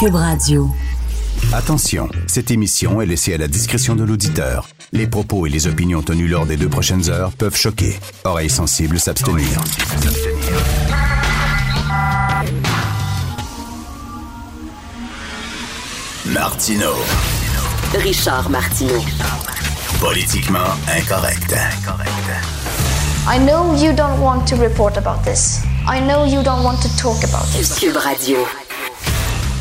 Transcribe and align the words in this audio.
Cube 0.00 0.14
Radio. 0.14 0.70
Attention, 1.52 2.08
cette 2.26 2.50
émission 2.50 3.00
est 3.00 3.06
laissée 3.06 3.34
à 3.34 3.38
la 3.38 3.48
discrétion 3.48 3.96
de 3.96 4.04
l'auditeur. 4.04 4.68
Les 4.92 5.06
propos 5.06 5.46
et 5.46 5.50
les 5.50 5.66
opinions 5.66 6.02
tenues 6.02 6.28
lors 6.28 6.46
des 6.46 6.56
deux 6.56 6.68
prochaines 6.68 7.10
heures 7.10 7.32
peuvent 7.32 7.56
choquer. 7.56 7.98
Oreilles 8.24 8.50
sensibles 8.50 9.00
s'abstenir. 9.00 9.48
Martino. 16.26 16.92
Richard 17.94 18.50
Martineau. 18.50 19.02
Politiquement 20.00 20.58
incorrect. 20.86 21.54
I 23.30 23.36
know 23.36 23.74
you 23.74 23.92
don't 23.92 24.18
want 24.22 24.46
to 24.48 24.56
report 24.56 24.96
about 24.96 25.22
this. 25.22 25.62
I 25.86 26.00
know 26.00 26.24
you 26.24 26.42
don't 26.42 26.64
want 26.64 26.80
to 26.80 26.88
talk 26.96 27.22
about 27.22 27.44
it. 27.60 27.68
Cube 27.78 27.96
Radio. 27.96 28.38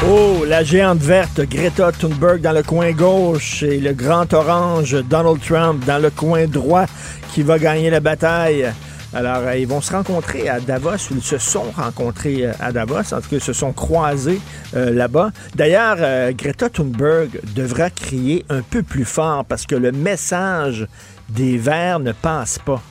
Oh, 0.05 0.45
la 0.45 0.63
géante 0.63 1.02
verte 1.02 1.41
Greta 1.41 1.92
Thunberg 1.92 2.39
dans 2.39 2.53
le 2.53 2.64
coin 2.64 2.94
gauche 2.94 3.64
et 3.64 3.81
le 3.81 3.92
grand 3.92 4.33
orange 4.33 4.95
Donald 5.09 5.42
Trump 5.42 5.83
dans 5.86 6.02
le 6.02 6.09
coin 6.09 6.47
droit 6.47 6.86
qui 7.33 7.44
va 7.44 7.59
gagner 7.59 7.89
la 7.89 8.00
bataille. 8.00 8.72
Alors, 9.14 9.39
euh, 9.39 9.58
ils 9.58 9.67
vont 9.67 9.81
se 9.81 9.92
rencontrer 9.92 10.47
à 10.47 10.61
Davos, 10.61 11.11
ou 11.11 11.16
ils 11.16 11.22
se 11.22 11.38
sont 11.38 11.66
rencontrés 11.75 12.45
euh, 12.45 12.53
à 12.61 12.72
Davos, 12.72 13.14
en 13.14 13.20
tout 13.20 13.30
cas, 13.30 13.36
ils 13.36 13.42
se 13.42 13.53
sont 13.53 13.73
croisés 13.73 14.39
euh, 14.77 14.94
là-bas. 14.94 15.31
D'ailleurs, 15.55 15.97
euh, 15.99 16.31
Greta 16.31 16.70
Thunberg 16.70 17.42
devra 17.53 17.89
crier 17.89 18.45
un 18.49 18.61
peu 18.61 18.81
plus 18.81 19.05
fort 19.05 19.44
parce 19.44 19.66
que 19.66 19.75
le 19.75 19.92
message 19.92 20.88
des 21.27 21.58
Verts 21.58 21.99
ne 21.99 22.14
passe 22.14 22.59
pas. 22.59 22.81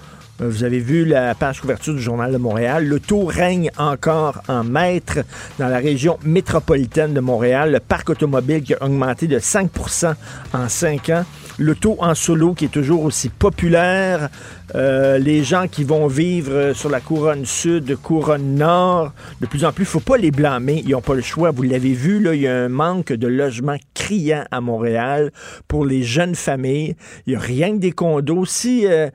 Euh, 0.41 0.49
Vous 0.49 0.65
avez 0.65 0.79
vu 0.79 1.05
la 1.05 1.35
page 1.35 1.61
couverture 1.61 1.95
du 1.95 2.03
Journal 2.03 2.33
de 2.33 2.37
Montréal. 2.39 2.87
Le 2.87 3.01
taux 3.01 3.25
règne 3.25 3.71
encore 3.79 4.43
en 4.49 4.65
maître 4.65 5.19
dans 5.59 5.69
la 5.69 5.79
région 5.79 6.19
métropolitaine 6.25 7.15
de 7.15 7.21
Montréal. 7.21 7.73
Le 7.73 7.81
parc 7.81 8.11
automobile 8.11 8.63
qui 8.63 8.75
a 8.75 8.83
augmenté 8.83 9.27
de 9.27 9.39
5% 9.39 10.15
en 10.53 10.69
5 10.69 11.09
ans. 11.11 11.25
Le 11.59 11.75
taux 11.75 11.97
en 12.01 12.15
solo 12.15 12.53
qui 12.53 12.67
est 12.67 12.73
toujours 12.73 13.05
aussi 13.05 13.31
populaire. 13.31 14.29
Euh, 14.75 15.17
les 15.19 15.43
gens 15.43 15.69
qui 15.69 15.85
vont 15.85 16.07
vivre 16.07 16.73
sur 16.75 16.91
la 16.91 17.01
couronne 17.01 17.47
sud, 17.47 17.97
couronne 17.97 18.57
nord, 18.57 19.13
de 19.41 19.47
plus 19.47 19.65
en 19.65 19.73
plus, 19.73 19.87
faut 19.87 20.01
pas 20.01 20.19
les 20.19 20.31
blâmer. 20.31 20.83
Ils 20.85 20.91
n'ont 20.91 21.01
pas 21.01 21.15
le 21.15 21.23
choix. 21.23 21.53
Vous 21.53 21.63
l'avez 21.63 21.95
vu, 21.95 22.21
là, 22.21 22.35
il 22.35 22.43
y 22.43 22.49
a 22.49 22.55
un 22.55 22.69
manque 22.69 23.13
de 23.13 23.27
logements 23.27 23.79
criant 23.95 24.45
à 24.51 24.61
Montréal 24.61 25.33
pour 25.67 25.87
les 25.87 26.03
jeunes 26.03 26.35
familles. 26.35 26.95
Il 27.27 27.31
n'y 27.31 27.37
a 27.37 27.41
rien 27.41 27.73
que 27.73 27.79
des 27.79 27.93
condos. 27.93 28.45
Si... 28.45 28.87
euh, 28.87 29.09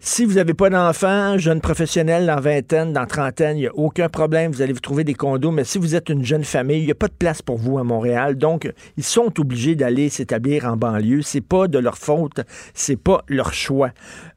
si 0.00 0.24
vous 0.24 0.34
n'avez 0.34 0.54
pas 0.54 0.70
d'enfants, 0.70 1.38
jeune 1.38 1.60
professionnel 1.60 2.26
dans 2.26 2.40
vingtaine, 2.40 2.92
dans 2.92 3.06
trentaine, 3.06 3.56
il 3.56 3.60
n'y 3.60 3.66
a 3.66 3.74
aucun 3.74 4.08
problème, 4.08 4.52
vous 4.52 4.62
allez 4.62 4.72
vous 4.72 4.80
trouver 4.80 5.02
des 5.02 5.14
condos. 5.14 5.50
Mais 5.50 5.64
si 5.64 5.78
vous 5.78 5.94
êtes 5.96 6.08
une 6.08 6.24
jeune 6.24 6.44
famille, 6.44 6.80
il 6.80 6.84
n'y 6.84 6.92
a 6.92 6.96
pas 6.96 7.08
de 7.08 7.14
place 7.18 7.42
pour 7.42 7.58
vous 7.58 7.78
à 7.78 7.84
Montréal. 7.84 8.36
Donc, 8.36 8.72
ils 8.96 9.04
sont 9.04 9.32
obligés 9.40 9.74
d'aller 9.74 10.08
s'établir 10.08 10.66
en 10.66 10.76
banlieue. 10.76 11.22
C'est 11.22 11.40
pas 11.40 11.66
de 11.66 11.78
leur 11.78 11.98
faute, 11.98 12.40
c'est 12.74 12.96
pas 12.96 13.24
leur 13.28 13.52
choix. 13.52 13.90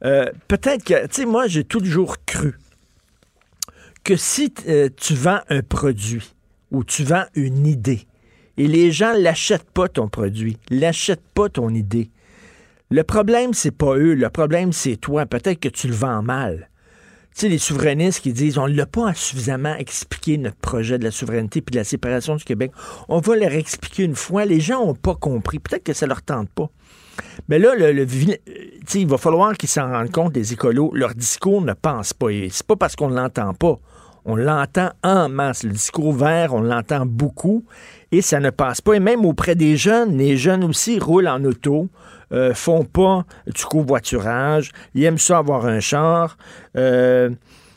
Euh, 0.04 0.26
Peut-être 0.48 0.84
que, 0.84 1.06
tu 1.06 1.22
sais, 1.22 1.26
moi, 1.26 1.46
j'ai 1.46 1.64
toujours 1.64 2.16
cru 2.26 2.58
que 4.04 4.16
si 4.16 4.52
euh, 4.68 4.88
tu 4.96 5.14
vends 5.14 5.40
un 5.48 5.62
produit 5.62 6.34
ou 6.72 6.82
tu 6.82 7.04
vends 7.04 7.24
une 7.34 7.66
idée 7.66 8.06
et 8.56 8.66
les 8.66 8.90
gens 8.90 9.12
l'achètent 9.16 9.70
pas 9.70 9.88
ton 9.88 10.08
produit, 10.08 10.58
l'achètent 10.70 11.22
pas 11.34 11.48
ton 11.48 11.70
idée, 11.70 12.10
le 12.92 13.04
problème, 13.04 13.54
c'est 13.54 13.70
pas 13.70 13.96
eux. 13.96 14.12
Le 14.12 14.28
problème, 14.28 14.72
c'est 14.72 14.96
toi. 14.96 15.24
Peut-être 15.24 15.58
que 15.58 15.68
tu 15.70 15.88
le 15.88 15.94
vends 15.94 16.22
mal. 16.22 16.68
Tu 17.34 17.40
sais, 17.40 17.48
les 17.48 17.56
souverainistes 17.56 18.20
qui 18.20 18.34
disent 18.34 18.58
on 18.58 18.68
ne 18.68 18.74
l'a 18.74 18.84
pas 18.84 19.14
suffisamment 19.14 19.74
expliqué 19.76 20.36
notre 20.36 20.58
projet 20.58 20.98
de 20.98 21.04
la 21.04 21.10
souveraineté 21.10 21.62
puis 21.62 21.72
de 21.72 21.78
la 21.78 21.84
séparation 21.84 22.36
du 22.36 22.44
Québec. 22.44 22.70
On 23.08 23.20
va 23.20 23.36
leur 23.36 23.52
expliquer 23.52 24.04
une 24.04 24.14
fois. 24.14 24.44
Les 24.44 24.60
gens 24.60 24.84
n'ont 24.84 24.94
pas 24.94 25.14
compris. 25.14 25.58
Peut-être 25.58 25.84
que 25.84 25.94
ça 25.94 26.06
leur 26.06 26.20
tente 26.20 26.50
pas. 26.50 26.68
Mais 27.48 27.58
là, 27.58 27.74
le, 27.74 28.02
euh, 28.02 28.36
il 28.94 29.06
va 29.06 29.16
falloir 29.16 29.56
qu'ils 29.56 29.70
s'en 29.70 29.90
rendent 29.90 30.12
compte, 30.12 30.36
les 30.36 30.52
écolos. 30.52 30.92
Leur 30.94 31.14
discours 31.14 31.62
ne 31.62 31.72
pense 31.72 32.12
pas. 32.12 32.26
C'est 32.50 32.66
pas 32.66 32.76
parce 32.76 32.94
qu'on 32.94 33.08
ne 33.08 33.16
l'entend 33.16 33.54
pas. 33.54 33.78
On 34.24 34.36
l'entend 34.36 34.90
en 35.02 35.28
masse. 35.30 35.64
Le 35.64 35.70
discours 35.70 36.12
vert, 36.12 36.54
on 36.54 36.60
l'entend 36.60 37.06
beaucoup. 37.06 37.64
Et 38.12 38.20
ça 38.22 38.38
ne 38.38 38.50
passe 38.50 38.80
pas. 38.80 38.94
Et 38.94 39.00
même 39.00 39.24
auprès 39.24 39.54
des 39.54 39.76
jeunes, 39.76 40.18
les 40.18 40.36
jeunes 40.36 40.62
aussi 40.64 40.98
roulent 40.98 41.28
en 41.28 41.42
auto, 41.44 41.88
euh, 42.32 42.54
font 42.54 42.84
pas 42.84 43.24
du 43.46 43.64
covoiturage. 43.64 44.72
Ils 44.94 45.04
aiment 45.04 45.18
ça 45.18 45.38
avoir 45.38 45.66
un 45.66 45.80
char. 45.80 46.36
Euh, 46.76 47.30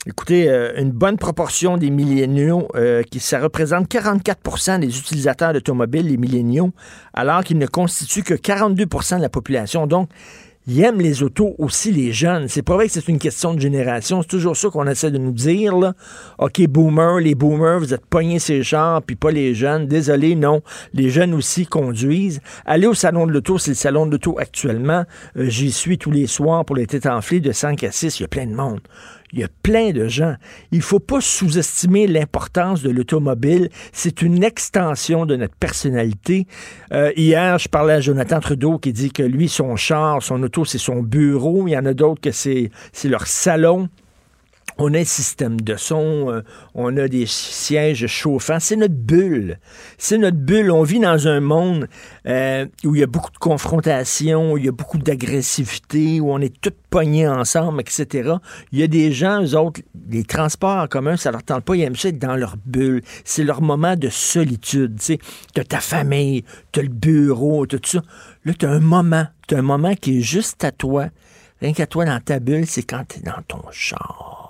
Écoutez, 0.08 0.48
euh, 0.48 0.80
une 0.80 0.92
bonne 0.92 1.18
proportion 1.18 1.78
des 1.78 1.90
milléniaux, 1.90 2.68
qui 3.10 3.20
ça 3.20 3.40
représente 3.40 3.88
44 3.88 4.80
des 4.80 5.00
utilisateurs 5.00 5.52
d'automobiles, 5.52 6.10
les 6.10 6.18
milléniaux, 6.18 6.70
alors 7.16 7.44
qu'ils 7.44 7.58
ne 7.58 7.66
constituent 7.66 8.22
que 8.22 8.36
42% 8.36 9.18
de 9.18 9.24
la 9.24 9.30
population. 9.30 9.88
Donc, 9.88 10.10
ils 10.68 10.82
aiment 10.82 11.00
les 11.00 11.22
autos 11.22 11.56
aussi, 11.60 11.92
les 11.92 12.12
jeunes. 12.12 12.48
C'est 12.48 12.64
pas 12.64 12.74
vrai 12.74 12.88
que 12.88 12.94
c'est 12.94 13.08
une 13.08 13.20
question 13.20 13.54
de 13.54 13.60
génération. 13.60 14.22
C'est 14.22 14.28
toujours 14.28 14.58
ça 14.58 14.70
qu'on 14.70 14.88
essaie 14.88 15.12
de 15.12 15.18
nous 15.18 15.32
dire. 15.32 15.78
Là. 15.78 15.94
OK, 16.40 16.62
boomers, 16.68 17.20
les 17.20 17.36
boomers, 17.36 17.80
vous 17.80 17.94
êtes 17.94 18.06
pognés 18.06 18.40
ces 18.40 18.64
chars, 18.64 19.02
puis 19.04 19.16
pas 19.16 19.32
les 19.32 19.54
jeunes. 19.54 19.88
Désolé, 19.88 20.36
non. 20.36 20.62
Les 20.94 21.10
jeunes 21.10 21.34
aussi 21.34 21.68
conduisent. 21.68 22.42
Allez 22.66 22.88
au 22.88 22.96
salon 22.96 23.28
de 23.28 23.32
l'auto, 23.32 23.58
c'est 23.58 23.72
le 23.72 23.76
salon 23.76 24.08
de 24.08 24.12
l'auto 24.12 24.40
actuellement. 24.40 25.06
Euh, 25.38 25.46
J'y 25.48 25.72
suis 25.72 25.98
tous 25.98 26.12
les 26.12 26.28
soirs 26.28 26.66
pour 26.66 26.76
les 26.76 26.88
têtes 26.88 27.06
enflées 27.06 27.40
de 27.40 27.52
5 27.52 27.84
à 27.84 27.92
6. 27.92 28.20
Il 28.20 28.24
y 28.24 28.26
a 28.26 28.28
plein 28.28 28.48
de 28.48 28.56
monde. 28.56 28.80
Il 29.34 29.40
y 29.40 29.44
a 29.44 29.50
plein 29.64 29.92
de 29.92 30.08
gens. 30.08 30.36
Il 30.72 30.78
ne 30.78 30.84
faut 30.84 31.00
pas 31.00 31.20
sous-estimer 31.20 32.08
l'importance 32.08 32.82
de 32.82 32.90
l'automobile. 32.90 33.70
C'est 33.92 34.22
une 34.22 34.44
extension 34.44 35.26
de 35.26 35.36
notre 35.36 35.56
personnalité. 35.56 36.48
Euh, 36.94 37.12
hier, 37.16 37.58
je 37.58 37.68
parlais 37.68 37.96
à 37.96 38.00
Jonathan 38.00 38.40
Trudeau 38.40 38.78
qui 38.78 38.94
dit 38.94 39.12
que 39.12 39.24
lui, 39.24 39.50
son 39.50 39.76
char, 39.76 40.22
son 40.22 40.42
auto, 40.44 40.64
c'est 40.64 40.78
son 40.78 41.02
bureau. 41.02 41.68
Il 41.68 41.72
y 41.72 41.78
en 41.78 41.86
a 41.86 41.94
d'autres 41.94 42.22
que 42.22 42.32
c'est 42.32 42.70
c'est 42.94 43.10
leur 43.10 43.28
salon. 43.28 43.90
On 44.78 44.94
a 44.94 45.00
un 45.00 45.06
système 45.06 45.62
de 45.62 45.78
son, 45.78 46.30
euh, 46.30 46.42
on 46.74 46.98
a 46.98 47.08
des 47.08 47.26
sièges 47.26 48.08
chauffants. 48.08 48.60
C'est 48.60 48.76
notre 48.76 48.94
bulle. 48.94 49.58
C'est 49.98 50.18
notre 50.18 50.38
bulle. 50.38 50.70
On 50.70 50.84
vit 50.84 51.00
dans 51.00 51.30
un 51.30 51.40
monde 51.40 51.88
euh, 52.28 52.66
où 52.84 52.94
il 52.94 53.00
y 53.00 53.04
a 53.04 53.08
beaucoup 53.08 53.32
de 53.32 53.38
confrontation, 53.38 54.52
où 54.52 54.58
il 54.58 54.66
y 54.66 54.68
a 54.68 54.74
beaucoup 54.74 54.98
d'agressivité, 54.98 56.20
où 56.20 56.30
on 56.30 56.42
est 56.42 56.60
tous 56.60 56.74
pognés 56.90 57.26
ensemble, 57.26 57.80
etc. 57.80 58.34
Il 58.74 58.80
y 58.80 58.84
a 58.84 58.88
des 58.88 59.14
gens, 59.14 59.42
eux 59.42 59.56
autres, 59.56 59.80
les 60.10 60.26
transports 60.26 60.84
en 60.84 60.88
commun, 60.88 61.16
ça 61.16 61.32
leur 61.32 61.44
tente 61.44 61.64
pas. 61.64 61.76
Ils 61.78 61.84
aiment 61.84 61.96
ça 61.96 62.10
être 62.10 62.20
dans 62.20 62.36
leur 62.36 62.58
bulle. 62.66 63.02
C'est 63.24 63.46
leur 63.46 63.62
moment 63.62 63.96
de 63.96 64.10
solitude. 64.10 65.00
Tu 65.00 65.18
t'as 65.54 65.64
ta 65.64 65.80
famille, 65.80 66.44
t'as 66.74 66.82
le 66.82 66.90
bureau, 66.90 67.66
tout 67.66 67.80
ça. 67.84 68.02
Là, 68.44 68.54
t'as 68.58 68.70
un 68.70 68.82
moment. 68.82 69.26
T'as 69.48 69.60
un 69.60 69.62
moment 69.62 69.96
qui 69.96 70.18
est 70.18 70.22
juste 70.22 70.64
à 70.66 70.72
toi. 70.72 71.08
Rien 71.62 71.72
qu'à 71.72 71.88
toi 71.88 72.04
dans 72.04 72.20
ta 72.20 72.40
bulle, 72.40 72.66
c'est 72.68 72.84
quand 72.84 73.06
t'es 73.08 73.22
dans 73.22 73.42
ton 73.48 73.62
char. 73.72 74.45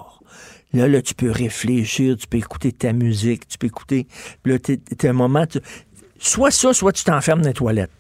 Là, 0.75 0.87
là, 0.87 1.01
tu 1.01 1.13
peux 1.15 1.31
réfléchir, 1.31 2.15
tu 2.17 2.27
peux 2.27 2.37
écouter 2.37 2.71
ta 2.71 2.91
musique, 2.93 3.47
tu 3.47 3.57
peux 3.57 3.67
écouter. 3.67 4.07
Là, 4.45 4.59
t'es, 4.59 4.77
t'es 4.77 5.07
un 5.07 5.13
moment. 5.13 5.45
tu- 5.47 5.59
Soit 6.19 6.51
ça, 6.51 6.73
soit 6.73 6.91
tu 6.91 7.03
t'enfermes 7.03 7.41
dans 7.41 7.47
les 7.47 7.53
toilettes. 7.53 7.91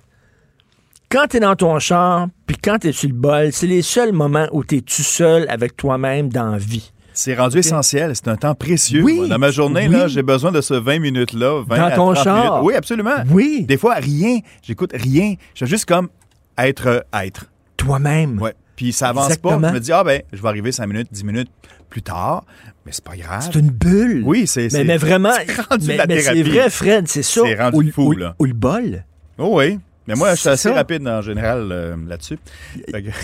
Quand 1.09 1.27
t'es 1.27 1.39
dans 1.39 1.55
ton 1.55 1.77
char, 1.79 2.27
puis 2.47 2.57
quand 2.61 2.79
t'es 2.79 2.91
sur 2.91 3.07
le 3.09 3.15
bol, 3.15 3.51
c'est 3.51 3.67
les 3.67 3.81
seuls 3.81 4.11
moments 4.11 4.47
où 4.51 4.63
t'es 4.63 4.81
tout 4.81 5.03
seul 5.03 5.45
avec 5.49 5.77
toi-même 5.77 6.29
dans 6.29 6.51
la 6.51 6.57
vie. 6.57 6.91
C'est 7.13 7.35
rendu 7.35 7.59
essentiel. 7.59 8.11
C'est 8.13 8.27
un 8.27 8.35
temps 8.35 8.55
précieux. 8.55 9.01
Oui, 9.01 9.29
Dans 9.29 9.39
ma 9.39 9.51
journée, 9.51 9.87
oui. 9.87 9.93
là, 9.93 10.07
j'ai 10.09 10.23
besoin 10.23 10.51
de 10.51 10.59
ce 10.59 10.73
20 10.73 10.99
minutes-là. 10.99 11.63
20 11.65 11.77
Dans 11.77 11.83
à 11.85 11.91
ton 11.91 12.13
30 12.13 12.23
char. 12.25 12.35
minutes. 12.37 12.59
Oui, 12.67 12.73
absolument. 12.73 13.15
Oui. 13.31 13.63
Des 13.65 13.77
fois, 13.77 13.93
rien. 13.95 14.39
J'écoute 14.63 14.91
rien. 14.93 15.35
Je 15.53 15.63
veux 15.63 15.69
juste 15.69 15.85
comme 15.85 16.09
être, 16.57 16.87
euh, 16.87 16.99
être. 17.13 17.45
Toi-même. 17.77 18.41
Ouais. 18.41 18.53
Puis 18.75 18.91
ça 18.91 19.09
avance 19.09 19.27
Exactement. 19.27 19.61
pas. 19.61 19.69
Je 19.69 19.73
me 19.75 19.79
dis, 19.79 19.91
ah 19.93 20.03
ben, 20.03 20.21
je 20.33 20.41
vais 20.41 20.47
arriver 20.49 20.73
5 20.73 20.87
minutes, 20.87 21.07
10 21.09 21.23
minutes 21.23 21.49
plus 21.89 22.01
tard. 22.01 22.45
Mais 22.85 22.91
c'est 22.91 23.03
pas 23.03 23.15
grave. 23.17 23.41
C'est 23.51 23.59
une 23.59 23.69
bulle. 23.71 24.21
Oui, 24.25 24.45
c'est. 24.47 24.63
Mais, 24.63 24.69
c'est- 24.69 24.83
mais 24.83 24.97
vraiment, 24.97 25.31
c'est 25.47 25.61
rendu 25.61 25.87
mais, 25.87 25.97
la 25.97 26.05
mais 26.07 26.17
c'est 26.21 26.33
thérapie. 26.33 26.43
vrai, 26.51 26.69
Fred, 26.69 27.07
c'est 27.07 27.23
ça. 27.23 27.41
C'est 27.43 27.55
rendu 27.55 27.89
ou, 27.89 27.91
fou, 27.91 28.01
ou- 28.09 28.11
là. 28.13 28.35
ou 28.39 28.45
le 28.45 28.53
bol. 28.53 29.03
Oh 29.37 29.57
oui. 29.59 29.79
Mais 30.07 30.13
moi, 30.15 30.29
je 30.31 30.35
suis 30.35 30.43
C'est 30.43 30.49
assez 30.49 30.69
ça. 30.69 30.75
rapide 30.75 31.07
en 31.07 31.21
général 31.21 31.69
euh, 31.71 31.95
là-dessus. 32.07 32.37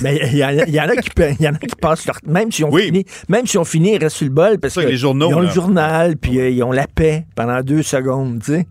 Mais 0.02 0.20
il 0.32 0.38
y, 0.38 0.44
en 0.44 0.48
a- 0.50 0.68
y 0.68 0.80
en 0.80 0.90
a 0.90 0.96
qui, 0.96 1.10
y 1.44 1.48
en 1.48 1.54
a 1.54 1.58
qui 1.58 1.76
passent 1.80 2.06
leur, 2.08 2.18
même 2.26 2.52
si 2.52 2.64
on 2.64 2.72
Oui. 2.72 2.86
finit, 2.86 3.06
même 3.30 3.46
si 3.46 3.58
on 3.58 3.66
finit, 3.66 3.94
ils 3.96 3.98
restent 4.04 4.18
sur 4.18 4.26
le 4.28 4.34
bol 4.34 4.58
parce 4.60 4.74
Ça, 4.74 4.84
que 4.84 4.88
les 4.88 4.98
journaux, 4.98 5.30
ils 5.30 5.36
ont 5.36 5.40
le 5.42 5.50
journal, 5.50 6.18
puis 6.18 6.40
euh, 6.40 6.50
ils 6.50 6.64
ont 6.64 6.72
la 6.72 6.88
paix 6.88 7.26
pendant 7.36 7.62
deux 7.62 7.84
secondes, 7.84 8.40
tu 8.44 8.54
sais. 8.54 8.68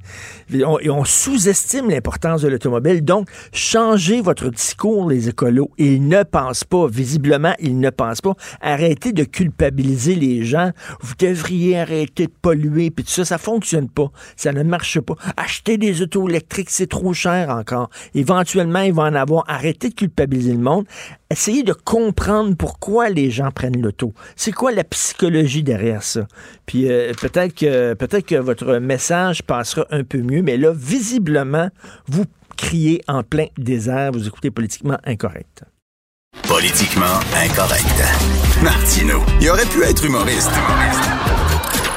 Puis 0.48 0.64
On, 0.64 0.78
et 0.80 0.90
on 0.90 1.04
sous-estime 1.04 1.88
l'importance 1.90 2.42
de 2.42 2.48
l'automobile. 2.48 3.04
Donc, 3.04 3.28
changez 3.52 4.20
votre 4.20 4.48
discours, 4.50 5.08
les 5.08 5.28
écolos. 5.28 5.70
Ils 5.78 6.06
ne 6.08 6.22
pensent 6.24 6.64
pas, 6.64 6.86
visiblement, 6.88 7.54
ils 7.60 7.78
ne 7.78 7.90
pensent 7.90 8.20
pas. 8.20 8.34
Arrêtez 8.60 9.12
de 9.12 9.22
culpabiliser 9.24 10.16
les 10.16 10.42
gens. 10.44 10.72
Vous 11.00 11.14
devriez 11.18 11.78
arrêter 11.78 12.26
de 12.26 12.32
polluer, 12.42 12.90
puis 12.90 13.04
tout 13.04 13.10
ça, 13.12 13.24
ça 13.24 13.38
fonctionne 13.38 13.88
pas. 13.88 14.10
Ça 14.36 14.52
ne 14.52 14.62
marche 14.64 14.98
pas. 15.00 15.14
Acheter 15.36 15.78
des 15.78 16.02
autos 16.02 16.28
électriques, 16.28 16.70
c'est 16.70 16.88
trop 16.88 17.12
cher 17.12 17.50
encore. 17.50 17.88
Éventuellement, 18.14 18.80
il 18.80 18.92
va 18.92 19.04
en 19.04 19.14
avoir. 19.14 19.44
Arrêtez 19.48 19.90
de 19.90 19.94
culpabiliser 19.94 20.52
le 20.52 20.58
monde. 20.58 20.84
Essayez 21.30 21.62
de 21.62 21.72
comprendre 21.72 22.56
pourquoi 22.56 23.08
les 23.08 23.30
gens 23.30 23.50
prennent 23.50 23.80
l'auto. 23.80 24.12
C'est 24.36 24.52
quoi 24.52 24.72
la 24.72 24.84
psychologie 24.84 25.62
derrière 25.62 26.02
ça? 26.02 26.26
Puis 26.66 26.90
euh, 26.90 27.12
peut-être 27.20 27.54
que 27.54 27.94
peut-être 27.94 28.26
que 28.26 28.34
votre 28.36 28.76
message 28.78 29.42
passera 29.42 29.86
un 29.90 30.04
peu 30.04 30.18
mieux, 30.18 30.42
mais 30.42 30.56
là, 30.56 30.72
visiblement, 30.74 31.68
vous 32.08 32.24
criez 32.56 33.02
en 33.08 33.22
plein 33.22 33.46
désert, 33.56 34.12
vous 34.12 34.26
écoutez 34.26 34.50
politiquement 34.50 34.98
incorrect. 35.04 35.64
Politiquement 36.46 37.20
incorrect. 37.34 38.02
Martineau, 38.62 39.22
il 39.40 39.50
aurait 39.50 39.66
pu 39.66 39.82
être 39.82 40.04
humoriste. 40.04 40.52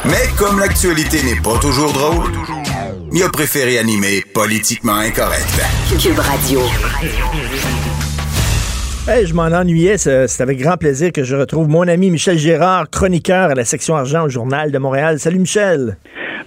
Mais 0.06 0.28
comme 0.38 0.60
l'actualité 0.60 1.24
n'est 1.24 1.42
pas 1.42 1.58
toujours 1.60 1.94
drôle, 1.94 2.32
il 3.14 3.22
a 3.22 3.30
préféré 3.30 3.78
animer 3.78 4.24
Politiquement 4.34 4.96
incorrect. 4.96 5.62
Cube 6.02 6.18
Radio. 6.18 6.62
Hey, 9.08 9.28
je 9.28 9.34
m'en 9.36 9.44
ennuyais, 9.44 9.98
c'est 9.98 10.28
c'est 10.28 10.42
avec 10.42 10.60
grand 10.60 10.78
plaisir 10.78 11.12
que 11.12 11.24
je 11.24 11.36
retrouve 11.36 11.70
mon 11.70 11.88
ami 11.88 12.10
Michel 12.10 12.38
Gérard, 12.38 12.90
chroniqueur 12.90 13.52
à 13.52 13.54
la 13.54 13.66
section 13.66 13.96
argent 13.96 14.26
au 14.26 14.30
Journal 14.30 14.72
de 14.72 14.78
Montréal. 14.80 15.20
Salut 15.20 15.40
Michel. 15.40 15.98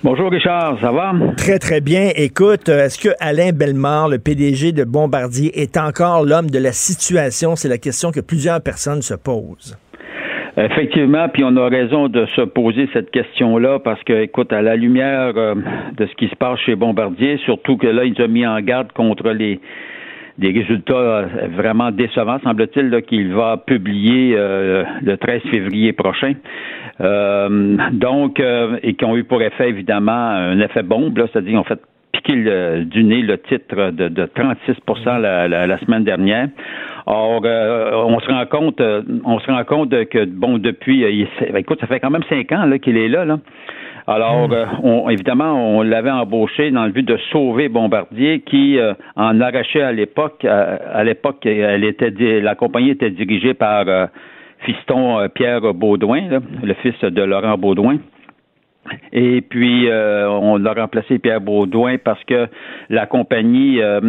Bonjour 0.02 0.30
Richard, 0.30 0.78
ça 0.80 0.90
va? 0.90 1.12
Très, 1.36 1.58
très 1.58 1.80
bien. 1.80 2.10
Écoute, 2.14 2.68
euh, 2.68 2.84
est-ce 2.84 2.98
que 2.98 3.08
Alain 3.18 3.52
Bellemare, 3.52 4.08
le 4.08 4.18
PDG 4.18 4.72
de 4.72 4.84
Bombardier, 4.84 5.60
est 5.60 5.76
encore 5.76 6.24
l'homme 6.24 6.50
de 6.50 6.58
la 6.58 6.72
situation? 6.72 7.56
C'est 7.56 7.68
la 7.68 7.78
question 7.78 8.12
que 8.12 8.20
plusieurs 8.20 8.60
personnes 8.60 9.02
se 9.02 9.14
posent. 9.14 9.76
Effectivement, 10.58 11.28
puis 11.28 11.44
on 11.44 11.54
a 11.56 11.68
raison 11.68 12.08
de 12.08 12.24
se 12.34 12.40
poser 12.40 12.88
cette 12.94 13.10
question-là 13.10 13.78
parce 13.78 14.02
que, 14.04 14.14
écoute, 14.22 14.52
à 14.54 14.62
la 14.62 14.74
lumière 14.74 15.34
euh, 15.36 15.54
de 15.96 16.06
ce 16.06 16.14
qui 16.14 16.28
se 16.28 16.34
passe 16.34 16.58
chez 16.60 16.76
Bombardier, 16.76 17.36
surtout 17.44 17.76
que 17.76 17.86
là, 17.86 18.04
il 18.04 18.20
a 18.22 18.26
mis 18.26 18.46
en 18.46 18.58
garde 18.60 18.90
contre 18.92 19.30
les 19.30 19.60
des 20.38 20.50
résultats 20.50 20.94
euh, 20.94 21.26
vraiment 21.56 21.90
décevants, 21.90 22.38
semble-t-il, 22.42 23.02
qu'il 23.02 23.32
va 23.32 23.56
publier 23.56 24.34
euh, 24.36 24.84
le 25.02 25.16
13 25.16 25.42
février 25.50 25.92
prochain. 25.92 26.34
Euh, 27.00 27.76
donc, 27.92 28.40
euh, 28.40 28.78
et 28.82 28.94
qui 28.94 29.04
ont 29.04 29.16
eu 29.16 29.24
pour 29.24 29.42
effet, 29.42 29.68
évidemment, 29.68 30.12
un 30.12 30.60
effet 30.60 30.82
bombe, 30.82 31.18
c'est-à-dire 31.32 31.50
qu'ils 31.50 31.58
ont 31.58 31.64
fait 31.64 31.80
piquer 32.16 32.36
le- 32.36 32.84
du 32.84 33.04
nez 33.04 33.22
le 33.22 33.38
titre 33.38 33.90
de, 33.90 34.08
de 34.08 34.26
36 34.26 34.76
la, 35.20 35.48
la, 35.48 35.66
la 35.66 35.78
semaine 35.78 36.04
dernière. 36.04 36.48
Or, 37.06 37.40
euh, 37.44 37.92
on 38.06 38.18
se 38.20 38.26
rend 38.28 38.46
compte, 38.46 38.80
euh, 38.80 39.02
on 39.24 39.38
se 39.38 39.46
rend 39.50 39.64
compte 39.64 39.90
que 40.08 40.24
bon 40.24 40.58
depuis, 40.58 41.04
euh, 41.04 41.10
il- 41.10 41.28
c'est- 41.38 41.52
écoute, 41.58 41.78
ça 41.80 41.86
fait 41.86 42.00
quand 42.00 42.10
même 42.10 42.24
cinq 42.28 42.50
ans 42.52 42.68
qu'il 42.82 42.96
est 42.96 43.08
là, 43.08 43.24
là. 43.24 43.38
Alors, 44.08 44.48
euh, 44.52 44.64
on, 44.82 45.08
évidemment, 45.10 45.78
on 45.78 45.82
l'avait 45.82 46.10
embauché 46.10 46.70
dans 46.70 46.84
le 46.86 46.92
but 46.92 47.06
de 47.06 47.16
sauver 47.32 47.68
Bombardier, 47.68 48.40
qui 48.40 48.78
euh, 48.78 48.94
en 49.16 49.40
arrachait 49.40 49.82
à 49.82 49.92
l'époque. 49.92 50.44
À, 50.44 50.74
à 51.00 51.04
l'époque, 51.04 51.44
elle 51.44 51.84
était, 51.84 52.40
la 52.40 52.54
compagnie 52.54 52.90
était 52.90 53.10
dirigée 53.10 53.54
par 53.54 53.84
fiston 54.60 55.28
Pierre 55.34 55.74
Baudouin, 55.74 56.28
là, 56.30 56.38
le 56.62 56.74
fils 56.74 56.98
de 57.02 57.22
Laurent 57.22 57.58
Baudouin. 57.58 57.98
Et 59.12 59.40
puis, 59.42 59.88
euh, 59.88 60.28
on 60.28 60.64
a 60.64 60.72
remplacé 60.72 61.18
Pierre 61.18 61.40
Baudouin 61.40 61.96
parce 61.98 62.22
que 62.24 62.48
la 62.88 63.06
compagnie, 63.06 63.80
euh, 63.80 64.00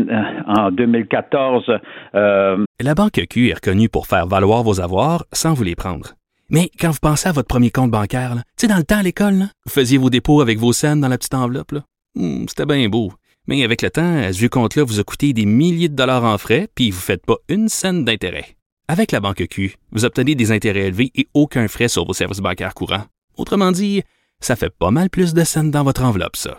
en 0.47 0.71
2014, 0.71 1.71
euh, 2.15 2.63
La 2.81 2.95
Banque 2.95 3.21
Q 3.29 3.49
est 3.49 3.55
reconnue 3.55 3.89
pour 3.89 4.07
faire 4.07 4.27
valoir 4.27 4.63
vos 4.63 4.81
avoirs 4.81 5.25
sans 5.33 5.53
vous 5.53 5.63
les 5.63 5.75
prendre. 5.75 6.13
Mais 6.49 6.69
quand 6.79 6.91
vous 6.91 6.99
pensez 7.01 7.27
à 7.27 7.33
votre 7.33 7.47
premier 7.47 7.71
compte 7.71 7.91
bancaire, 7.91 8.33
tu 8.35 8.41
sais, 8.57 8.67
dans 8.67 8.77
le 8.77 8.83
temps 8.83 8.99
à 8.99 9.03
l'école, 9.03 9.45
vous 9.65 9.71
faisiez 9.71 9.97
vos 9.97 10.09
dépôts 10.09 10.41
avec 10.41 10.57
vos 10.57 10.71
scènes 10.71 11.01
dans 11.01 11.09
la 11.09 11.17
petite 11.17 11.33
enveloppe. 11.33 11.73
Hmm, 12.15 12.45
C'était 12.47 12.65
bien 12.65 12.87
beau. 12.87 13.11
Mais 13.47 13.63
avec 13.63 13.81
le 13.81 13.89
temps, 13.89 14.17
à 14.17 14.31
ce 14.33 14.45
compte-là 14.47 14.83
vous 14.83 14.99
a 14.99 15.03
coûté 15.03 15.33
des 15.33 15.45
milliers 15.45 15.89
de 15.89 15.95
dollars 15.95 16.23
en 16.23 16.37
frais, 16.37 16.67
puis 16.75 16.91
vous 16.91 16.97
ne 16.97 17.01
faites 17.01 17.25
pas 17.25 17.37
une 17.49 17.69
scène 17.69 18.03
d'intérêt. 18.05 18.57
Avec 18.89 19.11
la 19.11 19.19
Banque 19.19 19.45
Q, 19.49 19.75
vous 19.91 20.05
obtenez 20.05 20.35
des 20.35 20.51
intérêts 20.51 20.87
élevés 20.87 21.11
et 21.15 21.27
aucun 21.33 21.67
frais 21.67 21.89
sur 21.89 22.05
vos 22.05 22.13
services 22.13 22.39
bancaires 22.39 22.73
courants. 22.73 23.03
Autrement 23.37 23.71
dit, 23.71 24.03
ça 24.39 24.55
fait 24.55 24.73
pas 24.77 24.91
mal 24.91 25.09
plus 25.09 25.33
de 25.33 25.41
scènes 25.43 25.71
dans 25.71 25.83
votre 25.83 26.03
enveloppe, 26.03 26.35
ça. 26.35 26.57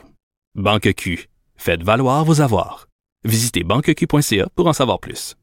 Banque 0.54 0.92
Q. 0.96 1.26
Faites 1.56 1.82
valoir 1.82 2.24
vos 2.24 2.40
avoirs. 2.40 2.86
Visitez 3.24 3.64
banqueq.ca 3.64 4.46
pour 4.56 4.66
en 4.66 4.72
savoir 4.72 5.00
plus. 5.00 5.36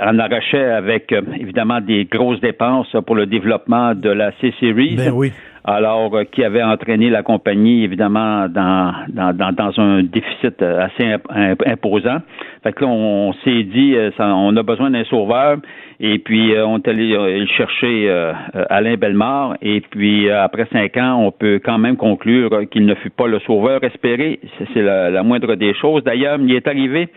en 0.00 0.18
arrachait 0.18 0.64
avec 0.70 1.12
euh, 1.12 1.22
évidemment 1.38 1.80
des 1.80 2.04
grosses 2.04 2.40
dépenses 2.40 2.94
pour 3.06 3.14
le 3.16 3.26
développement 3.26 3.94
de 3.94 4.10
la 4.10 4.32
C-Series. 4.40 4.96
Ben 4.96 5.12
oui. 5.12 5.32
alors 5.64 6.14
euh, 6.14 6.24
qui 6.24 6.44
avait 6.44 6.62
entraîné 6.62 7.10
la 7.10 7.22
compagnie 7.22 7.82
évidemment 7.84 8.48
dans, 8.48 8.92
dans, 9.08 9.32
dans, 9.36 9.52
dans 9.52 9.80
un 9.80 10.02
déficit 10.04 10.60
euh, 10.62 10.84
assez 10.86 11.04
imp- 11.04 11.26
imp- 11.30 11.66
imposant. 11.66 12.18
Fait 12.62 12.72
que 12.72 12.84
là, 12.84 12.90
on, 12.90 13.32
s'est 13.44 13.62
dit, 13.64 13.94
ça- 14.16 14.34
on 14.34 14.56
a 14.56 14.62
besoin 14.62 14.90
d'un 14.90 15.04
sauveur, 15.04 15.58
et 16.00 16.18
puis 16.18 16.54
euh, 16.54 16.66
on 16.66 16.78
est 16.78 16.88
allé 16.88 17.14
euh, 17.14 17.46
chercher 17.56 18.08
euh, 18.08 18.32
euh, 18.54 18.64
Alain 18.68 18.96
Bellemare, 18.96 19.56
et 19.62 19.80
puis 19.80 20.28
euh, 20.28 20.42
après 20.42 20.66
cinq 20.72 20.96
ans, 20.96 21.22
on 21.24 21.32
peut 21.32 21.60
quand 21.64 21.78
même 21.78 21.96
conclure 21.96 22.52
euh, 22.52 22.64
qu'il 22.64 22.86
ne 22.86 22.94
fut 22.96 23.10
pas 23.10 23.26
le 23.26 23.38
sauveur 23.40 23.82
espéré. 23.84 24.40
C'est, 24.74 24.82
la, 24.82 25.10
la 25.10 25.22
moindre 25.22 25.54
des 25.54 25.74
choses. 25.74 26.04
D'ailleurs, 26.04 26.38
il 26.40 26.54
est 26.54 26.66
arrivé, 26.68 27.08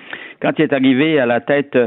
quand 0.42 0.52
il 0.58 0.64
est 0.64 0.74
arrivé 0.74 1.20
à 1.20 1.26
la 1.26 1.42
tête 1.42 1.78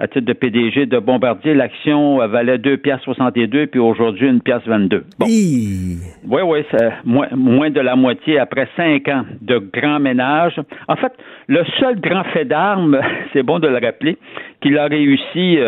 à 0.00 0.08
titre 0.08 0.24
de 0.24 0.32
PDG 0.32 0.86
de 0.86 0.98
Bombardier, 0.98 1.52
l'action 1.52 2.26
valait 2.26 2.56
2 2.56 2.78
piastres 2.78 3.04
62 3.04 3.66
puis 3.66 3.78
aujourd'hui 3.78 4.28
une 4.28 4.40
pièce 4.40 4.62
22. 4.64 5.04
Bon. 5.18 5.26
Oui, 5.26 6.40
oui, 6.42 6.64
c'est 6.70 6.90
moins, 7.04 7.28
moins 7.36 7.68
de 7.68 7.80
la 7.80 7.96
moitié 7.96 8.38
après 8.38 8.66
cinq 8.76 9.08
ans 9.08 9.24
de 9.42 9.58
grand 9.58 10.00
ménage. 10.00 10.58
En 10.88 10.96
fait, 10.96 11.12
le 11.48 11.62
seul 11.78 12.00
grand 12.00 12.24
fait 12.32 12.46
d'armes, 12.46 12.98
c'est 13.34 13.42
bon 13.42 13.58
de 13.58 13.68
le 13.68 13.74
rappeler, 13.74 14.16
qu'il 14.62 14.78
a 14.78 14.86
réussi, 14.86 15.58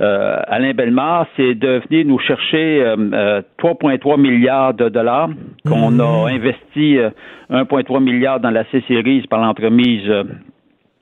euh, 0.00 0.18
euh, 0.18 0.36
Alain 0.46 0.72
Bellemare, 0.74 1.26
c'est 1.36 1.54
de 1.54 1.80
venir 1.88 2.06
nous 2.06 2.18
chercher 2.18 2.82
euh, 2.82 2.96
euh, 3.12 3.42
3,3 3.58 4.20
milliards 4.20 4.74
de 4.74 4.88
dollars 4.88 5.30
qu'on 5.66 5.98
a 6.00 6.30
investi 6.30 6.98
euh, 6.98 7.10
1,3 7.50 8.02
milliard 8.02 8.40
dans 8.40 8.50
la 8.50 8.64
C-Series 8.70 9.26
par 9.28 9.40
l'entremise 9.40 10.08
euh, 10.08 10.24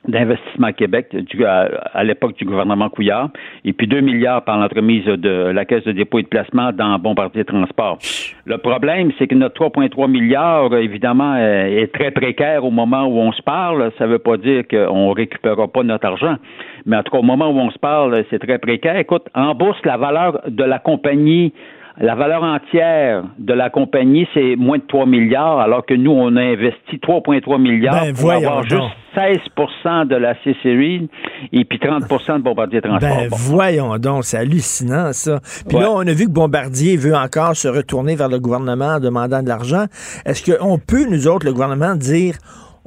d'investissement 0.08 0.72
Québec 0.72 1.14
du, 1.14 1.44
à, 1.44 2.04
l'époque 2.04 2.36
du 2.36 2.44
gouvernement 2.44 2.88
Couillard, 2.88 3.30
et 3.64 3.72
puis 3.72 3.86
2 3.86 4.00
milliards 4.00 4.44
par 4.44 4.58
l'entremise 4.58 5.04
de 5.04 5.50
la 5.50 5.64
Caisse 5.64 5.84
de 5.84 5.92
dépôt 5.92 6.18
et 6.18 6.22
de 6.22 6.28
placement 6.28 6.72
dans 6.72 6.98
Bombardier 6.98 7.44
Transport. 7.44 7.98
Le 8.44 8.58
problème, 8.58 9.10
c'est 9.18 9.26
que 9.26 9.34
notre 9.34 9.60
3,3 9.60 10.10
milliards, 10.10 10.74
évidemment, 10.76 11.34
euh, 11.36 11.82
est 11.82 11.92
très 11.92 12.10
précaire 12.10 12.64
au 12.64 12.70
moment 12.70 13.06
où 13.06 13.18
on 13.18 13.32
se 13.32 13.42
parle. 13.42 13.90
Ça 13.98 14.06
ne 14.06 14.12
veut 14.12 14.18
pas 14.18 14.36
dire 14.36 14.64
qu'on 14.68 15.10
ne 15.10 15.14
récupérera 15.14 15.68
pas 15.68 15.82
notre 15.82 16.06
argent, 16.06 16.36
mais 16.84 16.96
en 16.96 17.02
tout 17.02 17.12
cas, 17.12 17.18
au 17.18 17.22
moment 17.22 17.48
où 17.48 17.58
on 17.58 17.70
se 17.70 17.78
parle, 17.78 18.24
c'est 18.30 18.38
très 18.38 18.58
précaire. 18.58 18.96
Écoute, 18.96 19.26
en 19.34 19.54
bourse, 19.54 19.78
la 19.84 19.96
valeur 19.96 20.40
de 20.48 20.64
la 20.64 20.78
compagnie 20.78 21.52
la 22.00 22.14
valeur 22.14 22.42
entière 22.42 23.24
de 23.38 23.52
la 23.54 23.70
compagnie, 23.70 24.26
c'est 24.34 24.54
moins 24.56 24.78
de 24.78 24.84
3 24.86 25.06
milliards, 25.06 25.60
alors 25.60 25.84
que 25.86 25.94
nous, 25.94 26.10
on 26.10 26.36
a 26.36 26.42
investi 26.42 26.98
3,3 27.02 27.58
milliards 27.60 28.04
Ben, 28.04 28.12
pour 28.12 28.22
voyons 28.22 28.48
avoir 28.48 28.64
donc. 28.66 28.70
juste 28.70 29.42
16% 29.84 30.04
de 30.08 30.16
la 30.16 30.34
C-Series 30.44 31.08
et 31.52 31.64
puis 31.64 31.78
30 31.78 32.02
de 32.38 32.42
Bombardier 32.42 32.80
Transport. 32.82 33.08
Ben, 33.08 33.28
Bon. 33.30 33.36
voyons 33.38 33.96
donc, 33.98 34.24
c'est 34.24 34.36
hallucinant, 34.36 35.12
ça. 35.12 35.40
Puis 35.68 35.76
Ouais. 35.76 35.82
là, 35.84 35.90
on 35.90 36.00
a 36.06 36.12
vu 36.12 36.26
que 36.26 36.30
Bombardier 36.32 36.96
veut 36.96 37.14
encore 37.16 37.56
se 37.56 37.68
retourner 37.68 38.14
vers 38.14 38.28
le 38.28 38.38
gouvernement 38.40 38.96
en 38.96 39.00
demandant 39.00 39.42
de 39.42 39.48
l'argent. 39.48 39.86
Est-ce 40.26 40.44
qu'on 40.54 40.78
peut, 40.78 41.06
nous 41.10 41.26
autres, 41.28 41.46
le 41.46 41.52
gouvernement, 41.52 41.94
dire 41.96 42.34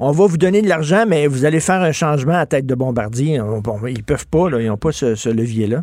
on 0.01 0.11
va 0.11 0.27
vous 0.27 0.37
donner 0.37 0.61
de 0.61 0.69
l'argent, 0.69 1.03
mais 1.07 1.27
vous 1.27 1.43
allez 1.43 1.59
faire 1.59 1.81
un 1.81 1.91
changement 1.91 2.35
à 2.37 2.45
tête 2.45 2.65
de 2.65 2.73
Bombardier? 2.75 3.41
On- 3.41 3.59
Bon, 3.59 3.75
ils 3.87 4.03
peuvent 4.03 4.27
pas, 4.27 4.49
là, 4.49 4.61
ils 4.61 4.67
n'ont 4.67 4.77
pas 4.77 4.91
ce, 4.93 5.15
ce 5.15 5.27
levier-là. 5.29 5.79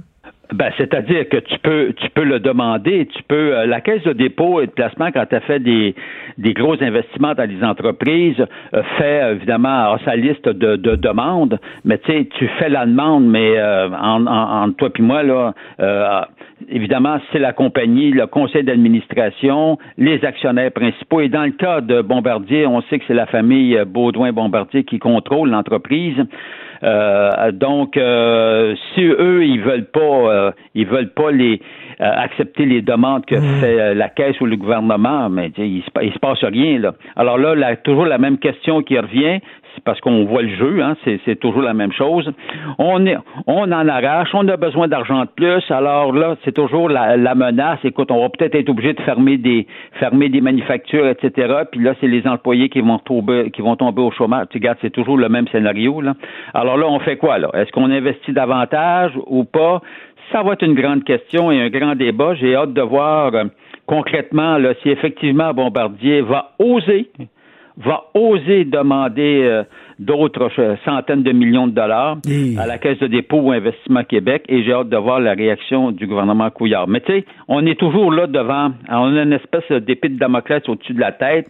Ben, 0.53 0.71
c'est-à-dire 0.77 1.29
que 1.29 1.39
tu 1.39 1.59
peux, 1.59 1.93
tu 1.97 2.09
peux 2.11 2.25
le 2.25 2.39
demander. 2.39 3.07
Tu 3.07 3.23
peux, 3.25 3.57
euh, 3.57 3.67
la 3.67 3.81
caisse 3.81 4.03
de 4.05 4.13
dépôt 4.13 4.61
et 4.61 4.67
de 4.67 4.71
placement, 4.71 5.11
quand 5.13 5.27
tu 5.27 5.35
as 5.35 5.41
fait 5.41 5.59
des, 5.59 5.95
des 6.39 6.55
gros 6.55 6.81
investissements 6.83 7.35
dans 7.35 7.49
les 7.49 7.65
entreprises, 7.65 8.41
euh, 8.75 8.83
fait 8.99 9.23
euh, 9.23 9.35
évidemment 9.35 9.97
sa 10.05 10.15
liste 10.15 10.49
de, 10.49 10.77
de 10.77 10.97
demandes. 10.97 11.59
Mais 11.85 11.99
tu 11.99 12.13
sais, 12.13 12.29
tu 12.39 12.49
fais 12.59 12.69
la 12.69 12.87
demande, 12.87 13.27
mais 13.27 13.59
euh, 13.59 13.89
en, 13.91 14.27
en, 14.27 14.63
entre 14.65 14.77
toi 14.77 14.89
et 14.97 15.03
moi 15.03 15.23
là, 15.23 15.55
euh, 15.81 16.21
évidemment, 16.69 17.19
c'est 17.33 17.39
la 17.39 17.53
compagnie, 17.53 18.11
le 18.11 18.27
conseil 18.27 18.63
d'administration, 18.63 19.79
les 19.99 20.25
actionnaires 20.25 20.73
principaux. 20.73 21.21
Et 21.21 21.29
dans 21.29 21.45
le 21.45 21.53
cas 21.53 21.81
de 21.81 22.03
Bombardier, 22.03 22.67
on 22.67 22.83
sait 22.83 22.99
que 22.99 23.05
c'est 23.09 23.15
la 23.15 23.27
famille 23.27 23.79
Baudouin 23.87 24.33
Bombardier 24.33 24.85
qui 24.85 24.99
contrôle 24.99 25.51
l'entreprise. 25.51 26.17
Euh, 26.83 27.53
donc, 27.53 27.97
euh, 27.97 28.75
si 28.95 29.03
eux, 29.03 29.45
ils 29.45 29.61
veulent 29.61 29.87
pas, 29.87 30.01
euh, 30.01 30.51
ils 30.75 30.87
veulent 30.87 31.13
pas 31.13 31.31
les 31.31 31.61
accepter 31.99 32.67
les 32.67 32.83
demandes 32.83 33.25
que 33.25 33.37
Mmh. 33.37 33.61
fait 33.61 33.95
la 33.95 34.09
caisse 34.11 34.39
ou 34.43 34.47
le 34.47 34.57
gouvernement, 34.57 35.31
mais 35.31 35.51
il 35.57 35.83
se, 35.83 36.03
il 36.05 36.13
se 36.13 36.19
passe 36.19 36.45
rien 36.45 36.79
là. 36.79 36.93
Alors 37.17 37.39
là, 37.39 37.55
la- 37.55 37.77
toujours 37.77 38.05
la 38.05 38.19
même 38.19 38.37
question 38.39 38.83
qui 38.83 38.99
revient, 38.99 39.41
parce 39.85 40.01
qu'on 40.01 40.25
voit 40.25 40.43
le 40.43 40.55
jeu, 40.57 40.83
hein, 40.83 40.97
c'est, 41.05 41.37
toujours 41.41 41.63
la 41.63 41.75
même 41.75 41.93
chose. 41.93 42.33
On 42.79 43.05
est, 43.07 43.17
on 43.47 43.71
en 43.73 43.89
arrache, 43.89 44.31
on 44.35 44.47
a 44.49 44.57
besoin 44.57 44.89
d'argent 44.89 45.23
de 45.23 45.31
plus. 45.35 45.63
Alors 45.71 46.13
là, 46.13 46.37
c'est 46.45 46.53
toujours 46.53 46.89
la, 46.89 47.17
la 47.17 47.35
menace. 47.35 47.79
Écoute, 47.85 48.11
on 48.11 48.21
va 48.21 48.29
peut-être 48.29 48.55
être 48.55 48.69
obligé 48.69 48.93
de 48.93 49.03
fermer 49.03 49.37
des, 49.37 49.67
fermer 49.99 50.29
des 50.29 50.41
manufactures, 50.41 51.07
etc. 51.09 51.63
Puis 51.71 51.81
là, 51.83 51.95
c'est 52.01 52.09
les 52.09 52.27
employés 52.27 52.69
qui 52.69 52.81
vont 52.81 52.99
tomber, 52.99 53.51
qui 53.51 53.63
vont 53.63 53.77
tomber 53.77 54.03
au 54.03 54.11
chômage. 54.11 54.47
Tu 54.51 54.59
regardes, 54.59 54.79
c'est 54.81 54.91
toujours 54.91 55.19
le 55.19 55.29
même 55.29 55.49
scénario 55.49 56.01
là. 56.01 56.15
Alors 56.55 56.77
là, 56.77 56.87
on 56.89 56.99
fait 57.01 57.17
quoi 57.17 57.39
là? 57.39 57.51
Est-ce 57.55 57.71
qu'on 57.73 57.91
investit 57.91 58.33
davantage 58.33 59.13
ou 59.27 59.45
pas? 59.45 59.81
Ça 60.33 60.43
va 60.43 60.55
être 60.55 60.65
une 60.65 60.75
grande 60.75 61.05
question 61.05 61.53
et 61.53 61.61
un 61.61 61.69
grand 61.69 61.95
débat. 61.95 62.35
J'ai 62.35 62.57
hâte 62.57 62.73
de 62.73 62.83
voir 62.83 63.35
euh, 63.35 63.45
concrètement 63.87 64.59
là, 64.59 64.75
si 64.83 64.91
effectivement 64.91 65.53
Bombardier 65.55 66.21
va 66.21 66.53
oser 66.59 67.09
va 67.79 68.05
oser 68.15 68.65
demander 68.65 69.43
euh, 69.45 69.63
d'autres 69.99 70.51
euh, 70.59 70.77
centaines 70.85 71.23
de 71.23 71.33
millions 71.33 71.67
de 71.67 71.73
dollars 71.73 72.19
à 72.59 72.67
la 72.67 72.79
Caisse 72.79 72.99
de 72.99 73.07
dépôt 73.07 73.39
ou 73.39 73.53
Investissement 73.53 74.05
Québec 74.05 74.45
et 74.49 74.63
j'ai 74.63 74.73
hâte 74.73 74.89
de 74.89 74.97
voir 74.97 75.21
la 75.21 75.33
réaction 75.35 75.93
du 75.93 76.07
gouvernement 76.07 76.51
Couillard. 76.51 76.89
Mais 76.89 77.01
tu 77.01 77.13
sais, 77.13 77.25
on 77.49 77.67
est 77.67 77.79
toujours 77.79 78.11
là 78.13 78.27
devant, 78.27 78.73
on 78.89 79.17
a 79.17 79.23
une 79.23 79.33
espèce 79.33 79.71
d'épée 79.83 80.09
de 80.09 80.19
Damoclès 80.19 80.63
au-dessus 80.69 80.95
de 80.95 81.01
la 81.01 81.13
tête, 81.13 81.49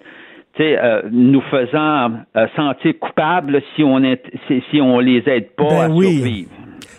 tu 0.56 0.62
sais, 0.62 0.78
euh, 0.78 1.02
nous 1.12 1.42
faisant 1.42 2.12
euh, 2.36 2.46
sentir 2.56 2.94
coupables 2.98 3.62
si 3.74 3.84
on 3.84 4.02
est, 4.02 4.22
si, 4.48 4.62
si 4.70 4.80
on 4.80 4.98
les 4.98 5.22
aide 5.26 5.50
pas 5.56 5.68
Ben 5.68 5.80
à 5.80 5.88
oui. 5.90 6.16
survivre. 6.16 6.50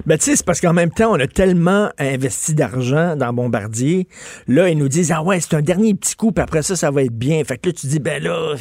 Ben, 0.06 0.18
tu 0.18 0.26
sais, 0.26 0.36
c'est 0.36 0.46
parce 0.46 0.62
qu'en 0.62 0.74
même 0.74 0.90
temps, 0.92 1.12
on 1.12 1.20
a 1.20 1.28
tellement 1.28 1.90
investi 2.00 2.54
d'argent 2.56 3.16
dans 3.16 3.34
Bombardier. 3.34 4.08
Là, 4.48 4.70
ils 4.70 4.78
nous 4.78 4.88
disent, 4.88 5.12
ah 5.16 5.24
ouais, 5.24 5.40
c'est 5.40 5.56
un 5.56 5.62
dernier 5.62 5.94
petit 5.94 6.16
coup, 6.16 6.32
puis 6.32 6.42
après 6.44 6.62
ça, 6.62 6.76
ça 6.76 6.92
va 6.92 7.04
être 7.04 7.18
bien. 7.18 7.44
Fait 7.44 7.58
que 7.58 7.70
là, 7.70 7.74
tu 7.74 7.88
dis, 7.88 8.00
ben 8.00 8.22
là, 8.22 8.54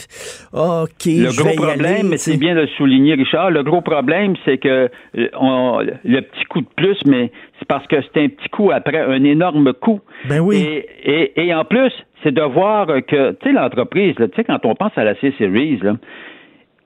OK, 0.52 1.05
Le 1.07 1.31
je 1.31 1.37
gros 1.40 1.49
vais 1.50 1.55
problème, 1.57 2.09
mais 2.09 2.16
c'est 2.16 2.37
bien 2.37 2.55
de 2.55 2.61
le 2.62 2.66
souligner, 2.76 3.14
Richard, 3.14 3.50
le 3.50 3.62
gros 3.62 3.81
problème, 3.81 4.35
c'est 4.45 4.59
que 4.59 4.88
euh, 5.19 5.28
on- 5.38 5.81
le 5.81 6.21
petit 6.21 6.45
coup 6.49 6.61
de 6.61 6.69
plus, 6.76 6.97
mais 7.07 7.31
c'est 7.59 7.69
parce 7.69 7.87
que 7.87 7.97
c'est 8.02 8.23
un 8.25 8.28
petit 8.28 8.49
coup 8.49 8.71
après 8.71 8.99
un 9.00 9.23
énorme 9.25 9.73
coup. 9.75 10.00
Ben 10.28 10.40
oui. 10.40 10.57
Et, 10.57 10.87
et, 11.05 11.47
et 11.47 11.55
en 11.55 11.64
plus, 11.64 11.93
c'est 12.23 12.33
de 12.33 12.43
voir 12.43 12.87
que, 13.07 13.33
tu 13.33 13.37
sais, 13.49 13.52
l'entreprise, 13.52 14.14
tu 14.16 14.25
sais, 14.35 14.45
quand 14.45 14.59
on 14.64 14.75
pense 14.75 14.93
à 14.97 15.05
la 15.05 15.14
C-Series, 15.21 15.78
là, 15.83 15.97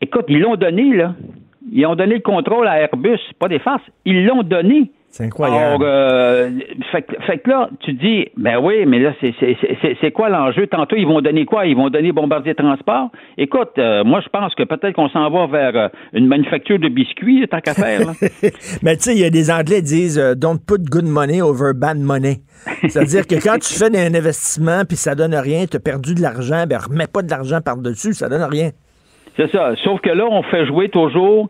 écoute, 0.00 0.25
ils 0.28 0.40
l'ont 0.40 0.57
donné, 0.57 0.95
là. 0.97 1.14
Ils 1.73 1.87
ont 1.87 1.95
donné 1.95 2.14
le 2.14 2.21
contrôle 2.23 2.67
à 2.67 2.81
Airbus, 2.81 3.19
pas 3.38 3.49
des 3.49 3.59
farces. 3.59 3.83
Ils 4.05 4.25
l'ont 4.26 4.43
donné. 4.43 4.90
C'est 5.12 5.25
incroyable. 5.25 5.59
Alors, 5.59 5.81
euh, 5.83 6.50
fait, 6.93 7.02
que- 7.02 7.21
fait 7.26 7.38
que 7.38 7.50
là, 7.50 7.69
tu 7.81 7.95
dis, 7.95 8.29
ben 8.37 8.59
oui, 8.62 8.87
mais 8.87 9.00
là, 9.00 9.12
c'est- 9.21 10.11
quoi 10.12 10.29
l'enjeu? 10.29 10.69
Tantôt, 10.69 10.95
ils 10.97 11.05
vont 11.07 11.21
donner 11.21 11.45
quoi? 11.45 11.67
Ils 11.67 11.75
vont 11.76 11.90
donner 11.90 12.12
Bombardier 12.12 12.55
Transport? 12.55 13.11
Écoute, 13.37 13.71
euh, 13.79 14.05
moi, 14.05 14.21
je 14.25 14.29
pense 14.29 14.55
que 14.55 14.62
peut-être 14.62 14.95
qu'on 14.95 15.09
s'en 15.09 15.29
va 15.29 15.47
vers 15.49 15.75
euh, 15.76 15.88
une 16.12 16.29
manufacture 16.29 16.79
de 16.79 16.88
biscuits, 16.88 17.45
tant 17.50 17.61
qu'à 17.61 17.75
faire. 17.75 18.07
là. 18.07 18.12
Mais 18.83 18.97
tu 18.97 19.02
sais, 19.02 19.14
il 19.17 19.21
y 19.21 19.25
a 19.25 19.31
des 19.31 19.50
Anglais 19.50 19.79
qui 19.79 19.83
disent 19.83 20.19
euh, 20.19 20.35
Don't 20.37 20.59
put 20.64 20.79
good 20.88 21.07
money 21.07 21.43
over 21.43 21.73
bad 21.75 21.99
money. 21.99 22.37
C'est-à-dire 22.83 23.26
que 23.26 23.35
quand 23.35 23.59
tu 23.59 23.75
fais 23.75 23.87
un 23.87 24.14
investissement 24.14 24.83
puis 24.87 24.97
ça 24.97 25.17
donne 25.17 25.35
rien, 25.35 25.64
tu 25.69 25.76
as 25.76 25.81
perdu 25.81 26.14
de 26.14 26.23
l'argent, 26.23 26.67
ben 26.69 26.79
remets 26.79 27.09
pas 27.12 27.23
de 27.23 27.31
l'argent 27.31 27.61
par-dessus, 27.61 28.12
ça 28.12 28.29
donne 28.29 28.45
rien. 28.45 28.71
C'est 29.40 29.56
ça. 29.56 29.75
Sauf 29.76 30.00
que 30.00 30.11
là, 30.11 30.26
on 30.30 30.42
fait 30.42 30.66
jouer 30.66 30.88
toujours. 30.88 31.49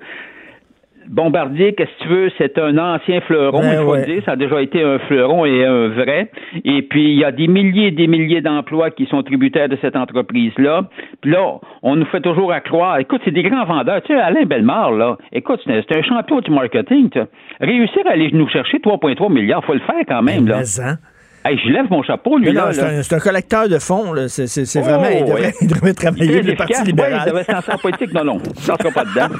Bombardier, 1.08 1.74
qu'est-ce 1.74 1.90
que 1.98 2.02
tu 2.04 2.08
veux, 2.08 2.30
c'est 2.38 2.56
un 2.58 2.78
ancien 2.78 3.20
fleuron, 3.22 3.62
Ben 3.62 3.72
il 3.72 3.78
faut 3.78 3.92
ouais. 3.92 4.06
le 4.06 4.14
dire. 4.14 4.22
Ça 4.24 4.32
a 4.32 4.36
déjà 4.36 4.62
été 4.62 4.80
un 4.80 5.00
fleuron 5.00 5.44
et 5.44 5.64
un 5.64 5.88
vrai. 5.88 6.30
Et 6.64 6.82
puis, 6.82 7.10
il 7.10 7.18
y 7.18 7.24
a 7.24 7.32
des 7.32 7.48
milliers 7.48 7.88
et 7.88 7.90
des 7.90 8.06
milliers 8.06 8.42
d'emplois 8.42 8.90
qui 8.90 9.06
sont 9.06 9.20
tributaires 9.24 9.68
de 9.68 9.76
cette 9.80 9.96
entreprise-là. 9.96 10.84
Puis 11.20 11.32
là, 11.32 11.58
on 11.82 11.96
nous 11.96 12.04
fait 12.06 12.20
toujours 12.20 12.52
à 12.52 12.60
croire. 12.60 12.98
Écoute, 12.98 13.22
c'est 13.24 13.32
des 13.32 13.42
grands 13.42 13.64
vendeurs. 13.64 14.02
Tu 14.02 14.14
sais, 14.14 14.20
Alain 14.20 14.44
Bellemare, 14.44 14.92
là, 14.92 15.18
écoute, 15.32 15.60
c'est 15.66 15.96
un, 15.96 16.02
champion 16.02 16.40
du 16.40 16.50
marketing. 16.52 17.10
tu. 17.10 17.18
Réussir 17.60 18.02
à 18.06 18.10
aller 18.10 18.30
nous 18.32 18.48
chercher 18.48 18.78
3,3 18.78 19.32
milliards, 19.32 19.64
faut 19.64 19.74
le 19.74 19.80
faire 19.80 20.04
quand 20.06 20.22
même. 20.22 20.46
Là. 20.46 20.58
Mais, 20.58 20.84
hein? 20.84 20.96
Hey, 21.44 21.58
je 21.64 21.70
lève 21.70 21.86
mon 21.90 22.02
chapeau, 22.02 22.36
lui, 22.36 22.52
là. 22.52 22.70
c'est 22.72 23.14
un, 23.14 23.18
collecteur 23.18 23.68
de 23.68 23.78
fonds. 23.78 24.12
C'est 24.28 24.78
Oh, 24.78 24.82
vraiment. 24.82 25.08
Il 25.08 25.24
devrait, 25.24 25.40
ouais. 25.42 25.52
il 25.62 25.68
devrait 25.68 25.94
travailler 25.94 26.42
le 26.42 26.54
Parti 26.54 26.84
libéral. 26.84 27.12
Ouais, 27.12 27.18
il 27.26 27.30
devait 27.30 27.44
se 27.44 27.52
lancer 27.52 27.72
en 27.72 27.78
politique. 27.78 28.12
Non, 28.12 28.24
non, 28.24 28.38
ça 28.56 28.76
sera 28.76 28.90
pas 28.90 29.04
dedans. 29.04 29.34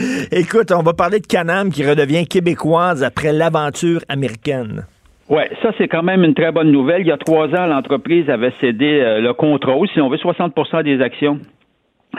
Écoute, 0.32 0.72
on 0.72 0.82
va 0.82 0.94
parler 0.94 1.20
de 1.20 1.26
Canam 1.26 1.70
qui 1.70 1.86
redevient 1.86 2.26
québécoise 2.26 3.02
après 3.04 3.32
l'aventure 3.32 4.00
américaine. 4.08 4.86
Oui, 5.28 5.42
ça, 5.62 5.70
c'est 5.78 5.88
quand 5.88 6.02
même 6.02 6.22
une 6.24 6.34
très 6.34 6.52
bonne 6.52 6.70
nouvelle. 6.70 7.02
Il 7.02 7.08
y 7.08 7.12
a 7.12 7.16
trois 7.16 7.48
ans, 7.48 7.66
l'entreprise 7.66 8.28
avait 8.28 8.52
cédé 8.60 9.00
euh, 9.00 9.20
le 9.20 9.32
contrôle, 9.32 9.88
si 9.88 10.00
on 10.00 10.08
veut, 10.10 10.18
60% 10.18 10.82
des 10.82 11.00
actions. 11.02 11.38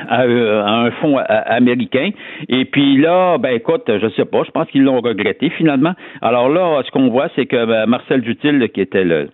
À, 0.09 0.23
euh, 0.23 0.63
à 0.63 0.71
un 0.71 0.91
fonds 0.91 1.17
euh, 1.17 1.23
américain. 1.27 2.11
Et 2.49 2.65
puis 2.65 2.97
là, 2.97 3.37
ben 3.37 3.55
écoute, 3.55 3.83
je 3.87 4.07
sais 4.15 4.25
pas, 4.25 4.43
je 4.45 4.51
pense 4.51 4.67
qu'ils 4.69 4.83
l'ont 4.83 5.01
regretté 5.01 5.49
finalement. 5.49 5.93
Alors 6.21 6.49
là, 6.49 6.81
ce 6.85 6.91
qu'on 6.91 7.09
voit, 7.09 7.29
c'est 7.35 7.45
que 7.45 7.65
ben, 7.65 7.85
Marcel 7.85 8.21
Dutil, 8.21 8.69
qui 8.73 8.81
était 8.81 9.03
le, 9.03 9.29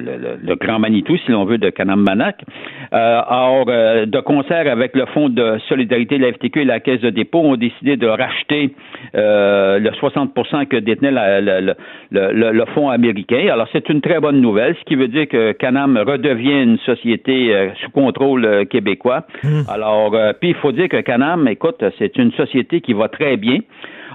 le, 0.00 0.16
le- 0.16 0.38
le 0.42 0.54
grand 0.56 0.78
Manitou, 0.78 1.16
si 1.18 1.30
l'on 1.32 1.44
veut, 1.44 1.58
de 1.58 1.70
Canam-Manac, 1.70 2.36
euh, 2.92 3.20
or, 3.28 3.64
euh, 3.68 4.06
de 4.06 4.20
concert 4.20 4.70
avec 4.70 4.94
le 4.96 5.06
Fonds 5.06 5.28
de 5.28 5.58
solidarité 5.68 6.18
de 6.18 6.24
la 6.24 6.32
FTQ 6.32 6.62
et 6.62 6.64
la 6.64 6.80
Caisse 6.80 7.00
de 7.00 7.10
dépôt, 7.10 7.40
ont 7.40 7.56
décidé 7.56 7.96
de 7.96 8.06
racheter 8.06 8.70
euh, 9.14 9.78
le 9.78 9.90
60% 9.90 10.66
que 10.66 10.76
détenait 10.76 11.10
la- 11.10 11.40
la- 11.40 11.60
le, 11.60 11.74
le- 12.10 12.64
fonds 12.74 12.88
américain. 12.90 13.48
Alors, 13.52 13.68
c'est 13.72 13.88
une 13.90 14.00
très 14.00 14.18
bonne 14.20 14.40
nouvelle, 14.40 14.74
ce 14.78 14.84
qui 14.84 14.94
veut 14.94 15.08
dire 15.08 15.28
que 15.28 15.52
Canam 15.52 15.98
redevient 15.98 16.62
une 16.62 16.78
société 16.78 17.54
euh, 17.54 17.68
sous 17.82 17.90
contrôle 17.90 18.44
euh, 18.44 18.64
québécois. 18.64 19.24
Alors, 19.68 20.14
euh, 20.14 20.32
puis 20.40 20.50
il 20.50 20.54
faut 20.54 20.72
dire 20.72 20.88
que 20.88 21.00
Canam, 21.00 21.46
écoute, 21.48 21.84
c'est 21.98 22.16
une 22.16 22.32
société 22.32 22.80
qui 22.80 22.92
va 22.94 23.08
très 23.08 23.36
bien. 23.36 23.58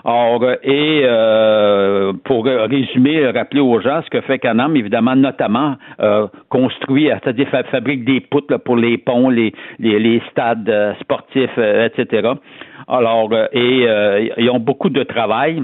Or, 0.09 0.41
et 0.63 1.01
euh, 1.03 2.13
pour 2.23 2.45
résumer, 2.45 3.27
rappeler 3.29 3.59
aux 3.59 3.81
gens 3.81 4.01
ce 4.05 4.09
que 4.09 4.21
fait 4.21 4.39
Canam, 4.39 4.73
évidemment, 4.77 5.17
notamment 5.17 5.75
euh, 5.99 6.27
construit, 6.47 7.09
c'est-à-dire 7.09 7.49
fa- 7.49 7.63
fabrique 7.65 8.05
des 8.05 8.21
poutres 8.21 8.53
là, 8.53 8.57
pour 8.57 8.77
les 8.77 8.97
ponts, 8.97 9.29
les, 9.29 9.53
les, 9.79 9.99
les 9.99 10.21
stades 10.31 10.69
euh, 10.69 10.93
sportifs, 11.01 11.49
euh, 11.57 11.89
etc. 11.89 12.29
Alors, 12.87 13.27
euh, 13.33 13.47
et 13.51 13.83
euh, 13.85 14.29
ils 14.37 14.49
ont 14.49 14.59
beaucoup 14.59 14.89
de 14.89 15.03
travail. 15.03 15.61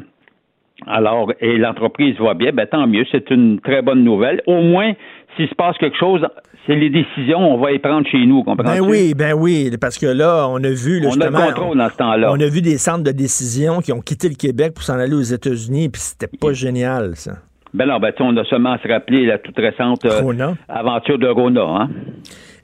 Alors, 0.87 1.31
et 1.39 1.55
l'entreprise 1.57 2.17
va 2.19 2.33
bien, 2.33 2.51
ben 2.51 2.67
tant 2.67 2.85
mieux, 2.85 3.05
c'est 3.13 3.29
une 3.31 3.61
très 3.61 3.81
bonne 3.81 4.03
nouvelle. 4.03 4.41
Au 4.45 4.61
moins, 4.61 4.91
s'il 5.37 5.47
se 5.47 5.55
passe 5.55 5.77
quelque 5.77 5.97
chose, 5.97 6.27
c'est 6.67 6.75
les 6.75 6.89
décisions, 6.89 7.39
on 7.39 7.57
va 7.61 7.71
les 7.71 7.79
prendre 7.79 8.07
chez 8.07 8.25
nous, 8.25 8.43
comprends-tu? 8.43 8.79
Ben 8.79 8.85
oui, 8.87 9.13
ben 9.13 9.33
oui, 9.33 9.71
parce 9.79 9.97
que 9.97 10.05
là, 10.05 10.47
on 10.49 10.63
a 10.63 10.69
vu 10.69 10.99
là, 10.99 11.09
On 11.11 11.19
a 11.21 11.25
le 11.29 11.31
contrôle 11.53 11.77
dans 11.77 11.89
ce 11.89 11.95
temps-là. 11.95 12.31
on 12.31 12.39
a 12.39 12.47
vu 12.47 12.61
des 12.61 12.77
centres 12.77 13.03
de 13.03 13.11
décision 13.11 13.79
qui 13.81 13.91
ont 13.91 14.01
quitté 14.01 14.29
le 14.29 14.35
Québec 14.35 14.73
pour 14.73 14.83
s'en 14.83 14.97
aller 14.99 15.15
aux 15.15 15.21
États-Unis, 15.21 15.89
puis 15.89 16.01
c'était 16.01 16.29
pas 16.37 16.53
génial, 16.53 17.15
ça. 17.15 17.33
Ben 17.73 17.87
non, 17.87 17.99
ben 17.99 18.11
tu 18.11 18.17
sais, 18.17 18.23
on 18.23 18.37
a 18.37 18.43
seulement 18.45 18.73
à 18.73 18.77
se 18.77 18.87
rappeler 18.87 19.25
la 19.25 19.39
toute 19.39 19.57
récente 19.57 20.05
euh, 20.05 20.53
aventure 20.69 21.17
de 21.17 21.27
Rona, 21.27 21.61
hein? 21.63 21.89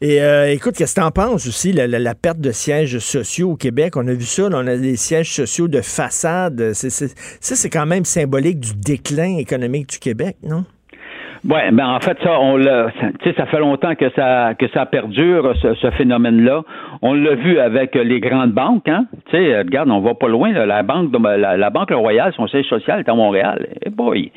Et 0.01 0.21
euh, 0.21 0.49
écoute, 0.53 0.75
qu'est-ce 0.77 0.95
que 0.95 1.01
t'en 1.01 1.11
penses 1.11 1.45
aussi, 1.47 1.73
la, 1.73 1.85
la- 1.87 1.99
la 1.99 2.15
perte 2.15 2.39
de 2.39 2.51
sièges 2.51 2.99
sociaux 2.99 3.51
au 3.51 3.55
Québec? 3.57 3.97
On 3.97 4.07
a 4.07 4.13
vu 4.13 4.23
ça, 4.23 4.47
là, 4.47 4.59
on 4.63 4.67
a 4.67 4.77
des 4.77 4.95
sièges 4.95 5.33
sociaux 5.33 5.67
de 5.67 5.81
façade. 5.81 6.71
Ça, 6.73 6.89
c'est 7.41 7.69
quand 7.69 7.85
même 7.85 8.05
symbolique 8.05 8.59
du 8.61 8.75
déclin 8.75 9.37
économique 9.39 9.89
du 9.89 9.99
Québec, 9.99 10.37
non? 10.41 10.63
Ouais, 11.47 11.71
ben 11.71 11.87
en 11.87 11.99
fait 12.01 12.17
ça, 12.21 12.37
on 12.41 12.57
l'a, 12.57 12.87
tu 12.91 13.29
sais, 13.29 13.35
ça 13.37 13.45
fait 13.45 13.59
longtemps 13.59 13.95
que 13.95 14.09
ça 14.09 14.53
que 14.55 14.67
ça 14.69 14.85
perdure 14.85 15.55
ce, 15.61 15.73
ce 15.75 15.89
phénomène-là. 15.91 16.63
On 17.01 17.13
l'a 17.13 17.35
vu 17.35 17.59
avec 17.59 17.95
les 17.95 18.19
grandes 18.19 18.51
banques, 18.51 18.89
hein. 18.89 19.05
Tu 19.29 19.37
sais, 19.37 19.57
regarde, 19.59 19.89
on 19.89 19.99
va 20.01 20.15
pas 20.15 20.27
loin. 20.27 20.51
là. 20.51 20.65
la 20.65 20.83
banque, 20.83 21.11
de, 21.11 21.37
la, 21.37 21.55
la 21.55 21.69
banque 21.69 21.91
Royale, 21.91 22.33
son 22.35 22.47
siège 22.47 22.65
social 22.67 22.99
est 22.99 23.09
à 23.09 23.13
Montréal. 23.13 23.67
Eh 23.85 23.89
boy. 23.89 24.31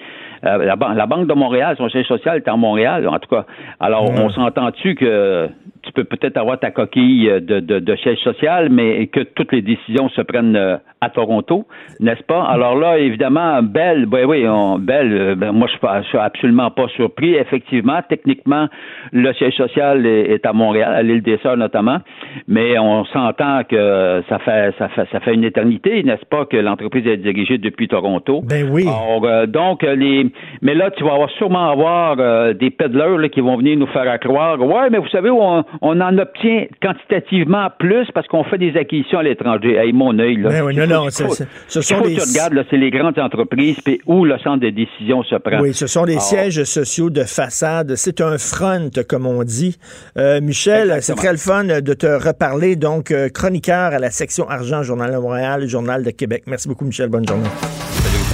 Euh, 0.44 0.59
la, 0.64 0.76
la 0.94 1.06
banque 1.06 1.28
de 1.28 1.35
Montréal, 1.35 1.76
son 1.76 1.88
siège 1.88 2.06
social 2.06 2.37
est 2.37 2.49
à 2.49 2.56
Montréal. 2.56 3.06
En 3.09 3.18
tout 3.18 3.28
cas, 3.28 3.47
alors 3.80 4.11
on 4.11 4.28
s'entend-tu 4.30 4.94
que 4.94 5.49
tu 5.83 5.93
peux 5.93 6.05
peut-être 6.05 6.37
avoir 6.37 6.59
ta 6.59 6.71
coquille 6.71 7.29
de, 7.41 7.61
de, 7.61 7.79
de 7.79 7.97
siège 7.97 8.19
social, 8.19 8.69
mais 8.71 9.07
que 9.09 9.21
toutes 9.21 9.53
les 9.53 9.62
décisions 9.62 10.09
se 10.11 10.23
prennent 10.23 10.57
euh, 10.57 10.77
à 11.01 11.11
Toronto, 11.11 11.67
n'est-ce 12.01 12.23
pas? 12.23 12.45
Alors 12.45 12.77
là, 12.77 12.99
évidemment, 12.99 13.62
Bell, 13.62 14.07
ben 14.07 14.25
oui, 14.27 14.47
on, 14.49 14.79
Bell, 14.79 15.12
euh, 15.12 15.35
ben, 15.35 15.53
moi 15.53 15.69
je 15.69 16.03
je 16.03 16.09
suis 16.09 16.19
absolument 16.19 16.71
pas 16.71 16.89
surpris. 16.89 17.35
Effectivement, 17.35 18.01
techniquement, 18.09 18.69
le 19.12 19.33
siège 19.35 19.55
social 19.55 20.07
est, 20.07 20.31
est 20.33 20.47
à 20.47 20.53
Montréal, 20.53 20.95
à 20.95 21.03
l'île 21.03 21.23
des 21.23 21.39
Sœurs 21.39 21.57
notamment, 21.57 21.99
mais 22.47 22.79
on 22.79 23.05
s'entend 23.07 23.62
que 23.65 24.23
ça 24.29 24.39
fait 24.39 24.75
ça 24.79 24.89
fait 24.89 25.09
ça 25.11 25.21
fait 25.21 25.35
une 25.35 25.45
éternité, 25.45 26.03
n'est-ce 26.03 26.27
pas, 26.27 26.47
que 26.47 26.57
l'entreprise 26.57 27.07
est 27.07 27.17
dirigée 27.17 27.59
depuis 27.59 27.89
Toronto. 27.89 28.43
Ben 28.43 28.69
oui. 28.71 28.83
Alors, 28.87 29.25
euh, 29.25 29.47
donc, 29.47 29.85
euh, 29.85 29.95
les... 29.95 30.27
mais 30.62 30.75
là, 30.75 30.91
tu 30.91 31.05
vas 31.05 31.15
avoir 31.15 31.31
sûrement 31.31 31.71
avoir 31.71 32.17
euh, 32.19 32.53
des 32.53 32.71
peddlers 32.71 33.19
là, 33.19 33.29
qui 33.29 33.41
vont 33.41 33.57
venir 33.57 33.77
nous 33.77 33.87
faire 33.89 34.09
à 34.09 34.19
croire. 34.19 34.61
Ouais, 34.61 34.91
mais 34.91 34.99
vous 34.99 35.09
savez, 35.09 35.31
on, 35.31 35.65
on 35.81 36.00
en 36.00 36.19
obtient 36.19 36.67
quantitativement 36.83 37.69
plus 37.79 38.07
parce 38.14 38.26
qu'on 38.29 38.45
fait 38.45 38.59
des 38.59 38.76
acquisitions 38.76 39.19
à 39.19 39.23
l'étranger. 39.23 39.76
Hey, 39.76 39.93
mon 39.93 40.19
œil, 40.19 40.37
là. 40.37 40.50
Ben 40.50 40.62
oui, 40.64 40.76
non, 40.76 40.87
non, 40.87 41.07
c'est- 41.11 41.47
ce 41.69 41.81
sont 41.81 42.00
des- 42.02 42.14
tu 42.14 42.21
regardes, 42.21 42.52
là, 42.55 42.62
c'est 42.71 42.76
les 42.76 42.91
grandes 42.91 43.19
entreprises, 43.19 43.81
puis 43.81 44.00
où 44.07 44.25
le 44.25 44.38
centre 44.38 44.61
de 44.61 44.71
décision 44.71 45.23
se 45.23 45.37
prend. 45.37 45.61
Oui, 45.61 45.73
ce 45.75 45.87
sont 45.87 46.05
des 46.05 46.19
sièges 46.21 46.62
sociaux 46.64 47.11
de 47.11 47.25
façade. 47.25 47.95
C'est 47.97 48.21
un 48.21 48.38
front, 48.38 48.91
comme 49.09 49.26
on 49.26 49.43
dit. 49.45 49.79
Euh, 50.19 50.41
Michel, 50.41 50.99
c'est 51.00 51.14
très 51.14 51.33
le 51.33 51.38
fun 51.38 51.64
de 51.64 51.95
te 51.95 52.07
reparler. 52.07 52.76
Donc, 52.76 53.11
euh, 53.11 53.29
chroniqueur 53.29 53.93
à 53.93 53.99
la 53.99 54.11
section 54.11 54.49
argent, 54.49 54.83
Journal 54.83 55.12
de 55.12 55.17
Montréal, 55.19 55.67
Journal 55.69 56.02
de 56.05 56.11
Québec. 56.11 56.43
Merci 56.47 56.69
beaucoup, 56.69 56.85
Michel. 56.85 57.09
Bonne 57.09 57.26
journée. 57.26 57.49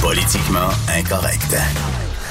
Politiquement 0.00 0.68
incorrect. 0.98 1.97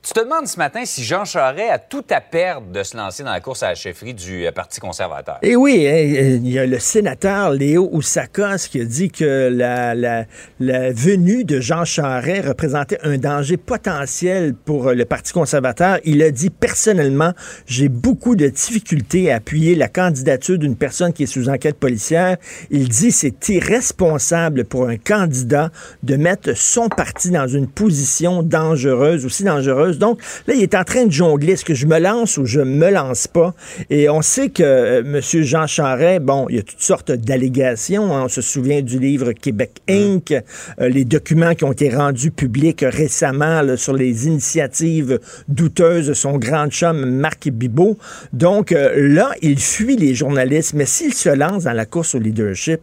Tu 0.00 0.12
te 0.12 0.20
demandes 0.20 0.46
ce 0.46 0.56
matin 0.58 0.84
si 0.84 1.02
Jean 1.02 1.24
Charest 1.24 1.70
a 1.72 1.78
tout 1.78 2.04
à 2.10 2.20
perdre 2.20 2.68
de 2.68 2.82
se 2.84 2.96
lancer 2.96 3.24
dans 3.24 3.32
la 3.32 3.40
course 3.40 3.64
à 3.64 3.70
la 3.70 3.74
chefferie 3.74 4.14
du 4.14 4.46
euh, 4.46 4.52
Parti 4.52 4.78
conservateur. 4.78 5.38
Et 5.42 5.56
oui, 5.56 5.86
hein, 5.88 6.38
il 6.40 6.48
y 6.48 6.58
a 6.58 6.66
le 6.66 6.78
sénateur 6.78 7.50
Léo 7.50 7.88
Oussakos 7.92 8.68
qui 8.70 8.80
a 8.80 8.84
dit 8.84 9.10
que 9.10 9.48
la, 9.52 9.96
la, 9.96 10.24
la 10.60 10.92
venue 10.92 11.44
de 11.44 11.60
Jean 11.60 11.84
Charest 11.84 12.46
représentait 12.46 12.98
un 13.02 13.18
danger 13.18 13.56
potentiel 13.56 14.54
pour 14.54 14.88
euh, 14.88 14.94
le 14.94 15.04
Parti 15.04 15.32
conservateur. 15.32 15.98
Il 16.04 16.22
a 16.22 16.30
dit 16.30 16.50
personnellement, 16.50 17.32
j'ai 17.66 17.88
beaucoup 17.88 18.36
de 18.36 18.46
difficultés 18.46 19.32
à 19.32 19.36
appuyer 19.36 19.74
la 19.74 19.88
candidature 19.88 20.58
d'une 20.58 20.76
personne 20.76 21.12
qui 21.12 21.24
est 21.24 21.26
sous 21.26 21.48
enquête 21.48 21.76
policière. 21.76 22.36
Il 22.70 22.88
dit 22.88 23.10
c'est 23.10 23.48
irresponsable 23.48 24.64
pour 24.64 24.88
un 24.88 24.96
candidat 24.96 25.70
de 26.04 26.16
mettre 26.16 26.56
son 26.56 26.88
parti 26.88 27.30
dans 27.30 27.48
une 27.48 27.66
position 27.66 28.44
dangereuse, 28.44 29.26
aussi 29.26 29.42
dangereuse. 29.42 29.87
Donc 29.96 30.20
là, 30.46 30.54
il 30.54 30.62
est 30.62 30.74
en 30.74 30.84
train 30.84 31.06
de 31.06 31.12
jongler. 31.12 31.54
Est-ce 31.54 31.64
que 31.64 31.74
je 31.74 31.86
me 31.86 31.98
lance 31.98 32.36
ou 32.36 32.44
je 32.44 32.60
me 32.60 32.90
lance 32.90 33.26
pas? 33.26 33.54
Et 33.88 34.10
on 34.10 34.20
sait 34.20 34.50
que 34.50 34.62
euh, 34.62 35.00
M. 35.00 35.20
Jean 35.42 35.66
Charest, 35.66 36.20
bon, 36.22 36.46
il 36.50 36.56
y 36.56 36.58
a 36.58 36.62
toutes 36.62 36.82
sortes 36.82 37.10
d'allégations. 37.12 38.14
hein. 38.14 38.24
On 38.24 38.28
se 38.28 38.42
souvient 38.42 38.82
du 38.82 38.98
livre 38.98 39.32
Québec 39.32 39.70
Inc., 39.88 40.32
euh, 40.32 40.88
les 40.88 41.04
documents 41.04 41.54
qui 41.54 41.64
ont 41.64 41.72
été 41.72 41.88
rendus 41.88 42.30
publics 42.30 42.84
récemment 42.86 43.62
là, 43.62 43.76
sur 43.76 43.94
les 43.94 44.26
initiatives 44.26 45.18
douteuses 45.48 46.08
de 46.08 46.14
son 46.14 46.36
grand 46.38 46.68
chum 46.68 47.04
Marc 47.06 47.48
Bibot. 47.48 47.96
Donc 48.32 48.72
euh, 48.72 48.92
là, 48.96 49.30
il 49.42 49.58
fuit 49.58 49.96
les 49.96 50.14
journalistes, 50.14 50.74
mais 50.74 50.86
s'il 50.86 51.14
se 51.14 51.28
lance 51.28 51.64
dans 51.64 51.72
la 51.72 51.86
course 51.86 52.14
au 52.14 52.18
leadership, 52.18 52.80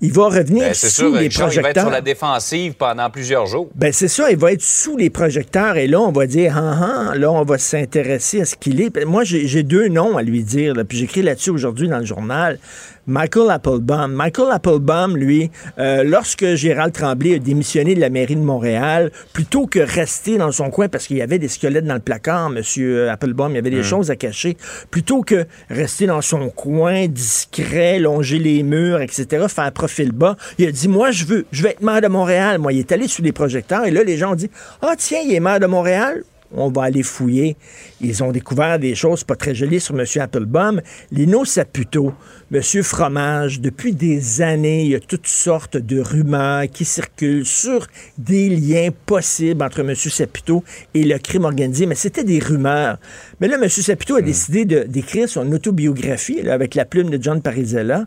il 0.00 0.12
va 0.12 0.26
revenir 0.26 0.64
Ben, 0.64 0.74
sous 0.74 0.86
sûr, 0.86 1.10
les 1.12 1.18
Richard, 1.20 1.52
il 1.52 1.60
va 1.62 1.70
être 1.70 1.74
projecteurs. 1.74 1.82
sur 1.84 1.90
la 1.90 2.00
défensive 2.00 2.74
pendant 2.74 3.10
plusieurs 3.10 3.46
jours. 3.46 3.68
Ben 3.74 3.92
c'est 3.92 4.08
ça, 4.08 4.30
il 4.30 4.36
va 4.36 4.52
être 4.52 4.62
sous 4.62 4.96
les 4.96 5.10
projecteurs 5.10 5.76
et 5.76 5.86
là, 5.86 6.00
on 6.00 6.12
va 6.12 6.26
dire, 6.26 6.45
ah, 6.48 7.10
ah, 7.10 7.14
là, 7.16 7.30
on 7.30 7.44
va 7.44 7.58
s'intéresser 7.58 8.40
à 8.40 8.44
ce 8.44 8.56
qu'il 8.56 8.80
est. 8.80 9.04
Moi, 9.04 9.24
j'ai 9.24 9.62
deux 9.62 9.88
noms 9.88 10.16
à 10.16 10.22
lui 10.22 10.42
dire, 10.42 10.74
là, 10.74 10.84
puis 10.84 10.98
j'écris 10.98 11.22
là-dessus 11.22 11.50
aujourd'hui 11.50 11.88
dans 11.88 11.98
le 11.98 12.04
journal. 12.04 12.58
Michael 13.06 13.50
Applebaum. 13.50 14.12
Michael 14.12 14.50
Applebaum, 14.50 15.16
lui, 15.16 15.50
euh, 15.78 16.02
lorsque 16.02 16.54
Gérald 16.54 16.92
Tremblay 16.92 17.36
a 17.36 17.38
démissionné 17.38 17.94
de 17.94 18.00
la 18.00 18.10
mairie 18.10 18.34
de 18.34 18.40
Montréal, 18.40 19.12
plutôt 19.32 19.66
que 19.66 19.78
rester 19.78 20.38
dans 20.38 20.50
son 20.50 20.70
coin 20.70 20.88
parce 20.88 21.06
qu'il 21.06 21.16
y 21.16 21.22
avait 21.22 21.38
des 21.38 21.46
squelettes 21.46 21.84
dans 21.84 21.94
le 21.94 22.00
placard, 22.00 22.50
Monsieur 22.50 23.08
Applebaum, 23.08 23.52
il 23.52 23.54
y 23.54 23.58
avait 23.58 23.70
des 23.70 23.84
choses 23.84 24.10
à 24.10 24.16
cacher, 24.16 24.56
plutôt 24.90 25.22
que 25.22 25.46
rester 25.70 26.06
dans 26.06 26.20
son 26.20 26.48
coin, 26.48 27.06
discret, 27.06 28.00
longer 28.00 28.40
les 28.40 28.64
murs, 28.64 29.00
etc., 29.00 29.46
faire 29.48 29.70
profil 29.70 30.10
bas, 30.10 30.36
il 30.58 30.66
a 30.66 30.72
dit, 30.72 30.88
moi, 30.88 31.12
je 31.12 31.26
veux, 31.26 31.46
je 31.52 31.62
veux 31.62 31.68
être 31.68 31.82
maire 31.82 32.00
de 32.00 32.08
Montréal. 32.08 32.58
Moi, 32.58 32.72
il 32.72 32.80
est 32.80 32.90
allé 32.90 33.06
sous 33.06 33.22
les 33.22 33.32
projecteurs 33.32 33.84
et 33.84 33.92
là, 33.92 34.02
les 34.02 34.16
gens 34.16 34.32
ont 34.32 34.36
dit, 34.36 34.50
ah, 34.82 34.94
tiens, 34.98 35.20
il 35.24 35.32
est 35.32 35.40
maire 35.40 35.60
de 35.60 35.66
Montréal? 35.66 36.24
On 36.52 36.70
va 36.70 36.84
aller 36.84 37.02
fouiller. 37.02 37.56
Ils 38.00 38.22
ont 38.22 38.32
découvert 38.32 38.78
des 38.78 38.94
choses 38.94 39.24
pas 39.24 39.36
très 39.36 39.54
jolies 39.54 39.80
sur 39.80 39.98
M. 39.98 40.04
Applebaum. 40.20 40.80
Lino 41.10 41.44
Saputo, 41.44 42.12
M. 42.52 42.62
Fromage, 42.82 43.60
depuis 43.60 43.92
des 43.92 44.42
années, 44.42 44.82
il 44.84 44.90
y 44.90 44.94
a 44.94 45.00
toutes 45.00 45.26
sortes 45.26 45.76
de 45.76 46.00
rumeurs 46.00 46.64
qui 46.72 46.84
circulent 46.84 47.46
sur 47.46 47.86
des 48.18 48.48
liens 48.48 48.90
possibles 49.06 49.62
entre 49.62 49.80
M. 49.80 49.94
Saputo 49.94 50.62
et 50.94 51.04
le 51.04 51.18
crime 51.18 51.44
organisé, 51.44 51.86
mais 51.86 51.94
c'était 51.94 52.24
des 52.24 52.38
rumeurs. 52.38 52.98
Mais 53.40 53.48
là, 53.48 53.56
M. 53.60 53.68
Saputo 53.68 54.16
a 54.16 54.22
décidé 54.22 54.64
de- 54.64 54.84
d'écrire 54.84 55.28
son 55.28 55.50
autobiographie 55.52 56.42
là, 56.42 56.54
avec 56.54 56.74
la 56.74 56.84
plume 56.84 57.10
de 57.10 57.22
John 57.22 57.42
Parizella 57.42 58.04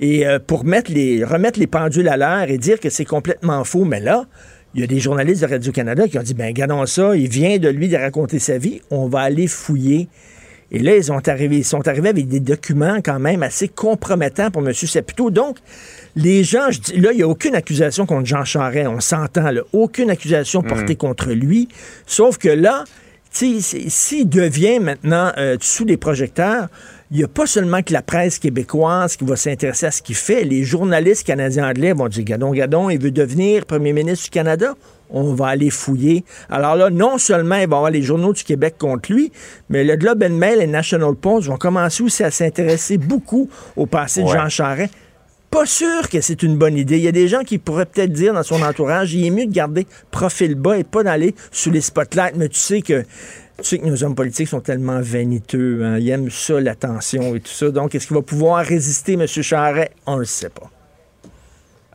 et 0.00 0.26
euh, 0.26 0.38
pour 0.38 0.64
mettre 0.64 0.92
les, 0.92 1.24
remettre 1.24 1.58
les 1.58 1.66
pendules 1.66 2.08
à 2.08 2.16
l'heure 2.16 2.48
et 2.48 2.58
dire 2.58 2.78
que 2.80 2.90
c'est 2.90 3.04
complètement 3.04 3.64
faux. 3.64 3.84
Mais 3.84 4.00
là, 4.00 4.26
il 4.74 4.80
y 4.80 4.84
a 4.84 4.86
des 4.86 5.00
journalistes 5.00 5.42
de 5.42 5.48
Radio-Canada 5.48 6.06
qui 6.08 6.18
ont 6.18 6.22
dit, 6.22 6.34
ben, 6.34 6.46
regardons 6.46 6.86
ça, 6.86 7.16
il 7.16 7.28
vient 7.28 7.58
de 7.58 7.68
lui 7.68 7.88
de 7.88 7.96
raconter 7.96 8.38
sa 8.38 8.58
vie, 8.58 8.80
on 8.90 9.08
va 9.08 9.20
aller 9.20 9.46
fouiller. 9.46 10.08
Et 10.72 10.78
là, 10.78 10.96
ils, 10.96 11.10
ont 11.10 11.20
arrivé, 11.26 11.58
ils 11.58 11.64
sont 11.64 11.88
arrivés 11.88 12.10
avec 12.10 12.28
des 12.28 12.38
documents 12.38 13.00
quand 13.04 13.18
même 13.18 13.42
assez 13.42 13.66
compromettants 13.66 14.52
pour 14.52 14.66
M. 14.66 14.72
Saputo. 14.72 15.30
Donc, 15.30 15.58
les 16.14 16.44
gens, 16.44 16.70
je 16.70 16.80
dis, 16.80 17.00
là, 17.00 17.10
il 17.12 17.16
n'y 17.16 17.22
a 17.22 17.28
aucune 17.28 17.56
accusation 17.56 18.06
contre 18.06 18.26
Jean 18.26 18.44
Charest, 18.44 18.86
on 18.86 19.00
s'entend, 19.00 19.50
là, 19.50 19.62
aucune 19.72 20.10
accusation 20.10 20.62
portée 20.62 20.94
contre 20.94 21.32
lui. 21.32 21.68
Sauf 22.06 22.38
que 22.38 22.48
là, 22.48 22.84
s'il 23.32 24.28
devient 24.28 24.78
maintenant 24.80 25.32
euh, 25.38 25.56
sous 25.60 25.84
les 25.84 25.96
projecteurs, 25.96 26.68
il 27.10 27.16
n'y 27.16 27.24
a 27.24 27.28
pas 27.28 27.46
seulement 27.46 27.82
que 27.82 27.92
la 27.92 28.02
presse 28.02 28.38
québécoise 28.38 29.16
qui 29.16 29.24
va 29.24 29.34
s'intéresser 29.34 29.86
à 29.86 29.90
ce 29.90 30.00
qu'il 30.00 30.14
fait. 30.14 30.44
Les 30.44 30.62
journalistes 30.62 31.26
canadiens-anglais 31.26 31.92
vont 31.92 32.06
dire 32.06 32.22
Gadon, 32.22 32.52
Gadon, 32.52 32.88
il 32.88 33.00
veut 33.00 33.10
devenir 33.10 33.66
premier 33.66 33.92
ministre 33.92 34.26
du 34.26 34.30
Canada. 34.30 34.74
On 35.10 35.34
va 35.34 35.48
aller 35.48 35.70
fouiller. 35.70 36.24
Alors 36.48 36.76
là, 36.76 36.88
non 36.88 37.18
seulement 37.18 37.56
il 37.56 37.66
va 37.68 37.74
y 37.74 37.78
avoir 37.78 37.90
les 37.90 38.02
journaux 38.02 38.32
du 38.32 38.44
Québec 38.44 38.76
contre 38.78 39.12
lui, 39.12 39.32
mais 39.68 39.82
le 39.82 39.96
Globe 39.96 40.22
and 40.22 40.34
Mail 40.34 40.60
et 40.60 40.66
le 40.66 40.72
National 40.72 41.16
Post 41.16 41.48
vont 41.48 41.56
commencer 41.56 42.04
aussi 42.04 42.22
à 42.22 42.30
s'intéresser 42.30 42.96
beaucoup 42.96 43.50
au 43.76 43.86
passé 43.86 44.22
de. 44.22 44.28
Jean 44.28 44.48
Charest. 44.48 44.94
Pas 45.50 45.66
sûr 45.66 46.08
que 46.08 46.20
c'est 46.20 46.44
une 46.44 46.56
bonne 46.56 46.76
idée. 46.76 46.98
Il 46.98 47.02
y 47.02 47.08
a 47.08 47.12
des 47.12 47.26
gens 47.26 47.42
qui 47.42 47.58
pourraient 47.58 47.86
peut-être 47.86 48.12
dire 48.12 48.32
dans 48.34 48.44
son 48.44 48.62
entourage, 48.62 49.14
il 49.14 49.26
est 49.26 49.30
mieux 49.30 49.46
de 49.46 49.52
garder 49.52 49.84
profil 50.12 50.54
bas 50.54 50.78
et 50.78 50.84
pas 50.84 51.02
d'aller 51.02 51.34
sous 51.50 51.72
les 51.72 51.80
spotlights. 51.80 52.36
Mais 52.36 52.48
tu 52.48 52.60
sais 52.60 52.82
que 52.82 53.04
tu 53.60 53.68
sais 53.68 53.78
que 53.78 53.86
nos 53.86 54.02
hommes 54.04 54.14
politiques 54.14 54.48
sont 54.48 54.60
tellement 54.60 55.00
vaniteux. 55.00 55.84
hein. 55.84 55.98
Ils 55.98 56.08
aiment 56.10 56.30
ça, 56.30 56.60
l'attention 56.60 57.34
et 57.34 57.40
tout 57.40 57.52
ça. 57.52 57.70
Donc, 57.70 57.94
est-ce 57.94 58.06
qu'il 58.06 58.16
va 58.16 58.22
pouvoir 58.22 58.64
résister, 58.64 59.12
M. 59.14 59.26
Charret? 59.26 59.90
On 60.06 60.14
ne 60.14 60.20
le 60.20 60.24
sait 60.24 60.48
pas. 60.50 60.70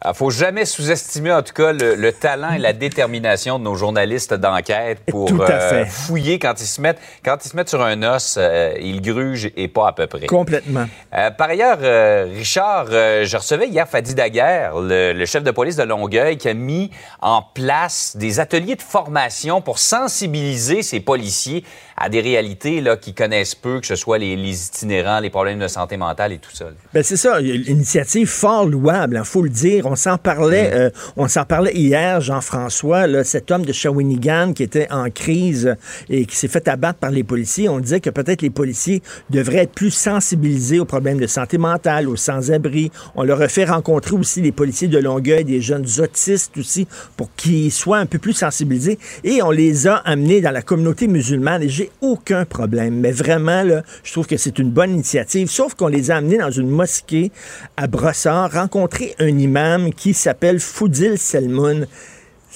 Il 0.04 0.10
ne 0.10 0.14
faut 0.14 0.30
jamais 0.30 0.66
sous-estimer, 0.66 1.32
en 1.32 1.42
tout 1.42 1.54
cas, 1.54 1.72
le, 1.72 1.96
le 1.96 2.12
talent 2.12 2.52
et 2.52 2.58
la 2.58 2.74
détermination 2.74 3.58
de 3.60 3.64
nos 3.64 3.76
journalistes 3.76 4.34
d'enquête 4.34 5.00
pour 5.10 5.32
euh, 5.40 5.86
fouiller 5.86 6.38
quand 6.38 6.60
ils 6.60 6.68
se 6.68 6.82
mettent 6.82 7.00
quand 7.24 7.38
ils 7.44 7.50
se 7.50 7.56
mettent 7.56 7.70
sur 7.70 7.82
un 7.82 8.04
os, 8.04 8.36
euh, 8.38 8.74
ils 8.80 9.02
grugent 9.02 9.50
et 9.56 9.68
pas 9.68 9.88
à 9.88 9.94
peu 9.94 10.06
près. 10.06 10.26
Complètement. 10.28 10.86
Euh, 11.14 11.32
par 11.32 11.50
ailleurs, 11.50 11.80
euh, 11.82 12.28
Richard, 12.38 12.88
euh, 12.92 13.24
je 13.26 13.38
recevais 13.38 13.68
hier 13.68 13.88
Fadi 13.88 14.14
Daguerre, 14.16 14.80
le, 14.80 15.14
le 15.14 15.26
chef 15.26 15.44
de 15.44 15.52
police 15.52 15.78
de 15.78 15.84
Longueuil, 15.84 16.38
qui 16.38 16.50
a 16.50 16.54
mis 16.54 16.92
en 17.22 17.42
place 17.42 18.18
des 18.18 18.40
ateliers 18.42 18.76
de 18.76 18.82
formation 18.82 19.62
pour 19.62 19.80
sensibiliser 19.80 20.84
ses 20.84 21.00
policiers 21.00 21.64
à 21.98 22.10
des 22.10 22.22
réalités 22.22 22.82
là, 22.82 22.98
qu'ils 22.98 23.14
connaissent 23.14 23.56
peu, 23.56 23.80
que 23.80 23.88
ce 23.88 23.96
soit 23.96 24.18
les, 24.18 24.36
les 24.36 24.66
itinérants, 24.68 25.20
les 25.20 25.30
problèmes 25.30 25.60
de 25.60 25.68
santé 25.68 25.96
mentale 25.98 26.34
et 26.34 26.40
tout 26.40 26.54
ça. 26.54 26.66
Ben 26.94 27.04
c'est 27.04 27.18
ça, 27.18 27.40
il 27.40 27.48
y 27.48 27.52
a 27.52 27.56
une 27.56 27.68
initiative 27.68 28.28
fort 28.28 28.66
louable, 28.66 29.18
il 29.20 29.26
faut 29.26 29.42
le 29.42 29.50
dire. 29.50 29.86
On 29.86 29.96
s'en 29.96 30.18
parlait, 30.18 30.72
euh, 30.74 30.90
on 31.16 31.28
s'en 31.28 31.46
parlait 31.46 31.74
hier, 31.74 32.20
Jean-François, 32.20 33.08
là, 33.08 33.24
cet 33.24 33.50
homme 33.52 33.66
de 33.66 33.72
Shawinigan 33.72 34.54
qui 34.54 34.64
était 34.64 34.92
en 34.92 35.10
crise 35.10 35.76
et 36.10 36.26
qui 36.26 36.36
s'est 36.36 36.48
fait 36.48 36.68
abattre 36.68 37.00
par 37.00 37.12
les 37.12 37.24
policiers. 37.24 37.70
On 37.70 37.80
disait 37.80 38.02
que 38.02 38.10
peut-être 38.10 38.42
les 38.42 38.50
policiers 38.50 39.02
devraient 39.30 39.64
être 39.64 39.74
plus 39.74 39.92
sensibilisés 39.92 40.80
aux 40.80 40.86
problèmes 40.86 41.20
de 41.20 41.28
santé 41.28 41.58
mentale, 41.58 42.10
aux 42.10 42.16
sans-abri. 42.16 42.92
On 43.16 43.24
leur 43.24 43.42
a 43.42 43.48
fait 43.48 43.66
rencontrer 43.66 44.16
aussi 44.16 44.42
les 44.42 44.52
policiers 44.52 44.88
de 44.88 44.98
Longueuil, 44.98 45.46
des 45.46 45.62
jeunes 45.62 45.86
autistes 46.00 46.58
aussi, 46.58 46.88
pour 47.16 47.30
qu'ils 47.36 47.72
soient 47.72 48.00
un 48.00 48.06
peu 48.06 48.20
plus 48.20 48.34
sensibilisés. 48.34 49.00
Et 49.24 49.42
on 49.42 49.52
les 49.52 49.88
a 49.88 49.96
amenés 49.96 50.42
dans 50.42 50.52
la 50.52 50.62
communauté 50.62 51.08
musulmane. 51.08 51.64
Et 51.64 51.70
j'ai 51.70 51.92
aucun 52.02 52.46
problème. 52.46 53.00
Mais 53.00 53.12
vraiment, 53.12 53.64
là, 53.64 53.84
je 54.04 54.12
trouve 54.12 54.28
que 54.28 54.38
c'est 54.38 54.60
une 54.60 54.72
bonne 54.72 54.92
initiative. 54.92 55.50
Sauf 55.50 55.74
qu'on 55.76 55.88
les 55.88 56.12
a 56.12 56.18
amenés 56.18 56.38
dans 56.38 56.52
une 56.52 56.70
mosquée 56.70 57.32
à 57.78 57.88
Brossard, 57.88 58.52
rencontrer 58.52 59.16
un 59.20 59.38
imam 59.38 59.94
qui 59.94 60.14
s'appelle 60.14 60.60
Foudil 60.60 61.18
Selmoun. 61.18 61.88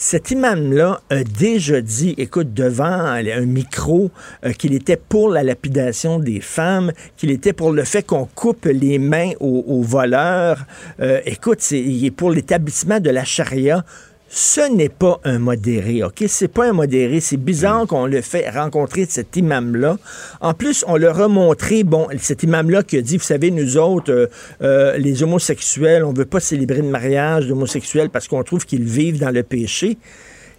Cet 0.02 0.32
imam-là 0.32 1.02
a 1.10 1.26
déjà 1.26 1.82
dit, 1.82 2.16
écoute, 2.18 2.54
devant 2.54 2.86
un 2.86 3.42
micro, 3.42 4.12
euh, 4.46 4.54
qu'il 4.54 4.74
était 4.74 4.96
pour 4.96 5.30
la 5.30 5.44
lapidation 5.44 6.20
des 6.20 6.40
femmes, 6.40 6.94
qu'il 7.18 7.32
était 7.32 7.52
pour 7.52 7.74
le 7.74 7.84
fait 7.84 8.04
qu'on 8.04 8.24
coupe 8.24 8.64
les 8.64 8.98
mains 8.98 9.32
aux, 9.42 9.82
voleurs. 9.82 10.66
Euh, 11.02 11.20
écoute, 11.26 11.70
il 11.72 12.06
est 12.06 12.12
pour 12.12 12.32
l'établissement 12.32 13.02
de 13.02 13.10
la 13.10 13.26
charia. 13.26 13.84
Ce 14.30 14.62
n'est 14.72 14.90
pas 14.90 15.20
un 15.24 15.40
modéré, 15.40 16.04
OK? 16.04 16.24
C'est 16.28 16.48
pas 16.48 16.70
un 16.70 16.74
modéré. 16.74 17.20
C'est 17.20 17.38
bizarre 17.38 17.88
qu'on 17.88 18.06
le 18.06 18.22
fait 18.22 18.48
rencontrer 18.50 19.08
cet 19.10 19.36
imam-là. 19.36 19.98
En 20.40 20.54
plus, 20.54 20.86
on 20.88 20.98
leur 20.98 21.20
a 21.20 21.28
montré, 21.28 21.84
bon, 21.84 22.08
cet 22.20 22.44
imam-là 22.44 22.84
qui 22.84 22.98
a 22.98 23.02
dit, 23.02 23.18
vous 23.18 23.24
savez, 23.24 23.50
nous 23.50 23.78
autres, 23.78 24.12
euh, 24.12 24.28
euh, 24.62 24.98
les 24.98 25.24
homosexuels, 25.24 26.04
on 26.04 26.14
veut 26.14 26.26
pas 26.26 26.40
célébrer 26.40 26.82
le 26.84 26.90
mariage 26.90 27.48
d'homosexuels 27.48 28.12
parce 28.12 28.28
qu'on 28.28 28.44
trouve 28.44 28.66
qu'ils 28.66 28.84
vivent 28.84 29.20
dans 29.20 29.32
le 29.32 29.42
péché. 29.42 29.98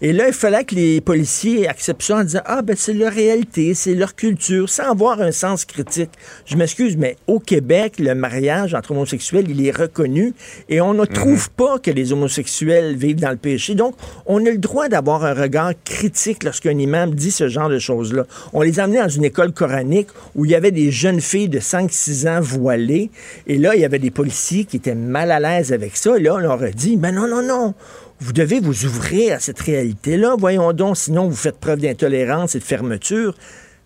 Et 0.03 0.15
là, 0.15 0.29
il 0.29 0.33
fallait 0.33 0.65
que 0.65 0.75
les 0.75 1.03
policiers 1.03 1.69
acceptent 1.69 2.01
ça 2.01 2.17
en 2.17 2.25
disant 2.25 2.41
Ah, 2.47 2.63
ben 2.63 2.75
c'est 2.75 2.95
leur 2.95 3.13
réalité, 3.13 3.75
c'est 3.75 3.95
leur 3.95 4.15
culture, 4.15 4.67
sans 4.71 4.93
avoir 4.93 5.21
un 5.21 5.31
sens 5.31 5.67
critique. 5.67 6.09
Je 6.47 6.57
m'excuse, 6.57 6.97
mais 6.97 7.17
au 7.27 7.39
Québec, 7.39 7.99
le 7.99 8.15
mariage 8.15 8.75
entre 8.75 8.93
homosexuels, 8.93 9.45
il 9.51 9.67
est 9.67 9.77
reconnu 9.77 10.33
et 10.71 10.81
on 10.81 10.95
ne 10.95 11.05
trouve 11.05 11.51
pas 11.51 11.79
que 11.79 11.91
les 11.91 12.15
homosexuels 12.15 12.97
vivent 12.97 13.21
dans 13.21 13.31
le 13.31 13.37
péché. 13.37 13.75
Donc, 13.75 13.95
on 14.25 14.47
a 14.47 14.51
le 14.51 14.57
droit 14.57 14.89
d'avoir 14.89 15.23
un 15.27 15.35
regard 15.35 15.73
critique 15.85 16.45
lorsqu'un 16.45 16.79
imam 16.79 17.15
dit 17.15 17.31
ce 17.31 17.49
genre 17.49 17.69
de 17.69 17.79
choses-là. 17.79 18.25
On 18.55 18.63
les 18.63 18.81
a 18.81 18.85
amenés 18.85 19.01
dans 19.01 19.09
une 19.09 19.25
école 19.25 19.53
coranique 19.53 20.09
où 20.35 20.47
il 20.47 20.51
y 20.51 20.55
avait 20.55 20.71
des 20.71 20.91
jeunes 20.91 21.21
filles 21.21 21.51
de 21.51 21.61
5-6 21.61 22.27
ans 22.27 22.41
voilées 22.41 23.11
et 23.47 23.59
là, 23.59 23.75
il 23.75 23.83
y 23.83 23.85
avait 23.85 23.99
des 23.99 24.11
policiers 24.11 24.65
qui 24.65 24.79
étaient 24.79 24.95
mal 24.95 25.31
à 25.31 25.41
l'aise 25.41 25.75
avec 25.75 25.95
ça. 25.99 26.17
Et 26.17 26.23
là, 26.23 26.37
on 26.37 26.39
leur 26.39 26.63
a 26.63 26.71
dit 26.71 26.97
Ben 26.97 27.15
non, 27.15 27.29
non, 27.29 27.43
non 27.43 27.75
vous 28.21 28.33
devez 28.33 28.61
vous 28.61 28.85
ouvrir 28.85 29.37
à 29.37 29.39
cette 29.39 29.61
réalité-là. 29.61 30.37
Voyons 30.39 30.73
donc, 30.73 30.97
sinon 30.97 31.29
vous 31.29 31.37
faites 31.37 31.59
preuve 31.59 31.81
d'intolérance 31.81 32.55
et 32.55 32.59
de 32.59 32.65
fermeture. 32.65 33.35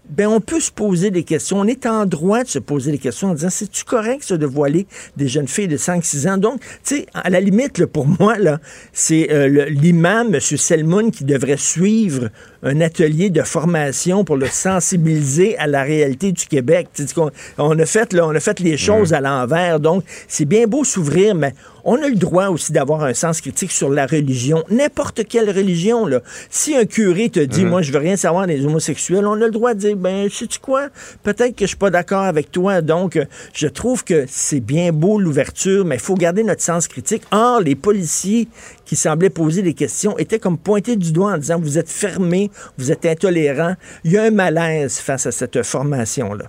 Ben, 0.09 0.27
on 0.27 0.40
peut 0.40 0.61
se 0.61 0.70
poser 0.70 1.11
des 1.11 1.23
questions. 1.23 1.61
On 1.61 1.66
est 1.66 1.87
en 1.87 2.05
droit 2.05 2.42
de 2.42 2.49
se 2.49 2.59
poser 2.59 2.90
des 2.90 2.99
questions 2.99 3.29
en 3.31 3.35
disant, 3.35 3.49
c'est-tu 3.49 3.85
correct, 3.85 4.23
ça, 4.23 4.37
de 4.37 4.44
voiler 4.44 4.87
des 5.16 5.29
jeunes 5.29 5.49
filles 5.49 5.68
de 5.68 5.79
5-6 5.79 6.29
ans? 6.29 6.37
Donc, 6.37 6.61
tu 6.61 6.97
sais, 6.97 7.07
à 7.14 7.31
la 7.31 7.40
limite, 7.40 7.87
pour 7.87 8.07
moi, 8.20 8.37
là, 8.38 8.59
c'est 8.92 9.33
euh, 9.33 9.66
l'imam, 9.70 10.35
M. 10.35 10.40
Selmoun, 10.40 11.11
qui 11.11 11.25
devrait 11.25 11.57
suivre 11.57 12.29
un 12.64 12.81
atelier 12.81 13.31
de 13.31 13.42
formation 13.42 14.24
pour 14.24 14.37
le 14.37 14.46
sensibiliser 14.46 15.57
à 15.59 15.66
la 15.66 15.83
réalité 15.83 16.33
du 16.33 16.46
Québec. 16.46 16.88
On, 17.16 17.31
on, 17.59 17.79
a 17.79 17.87
fait, 17.87 18.12
là, 18.14 18.27
on 18.27 18.35
a 18.35 18.40
fait 18.40 18.59
les 18.61 18.79
choses 18.79 19.12
à 19.12 19.20
l'envers. 19.20 19.81
Donc, 19.81 20.03
c'est 20.29 20.46
bien 20.46 20.66
beau 20.66 20.83
s'ouvrir, 20.83 21.35
mais 21.35 21.55
on 21.85 22.03
a 22.03 22.09
le 22.09 22.16
droit 22.16 22.46
aussi 22.46 22.72
d'avoir 22.72 23.05
un 23.05 23.12
sens 23.12 23.42
critique 23.42 23.70
sur 23.70 23.90
la 23.90 24.07
religion. 24.07 24.64
N'importe 24.70 25.29
quelle 25.29 25.50
religion, 25.50 26.07
là. 26.07 26.20
Si 26.48 26.74
un 26.74 26.87
curé 26.87 27.29
te 27.29 27.40
dit, 27.40 27.66
moi, 27.66 27.83
je 27.83 27.92
veux 27.92 27.98
rien 27.98 28.16
savoir 28.16 28.46
des 28.46 28.64
homosexuels, 28.64 29.27
on 29.27 29.35
a 29.35 29.44
le 29.44 29.50
droit 29.50 29.74
de 29.74 29.81
dire, 29.81 29.96
ben, 29.96 30.31
sais-tu 30.31 30.59
quoi? 30.59 30.88
Peut-être 31.22 31.55
que 31.55 31.66
je 31.66 31.68
suis 31.68 31.77
pas 31.77 31.90
d'accord 31.90 32.22
avec 32.22 32.50
toi. 32.50 32.81
Donc, 32.81 33.18
je 33.53 33.66
trouve 33.66 34.03
que 34.03 34.24
c'est 34.27 34.61
bien 34.61 34.92
beau 34.92 35.20
l'ouverture, 35.20 35.85
mais 35.85 35.96
il 35.96 36.00
faut 36.00 36.14
garder 36.14 36.42
notre 36.42 36.62
sens 36.62 36.88
critique. 36.88 37.22
Or, 37.31 37.61
les 37.61 37.74
policiers 37.74 38.48
qui 38.94 39.00
semblaient 39.00 39.30
poser 39.30 39.62
des 39.62 39.74
questions 39.74 40.16
étaient 40.18 40.38
comme 40.38 40.57
pointés 40.57 40.94
du 40.94 41.11
doigt 41.11 41.33
en 41.33 41.38
disant, 41.38 41.59
vous 41.59 41.78
êtes 41.78 41.90
fermés, 41.90 42.52
vous 42.78 42.92
êtes 42.92 43.04
intolérants. 43.07 43.74
Il 44.04 44.12
y 44.12 44.18
a 44.18 44.22
un 44.22 44.30
malaise 44.30 44.98
face 44.98 45.26
à 45.26 45.33
cette 45.33 45.64
formation-là. 45.64 46.44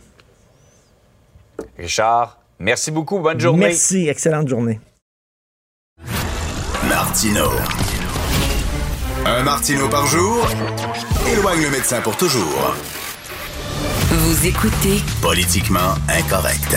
Richard, 1.80 2.38
merci 2.60 2.92
beaucoup. 2.92 3.18
Bonne 3.18 3.40
journée. 3.40 3.66
Merci. 3.68 4.08
Excellente 4.08 4.48
journée. 4.48 4.80
Martino. 6.88 7.50
Un 9.26 9.42
Martino 9.42 9.90
par 9.90 10.06
jour 10.06 10.48
éloigne 11.28 11.64
le 11.64 11.72
médecin 11.72 12.00
pour 12.02 12.16
toujours. 12.16 12.76
Vous 14.12 14.46
écoutez 14.46 15.02
Politiquement 15.20 15.96
incorrect. 16.10 16.76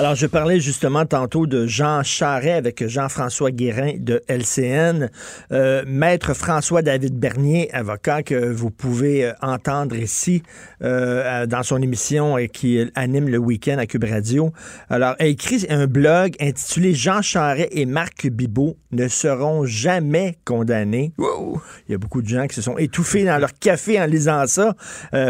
Alors, 0.00 0.14
je 0.14 0.26
parlais 0.26 0.60
justement 0.60 1.04
tantôt 1.04 1.46
de 1.46 1.66
Jean 1.66 2.02
Charret 2.02 2.52
avec 2.54 2.86
Jean-François 2.88 3.50
Guérin 3.50 3.92
de 3.98 4.22
LCN. 4.28 5.10
Euh, 5.52 5.84
Maître 5.86 6.32
François-David 6.32 7.18
Bernier, 7.18 7.68
avocat 7.74 8.22
que 8.22 8.50
vous 8.50 8.70
pouvez 8.70 9.26
euh, 9.26 9.32
entendre 9.42 9.96
ici 9.96 10.42
euh, 10.82 11.44
dans 11.44 11.62
son 11.62 11.82
émission 11.82 12.38
et 12.38 12.48
qui 12.48 12.90
anime 12.94 13.28
le 13.28 13.36
week-end 13.36 13.76
à 13.76 13.84
Cube 13.84 14.04
Radio. 14.04 14.54
Alors, 14.88 15.16
a 15.18 15.26
écrit 15.26 15.66
un 15.68 15.86
blog 15.86 16.34
intitulé 16.40 16.94
Jean 16.94 17.20
Charret 17.20 17.68
et 17.70 17.84
Marc 17.84 18.26
Bibot 18.26 18.78
ne 18.92 19.06
seront 19.06 19.66
jamais 19.66 20.38
condamnés. 20.46 21.12
Il 21.18 21.92
y 21.92 21.94
a 21.94 21.98
beaucoup 21.98 22.22
de 22.22 22.28
gens 22.28 22.46
qui 22.46 22.54
se 22.54 22.62
sont 22.62 22.78
étouffés 22.78 23.26
dans 23.26 23.36
leur 23.36 23.52
café 23.52 24.00
en 24.00 24.06
lisant 24.06 24.46
ça. 24.46 24.74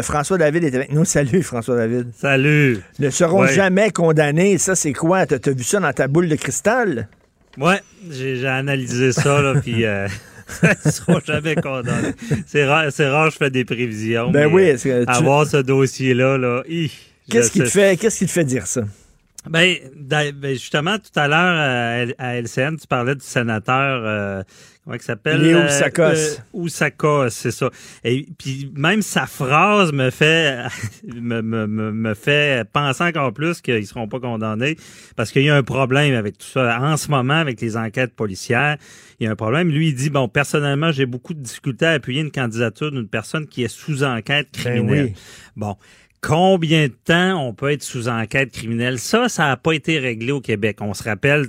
François-David 0.01 0.63
est 0.63 0.75
avec 0.75 0.93
nous. 0.93 1.03
Salut, 1.03 1.43
François-David. 1.43 2.11
Salut. 2.15 2.79
Ne 2.99 3.09
seront 3.09 3.45
jamais 3.47 3.91
condamnés 3.91 4.59
ça, 4.61 4.75
c'est 4.75 4.93
quoi? 4.93 5.25
T'as 5.25 5.37
as 5.43 5.53
vu 5.53 5.63
ça 5.63 5.79
dans 5.79 5.91
ta 5.91 6.07
boule 6.07 6.29
de 6.29 6.35
cristal? 6.35 7.07
Ouais, 7.57 7.81
j'ai 8.09 8.47
analysé 8.47 9.11
ça, 9.11 9.41
là, 9.41 9.55
puis... 9.61 9.85
Euh, 9.85 10.07
ils 10.85 10.91
seront 10.91 11.19
jamais 11.25 11.55
condamnés. 11.55 12.13
C'est 12.45 12.65
rare, 12.65 12.89
je 12.89 13.37
fais 13.37 13.49
des 13.49 13.65
prévisions. 13.65 14.31
Ben 14.31 14.51
oui. 14.51 14.73
Euh, 14.85 15.05
avoir 15.07 15.45
ce 15.47 15.57
dossier-là, 15.57 16.37
là, 16.37 16.63
qu'est-ce 17.29 17.51
qui 17.51 17.59
te 17.59 17.65
fait, 17.65 17.97
qu'est-ce 17.97 18.19
qui 18.19 18.25
te 18.25 18.31
fait 18.31 18.43
dire 18.43 18.67
ça? 18.67 18.81
Ben, 19.49 19.77
ben, 19.95 20.53
justement, 20.53 20.97
tout 20.97 21.19
à 21.19 21.27
l'heure 21.27 22.13
à 22.19 22.35
LCN, 22.35 22.75
tu 22.77 22.85
parlais 22.87 23.15
du 23.15 23.25
sénateur 23.25 24.03
euh, 24.05 24.43
comment 24.83 24.95
il 24.95 25.01
s'appelle? 25.01 25.41
Léo 25.41 25.67
Sakos. 25.67 27.07
Euh, 27.07 27.29
c'est 27.29 27.51
ça. 27.51 27.69
Et 28.03 28.27
puis 28.37 28.71
même 28.75 29.01
sa 29.01 29.25
phrase 29.27 29.91
me 29.91 30.09
fait 30.09 30.57
me, 31.13 31.41
me, 31.41 31.67
me 31.67 32.13
fait 32.13 32.67
penser 32.71 33.03
encore 33.03 33.33
plus 33.33 33.61
qu'ils 33.61 33.85
seront 33.85 34.07
pas 34.07 34.19
condamnés 34.19 34.77
parce 35.15 35.31
qu'il 35.31 35.43
y 35.43 35.49
a 35.49 35.55
un 35.55 35.63
problème 35.63 36.15
avec 36.15 36.37
tout 36.37 36.47
ça 36.47 36.79
en 36.81 36.97
ce 36.97 37.09
moment 37.09 37.35
avec 37.35 37.61
les 37.61 37.77
enquêtes 37.77 38.13
policières. 38.13 38.77
Il 39.19 39.25
y 39.25 39.27
a 39.27 39.31
un 39.31 39.35
problème. 39.35 39.69
Lui, 39.69 39.89
il 39.89 39.95
dit 39.95 40.09
bon, 40.09 40.27
personnellement, 40.27 40.91
j'ai 40.91 41.05
beaucoup 41.05 41.33
de 41.33 41.41
difficultés 41.41 41.85
à 41.85 41.91
appuyer 41.91 42.21
une 42.21 42.31
candidature 42.31 42.91
d'une 42.91 43.07
personne 43.07 43.45
qui 43.47 43.63
est 43.63 43.67
sous 43.67 44.03
enquête 44.03 44.47
ben 44.53 44.61
criminelle. 44.61 45.13
Bon, 45.55 45.75
combien 46.21 46.87
de 46.87 46.93
temps 46.93 47.47
on 47.47 47.53
peut 47.53 47.71
être 47.71 47.83
sous 47.83 48.07
enquête 48.07 48.51
criminelle? 48.51 48.99
Ça, 48.99 49.29
ça 49.29 49.47
n'a 49.47 49.57
pas 49.57 49.73
été 49.73 49.99
réglé 49.99 50.31
au 50.31 50.41
Québec. 50.41 50.77
On 50.81 50.93
se 50.93 51.03
rappelle 51.03 51.47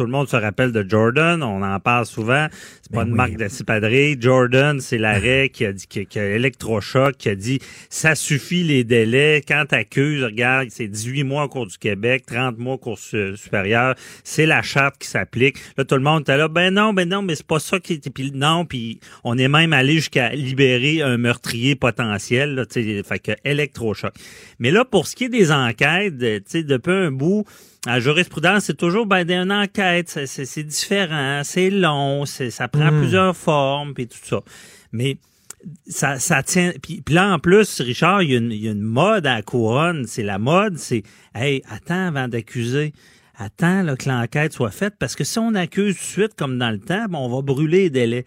tout 0.00 0.06
le 0.06 0.12
monde 0.12 0.30
se 0.30 0.36
rappelle 0.36 0.72
de 0.72 0.82
Jordan, 0.88 1.42
on 1.42 1.60
en 1.62 1.78
parle 1.78 2.06
souvent. 2.06 2.46
C'est 2.80 2.90
pas 2.90 3.04
ben 3.04 3.10
une 3.10 3.14
marque 3.16 3.36
d'acipadrée. 3.36 4.16
Jordan, 4.18 4.80
c'est 4.80 4.96
l'arrêt 4.96 5.50
qui 5.50 5.66
a 5.66 5.74
dit 5.74 5.86
qui, 5.86 6.18
a 6.18 6.24
électrochoc, 6.24 7.18
qui 7.18 7.28
a 7.28 7.34
dit 7.34 7.58
ça 7.90 8.14
suffit 8.14 8.62
les 8.62 8.82
délais. 8.82 9.42
Quand 9.46 9.66
t'accuses, 9.68 10.24
regarde, 10.24 10.68
c'est 10.70 10.88
18 10.88 11.24
mois 11.24 11.44
au 11.44 11.48
cours 11.48 11.66
du 11.66 11.76
Québec, 11.76 12.24
30 12.26 12.56
mois 12.56 12.74
au 12.76 12.78
cours 12.78 12.98
supérieur. 12.98 13.94
C'est 14.24 14.46
la 14.46 14.62
charte 14.62 14.96
qui 14.96 15.06
s'applique. 15.06 15.58
Là, 15.76 15.84
tout 15.84 15.96
le 15.96 16.00
monde 16.00 16.22
était 16.22 16.38
là, 16.38 16.48
ben 16.48 16.72
non, 16.72 16.94
ben 16.94 17.06
non, 17.06 17.20
mais 17.20 17.34
c'est 17.34 17.46
pas 17.46 17.58
ça 17.60 17.78
qui 17.78 17.92
était. 17.92 18.08
Puis 18.08 18.32
non, 18.32 18.64
puis 18.64 19.00
on 19.22 19.36
est 19.36 19.48
même 19.48 19.74
allé 19.74 19.96
jusqu'à 19.96 20.30
libérer 20.30 21.02
un 21.02 21.18
meurtrier 21.18 21.76
potentiel. 21.76 22.54
Là, 22.54 22.64
fait 22.70 23.18
que 23.18 23.32
électrochoc. 23.44 24.14
Mais 24.60 24.70
là, 24.70 24.86
pour 24.86 25.06
ce 25.06 25.14
qui 25.14 25.24
est 25.24 25.28
des 25.28 25.52
enquêtes, 25.52 26.16
tu 26.18 26.42
sais, 26.46 26.62
depuis 26.62 26.90
un 26.90 27.12
bout 27.12 27.44
la 27.86 28.00
jurisprudence, 28.00 28.64
c'est 28.64 28.76
toujours 28.76 29.06
ben, 29.06 29.28
une 29.28 29.52
enquête, 29.52 30.08
c'est 30.26 30.64
différent, 30.64 31.42
c'est 31.44 31.70
long, 31.70 32.26
ça 32.26 32.68
prend 32.68 32.92
hmm. 32.92 33.00
plusieurs 33.00 33.36
formes, 33.36 33.94
puis 33.94 34.06
tout 34.06 34.18
ça. 34.22 34.42
Mais 34.92 35.18
ça, 35.86 36.18
ça 36.18 36.42
tient. 36.42 36.72
Puis, 36.82 37.02
là, 37.08 37.34
en 37.34 37.38
plus, 37.38 37.80
Richard, 37.80 38.22
il 38.22 38.30
y, 38.30 38.34
a 38.34 38.38
une, 38.38 38.52
il 38.52 38.64
y 38.64 38.68
a 38.68 38.72
une 38.72 38.80
mode 38.80 39.26
à 39.26 39.36
la 39.36 39.42
couronne. 39.42 40.04
C'est 40.06 40.22
la 40.22 40.38
mode, 40.38 40.78
c'est 40.78 41.02
Hey, 41.34 41.62
attends 41.68 42.08
avant 42.08 42.28
d'accuser 42.28 42.92
attends 43.40 43.82
là, 43.82 43.96
que 43.96 44.08
l'enquête 44.08 44.52
soit 44.52 44.70
faite, 44.70 44.94
parce 44.98 45.16
que 45.16 45.24
si 45.24 45.38
on 45.38 45.54
accuse 45.54 45.96
tout 45.96 46.02
de 46.02 46.06
suite, 46.06 46.34
comme 46.36 46.58
dans 46.58 46.70
le 46.70 46.78
temps, 46.78 47.06
on 47.12 47.28
va 47.28 47.42
brûler 47.42 47.84
les 47.84 47.90
délais. 47.90 48.24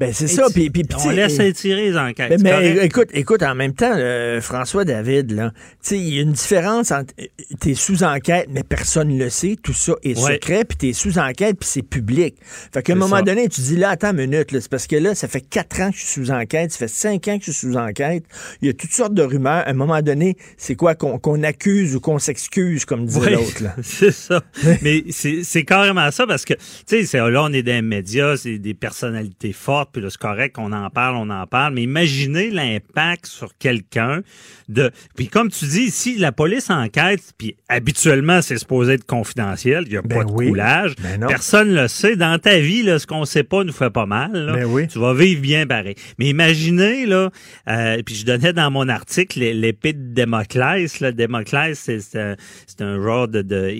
Ben 0.00 0.12
c'est 0.12 0.26
ça, 0.26 0.46
puis, 0.52 0.70
on 1.04 1.10
laisse 1.10 1.38
étirer 1.38 1.90
les 1.90 1.96
enquêtes. 1.96 2.42
Mais, 2.42 2.84
écoute, 2.84 3.08
écoute, 3.12 3.42
en 3.42 3.54
même 3.54 3.72
temps, 3.72 3.94
François 4.40 4.84
David, 4.84 5.30
là, 5.30 5.52
il 5.90 6.14
y 6.14 6.18
a 6.18 6.22
une 6.22 6.32
différence 6.32 6.90
entre 6.90 7.14
t'es 7.60 7.74
sous 7.74 8.02
enquête, 8.02 8.48
mais 8.50 8.64
personne 8.64 9.08
ne 9.08 9.22
le 9.22 9.30
sait, 9.30 9.56
tout 9.62 9.72
ça 9.72 9.94
est 10.02 10.14
secret, 10.14 10.64
puis 10.64 10.76
t'es 10.76 10.92
sous 10.92 11.18
enquête, 11.18 11.56
puis 11.58 11.68
c'est 11.68 11.82
public. 11.82 12.34
Fait 12.72 12.82
qu'à 12.82 12.94
un 12.94 12.96
moment 12.96 13.22
donné, 13.22 13.48
tu 13.48 13.60
dis 13.60 13.76
là, 13.76 13.90
attends 13.90 14.10
une 14.10 14.26
minute, 14.28 14.48
c'est 14.50 14.68
parce 14.68 14.88
que 14.88 14.96
là, 14.96 15.14
ça 15.14 15.28
fait 15.28 15.40
quatre 15.40 15.80
ans 15.80 15.90
que 15.90 15.96
je 15.96 16.04
suis 16.04 16.24
sous 16.24 16.30
enquête, 16.32 16.72
ça 16.72 16.78
fait 16.78 16.88
cinq 16.88 17.28
ans 17.28 17.38
que 17.38 17.44
je 17.44 17.52
suis 17.52 17.68
sous 17.68 17.76
enquête, 17.76 18.24
il 18.60 18.66
y 18.66 18.70
a 18.70 18.74
toutes 18.74 18.92
sortes 18.92 19.14
de 19.14 19.22
rumeurs. 19.22 19.64
À 19.66 19.70
un 19.70 19.74
moment 19.74 20.02
donné, 20.02 20.36
c'est 20.56 20.74
quoi 20.74 20.96
qu'on 20.96 21.42
accuse 21.44 21.94
ou 21.94 22.00
qu'on 22.00 22.18
s'excuse, 22.18 22.84
comme 22.84 23.06
disait 23.06 23.30
l'autre. 23.30 23.62
c'est 23.82 24.10
ça. 24.10 24.42
mais 24.82 25.04
c'est 25.10 25.64
carrément 25.64 26.10
ça 26.10 26.26
parce 26.26 26.44
que, 26.44 26.54
tu 26.86 27.06
sais, 27.06 27.18
là, 27.18 27.42
on 27.44 27.52
est 27.52 27.62
des 27.62 27.82
médias, 27.82 28.36
c'est 28.36 28.58
des 28.58 28.74
personnalités 28.74 29.43
culpabilité 29.44 29.52
forte, 29.52 29.90
puis 29.92 30.02
là, 30.02 30.08
c'est 30.10 30.18
correct 30.20 30.54
qu'on 30.56 30.72
en 30.72 30.90
parle, 30.90 31.16
on 31.16 31.30
en 31.30 31.46
parle, 31.46 31.74
mais 31.74 31.82
imaginez 31.82 32.50
l'impact 32.50 33.26
sur 33.26 33.56
quelqu'un 33.58 34.22
de... 34.68 34.90
Puis 35.16 35.28
comme 35.28 35.50
tu 35.50 35.66
dis, 35.66 35.90
si 35.90 36.16
la 36.18 36.32
police 36.32 36.70
enquête, 36.70 37.20
puis 37.38 37.56
habituellement, 37.68 38.40
c'est 38.42 38.58
supposé 38.58 38.94
être 38.94 39.04
confidentiel, 39.06 39.84
il 39.86 39.92
n'y 39.92 39.96
a 39.96 40.02
Ben 40.02 40.18
pas 40.18 40.24
de 40.24 40.32
oui. 40.32 40.48
coulage, 40.48 40.94
Ben 41.02 41.26
personne 41.26 41.74
le 41.74 41.88
sait. 41.88 42.16
Dans 42.16 42.38
ta 42.38 42.58
vie, 42.58 42.82
là, 42.82 42.98
ce 42.98 43.06
qu'on 43.06 43.24
sait 43.24 43.42
pas 43.44 43.64
nous 43.64 43.72
fait 43.72 43.90
pas 43.90 44.06
mal. 44.06 44.32
là. 44.32 44.52
Ben 44.54 44.64
oui. 44.64 44.86
Tu 44.88 44.98
vas 44.98 45.14
vivre 45.14 45.40
bien 45.40 45.66
pareil. 45.66 45.94
Mais 46.18 46.26
imaginez, 46.28 47.06
là, 47.06 47.30
euh, 47.68 48.02
puis 48.04 48.14
je 48.14 48.24
donnais 48.24 48.52
dans 48.52 48.70
mon 48.70 48.88
article 48.88 49.40
l'épée 49.40 49.92
de 49.92 50.12
Démoclès. 50.14 51.00
Là. 51.00 51.12
Démoclès, 51.12 51.78
c'est 51.78 52.00
c'est 52.00 52.18
un, 52.80 52.86
un 52.86 53.02
genre 53.02 53.28
de, 53.28 53.42
de, 53.42 53.74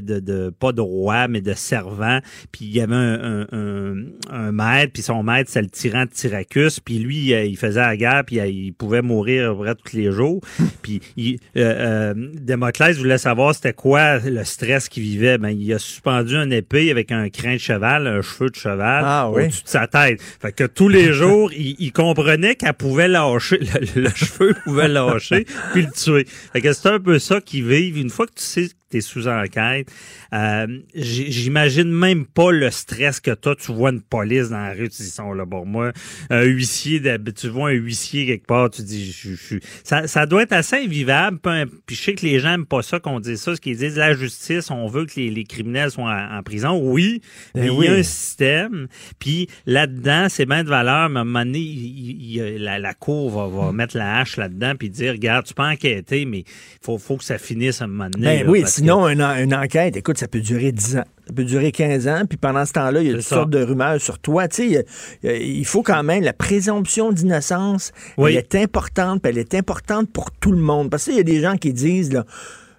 de, 0.00 0.20
de- 0.20 0.50
pas 0.58 0.72
de 0.72 0.80
roi, 0.80 1.28
mais 1.28 1.40
de 1.40 1.54
servant. 1.54 2.20
Puis 2.52 2.66
il 2.66 2.72
y 2.76 2.80
avait 2.80 2.94
un, 2.94 3.40
un, 3.42 3.46
un, 3.52 3.94
un 4.30 4.52
maître, 4.52 4.92
puis 5.00 5.06
son 5.06 5.22
maître, 5.22 5.50
c'est 5.50 5.62
le 5.62 5.70
tyran 5.70 6.04
de 6.04 6.10
Syracuse. 6.12 6.78
Puis 6.78 6.98
lui, 6.98 7.32
euh, 7.32 7.46
il 7.46 7.56
faisait 7.56 7.80
la 7.80 7.96
guerre, 7.96 8.22
puis 8.26 8.38
euh, 8.38 8.46
il 8.46 8.74
pouvait 8.74 9.00
mourir 9.00 9.56
près 9.56 9.74
tous 9.74 9.96
les 9.96 10.12
jours. 10.12 10.42
puis 10.82 11.00
il, 11.16 11.38
euh, 11.56 12.12
euh, 12.12 12.14
Démoclès 12.34 12.98
voulait 12.98 13.16
savoir 13.16 13.54
c'était 13.54 13.72
quoi 13.72 14.18
le 14.18 14.44
stress 14.44 14.90
qu'il 14.90 15.04
vivait. 15.04 15.38
Ben, 15.38 15.48
il 15.48 15.72
a 15.72 15.78
suspendu 15.78 16.34
une 16.34 16.52
épée 16.52 16.90
avec 16.90 17.12
un 17.12 17.30
crin 17.30 17.54
de 17.54 17.58
cheval, 17.58 18.06
un 18.06 18.20
cheveu 18.20 18.50
de 18.50 18.56
cheval 18.56 19.02
Ah 19.06 19.30
oui. 19.30 19.44
au-dessus 19.44 19.62
de 19.64 19.68
sa 19.68 19.86
tête. 19.86 20.20
Fait 20.20 20.52
que 20.52 20.64
tous 20.64 20.88
les 20.88 21.12
jours, 21.14 21.50
il, 21.54 21.76
il 21.78 21.92
comprenait 21.92 22.56
qu'elle 22.56 22.74
pouvait 22.74 23.08
lâcher, 23.08 23.58
le, 23.58 24.02
le 24.02 24.10
cheveu 24.10 24.54
pouvait 24.64 24.88
lâcher, 24.88 25.46
puis 25.72 25.80
le 25.80 25.90
tuer. 25.92 26.26
Fait 26.52 26.60
que 26.60 26.74
c'est 26.74 26.88
un 26.90 27.00
peu 27.00 27.18
ça 27.18 27.40
qu'ils 27.40 27.66
vivent. 27.66 27.96
Une 27.96 28.10
fois 28.10 28.26
que 28.26 28.34
tu 28.34 28.44
sais 28.44 28.68
t'es 28.90 29.00
sous 29.00 29.28
enquête, 29.28 29.88
euh, 30.32 30.66
j'imagine 30.94 31.90
même 31.92 32.26
pas 32.26 32.50
le 32.50 32.70
stress 32.70 33.20
que 33.20 33.32
toi, 33.32 33.54
tu 33.56 33.72
vois 33.72 33.90
une 33.90 34.02
police 34.02 34.50
dans 34.50 34.58
la 34.58 34.72
rue, 34.72 34.88
tu 34.88 35.02
dis, 35.02 35.08
ils 35.08 35.12
sont 35.12 35.32
là 35.32 35.46
pour 35.46 35.66
moi. 35.66 35.92
Un 36.28 36.42
huissier, 36.42 37.00
tu 37.36 37.48
vois 37.48 37.70
un 37.70 37.74
huissier 37.74 38.26
quelque 38.26 38.46
part, 38.46 38.70
tu 38.70 38.82
dis, 38.82 39.10
je, 39.12 39.30
je, 39.34 39.56
ça, 39.84 40.06
ça 40.06 40.26
doit 40.26 40.42
être 40.42 40.52
assez 40.52 40.76
invivable. 40.76 41.38
Puis 41.86 41.96
je 41.96 42.02
sais 42.02 42.14
que 42.14 42.26
les 42.26 42.38
gens 42.40 42.54
aiment 42.54 42.66
pas 42.66 42.82
ça 42.82 42.98
qu'on 43.00 43.20
dise 43.20 43.40
ça, 43.40 43.54
ce 43.56 43.60
qu'ils 43.60 43.76
disent 43.76 43.96
la 43.96 44.14
justice, 44.14 44.70
on 44.70 44.86
veut 44.86 45.06
que 45.06 45.12
les, 45.16 45.30
les 45.30 45.44
criminels 45.44 45.90
soient 45.90 46.10
en, 46.12 46.38
en 46.38 46.42
prison. 46.42 46.78
Oui, 46.82 47.20
Ben 47.54 47.62
mais 47.64 47.70
oui. 47.70 47.86
il 47.86 47.90
y 47.92 47.94
a 47.94 47.98
un 47.98 48.02
système. 48.02 48.88
Puis 49.18 49.48
là-dedans, 49.66 50.26
c'est 50.28 50.46
bien 50.46 50.64
de 50.64 50.68
valeur, 50.68 51.08
mais 51.08 51.18
à 51.18 51.22
un 51.22 51.24
moment 51.24 51.44
donné, 51.44 51.58
il- 51.60 51.86
il- 51.86 52.36
il- 52.36 52.62
la, 52.62 52.78
la 52.78 52.94
cour 52.94 53.30
va, 53.30 53.46
va 53.66 53.72
mettre 53.72 53.96
la 53.96 54.18
hache 54.18 54.36
là-dedans 54.36 54.74
puis 54.78 54.90
dire, 54.90 55.12
regarde, 55.12 55.46
tu 55.46 55.54
peux 55.54 55.62
enquêter, 55.62 56.24
mais 56.24 56.44
faut, 56.82 56.98
faut 56.98 57.16
que 57.16 57.24
ça 57.24 57.38
finisse 57.38 57.80
à 57.80 57.84
un 57.84 57.88
moment 57.88 58.10
donné. 58.10 58.24
Ben 58.26 58.44
là, 58.44 58.50
oui, 58.50 58.62
sinon, 58.80 59.08
une, 59.08 59.22
en- 59.22 59.36
une 59.36 59.54
enquête, 59.54 59.96
écoute, 59.96 60.18
ça 60.18 60.28
peut 60.28 60.40
durer 60.40 60.72
10 60.72 60.96
ans. 60.98 61.04
Ça 61.26 61.32
peut 61.34 61.44
durer 61.44 61.70
15 61.72 62.08
ans, 62.08 62.22
puis 62.28 62.36
pendant 62.36 62.64
ce 62.66 62.72
temps-là, 62.72 63.00
il 63.00 63.06
y 63.06 63.10
a 63.10 63.14
toutes 63.14 63.22
ça. 63.22 63.36
sortes 63.36 63.50
de 63.50 63.62
rumeurs 63.62 64.00
sur 64.00 64.18
toi. 64.18 64.48
Tu 64.48 64.74
sais, 64.74 64.84
il 65.22 65.64
faut 65.64 65.82
quand 65.82 66.02
même, 66.02 66.22
la 66.24 66.32
présomption 66.32 67.12
d'innocence, 67.12 67.92
Oui. 68.18 68.32
elle 68.32 68.38
est 68.38 68.54
importante, 68.56 69.22
puis 69.22 69.30
elle 69.30 69.38
est 69.38 69.54
importante 69.54 70.10
pour 70.12 70.30
tout 70.32 70.52
le 70.52 70.58
monde. 70.60 70.90
Parce 70.90 71.04
qu'il 71.04 71.14
y 71.16 71.20
a 71.20 71.24
des 71.24 71.40
gens 71.40 71.56
qui 71.56 71.72
disent, 71.72 72.12
là, 72.12 72.24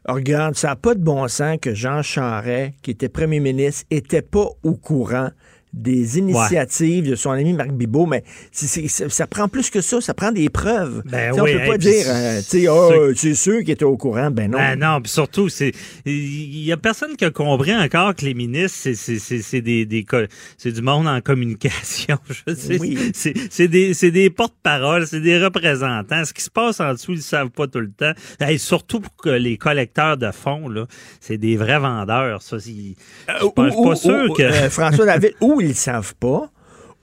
Oh, 0.10 0.14
regarde, 0.14 0.56
ça 0.56 0.70
n'a 0.70 0.76
pas 0.76 0.96
de 0.96 1.00
bon 1.00 1.28
sens 1.28 1.58
que 1.62 1.76
Jean 1.76 2.02
Charest, 2.02 2.74
qui 2.82 2.90
était 2.90 3.08
premier 3.08 3.40
ministre, 3.40 3.84
était 3.92 4.24
pas 4.24 4.48
au 4.64 4.74
courant 4.74 5.30
des 5.73 6.17
initiatives 6.17 7.10
de 7.10 7.15
son 7.15 7.31
ami 7.31 7.53
Marc 7.53 7.71
Bibot, 7.71 8.05
mais 8.05 8.23
ça, 8.51 9.07
ça 9.10 9.27
prend 9.27 9.47
plus 9.47 9.69
que 9.69 9.79
ça, 9.81 10.01
ça 10.01 10.13
prend 10.13 10.31
des 10.31 10.49
preuves. 10.49 11.01
Ben 11.05 11.31
oui, 11.34 11.39
on 11.39 11.43
peut 11.45 11.49
hey, 11.62 11.69
pas 11.69 11.77
dire, 11.77 11.91
c'est- 11.93 12.67
euh, 12.67 13.12
tu 13.13 13.15
c'est- 13.15 13.15
c'est 13.29 13.36
sûr 13.36 13.60
qu'il 13.60 13.71
était 13.71 13.86
au 13.86 13.95
courant. 13.97 14.31
Ben 14.31 14.51
non. 14.51 14.57
Ben 14.57 14.75
non, 14.77 15.01
puis 15.01 15.12
surtout, 15.12 15.47
c'est 15.49 15.71
il 16.05 16.63
y 16.63 16.71
a 16.71 16.77
personne 16.77 17.15
qui 17.15 17.23
a 17.25 17.31
compris 17.31 17.73
encore 17.75 18.15
que 18.15 18.25
les 18.25 18.34
ministres, 18.34 18.89
c'est 18.93 19.62
des 19.62 19.86
des 19.86 20.05
c'est 20.57 20.71
du 20.71 20.81
monde 20.81 21.07
en 21.07 21.21
communication. 21.21 22.17
Oui. 22.79 23.12
c'est 23.13 23.67
des 23.67 23.93
des 24.12 24.29
porte-paroles, 24.29 25.07
c'est 25.07 25.21
des 25.21 25.38
représentants. 25.43 26.25
Ce 26.25 26.34
qui 26.34 26.41
se 26.43 26.49
passe 26.49 26.79
en 26.79 26.93
dessous, 26.93 27.12
ils 27.13 27.15
le 27.17 27.21
savent 27.21 27.49
pas 27.49 27.67
tout 27.67 27.79
le 27.79 27.91
temps. 27.91 28.12
Et 28.47 28.57
surtout 28.57 28.99
pour 28.99 29.15
que 29.15 29.29
les 29.29 29.57
collecteurs 29.57 30.17
de 30.17 30.31
fonds 30.31 30.67
là, 30.67 30.86
c'est 31.19 31.38
des 31.38 31.55
vrais 31.57 31.79
vendeurs. 31.79 32.41
Ça, 32.41 32.60
c'est- 32.60 32.95
pas, 33.27 33.39
suis 33.39 33.51
pas 33.55 33.69
Ou- 33.91 33.95
sûr 33.95 34.29
ou- 34.29 34.34
que. 34.34 34.43
euh, 34.43 34.69
François 34.69 35.05
David, 35.05 35.34
ou 35.41 35.61
ils 35.62 35.69
le 35.69 35.74
savent 35.74 36.15
pas, 36.15 36.50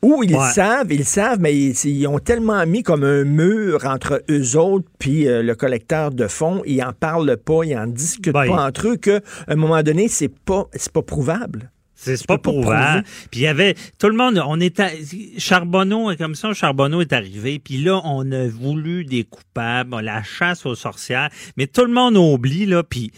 ou 0.03 0.23
ils 0.23 0.37
Ouais. 0.37 0.51
savent, 0.53 0.93
ils 0.93 1.05
savent, 1.05 1.41
mais 1.41 1.57
ils, 1.57 1.75
ils 1.87 2.07
ont 2.07 2.19
tellement 2.21 2.65
mis 2.67 2.83
comme 2.85 3.03
un 3.03 3.25
mur 3.25 3.85
entre 3.85 4.23
eux 4.31 4.57
autres 4.57 4.87
puis 4.99 5.27
euh, 5.27 5.43
le 5.43 5.55
collecteur 5.57 6.11
de 6.13 6.29
fonds, 6.29 6.63
ils 6.67 6.81
en 6.83 6.93
parlent 6.93 7.37
pas, 7.37 7.65
ils 7.65 7.77
en 7.77 7.87
discutent 7.89 8.33
Ben, 8.33 8.47
pas 8.47 8.67
entre 8.67 8.89
eux 8.89 8.97
que 8.97 9.19
à 9.49 9.53
un 9.53 9.57
moment 9.57 9.83
donné, 9.83 10.07
c'est 10.09 10.29
pas 10.29 10.67
c'est 10.75 10.93
pas 10.93 11.03
prouvable. 11.03 11.73
C'est 12.01 12.25
pas 12.29 12.39
prouvable. 12.39 13.03
Puis 13.33 13.41
il 13.41 13.43
y 13.43 13.49
avait 13.49 13.75
tout 13.99 14.07
le 14.09 14.15
monde, 14.15 14.41
on 14.47 14.61
était 14.61 14.93
Charbonneau, 15.37 16.15
comme 16.17 16.37
ça, 16.37 16.53
Charbonneau 16.53 17.01
est 17.01 17.13
arrivé, 17.13 17.59
puis 17.59 17.79
là 17.79 18.01
on 18.05 18.31
a 18.31 18.47
voulu 18.47 19.05
des 19.05 19.25
coupables, 19.25 20.01
la 20.01 20.23
chasse 20.23 20.65
aux 20.65 20.77
sorcières, 20.77 21.29
mais 21.57 21.67
tout 21.67 21.85
le 21.85 21.93
monde 21.93 22.17
oublie 22.17 22.67
là, 22.67 22.85
puis 22.85 23.11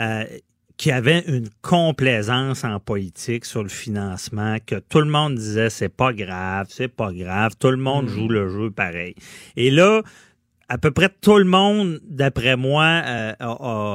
euh, 0.00 0.22
qu'il 0.78 0.90
y 0.90 0.94
avait 0.94 1.24
une 1.26 1.48
complaisance 1.60 2.64
en 2.64 2.78
politique 2.80 3.44
sur 3.44 3.62
le 3.64 3.68
financement, 3.68 4.56
que 4.64 4.76
tout 4.76 5.00
le 5.00 5.06
monde 5.10 5.34
disait 5.34 5.70
c'est 5.70 5.88
pas 5.88 6.12
grave, 6.12 6.68
c'est 6.70 6.88
pas 6.88 7.12
grave, 7.12 7.52
tout 7.58 7.70
le 7.70 7.76
monde 7.76 8.06
Mm. 8.06 8.08
joue 8.08 8.28
le 8.28 8.48
jeu 8.48 8.70
pareil. 8.70 9.14
Et 9.56 9.70
là, 9.70 10.02
à 10.70 10.76
peu 10.76 10.90
près 10.90 11.08
tout 11.22 11.38
le 11.38 11.44
monde, 11.46 11.98
d'après 12.08 12.56
moi, 12.56 12.84
euh, 13.06 13.32
a, 13.40 13.50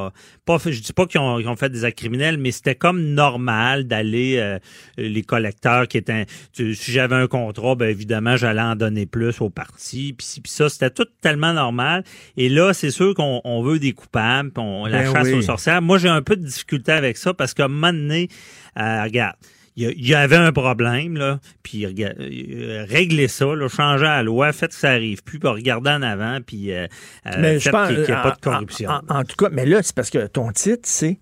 a- 0.08 0.12
pas 0.46 0.58
fait, 0.58 0.72
je 0.74 0.82
dis 0.82 0.92
pas 0.92 1.06
qu'ils 1.06 1.22
ont, 1.22 1.56
fait 1.56 1.70
des 1.70 1.86
actes 1.86 2.00
criminels, 2.00 2.38
mais 2.38 2.52
c'était 2.52 2.74
comme 2.76 3.02
normal 3.14 3.84
d'aller 3.86 4.38
euh, 4.40 4.58
les 4.98 5.22
collecteurs 5.22 5.88
qui 5.88 5.98
étaient. 5.98 6.26
tu- 6.52 6.74
si 6.74 6.92
j'avais 6.92 7.16
un 7.16 7.28
contrat, 7.28 7.76
ben 7.76 7.90
évidemment, 7.90 8.38
j'allais 8.38 8.62
en 8.62 8.76
donner 8.76 9.06
plus 9.06 9.40
au 9.42 9.50
parti. 9.52 10.14
Puis, 10.18 10.42
ça, 10.46 10.68
c'était 10.68 10.90
tout 10.90 11.06
tellement 11.22 11.54
normal. 11.54 12.04
Et 12.38 12.50
là, 12.50 12.74
c'est 12.74 12.92
sûr 12.92 13.14
qu'on 13.14 13.40
on 13.44 13.62
veut 13.62 13.78
des 13.80 13.92
coupables, 13.94 14.52
on 14.58 14.86
la 14.88 15.04
Ben 15.04 15.14
chasse 15.14 15.28
oui. 15.28 15.34
aux 15.34 15.42
sorcières. 15.44 15.82
Moi, 15.82 16.00
j'ai 16.00 16.10
un 16.10 16.22
peu 16.24 16.36
de 16.36 16.44
difficulté 16.46 16.92
avec 16.92 17.18
ça 17.18 17.34
parce 17.34 17.54
qu'à 17.54 17.66
un 17.66 17.68
moment 17.68 17.94
donné, 17.94 18.30
euh, 18.80 19.04
regarde. 19.04 19.36
Il 19.76 20.06
y, 20.08 20.14
a- 20.14 20.20
avait 20.20 20.36
un 20.36 20.52
problème, 20.52 21.18
là, 21.18 21.40
puis 21.64 21.86
euh, 21.86 22.86
réglez 22.88 23.28
ça, 23.28 23.46
là, 23.56 23.68
changez 23.68 24.04
la 24.04 24.22
loi, 24.22 24.54
faites 24.54 24.70
que 24.72 24.78
ça 24.78 24.92
arrive 24.92 25.24
plus, 25.24 25.40
puis 25.40 25.50
regardez 25.50 25.90
en 25.90 26.02
avant, 26.04 26.38
puis 26.46 26.72
euh, 26.72 26.86
euh, 27.26 27.32
mais 27.40 27.60
je 27.60 27.70
pense 27.72 27.88
qu'il 27.88 27.98
n'y 27.98 28.04
ait 28.04 28.08
pas 28.08 28.36
de 28.40 28.42
corruption. 28.42 28.90
En, 28.92 29.02
en- 29.10 29.20
en 29.22 29.24
tout 29.24 29.36
cas, 29.36 29.50
mais 29.52 29.66
là, 29.66 29.82
c'est 29.82 29.96
parce 29.96 30.12
que 30.12 30.28
ton 30.28 30.52
titre, 30.52 30.84
c'est 30.84 31.18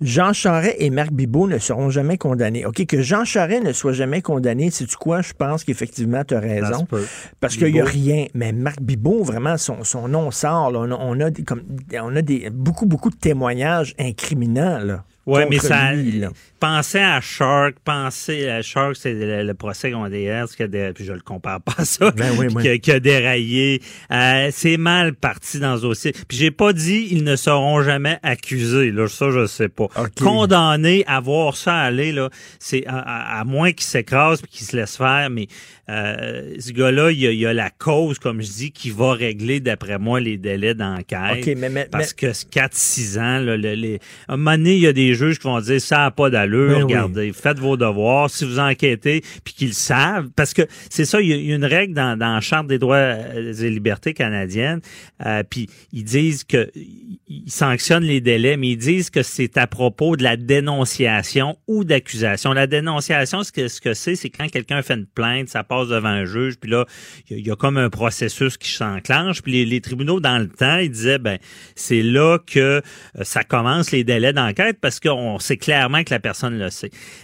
Jean 0.00 0.32
Charest 0.32 0.76
et 0.78 0.90
Marc 0.90 1.12
Bibot 1.12 1.46
ne 1.48 1.58
seront 1.58 1.88
jamais 1.88 2.18
condamnés. 2.18 2.66
OK, 2.66 2.84
que 2.86 3.00
Jean 3.00 3.24
Charest 3.24 3.62
ne 3.64 3.72
soit 3.72 3.92
jamais 3.92 4.22
condamné, 4.22 4.70
c'est 4.70 4.84
du 4.86 4.96
quoi? 4.96 5.22
Je 5.22 5.32
pense 5.32 5.64
qu'effectivement, 5.64 6.24
tu 6.24 6.34
as 6.34 6.40
raison. 6.40 6.86
Parce 7.40 7.56
qu'il 7.56 7.72
n'y 7.72 7.80
a 7.80 7.84
rien. 7.84 8.26
Mais 8.34 8.52
Marc 8.52 8.82
Bibot, 8.82 9.22
vraiment, 9.22 9.56
son, 9.56 9.82
son 9.84 10.08
nom 10.08 10.30
sort. 10.30 10.72
là. 10.72 10.80
On 10.80 10.90
a, 10.90 10.94
on 10.96 11.20
a 11.20 11.30
des, 11.30 11.42
comme, 11.44 11.62
on 12.02 12.14
a 12.16 12.22
des, 12.22 12.50
beaucoup, 12.50 12.86
beaucoup 12.86 13.08
de 13.10 13.16
témoignages 13.16 13.94
incriminants. 13.98 14.78
Là, 14.78 15.04
Ouais, 15.26 15.46
mais 15.48 15.58
ça. 15.58 15.92
lui, 15.92 16.22
Pensez 16.64 16.98
à 16.98 17.20
Shark, 17.20 17.74
pensez 17.84 18.48
à 18.48 18.62
Shark, 18.62 18.96
c'est 18.96 19.12
le, 19.12 19.42
le 19.42 19.52
procès 19.54 19.90
contre 19.90 20.08
DR, 20.08 20.46
qui 20.56 20.62
a 20.62 20.66
dé- 20.66 20.92
puis 20.94 21.04
je 21.04 21.12
le 21.12 21.20
compare 21.20 21.60
pas 21.60 21.74
à 21.76 21.84
ça, 21.84 22.10
Ben 22.12 22.30
oui, 22.38 22.46
oui. 22.54 22.62
Qui, 22.62 22.68
a, 22.70 22.78
qui 22.78 22.90
a 22.90 23.00
déraillé. 23.00 23.82
Euh, 24.10 24.48
c'est 24.50 24.78
mal 24.78 25.14
parti 25.14 25.58
dans 25.60 25.76
ce 25.76 25.82
dossier. 25.82 26.12
Puis 26.26 26.38
j'ai 26.38 26.50
pas 26.50 26.72
dit 26.72 27.08
ils 27.10 27.22
ne 27.22 27.36
seront 27.36 27.82
jamais 27.82 28.18
accusés. 28.22 28.92
Là, 28.92 29.08
ça, 29.08 29.30
je 29.30 29.44
sais 29.46 29.68
pas. 29.68 29.84
OK. 29.84 30.14
Condamnés 30.18 31.04
à 31.06 31.20
voir 31.20 31.54
ça 31.56 31.76
aller, 31.76 32.12
là, 32.12 32.30
c'est 32.58 32.84
à, 32.86 33.42
moins 33.44 33.72
qu'il 33.72 33.84
s'écrase 33.84 34.40
puis 34.40 34.50
qu'il 34.50 34.66
se 34.66 34.74
laisse 34.74 34.96
faire, 34.96 35.28
mais 35.30 35.48
euh, 35.90 36.54
ce 36.58 36.72
gars-là, 36.72 37.10
il 37.10 37.20
y, 37.20 37.26
a, 37.26 37.30
il 37.30 37.38
y 37.40 37.44
a 37.46 37.52
la 37.52 37.68
cause, 37.68 38.18
comme 38.18 38.40
je 38.40 38.48
dis, 38.50 38.72
qui 38.72 38.88
va 38.90 39.12
régler, 39.12 39.60
d'après 39.60 39.98
moi, 39.98 40.18
les 40.18 40.38
délais 40.38 40.72
d'enquête. 40.74 41.46
OK, 41.46 41.54
mais, 41.58 41.68
mais, 41.68 41.88
Parce 41.90 42.14
que 42.14 42.28
4-6 42.28 43.18
ans, 43.18 43.38
là, 43.40 43.58
le- 43.58 43.74
les, 43.74 44.00
à 44.28 44.32
un 44.32 44.36
moment 44.38 44.56
donné, 44.56 44.76
il 44.76 44.80
y 44.80 44.86
a 44.86 44.94
des 44.94 45.14
juges 45.14 45.38
qui 45.38 45.44
vont 45.46 45.60
dire 45.60 45.78
ça 45.82 45.98
n'a 45.98 46.10
pas 46.10 46.30
d'allure, 46.30 46.53
Ben 46.68 46.74
oui. 46.76 46.82
regardez, 46.84 47.32
faites 47.32 47.58
vos 47.58 47.76
devoirs, 47.76 48.30
si 48.30 48.44
vous 48.44 48.58
enquêtez, 48.58 49.22
puis 49.44 49.54
qu'ils 49.54 49.68
le 49.68 49.74
savent. 49.74 50.28
Parce 50.36 50.52
que 50.54 50.62
c'est 50.90 51.04
ça, 51.04 51.20
il 51.20 51.28
y, 51.28 51.32
a- 51.52 51.54
une 51.54 51.64
règle 51.64 51.94
dans, 51.94 52.18
dans 52.18 52.34
la 52.34 52.40
Charte 52.40 52.66
des 52.66 52.78
droits 52.78 52.96
euh, 52.96 53.52
et 53.52 53.70
libertés 53.70 54.14
canadienne, 54.14 54.80
euh, 55.24 55.42
puis 55.48 55.68
ils 55.92 56.04
disent 56.04 56.44
que 56.44 56.70
ils 57.26 57.50
sanctionnent 57.50 58.04
les 58.04 58.20
délais, 58.20 58.56
mais 58.56 58.68
ils 58.70 58.76
disent 58.76 59.10
que 59.10 59.22
c'est 59.22 59.56
à 59.56 59.66
propos 59.66 60.16
de 60.16 60.22
la 60.22 60.36
dénonciation 60.84 61.56
ou 61.66 61.84
d'accusation. 61.84 62.52
La 62.52 62.66
dénonciation, 62.66 63.42
ce 63.44 63.52
que 63.52 63.68
ce 63.68 63.80
que 63.80 63.94
c'est, 63.94 64.14
c'est 64.16 64.28
quand 64.30 64.48
quelqu'un 64.50 64.82
fait 64.82 64.94
une 64.94 65.06
plainte, 65.06 65.48
ça 65.48 65.64
passe 65.64 65.88
devant 65.88 66.08
un 66.08 66.24
juge, 66.24 66.56
puis 66.60 66.70
là, 66.70 66.84
il 67.30 67.32
y, 67.32 67.36
a- 67.36 67.40
il 67.40 67.46
y 67.46 67.50
a 67.50 67.56
comme 67.56 67.76
un 67.78 67.88
processus 67.90 68.56
qui 68.58 68.70
s'enclenche. 68.70 69.40
Puis 69.42 69.52
les, 69.52 69.64
les 69.64 69.80
tribunaux, 69.80 70.20
dans 70.20 70.38
le 70.38 70.48
temps, 70.48 70.76
ils 70.78 70.90
disaient, 70.90 71.18
ben, 71.18 71.38
c'est 71.74 72.02
là 72.02 72.38
que 72.44 72.60
euh, 72.60 72.80
ça 73.22 73.42
commence 73.44 73.90
les 73.92 74.04
délais 74.04 74.32
d'enquête 74.32 74.78
parce 74.80 75.00
qu'on 75.00 75.38
sait 75.38 75.56
clairement 75.56 76.02
que 76.04 76.10
la 76.12 76.20
personne 76.20 76.43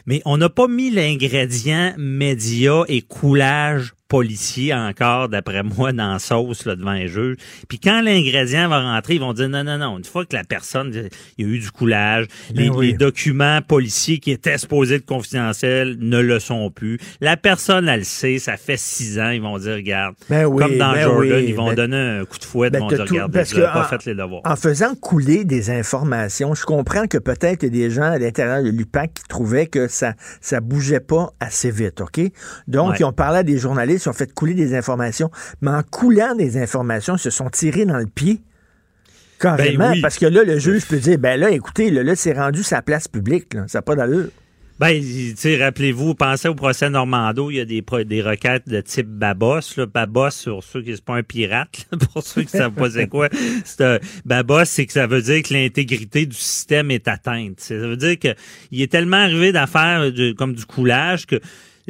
Mais 0.06 0.22
on 0.24 0.36
n'a 0.36 0.48
pas 0.48 0.68
mis 0.68 0.90
l'ingrédient 0.90 1.94
média 1.96 2.84
et 2.88 3.02
coulage 3.02 3.94
policiers 4.10 4.74
encore, 4.74 5.28
d'après 5.28 5.62
moi, 5.62 5.92
dans 5.92 6.12
la 6.14 6.18
sauce 6.18 6.66
là, 6.66 6.74
devant 6.74 6.92
les 6.92 7.06
juges. 7.08 7.36
Puis 7.68 7.78
quand 7.78 8.02
l'ingrédient 8.02 8.68
va 8.68 8.80
rentrer, 8.82 9.14
ils 9.14 9.20
vont 9.20 9.32
dire 9.32 9.48
non, 9.48 9.62
non, 9.64 9.78
non. 9.78 9.96
Une 9.98 10.04
fois 10.04 10.26
que 10.26 10.34
la 10.36 10.42
personne, 10.44 10.92
il 11.38 11.46
y 11.46 11.48
a 11.48 11.52
eu 11.54 11.58
du 11.60 11.70
coulage, 11.70 12.26
Ben 12.52 12.64
les, 12.64 12.68
oui. 12.70 12.86
les 12.88 12.92
documents 12.94 13.60
policiers 13.62 14.18
qui 14.18 14.32
étaient 14.32 14.58
supposés 14.58 14.96
être 14.96 15.06
confidentiels 15.06 15.96
ne 16.00 16.18
le 16.18 16.40
sont 16.40 16.70
plus. 16.70 16.98
La 17.20 17.36
personne, 17.36 17.88
elle 17.88 18.00
le 18.00 18.04
sait, 18.04 18.38
ça 18.40 18.56
fait 18.56 18.76
six 18.76 19.20
ans, 19.20 19.30
ils 19.30 19.40
vont 19.40 19.56
dire, 19.58 19.74
regarde, 19.76 20.16
Ben 20.28 20.44
oui, 20.44 20.60
comme 20.60 20.76
dans 20.76 20.92
ben 20.92 21.02
Jordan, 21.02 21.32
oui, 21.32 21.44
ils 21.48 21.54
vont 21.54 21.68
ben- 21.68 21.74
donner 21.76 21.96
un 22.20 22.24
coup 22.24 22.38
de 22.38 22.44
fouet, 22.44 22.68
ils 22.72 22.78
vont 22.80 22.88
dire, 22.88 23.00
regarde, 23.08 23.32
parce 23.32 23.54
que 23.54 23.60
pas 23.60 23.80
en- 23.82 23.84
fait 23.84 24.04
les 24.06 24.14
devoirs. 24.16 24.42
En 24.44 24.56
faisant 24.56 24.94
couler 24.96 25.44
des 25.44 25.70
informations, 25.70 26.54
je 26.54 26.64
comprends 26.64 27.06
que 27.06 27.18
peut-être 27.18 27.62
il 27.62 27.66
y 27.74 27.84
a 27.84 27.88
des 27.88 27.94
gens 27.94 28.10
à 28.10 28.18
l'intérieur 28.18 28.62
de 28.64 28.70
l'UPAC 28.70 29.14
qui 29.14 29.22
trouvaient 29.28 29.66
que 29.68 29.86
ça 29.86 30.14
ça 30.40 30.60
bougeait 30.60 31.00
pas 31.00 31.30
assez 31.38 31.70
vite, 31.70 32.00
OK? 32.00 32.20
Donc, 32.66 32.90
Ouais. 32.90 32.96
ils 33.00 33.04
ont 33.04 33.12
parlé 33.12 33.38
à 33.38 33.42
des 33.42 33.58
journalistes, 33.58 33.99
ils 34.04 34.08
ont 34.08 34.12
fait 34.14 34.32
couler 34.32 34.54
des 34.54 34.74
informations, 34.74 35.30
mais 35.60 35.70
en 35.70 35.82
coulant 35.82 36.34
des 36.34 36.56
informations, 36.56 37.16
ils 37.16 37.20
se 37.20 37.30
sont 37.30 37.48
tirés 37.50 37.84
dans 37.86 37.98
le 37.98 38.06
pied. 38.06 38.40
Carrément, 39.38 39.88
Ben 39.88 39.92
oui. 39.92 40.00
parce 40.02 40.18
que 40.18 40.26
là, 40.26 40.44
le 40.44 40.58
juge 40.58 40.86
peut 40.86 40.98
dire, 40.98 41.18
ben 41.18 41.40
là, 41.40 41.50
écoutez, 41.50 41.90
là, 41.90 42.02
là, 42.02 42.14
c'est 42.14 42.32
rendu 42.34 42.62
sa 42.62 42.82
place 42.82 43.08
publique, 43.08 43.54
là. 43.54 43.64
ça 43.68 43.78
n'a 43.78 43.82
pas 43.82 43.96
d'allure. 43.96 44.28
Ben, 44.78 44.98
rappelez-vous, 45.60 46.14
pensez 46.14 46.48
au 46.48 46.54
procès 46.54 46.88
Normando, 46.88 47.50
il 47.50 47.56
y 47.56 47.60
a 47.60 47.66
des, 47.66 47.84
des 48.06 48.22
requêtes 48.22 48.66
de 48.66 48.80
type 48.80 49.08
Babos. 49.08 49.60
Là. 49.76 49.84
Babos, 49.84 50.30
sur 50.30 50.64
ceux 50.64 50.80
qui 50.80 50.94
c'est 50.94 51.04
pas 51.04 51.16
un 51.16 51.22
pirate, 51.22 51.86
là, 51.92 51.98
pour 52.14 52.22
ceux 52.22 52.42
qui 52.42 52.48
savent 52.48 52.72
pas 52.72 52.88
c'est 52.88 53.06
quoi. 53.06 53.28
C'est 53.66 53.82
un- 53.84 53.98
Babos, 54.24 54.64
c'est 54.64 54.86
que 54.86 54.92
ça 54.94 55.06
veut 55.06 55.20
dire 55.20 55.42
que 55.42 55.52
l'intégrité 55.52 56.24
du 56.24 56.34
système 56.36 56.90
est 56.90 57.08
atteinte. 57.08 57.60
Ça 57.60 57.74
veut 57.76 57.98
dire 57.98 58.18
que 58.18 58.28
il 58.70 58.80
est 58.80 58.90
tellement 58.90 59.18
arrivé 59.18 59.52
d'affaires 59.52 60.02
comme 60.38 60.54
du 60.54 60.64
coulage 60.64 61.26
que 61.26 61.38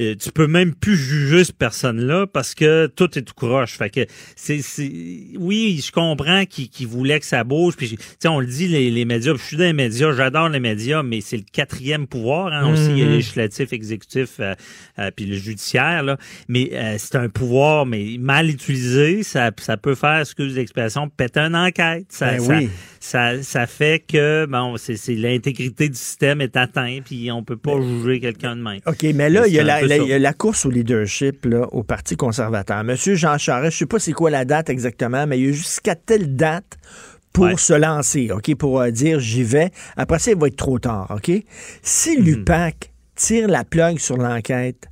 euh, 0.00 0.14
tu 0.16 0.30
peux 0.32 0.46
même 0.46 0.74
plus 0.74 0.96
juger 0.96 1.44
cette 1.44 1.56
personne-là 1.58 2.26
parce 2.26 2.54
que 2.54 2.86
tout 2.86 3.18
est 3.18 3.22
tout 3.22 3.34
croche. 3.34 3.76
Fait 3.76 3.90
que 3.90 4.06
c'est, 4.36 4.62
c'est- 4.62 4.90
oui, 5.38 5.82
je 5.84 5.92
comprends 5.92 6.44
qu'il, 6.46 6.68
qu'il 6.68 6.86
voulait 6.86 7.20
que 7.20 7.26
ça 7.26 7.44
bouge. 7.44 7.74
Puis, 7.76 7.96
on 8.26 8.40
le 8.40 8.46
dit, 8.46 8.66
les, 8.68 8.90
les 8.90 9.04
médias, 9.04 9.32
je 9.36 9.42
suis 9.42 9.56
dans 9.56 9.64
les 9.64 9.72
médias, 9.72 10.12
j'adore 10.12 10.48
les 10.48 10.60
médias, 10.60 11.02
mais 11.02 11.20
c'est 11.20 11.36
le 11.36 11.44
quatrième 11.52 12.06
pouvoir. 12.06 12.52
Hein, 12.52 12.72
aussi, 12.72 12.90
il 12.90 12.98
y 12.98 13.02
a 13.02 13.06
Mhm. 13.06 13.12
législatif, 13.12 13.72
exécutif, 13.72 14.30
euh, 14.40 14.54
euh, 14.98 15.10
puis 15.14 15.26
le 15.26 15.36
judiciaire. 15.36 16.02
Là. 16.02 16.16
Mais 16.48 16.70
euh, 16.72 16.96
c'est 16.98 17.16
un 17.16 17.28
pouvoir, 17.28 17.86
mais 17.86 18.16
mal 18.18 18.48
utilisé, 18.50 19.22
ça, 19.22 19.50
ça 19.60 19.76
peut 19.76 19.94
faire, 19.94 20.20
excuse 20.20 20.54
l'expression, 20.56 21.08
péter 21.08 21.40
une 21.40 21.56
enquête. 21.56 22.06
Ça, 22.10 22.32
Ben 22.32 22.40
ça- 22.40 22.56
oui. 22.58 22.68
ça, 23.00 23.42
ça 23.42 23.66
fait 23.66 24.02
que 24.06 24.46
bon, 24.46 24.76
c'est, 24.76 24.96
l'intégrité 25.14 25.88
du 25.88 25.96
système 25.96 26.40
est 26.40 26.56
atteinte, 26.56 27.04
puis 27.04 27.30
on 27.30 27.42
peut 27.42 27.56
pas 27.56 27.80
juger 27.80 28.20
quelqu'un 28.20 28.56
de 28.56 28.62
même. 28.62 28.80
OK, 28.86 29.02
mais 29.14 29.28
là, 29.30 29.46
il 29.46 29.52
y, 29.54 29.58
a 29.58 29.64
la, 29.64 29.82
la- 29.90 29.96
ça. 29.98 30.03
il 30.03 30.09
y 30.09 30.12
a 30.14 30.18
la 30.18 30.33
course 30.33 30.64
au 30.66 30.70
leadership 30.70 31.44
là, 31.44 31.66
au 31.72 31.83
Parti 31.83 32.16
conservateur. 32.16 32.83
Monsieur 32.85 33.14
Jean 33.14 33.37
Charest, 33.38 33.72
je 33.74 33.79
sais 33.81 33.87
pas 33.87 33.98
c'est 33.98 34.12
quoi 34.12 34.31
la 34.31 34.44
date 34.44 34.70
exactement, 34.70 35.26
mais 35.26 35.38
il 35.38 35.46
y 35.46 35.48
a 35.50 35.53
jusqu'à 35.53 35.94
telle 35.94 36.35
date 36.37 36.79
pour 37.33 37.44
Ouais. 37.44 37.57
se 37.57 37.72
lancer, 37.74 38.31
OK, 38.33 38.55
pour 38.57 38.81
euh, 38.81 38.90
dire 38.90 39.20
j'y 39.20 39.42
vais. 39.44 39.70
Après 39.96 40.18
ça, 40.18 40.31
il 40.33 40.37
va 40.38 40.46
être 40.48 40.57
trop 40.57 40.79
tard, 40.79 41.07
OK? 41.14 41.31
Si 41.83 42.16
Mhm. 42.18 42.24
l'UPAC 42.24 42.92
tire 43.14 43.46
la 43.48 43.64
plug 43.64 43.98
sur 43.98 44.16
l'enquête 44.16 44.87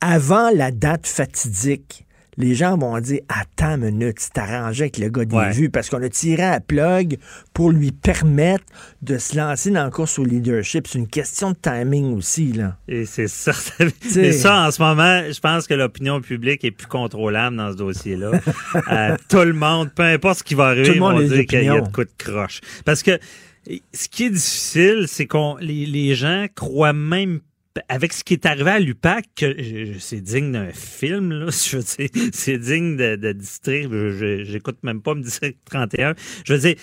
avant 0.00 0.50
la 0.50 0.70
date 0.72 1.06
fatidique, 1.06 2.04
les 2.36 2.54
gens 2.54 2.76
vont 2.78 2.98
dire 3.00 3.20
Attends 3.28 3.74
une 3.76 3.90
minute, 3.98 4.18
tu 4.18 4.30
t'arrangé 4.30 4.84
avec 4.84 4.98
le 4.98 5.08
gars 5.08 5.24
des 5.24 5.36
Ouais. 5.36 5.50
vues 5.52 5.70
parce 5.70 5.88
qu'on 5.90 6.02
a 6.02 6.08
tiré 6.08 6.42
à 6.42 6.60
plug 6.60 7.18
pour 7.52 7.70
lui 7.70 7.92
permettre 7.92 8.64
de 9.02 9.18
se 9.18 9.36
lancer 9.36 9.70
dans 9.70 9.84
la 9.84 9.90
course 9.90 10.18
au 10.18 10.24
leadership. 10.24 10.86
C'est 10.86 10.98
une 10.98 11.08
question 11.08 11.50
de 11.52 11.56
timing 11.60 12.16
aussi, 12.16 12.52
là. 12.52 12.76
Et 12.88 13.04
c'est 13.04 13.28
ça. 13.28 13.52
sais. 14.02 14.26
Et 14.26 14.32
ça, 14.32 14.66
en 14.66 14.70
ce 14.70 14.80
moment, 14.82 15.22
je 15.30 15.40
pense 15.40 15.66
que 15.66 15.74
l'opinion 15.74 16.20
publique 16.20 16.64
est 16.64 16.70
plus 16.70 16.86
contrôlable 16.86 17.56
dans 17.56 17.72
ce 17.72 17.76
dossier-là. 17.76 18.30
Euh, 18.90 19.16
tout 19.28 19.42
le 19.42 19.52
monde, 19.52 19.90
peu 19.94 20.02
importe 20.02 20.38
ce 20.38 20.44
qui 20.44 20.54
va 20.54 20.66
arriver, 20.68 20.84
Tout 20.84 20.90
le 20.90 20.96
ils 20.96 21.00
monde 21.00 21.20
vont 21.22 21.28
dire 21.28 21.46
qu'il 21.46 21.62
y 21.64 21.68
a 21.68 21.80
de 21.80 21.88
coups 21.88 22.06
de 22.18 22.24
croche. 22.24 22.60
Parce 22.84 23.02
que 23.02 23.18
ce 23.92 24.08
qui 24.08 24.24
est 24.24 24.30
difficile, 24.30 25.04
c'est 25.06 25.26
qu'on 25.26 25.56
les, 25.60 25.86
les 25.86 26.14
gens 26.14 26.46
croient 26.54 26.92
même 26.92 27.40
avec 27.88 28.12
ce 28.12 28.22
qui 28.24 28.34
est 28.34 28.44
arrivé 28.46 28.70
à 28.70 28.78
l'UPAC, 28.78 29.44
c'est 29.98 30.20
digne 30.20 30.52
d'un 30.52 30.72
film, 30.72 31.32
là, 31.32 31.46
je 31.50 31.76
veux 31.78 31.82
dire, 31.82 32.08
c'est 32.32 32.58
digne 32.58 32.96
de, 32.96 33.16
de 33.16 33.32
district, 33.32 33.88
j'écoute 34.44 34.76
même 34.82 35.00
pas 35.00 35.14
me 35.14 35.22
district 35.22 35.58
31. 35.70 36.14
Je 36.44 36.52
veux 36.52 36.58
dire, 36.58 36.74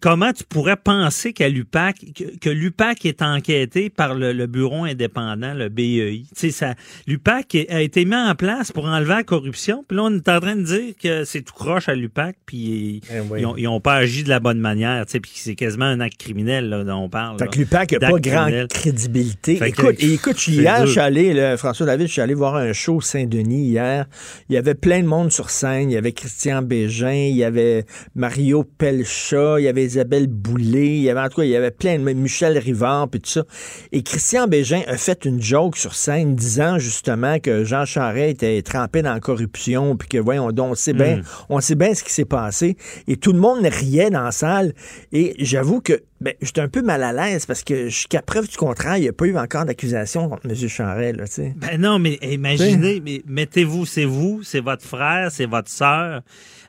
comment 0.00 0.32
tu 0.32 0.44
pourrais 0.44 0.76
penser 0.76 1.32
qu'à 1.32 1.48
l'UPAC, 1.48 1.96
que, 2.14 2.36
que 2.38 2.50
l'UPAC 2.50 3.06
est 3.06 3.22
enquêté 3.22 3.88
par 3.90 4.14
le, 4.14 4.32
le 4.32 4.46
bureau 4.46 4.84
indépendant, 4.84 5.54
le 5.54 5.68
BEI. 5.68 6.24
Tu 6.28 6.34
sais, 6.34 6.50
ça, 6.50 6.74
l'UPAC 7.06 7.56
a 7.70 7.80
été 7.80 8.04
mis 8.04 8.14
en 8.14 8.34
place 8.34 8.70
pour 8.72 8.84
enlever 8.86 9.14
la 9.14 9.22
corruption, 9.24 9.84
puis 9.88 9.96
là, 9.96 10.04
on 10.04 10.14
est 10.14 10.28
en 10.28 10.40
train 10.40 10.56
de 10.56 10.62
dire 10.62 10.94
que 11.02 11.24
c'est 11.24 11.42
tout 11.42 11.54
croche 11.54 11.88
à 11.88 11.94
l'UPAC, 11.94 12.36
puis 12.44 13.00
Eh 13.10 13.20
oui. 13.20 13.40
ils, 13.40 13.46
ont, 13.46 13.56
ils 13.56 13.68
ont 13.68 13.80
pas 13.80 13.94
agi 13.94 14.24
de 14.24 14.28
la 14.28 14.40
bonne 14.40 14.60
manière, 14.60 15.06
tu 15.06 15.12
sais, 15.12 15.20
puis 15.20 15.32
c'est 15.34 15.54
quasiment 15.54 15.86
un 15.86 16.00
acte 16.00 16.18
criminel, 16.18 16.68
là, 16.68 16.84
dont 16.84 17.04
on 17.04 17.08
parle. 17.08 17.38
Fait 17.38 17.44
là. 17.46 17.50
que 17.50 17.58
l'UPAC 17.58 17.92
n'a 17.92 18.10
pas 18.10 18.18
grande 18.18 18.68
crédibilité. 18.68 19.56
Fait 19.56 19.72
que- 19.72 19.80
écoute, 19.82 19.96
et 20.02 20.12
écoute, 20.12 20.33
hier, 20.46 20.86
je 20.86 20.92
suis 20.92 21.00
allé, 21.00 21.32
là, 21.32 21.56
François 21.56 21.86
David, 21.86 22.06
je 22.06 22.12
suis 22.12 22.20
allé 22.20 22.34
voir 22.34 22.56
un 22.56 22.72
show 22.72 23.00
Saint-Denis 23.00 23.68
hier. 23.68 24.06
Il 24.48 24.54
y 24.54 24.58
avait 24.58 24.74
plein 24.74 25.00
de 25.02 25.06
monde 25.06 25.32
sur 25.32 25.50
scène. 25.50 25.90
Il 25.90 25.94
y 25.94 25.96
avait 25.96 26.12
Christian 26.12 26.62
Bégin, 26.62 27.12
il 27.12 27.36
y 27.36 27.44
avait 27.44 27.84
Mario 28.14 28.64
Pelcha, 28.64 29.58
il 29.58 29.64
y 29.64 29.68
avait 29.68 29.84
Isabelle 29.84 30.26
Boulay, 30.26 30.96
il 30.96 31.02
y 31.02 31.10
avait, 31.10 31.20
en 31.20 31.28
tout 31.28 31.36
cas, 31.36 31.44
il 31.44 31.50
y 31.50 31.56
avait 31.56 31.70
plein 31.70 31.98
de 31.98 32.12
Michel 32.12 32.58
Rivard, 32.58 33.08
puis 33.08 33.20
tout 33.20 33.30
ça. 33.30 33.44
Et 33.92 34.02
Christian 34.02 34.46
Bégin 34.46 34.82
a 34.86 34.96
fait 34.96 35.24
une 35.24 35.40
joke 35.40 35.76
sur 35.76 35.94
scène 35.94 36.34
disant 36.34 36.78
justement 36.78 37.38
que 37.38 37.64
Jean 37.64 37.84
Charest 37.84 38.30
était 38.42 38.62
trempé 38.62 39.02
dans 39.02 39.14
la 39.14 39.20
corruption, 39.20 39.96
puis 39.96 40.08
que, 40.08 40.18
voyons 40.18 40.50
donc, 40.52 40.72
on 40.72 40.74
sait 40.74 40.92
bien, 40.92 41.16
Mm. 41.18 41.22
on 41.50 41.60
sait 41.60 41.74
bien 41.74 41.94
ce 41.94 42.02
qui 42.02 42.12
s'est 42.12 42.24
passé. 42.24 42.76
Et 43.06 43.16
tout 43.16 43.32
le 43.32 43.38
monde 43.38 43.64
riait 43.64 44.10
dans 44.10 44.22
la 44.22 44.32
salle. 44.32 44.72
Et 45.12 45.34
j'avoue 45.38 45.80
que 45.80 46.02
ben, 46.20 46.32
j'étais 46.40 46.60
un 46.60 46.68
peu 46.68 46.80
mal 46.82 47.02
à 47.02 47.12
l'aise 47.12 47.44
parce 47.46 47.62
que 47.64 47.88
jusqu'à 47.88 48.22
preuve 48.22 48.48
du 48.48 48.56
contraire, 48.56 48.96
il 48.96 49.02
n'y 49.02 49.08
a 49.08 49.12
pas 49.12 49.26
eu 49.26 49.36
encore 49.36 49.64
d'accusation 49.64 50.28
contre 50.28 50.46
M. 50.48 50.54
Charest, 50.68 51.16
là, 51.16 51.26
tu 51.26 51.32
sais. 51.34 51.52
Ben 51.56 51.80
non, 51.80 51.98
mais 51.98 52.18
imaginez, 52.22 53.00
mais 53.04 53.22
mettez-vous, 53.26 53.84
c'est 53.84 54.04
vous, 54.04 54.42
c'est 54.42 54.60
votre 54.60 54.84
frère, 54.84 55.30
c'est 55.30 55.46
votre 55.46 55.68
sœur. 55.70 56.22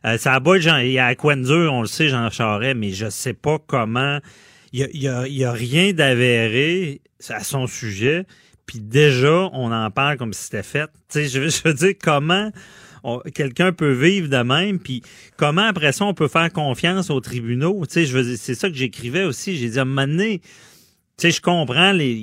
Euh, 0.06 0.18
ça 0.18 0.34
a 0.34 0.40
beau 0.40 0.56
être 0.56 0.62
Jean, 0.62 0.78
il 0.78 0.92
y 0.92 1.00
a 1.00 1.06
Aquendur, 1.08 1.72
on 1.74 1.82
le 1.82 1.88
sait, 1.88 2.10
Jean 2.10 2.30
Charest, 2.30 2.76
mais 2.78 2.92
je 2.92 3.10
sais 3.10 3.34
pas 3.34 3.58
comment. 3.66 4.20
Il 4.74 4.80
y 4.82 4.84
a, 4.84 4.88
il 4.94 5.02
y 5.04 5.08
a- 5.08 5.28
il 5.28 5.38
y 5.38 5.46
a 5.46 5.52
rien 5.54 5.94
d'avéré 5.94 7.02
à 7.30 7.44
son 7.44 7.66
sujet. 7.68 8.26
Puis 8.66 8.80
déjà, 8.80 9.50
on 9.54 9.72
en 9.72 9.92
parle 9.92 10.18
comme 10.18 10.34
si 10.34 10.44
c'était 10.46 10.64
fait. 10.64 10.88
Tu 11.10 11.20
sais, 11.22 11.26
je, 11.28 11.40
veux- 11.40 11.50
je 11.50 11.62
veux 11.64 11.74
dire, 11.74 11.94
comment 12.02 12.52
quelqu'un 13.34 13.72
peut 13.72 13.92
vivre 13.92 14.28
de 14.30 14.38
même, 14.44 14.80
puis 14.80 15.02
comment 15.38 15.64
après 15.68 15.92
ça, 15.92 16.06
on 16.06 16.14
peut 16.14 16.28
faire 16.28 16.52
confiance 16.52 17.10
aux 17.10 17.20
tribunaux? 17.20 17.86
Tu 17.86 17.94
sais, 17.94 18.06
je 18.06 18.18
veux 18.18 18.24
dire, 18.24 18.38
c'est 18.40 18.56
ça 18.56 18.70
que 18.70 18.76
j'écrivais 18.76 19.24
aussi. 19.24 19.58
J'ai 19.58 19.70
dit, 19.70 19.80
à 19.80 19.84
un 19.84 19.86
moment 19.86 20.08
donné, 20.08 20.42
tu 21.18 21.22
sais, 21.28 21.32
je 21.32 21.40
comprends, 21.42 21.94
les, 21.94 22.14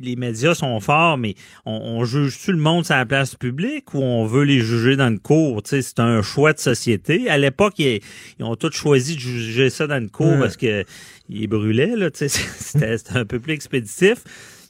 les 0.00 0.16
médias 0.16 0.54
sont 0.54 0.80
forts, 0.80 1.18
mais 1.18 1.34
on, 1.66 1.72
on 1.72 2.04
juge-tu 2.04 2.52
le 2.52 2.58
monde 2.58 2.86
sur 2.86 2.94
la 2.94 3.04
place 3.04 3.34
publique 3.34 3.92
ou 3.92 3.98
on 3.98 4.24
veut 4.24 4.44
les 4.44 4.60
juger 4.60 4.96
dans 4.96 5.10
le 5.10 5.18
cours? 5.18 5.62
Tu 5.62 5.70
sais, 5.70 5.82
c'est 5.82 6.00
un 6.00 6.22
choix 6.22 6.54
de 6.54 6.58
société. 6.58 7.28
À 7.28 7.36
l'époque, 7.36 7.74
ils, 7.78 8.00
ils 8.38 8.44
ont 8.44 8.56
tous 8.56 8.72
choisi 8.72 9.16
de 9.16 9.20
juger 9.20 9.68
ça 9.68 9.86
dans 9.86 10.02
le 10.02 10.08
cours 10.08 10.36
Mm. 10.36 10.40
parce 10.40 10.56
que 10.56 10.84
ils 11.28 11.46
brûlaient, 11.46 11.94
là, 11.94 12.10
tu 12.10 12.26
sais, 12.26 12.28
c'était 12.58 13.18
un 13.18 13.26
peu 13.26 13.38
plus 13.38 13.52
expéditif. 13.52 14.24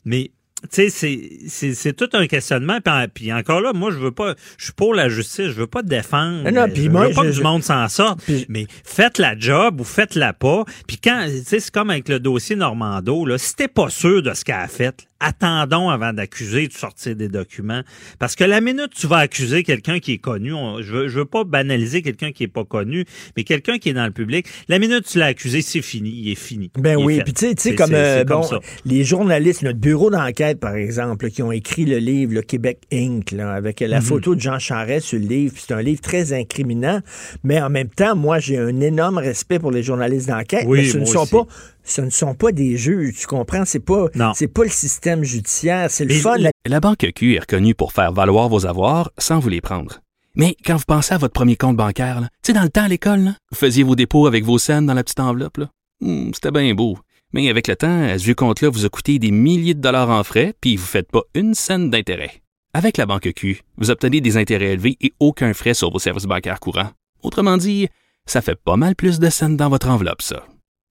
Mais 0.04 0.32
tu 0.62 0.68
sais, 0.72 0.90
c'est- 0.90 1.30
c'est 1.48 1.74
c'est 1.74 1.92
tout 1.92 2.08
un 2.14 2.26
questionnement. 2.26 2.78
Puis, 2.84 2.92
en- 2.92 3.06
Puis 3.14 3.32
encore 3.32 3.60
là, 3.60 3.72
moi, 3.72 3.90
je 3.92 3.98
veux 3.98 4.10
pas, 4.12 4.34
je 4.58 4.64
suis 4.64 4.72
pour 4.72 4.94
la 4.94 5.08
justice, 5.08 5.46
je 5.46 5.52
veux 5.52 5.66
pas 5.66 5.82
défendre. 5.82 6.42
Mais 6.44 6.50
non, 6.52 6.66
je 6.66 6.72
puis 6.72 6.82
veux 6.82 6.90
moi, 6.90 7.08
pas 7.10 7.22
je- 7.24 7.30
que 7.30 7.34
du 7.36 7.42
monde 7.42 7.62
s'en 7.62 7.88
sorte. 7.88 8.20
Puis- 8.24 8.44
Mais 8.48 8.66
faites 8.84 9.18
la 9.18 9.38
job 9.38 9.80
ou 9.80 9.84
faites-la 9.84 10.32
pas. 10.32 10.64
Puis 10.86 10.98
quand, 11.02 11.26
tu 11.26 11.44
sais, 11.44 11.60
c'est 11.60 11.70
comme 11.70 11.90
avec 11.90 12.08
le 12.08 12.18
dossier 12.20 12.56
Normando, 12.56 13.24
là, 13.24 13.38
si 13.38 13.54
t'es 13.54 13.68
pas 13.68 13.88
sûr 13.90 14.22
de 14.22 14.34
ce 14.34 14.44
qu'elle 14.44 14.56
a 14.56 14.68
fait, 14.68 15.06
attendons 15.20 15.88
avant 15.90 16.12
d'accuser 16.12 16.68
de 16.68 16.72
sortir 16.72 17.16
des 17.16 17.28
documents. 17.28 17.82
Parce 18.18 18.36
que 18.36 18.44
la 18.44 18.60
minute 18.60 18.90
tu 18.94 19.06
vas 19.06 19.18
accuser 19.18 19.62
quelqu'un 19.62 19.98
qui 19.98 20.12
est 20.12 20.18
connu, 20.18 20.52
on- 20.52 20.80
je, 20.80 20.92
veux, 20.92 21.08
je 21.08 21.18
veux 21.18 21.24
pas 21.24 21.44
banaliser 21.44 22.02
quelqu'un 22.02 22.30
qui 22.32 22.44
est 22.44 22.48
pas 22.48 22.64
connu, 22.64 23.04
mais 23.36 23.44
quelqu'un 23.44 23.78
qui 23.78 23.88
est 23.88 23.94
dans 23.94 24.06
le 24.06 24.12
public, 24.12 24.46
la 24.68 24.78
minute 24.78 25.04
tu 25.06 25.18
l'as 25.18 25.26
accusé, 25.26 25.62
c'est 25.62 25.82
fini, 25.82 26.10
il 26.10 26.30
est 26.30 26.34
fini. 26.36 26.70
Ben 26.78 26.98
Il 26.98 27.04
oui, 27.04 27.20
puis 27.24 27.32
tu 27.32 27.46
sais- 27.48 27.54
tu 27.54 27.62
sais, 27.62 27.68
C'est- 27.70 27.74
comme, 27.74 27.90
c'est- 27.90 28.20
euh, 28.20 28.24
comme 28.24 28.42
bon, 28.42 28.60
les 28.84 29.04
journalistes, 29.04 29.62
notre 29.62 29.78
bureau 29.78 30.10
d'enquête, 30.10 30.60
par 30.60 30.74
exemple, 30.76 31.24
là, 31.26 31.30
qui 31.30 31.42
ont 31.42 31.52
écrit 31.52 31.84
le 31.84 31.98
livre 31.98 32.34
le 32.34 32.42
Québec 32.42 32.78
Inc., 32.92 33.32
là, 33.32 33.52
avec 33.52 33.80
la 33.80 33.98
Mhm. 34.00 34.02
photo 34.06 34.34
de 34.34 34.40
Jean 34.40 34.58
Charest 34.58 35.06
sur 35.06 35.18
le 35.18 35.26
livre, 35.26 35.54
c'est 35.58 35.72
un 35.74 35.82
livre 35.82 36.00
très 36.00 36.32
incriminant, 36.32 37.00
mais 37.42 37.60
en 37.60 37.70
même 37.70 37.88
temps, 37.88 38.14
moi, 38.14 38.38
j'ai 38.38 38.58
un 38.58 38.80
énorme 38.80 39.18
respect 39.18 39.58
pour 39.58 39.70
les 39.72 39.82
journalistes 39.82 40.28
d'enquête, 40.28 40.64
Oui, 40.66 40.78
mais 40.82 40.84
ce 40.88 40.98
ne 40.98 41.04
sont 41.04 41.20
aussi. 41.22 41.32
pas 41.32 41.46
ce 41.88 42.00
ne 42.02 42.10
sont 42.10 42.34
pas 42.34 42.52
des 42.52 42.76
juges, 42.76 43.14
tu 43.20 43.26
comprends? 43.26 43.64
C'est 43.64 43.80
pas, 43.80 44.06
c'est 44.34 44.48
pas 44.48 44.64
le 44.64 44.70
système 44.70 45.24
judiciaire, 45.24 45.90
c'est 45.90 46.04
le 46.04 46.14
fun. 46.14 46.36
La 46.66 46.80
Banque 46.80 47.06
Q 47.14 47.34
est 47.34 47.40
reconnue 47.40 47.74
pour 47.74 47.92
faire 47.92 48.12
valoir 48.12 48.48
vos 48.48 48.66
avoirs 48.66 49.10
sans 49.18 49.38
vous 49.38 49.48
les 49.48 49.60
prendre. 49.60 50.00
Mais 50.34 50.54
quand 50.64 50.76
vous 50.76 50.84
pensez 50.86 51.14
à 51.14 51.18
votre 51.18 51.32
premier 51.32 51.56
compte 51.56 51.76
bancaire, 51.76 52.20
tu 52.42 52.48
sais, 52.48 52.52
dans 52.52 52.62
le 52.62 52.68
temps 52.68 52.84
à 52.84 52.88
l'école, 52.88 53.32
vous 53.50 53.56
faisiez 53.56 53.82
vos 53.82 53.96
dépôts 53.96 54.26
avec 54.26 54.44
vos 54.44 54.58
scènes 54.58 54.86
dans 54.86 54.94
la 54.94 55.02
petite 55.02 55.20
enveloppe. 55.20 55.56
là. 55.56 55.70
Hmm, 56.00 56.30
C'était 56.32 56.52
bien 56.52 56.72
beau. 56.74 56.98
Mais 57.32 57.50
avec 57.50 57.66
le 57.66 57.76
temps, 57.76 58.08
ce 58.16 58.22
vieux 58.24 58.34
compte-là 58.34 58.70
vous 58.70 58.84
a 58.86 58.88
coûté 58.88 59.18
des 59.18 59.30
milliers 59.32 59.74
de 59.74 59.80
dollars 59.80 60.10
en 60.10 60.22
frais, 60.24 60.54
puis 60.60 60.76
vous 60.76 60.84
ne 60.84 60.88
faites 60.88 61.10
pas 61.10 61.22
une 61.34 61.54
scène 61.54 61.90
d'intérêt. 61.90 62.40
Avec 62.72 62.96
la 62.98 63.06
banque 63.06 63.32
Q, 63.34 63.62
vous 63.78 63.90
obtenez 63.90 64.20
des 64.20 64.36
intérêts 64.36 64.72
élevés 64.74 64.96
et 65.00 65.12
aucun 65.20 65.52
frais 65.54 65.74
sur 65.74 65.90
vos 65.90 65.98
services 65.98 66.24
bancaires 66.26 66.60
courants. 66.60 66.90
Autrement 67.22 67.56
dit, 67.56 67.88
ça 68.26 68.40
fait 68.42 68.54
pas 68.62 68.76
mal 68.76 68.94
plus 68.94 69.18
de 69.18 69.28
scènes 69.30 69.56
dans 69.56 69.68
votre 69.70 69.88
enveloppe, 69.88 70.22
ça. 70.22 70.44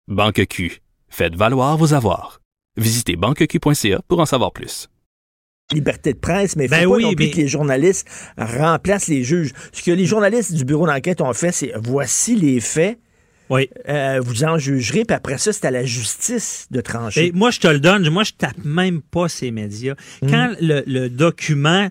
Banque 0.09 0.45
Q, 0.49 0.81
faites 1.17 1.35
valoir 1.35 1.79
vos 1.79 1.95
avoirs. 1.95 2.41
Visitez 2.77 3.17
banqueq.ca 3.17 4.01
pour 4.07 4.21
en 4.21 4.27
savoir 4.27 4.53
plus 4.53 4.89
liberté 5.73 6.13
de 6.13 6.19
presse, 6.19 6.55
mais 6.55 6.67
il 6.67 6.71
Ben 6.71 6.85
faut 6.85 6.91
pas 6.91 6.97
oui, 6.99 7.03
non 7.03 7.15
plus 7.15 7.25
mais- 7.25 7.31
que 7.33 7.37
les 7.39 7.49
journalistes 7.49 8.07
remplacent 8.39 9.09
les 9.09 9.25
juges. 9.25 9.51
Ce 9.73 9.83
que 9.83 9.91
les 9.91 10.07
journalistes 10.07 10.53
du 10.55 10.65
bureau 10.65 10.87
d'enquête 10.87 11.21
ont 11.21 11.33
fait, 11.33 11.51
c'est 11.51 11.73
voici 11.83 12.37
les 12.37 12.61
faits, 12.61 13.01
Oui. 13.51 13.69
euh, 13.89 14.21
vous 14.25 14.45
en 14.45 14.59
jugerez, 14.59 15.05
puis 15.05 15.17
après 15.17 15.39
ça, 15.39 15.53
c'est 15.53 15.65
à 15.65 15.73
la 15.73 15.85
justice 15.85 16.69
de 16.71 16.81
trancher. 16.81 17.27
Et 17.27 17.33
moi, 17.33 17.51
je 17.51 17.59
te 17.59 17.67
le 17.67 17.81
donne. 17.81 18.09
Moi, 18.11 18.23
je 18.23 18.31
tape 18.39 18.63
même 18.65 19.03
pas 19.03 19.29
ces 19.29 19.51
médias. 19.51 19.95
Mm. 20.23 20.31
Quand 20.31 20.55
le, 20.61 20.85
le 20.87 21.09
document 21.11 21.89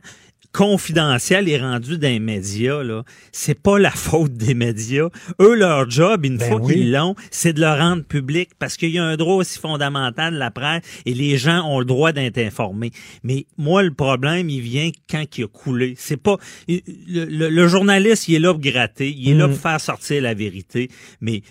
confidentiel 0.56 1.50
est 1.50 1.60
rendu 1.60 1.98
dans 1.98 2.08
les 2.08 2.20
médias, 2.20 2.82
là, 2.82 3.04
c'est 3.32 3.60
pas 3.62 3.78
la 3.78 3.92
faute 3.92 4.34
des 4.34 4.54
médias. 4.54 5.10
Eux, 5.42 5.56
leur 5.56 5.90
job, 5.90 6.26
une 6.26 6.38
Ben 6.38 6.48
fois 6.50 6.62
oui. 6.62 6.74
qu'ils 6.74 6.92
l'ont, 6.92 7.16
c'est 7.32 7.54
de 7.54 7.62
le 7.62 7.68
rendre 7.68 8.04
public 8.04 8.52
parce 8.58 8.78
qu'il 8.78 8.92
y 8.92 8.98
a 9.00 9.04
un 9.04 9.18
droit 9.18 9.36
aussi 9.36 9.60
fondamental 9.60 10.34
de 10.34 10.40
la 10.40 10.52
presse 10.52 10.82
et 11.06 11.14
les 11.14 11.38
gens 11.38 11.68
ont 11.70 11.80
le 11.80 11.86
droit 11.86 12.12
d'être 12.14 12.38
informés. 12.38 12.92
Mais 13.24 13.46
moi, 13.58 13.84
le 13.84 13.94
problème, 13.94 14.50
il 14.50 14.62
vient 14.62 14.92
quand 15.10 15.26
il 15.38 15.44
a 15.44 15.48
coulé. 15.48 15.94
C'est 15.98 16.18
pas 16.22 16.38
le, 16.68 16.80
le- 17.26 17.50
le 17.50 17.68
journaliste, 17.68 18.28
il 18.28 18.36
est 18.36 18.40
là 18.40 18.54
pour 18.54 18.62
gratter, 18.62 19.10
il 19.12 19.30
est 19.30 19.34
là 19.34 19.48
Mm. 19.48 19.52
pour 19.52 19.60
faire 19.60 19.82
sortir 19.82 20.22
la 20.22 20.34
vérité, 20.34 20.90
mais 21.22 21.42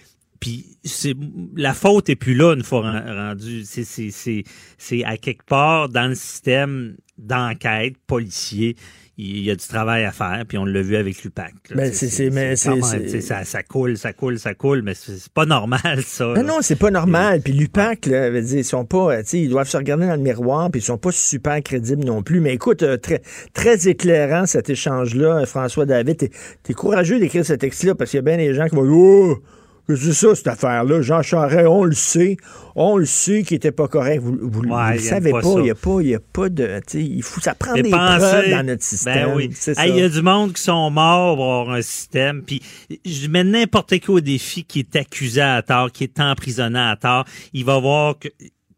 puis 0.44 0.76
c'est 0.84 1.14
la 1.56 1.72
faute 1.72 2.10
est 2.10 2.16
plus 2.16 2.34
là 2.34 2.52
une 2.54 2.62
fois 2.62 2.82
ren- 2.82 3.14
rendu. 3.30 3.62
C'est 3.64 3.84
c'est 3.84 4.10
c'est 4.10 4.44
c'est 4.76 5.02
à 5.04 5.16
quelque 5.16 5.46
part 5.46 5.88
dans 5.88 6.06
le 6.08 6.14
système 6.14 6.96
d'enquête 7.16 7.94
policier. 8.06 8.76
Il 9.16 9.44
y 9.44 9.50
a 9.50 9.54
du 9.54 9.64
travail 9.64 10.04
à 10.04 10.10
faire, 10.10 10.42
puis 10.46 10.58
on 10.58 10.64
l'a 10.64 10.82
vu 10.82 10.96
avec 10.96 11.22
l'UPAC. 11.22 11.54
Ben, 11.72 11.92
c'est- 11.92 12.30
mais 12.30 12.56
c'est- 12.56 13.20
ça, 13.20 13.44
ça 13.44 13.62
coule, 13.62 13.96
ça 13.96 14.12
coule, 14.12 14.40
ça 14.40 14.54
coule, 14.54 14.82
mais 14.82 14.94
c'est 14.94 15.28
pas 15.32 15.46
normal, 15.46 16.02
ça. 16.04 16.24
Non, 16.26 16.34
là. 16.34 16.42
non, 16.42 16.58
c'est 16.62 16.74
pas 16.76 16.90
normal. 16.90 17.40
Puis 17.40 17.52
l'UPAC, 17.52 18.06
là, 18.06 18.28
veut 18.30 18.42
dire, 18.42 18.58
ils 18.58 18.64
sont 18.64 18.84
pas, 18.84 19.22
tu 19.22 19.28
sais, 19.28 19.40
ils 19.40 19.48
doivent 19.48 19.68
se 19.68 19.76
regarder 19.76 20.06
dans 20.08 20.16
le 20.16 20.20
miroir, 20.22 20.68
puis 20.70 20.80
ils 20.80 20.84
sont 20.84 20.98
pas 20.98 21.12
super 21.12 21.62
crédibles 21.62 22.04
non 22.04 22.24
plus. 22.24 22.40
Mais 22.40 22.52
écoute, 22.54 22.82
euh, 22.82 22.96
très, 22.96 23.22
très 23.54 23.86
éclairant 23.88 24.46
cet 24.46 24.68
échange-là, 24.68 25.42
euh, 25.42 25.46
François 25.46 25.86
David. 25.86 26.16
T'es, 26.16 26.30
t'es 26.64 26.74
courageux 26.74 27.20
d'écrire 27.20 27.46
ce 27.46 27.52
texte-là 27.54 27.94
parce 27.94 28.10
qu'il 28.10 28.18
y 28.18 28.18
a 28.18 28.22
bien 28.22 28.36
des 28.36 28.52
gens 28.52 28.66
qui 28.68 28.74
vont 28.74 28.82
oh, 28.84 29.38
que 29.86 29.96
c'est 29.96 30.12
ça, 30.12 30.34
cette 30.34 30.46
affaire-là. 30.48 31.02
Jean 31.02 31.22
Charest, 31.22 31.66
on 31.68 31.84
le 31.84 31.94
sait. 31.94 32.36
On 32.74 32.96
le 32.96 33.04
sait 33.06 33.42
qu'il 33.42 33.56
était 33.56 33.70
pas 33.72 33.86
correct. 33.86 34.20
Vous, 34.20 34.36
vous, 34.40 34.50
vous 34.50 34.60
Ouais, 34.62 34.94
le 34.94 35.00
il 35.00 35.04
aime 35.06 35.10
savez 35.10 35.30
pas. 35.30 35.40
Il 35.60 35.66
y 35.66 35.70
a 35.70 35.74
pas, 35.74 36.00
y 36.02 36.14
a 36.14 36.20
pas 36.20 36.48
de, 36.48 36.80
tu 36.86 36.98
sais, 36.98 37.04
il 37.04 37.22
faut, 37.22 37.40
ça 37.40 37.54
prend 37.54 37.74
des 37.74 37.82
pensez- 37.82 38.18
preuves 38.18 38.50
dans 38.50 38.66
notre 38.66 38.82
système. 38.82 39.28
Ben 39.28 39.34
oui. 39.36 39.50
Hey, 39.76 39.90
Il 39.90 39.96
y 39.96 40.02
a 40.02 40.08
du 40.08 40.22
monde 40.22 40.52
qui 40.54 40.62
sont 40.62 40.90
morts 40.90 41.36
pour 41.36 41.44
avoir 41.60 41.70
un 41.76 41.82
système. 41.82 42.42
Puis 42.42 42.62
je 43.04 43.28
mets 43.28 43.44
n'importe 43.44 43.98
qui 43.98 44.10
au 44.10 44.20
défi 44.20 44.64
qui 44.64 44.80
est 44.80 44.96
accusé 44.96 45.40
à 45.40 45.62
tort, 45.62 45.92
qui 45.92 46.04
est 46.04 46.18
emprisonné 46.18 46.78
à 46.80 46.96
tort. 46.96 47.24
Il 47.52 47.64
va 47.64 47.78
voir 47.78 48.18
que, 48.18 48.28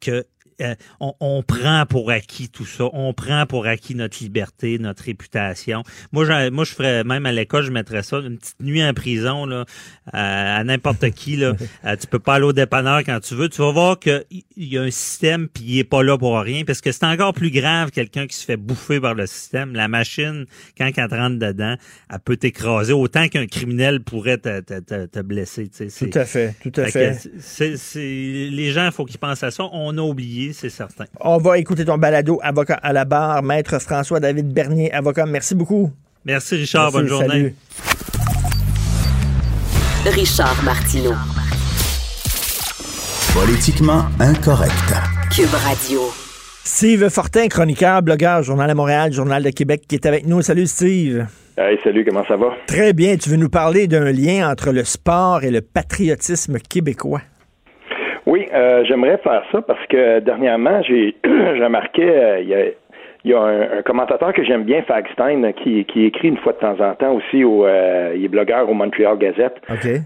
que 0.01 0.25
euh, 0.61 0.75
on, 1.01 1.15
on 1.21 1.43
prend 1.43 1.85
pour 1.87 2.11
acquis 2.11 2.49
tout 2.49 2.67
ça. 2.67 2.85
On 2.93 3.13
prend 3.13 3.47
pour 3.47 3.67
acquis 3.67 3.95
notre 3.95 4.23
liberté, 4.23 4.79
notre 4.79 5.05
réputation. 5.05 5.83
Moi, 6.13 6.51
moi, 6.51 6.65
je 6.65 6.73
ferais 6.73 7.05
même 7.05 7.27
à 7.27 7.33
l'école, 7.33 7.65
je 7.65 7.71
mettrais 7.71 8.03
ça 8.03 8.19
une 8.19 8.39
petite 8.39 8.61
nuit 8.61 8.85
en 8.85 8.93
prison 8.95 9.47
là, 9.47 9.65
à, 10.13 10.57
à 10.57 10.65
n'importe 10.65 11.11
qui. 11.15 11.37
Là. 11.37 11.55
Euh, 11.85 11.97
tu 11.97 12.07
peux 12.07 12.19
pas 12.19 12.35
aller 12.35 12.45
au 12.45 12.53
dépanneur 12.53 13.01
quand 13.01 13.21
tu 13.21 13.35
veux. 13.35 13.49
Tu 13.49 13.61
vas 13.61 13.73
voir 13.73 13.99
qu'il 13.99 14.25
y 14.57 14.79
a 14.79 14.83
un 14.83 14.91
système 14.91 15.49
puis 15.49 15.65
il 15.65 15.79
est 15.79 15.85
pas 15.85 16.03
là 16.03 16.17
pour 16.19 16.39
rien 16.39 16.65
parce 16.65 16.81
que 16.81 16.93
c'est 16.93 17.07
encore 17.07 17.35
plus 17.35 17.51
grave 17.51 17.91
quelqu'un 17.91 18.27
qui 18.27 18.37
se 18.37 18.45
fait 18.45 18.57
bouffer 18.57 19.01
par 19.01 19.15
le 19.15 19.27
système. 19.27 19.75
La 19.75 19.89
machine, 19.89 20.47
quand 20.79 20.91
elle 20.97 21.09
te 21.09 21.15
rentre 21.15 21.39
dedans, 21.39 21.77
elle 22.11 22.19
peut 22.21 22.37
t'écraser 22.37 22.93
autant 22.93 23.29
qu'un 23.29 23.47
criminel 23.47 24.01
pourrait 24.01 24.39
te, 24.39 24.61
te, 24.61 24.81
te, 24.81 25.07
te 25.07 25.21
blesser. 25.21 25.69
Tout 25.69 26.11
à 26.15 26.25
fait, 26.25 26.55
tout 26.63 26.73
à 26.81 26.87
fait 26.87 27.17
que 27.57 27.99
les 28.51 28.71
gens, 28.73 28.87
il 28.87 28.93
faut 28.93 29.05
qu'ils 29.05 29.19
pensent 29.19 29.43
à 29.43 29.51
ça. 29.51 29.65
On 29.73 29.97
a 29.99 30.01
oublié, 30.01 30.46
c'est 30.53 30.71
certain. 30.71 31.05
On 31.21 31.39
va 31.39 31.59
écouter 31.59 31.85
ton 31.85 31.99
balado, 31.99 32.39
avocat 32.43 32.75
à 32.83 32.93
la 32.93 33.05
barre, 33.05 33.43
maître 33.43 33.79
François-David 33.79 34.53
Bernier, 34.53 34.93
avocat. 34.93 35.27
Merci 35.27 35.55
beaucoup. 35.55 35.91
Merci 36.25 36.57
Richard, 36.57 36.85
Merci, 36.93 36.97
bonne 36.99 37.07
journée. 37.09 37.29
salut. 37.29 37.55
Richard 40.07 40.63
Martineau. 40.65 41.15
Politiquement 43.35 44.05
incorrect. 44.21 44.73
Cube 45.35 45.53
Radio. 45.53 46.01
Steve 46.65 47.09
Fortin, 47.11 47.49
chroniqueur, 47.49 48.03
blogueur, 48.03 48.43
Journal 48.43 48.69
à 48.71 48.75
Montréal, 48.75 49.13
Journal 49.13 49.43
de 49.43 49.51
Québec, 49.51 49.83
qui 49.89 49.95
est 49.95 50.07
avec 50.07 50.27
nous. 50.27 50.43
Salut 50.43 50.67
Steve. 50.67 51.27
Hey, 51.59 51.79
salut, 51.85 52.05
comment 52.05 52.25
ça 52.27 52.37
va? 52.37 52.49
Très 52.67 52.93
bien. 52.93 53.17
Tu 53.17 53.31
veux 53.31 53.37
nous 53.37 53.49
parler 53.49 53.87
d'un 53.87 54.11
lien 54.13 54.51
entre 54.51 54.73
le 54.73 54.85
sport 54.85 55.43
et 55.45 55.51
le 55.51 55.61
patriotisme 55.61 56.59
québécois? 56.59 57.23
Euh, 58.53 58.85
j'aimerais 58.85 59.19
faire 59.19 59.43
ça 59.53 59.63
parce 59.63 59.85
que 59.87 60.21
dernièrement, 60.21 60.83
j'ai 60.83 61.17
remarqué, 61.25 62.09
euh, 62.09 62.41
il 62.41 62.49
y 62.49 62.55
a, 62.55 62.65
il 63.25 63.31
y 63.31 63.35
a 63.35 63.41
un, 63.41 63.79
un 63.79 63.83
commentateur 63.83 64.33
que 64.33 64.45
j'aime 64.45 64.63
bien, 64.63 64.83
Fagstein, 64.83 65.53
qui, 65.53 65.85
qui 65.87 66.05
écrit 66.05 66.29
une 66.29 66.37
fois 66.37 66.53
de 66.53 66.59
temps 66.59 66.81
en 66.81 66.95
temps 66.95 67.13
aussi, 67.15 67.43
au, 67.43 67.67
euh, 67.67 68.13
il 68.15 68.25
est 68.25 68.29
blogueur 68.29 68.71
au 68.71 68.75
Montreal 68.75 69.19
Gazette. 69.19 69.57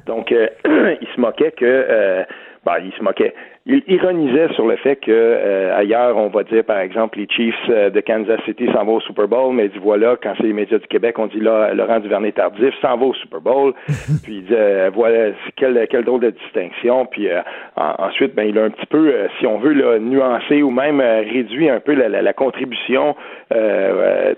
Donc, 0.07 0.32
euh, 0.32 0.49
il 1.01 1.09
se 1.14 1.20
moquait 1.20 1.53
que, 1.53 1.64
euh, 1.66 2.24
ben, 2.64 2.76
il 2.82 2.93
se 2.93 3.03
moquait. 3.03 3.34
Il 3.67 3.83
ironisait 3.89 4.49
sur 4.55 4.67
le 4.67 4.77
fait 4.77 4.97
que 4.97 5.11
euh, 5.13 5.77
ailleurs, 5.77 6.17
on 6.17 6.29
va 6.29 6.45
dire, 6.45 6.65
par 6.65 6.79
exemple, 6.79 7.19
les 7.19 7.27
Chiefs 7.29 7.55
euh, 7.69 7.91
de 7.91 8.01
Kansas 8.01 8.41
City 8.47 8.67
s'en 8.73 8.87
vont 8.87 8.95
au 8.97 9.01
Super 9.01 9.29
Bowl, 9.29 9.55
mais 9.55 9.67
il 9.67 9.71
dit 9.71 9.79
voilà, 9.83 10.17
quand 10.21 10.33
c'est 10.39 10.45
les 10.47 10.55
médias 10.55 10.79
du 10.79 10.87
Québec, 10.87 11.19
on 11.19 11.27
dit 11.27 11.41
là, 11.41 11.75
Laurent 11.75 12.01
Duvernay 12.01 12.33
Tardif 12.33 12.75
s'en 12.81 12.97
va 12.97 13.05
au 13.05 13.13
Super 13.15 13.43
Bowl. 13.43 13.75
puis 14.23 14.37
il 14.39 14.45
dit 14.47 14.55
euh, 14.55 14.91
voilà, 14.95 15.33
quelle, 15.57 15.87
quelle 15.91 16.05
drôle 16.05 16.21
de 16.23 16.31
distinction. 16.31 17.05
Puis 17.05 17.29
euh, 17.29 17.43
en- 17.77 18.07
ensuite, 18.07 18.35
ben 18.35 18.45
il 18.49 18.59
a 18.59 18.65
un 18.65 18.71
petit 18.71 18.87
peu, 18.87 19.09
euh, 19.13 19.29
si 19.39 19.47
on 19.47 19.59
veut, 19.59 19.75
là, 19.75 19.99
nuancé 19.99 20.63
ou 20.63 20.71
même 20.71 21.01
euh, 21.03 21.21
réduit 21.21 21.69
un 21.69 21.81
peu 21.81 21.93
la, 21.93 22.09
la, 22.09 22.23
la 22.23 22.33
contribution 22.33 23.15
tu 23.53 23.57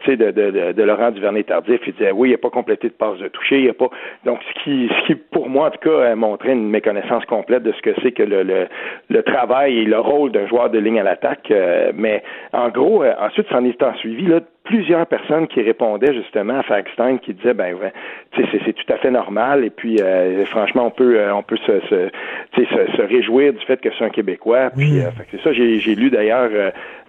sais, 0.07 0.17
de, 0.17 0.31
de, 0.31 0.51
de, 0.51 0.73
de 0.73 0.83
Laurent 0.83 1.11
Duvernay 1.13 1.45
Tardif. 1.45 1.81
Il 1.87 1.93
disait 1.93 2.11
oui, 2.13 2.31
il 2.31 2.33
n'a 2.33 2.39
pas 2.39 2.51
complété 2.51 2.89
de 2.89 2.95
passe 2.95 3.19
de 3.19 3.29
toucher, 3.29 3.61
il 3.61 3.69
a 3.71 3.75
pas. 3.75 3.91
Donc 4.25 4.41
ce 4.49 4.65
qui, 4.65 4.89
ce 4.89 5.07
qui 5.07 5.15
pour 5.15 5.49
moi 5.49 5.69
en 5.69 5.71
tout 5.71 5.89
cas 5.91 6.15
montrait 6.17 6.53
une 6.53 6.69
méconnaissance 6.69 7.25
complète 7.27 7.63
de 7.63 7.73
ce 7.73 7.83
que 7.83 7.91
c'est 8.03 8.13
que 8.13 8.23
le, 8.23 8.43
le, 8.43 8.67
le 9.11 9.22
travail 9.23 9.79
et 9.79 9.85
le 9.85 9.99
rôle 9.99 10.31
d'un 10.33 10.47
joueur 10.47 10.71
de 10.71 10.79
ligne 10.79 11.01
à 11.01 11.03
l'attaque. 11.03 11.51
euh, 11.51 11.93
mais 11.95 12.23
en 12.53 12.69
gros, 12.69 13.03
euh, 13.03 13.13
ensuite, 13.21 13.49
s'en 13.49 13.65
est 13.65 13.83
en 13.83 13.95
suivi 13.97 14.27
là, 14.27 14.41
plusieurs 14.65 15.07
personnes 15.07 15.49
qui 15.49 15.61
répondaient 15.61 16.15
justement 16.15 16.59
à 16.61 16.63
Fagstein 16.63 17.19
qui 17.19 17.35
disaient 17.35 17.53
ben 17.55 17.75
ouais, 17.75 17.93
tu 18.31 18.43
sais, 18.45 18.61
c'est, 18.65 18.73
tout 18.73 18.93
à 18.93 18.97
fait 18.99 19.11
normal 19.11 19.65
et 19.65 19.71
puis 19.71 19.97
euh, 20.01 20.45
franchement 20.47 20.87
on 20.87 20.91
peut 20.91 21.19
euh, 21.19 21.35
on 21.35 21.43
peut 21.43 21.57
se, 21.67 21.81
se, 21.91 22.09
se, 22.57 22.97
se 22.97 23.03
réjouir 23.03 23.53
du 23.53 23.59
fait 23.67 23.81
que 23.81 23.89
c'est 23.99 24.05
un 24.05 24.11
Québécois 24.11 24.71
puis 24.77 25.01
euh, 25.01 25.11
c'est 25.33 25.41
ça 25.41 25.53
j'ai, 25.53 25.81
j'ai 25.81 25.97
lu 25.97 26.11
d'ailleurs 26.11 26.51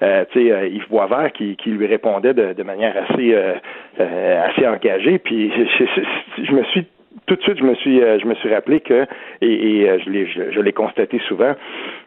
euh, 0.02 0.26
tu 0.32 0.50
sais 0.50 0.70
Yves 0.72 0.90
Boisvert 0.90 1.32
qui, 1.32 1.56
qui 1.56 1.70
lui 1.70 1.86
répondait 1.86 2.34
de, 2.34 2.54
de 2.54 2.64
manière 2.64 2.96
assez 3.08 3.36
euh, 3.36 3.54
euh, 4.00 4.46
assez 4.48 4.66
engagée 4.68 5.20
puis 5.20 5.52
je, 5.80 5.86
je- 5.86 6.44
je 6.46 6.52
me 6.54 6.64
suis 6.64 6.86
tout 7.28 7.36
de 7.36 7.42
suite, 7.44 7.60
je 7.60 7.64
me 7.64 7.76
suis, 7.76 8.02
euh, 8.02 8.20
je 8.20 8.26
me 8.26 8.34
suis 8.36 8.54
rappelé 8.54 8.82
que, 8.82 9.06
et, 9.40 9.82
et, 9.82 9.90
euh, 9.90 9.98
je 10.04 10.10
l'ai, 10.10 10.26
je, 10.26 10.52
je 10.52 10.60
l'ai 10.60 10.74
constaté 10.74 11.20
souvent, 11.28 11.54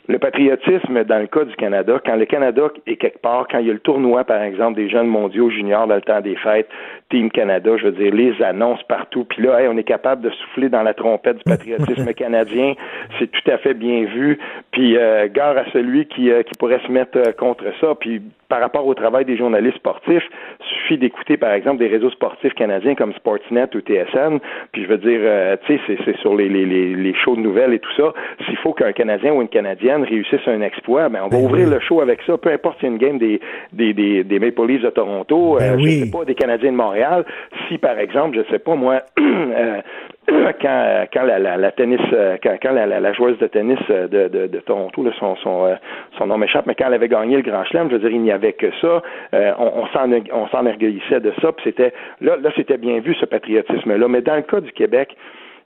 le 0.09 0.19
patriotisme 0.19 1.05
dans 1.05 1.19
le 1.19 1.27
cas 1.27 1.45
du 1.45 1.55
Canada, 1.57 2.01
quand 2.05 2.17
le 2.17 2.27
Canada 2.27 2.69
est 2.87 2.97
quelque 2.97 3.19
part, 3.19 3.47
quand 3.51 3.59
il 3.59 3.67
y 3.67 3.71
a 3.71 3.73
le 3.73 3.81
tournoi, 3.81 4.25
par 4.25 4.43
exemple, 4.43 4.77
des 4.77 4.89
jeunes 4.89 5.09
mondiaux 5.09 5.51
juniors 5.51 5.87
dans 5.87 5.97
le 5.97 6.01
temps 6.01 6.21
des 6.21 6.37
fêtes, 6.37 6.69
Team 7.11 7.31
Canada, 7.31 7.77
je 7.77 7.85
veux 7.87 7.93
dire, 7.93 8.15
les 8.15 8.43
annonces 8.43 8.83
partout, 8.85 9.25
puis 9.25 9.43
là, 9.43 9.61
hey, 9.61 9.69
on 9.69 9.77
est 9.77 9.85
capable 9.85 10.23
de 10.23 10.31
souffler 10.31 10.69
dans 10.69 10.83
la 10.83 10.95
trompette 10.95 11.39
du 11.39 11.45
patriotisme 11.45 12.13
canadien, 12.15 12.75
c'est 13.19 13.31
tout 13.31 13.51
à 13.51 13.59
fait 13.59 13.75
bien 13.75 14.05
vu, 14.05 14.39
puis 14.73 14.97
euh, 14.97 15.29
gare 15.29 15.57
à 15.57 15.65
celui 15.73 16.07
qui, 16.07 16.31
euh, 16.31 16.43
qui 16.43 16.53
pourrait 16.59 16.81
se 16.87 16.93
mettre 16.93 17.19
euh, 17.19 17.33
contre 17.33 17.65
ça, 17.81 17.95
puis 17.99 18.23
par 18.49 18.61
rapport 18.61 18.87
au 18.87 18.95
travail 18.95 19.25
des 19.25 19.37
journalistes 19.37 19.77
sportifs, 19.77 20.23
suffit 20.61 20.99
d'écouter, 20.99 21.37
par 21.37 21.53
exemple, 21.53 21.79
des 21.79 21.89
réseaux 21.89 22.11
sportifs 22.11 22.55
canadiens 22.55 22.95
comme 22.95 23.13
Sportsnet 23.15 23.75
ou 23.75 23.81
TSN, 23.81 24.39
puis 24.73 24.85
je 24.85 24.89
veux 24.89 24.99
dire, 24.99 25.21
euh, 25.23 25.57
tu 25.67 25.79
sais, 25.79 25.99
c'est, 26.05 26.17
sur 26.19 26.35
les, 26.35 26.49
les, 26.49 26.65
les, 26.65 26.95
les 26.95 27.15
shows 27.15 27.37
de 27.37 27.41
nouvelles 27.41 27.73
et 27.75 27.79
tout 27.79 27.93
ça, 27.97 28.13
s'il 28.45 28.57
faut 28.59 28.73
qu'un 28.73 28.93
Canadien 28.93 29.33
ou 29.33 29.43
une 29.43 29.49
Canadienne 29.49 29.96
réussisse 30.05 30.47
un 30.47 30.61
exploit, 30.61 31.09
ben 31.09 31.21
on 31.25 31.29
va 31.29 31.39
ouvrir 31.39 31.69
le 31.69 31.81
show 31.81 32.01
avec 32.01 32.21
ça, 32.27 32.37
peu 32.39 32.51
importe 32.51 32.77
si 32.77 32.83
c'est 32.83 32.87
une 32.89 32.99
game 32.99 33.19
des, 33.19 33.41
des, 33.73 33.93
des, 33.93 34.25
des 34.25 34.39
Maple 34.39 34.67
Leafs 34.67 34.83
de 34.83 34.91
Toronto, 34.91 35.57
Ben 35.59 35.73
euh, 35.73 35.77
oui. 35.77 36.01
je 36.01 36.05
sais 36.05 36.11
pas, 36.11 36.25
des 36.25 36.35
Canadiens 36.35 36.73
de 36.73 36.77
Montréal, 36.77 37.25
si 37.69 37.79
par 37.79 37.99
exemple, 37.99 38.37
je 38.37 38.51
sais 38.51 38.59
pas 38.59 38.75
moi, 38.75 39.03
euh, 39.21 39.81
quand, 40.61 41.07
quand 41.13 41.23
la, 41.23 41.39
la, 41.39 41.57
la 41.57 41.71
tennis, 41.73 42.01
euh, 42.13 42.37
quand, 42.43 42.57
quand 42.61 42.73
la, 42.73 43.13
joueuse 43.13 43.39
de 43.39 43.47
tennis 43.47 43.79
euh, 43.91 44.09
de, 44.09 44.29
de, 44.29 44.47
de 44.47 44.59
Toronto, 44.61 45.03
là, 45.05 45.13
son, 45.19 45.37
son, 45.37 45.77
son 46.19 46.27
nom 46.27 46.39
m'échappe, 46.39 46.67
mais 46.67 46.75
quand 46.75 46.87
elle 46.89 46.95
avait 46.95 47.09
gagné 47.09 47.37
le 47.37 47.43
Grand 47.43 47.65
Chelem, 47.65 47.89
je 47.91 47.95
veux 47.97 48.01
dire, 48.01 48.11
il 48.11 48.23
n'y 48.23 48.33
avait 48.33 48.53
que 48.53 48.71
ça. 48.81 49.03
Euh, 49.35 49.53
on, 49.59 49.85
on 50.33 50.49
s'enorgueillissait 50.49 51.21
de 51.21 51.33
ça, 51.41 51.53
puis 51.53 51.65
c'était 51.65 51.93
là, 52.21 52.37
là, 52.37 52.51
c'était 52.57 52.79
bien 52.79 53.01
vu 53.01 53.15
ce 53.15 53.27
patriotisme-là. 53.27 54.09
Mais 54.09 54.21
dans 54.21 54.37
le 54.37 54.43
cas 54.43 54.61
du 54.61 54.73
Québec, 54.73 55.17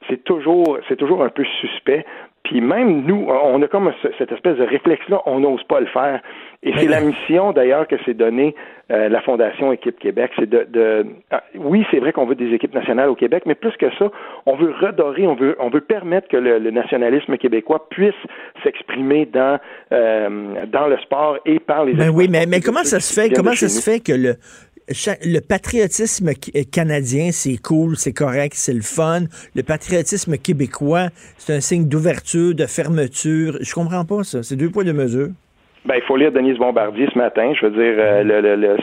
c'est 0.08 0.22
toujours 0.24 0.78
c'est 0.88 0.96
toujours 0.96 1.22
un 1.22 1.28
peu 1.28 1.44
suspect 1.60 2.04
Puis 2.44 2.60
même 2.60 3.04
nous, 3.04 3.26
on 3.28 3.62
a 3.62 3.68
comme 3.68 3.92
cette 4.18 4.32
espèce 4.32 4.56
de 4.56 4.64
réflexe-là, 4.64 5.22
on 5.26 5.40
n'ose 5.40 5.62
pas 5.64 5.80
le 5.80 5.86
faire. 5.86 6.20
Et 6.62 6.72
c'est 6.76 6.88
la 6.88 7.00
mission 7.00 7.52
d'ailleurs 7.52 7.86
que 7.86 7.96
s'est 8.04 8.14
donnée 8.14 8.54
euh, 8.90 9.08
la 9.08 9.22
Fondation 9.22 9.72
Équipe 9.72 9.98
Québec. 9.98 10.30
C'est 10.36 10.48
de, 10.48 10.66
de 10.68 11.06
ah, 11.30 11.42
oui, 11.54 11.86
c'est 11.90 12.00
vrai 12.00 12.12
qu'on 12.12 12.26
veut 12.26 12.34
des 12.34 12.52
équipes 12.52 12.74
nationales 12.74 13.08
au 13.08 13.14
Québec, 13.14 13.44
mais 13.46 13.54
plus 13.54 13.74
que 13.78 13.86
ça, 13.98 14.10
on 14.46 14.56
veut 14.56 14.74
redorer, 14.78 15.26
on 15.26 15.34
veut, 15.34 15.56
on 15.58 15.70
veut 15.70 15.80
permettre 15.80 16.28
que 16.28 16.36
le, 16.36 16.58
nationalisme 16.70 17.36
québécois 17.38 17.88
puisse 17.88 18.14
s'exprimer 18.62 19.26
dans 19.26 19.58
euh, 19.92 20.66
dans 20.66 20.86
le 20.86 20.98
sport 20.98 21.38
et 21.46 21.60
par 21.60 21.84
les. 21.84 21.94
Ben 21.94 22.10
oui, 22.10 22.26
mais, 22.28 22.46
mais 22.46 22.60
comment 22.60 22.84
ça 22.84 23.00
se 23.00 23.18
fait 23.18 23.30
Comment 23.30 23.54
ça 23.54 23.68
se 23.68 23.80
fait 23.82 24.00
que 24.00 24.12
le 24.12 24.34
le 25.22 25.40
patriotisme 25.40 26.30
canadien, 26.72 27.30
c'est 27.32 27.56
cool, 27.56 27.96
c'est 27.96 28.12
correct, 28.12 28.54
c'est 28.56 28.72
le 28.72 28.82
fun. 28.82 29.22
Le 29.54 29.62
patriotisme 29.62 30.36
québécois, 30.36 31.08
c'est 31.38 31.54
un 31.54 31.60
signe 31.60 31.88
d'ouverture, 31.88 32.54
de 32.54 32.66
fermeture. 32.66 33.58
Je 33.60 33.72
comprends 33.72 34.04
pas 34.04 34.24
ça. 34.24 34.42
C'est 34.42 34.56
deux 34.56 34.70
points 34.70 34.84
de 34.84 34.92
mesure. 34.92 35.28
Ben, 35.86 35.94
il 35.96 36.02
faut 36.02 36.16
lire 36.16 36.32
Denise 36.32 36.58
Bombardier 36.58 37.08
ce 37.12 37.18
matin. 37.18 37.52
Je 37.58 37.66
veux 37.66 37.72
dire, 37.72 37.94
euh, 37.98 38.22
le, 38.22 38.56
le, 38.56 38.76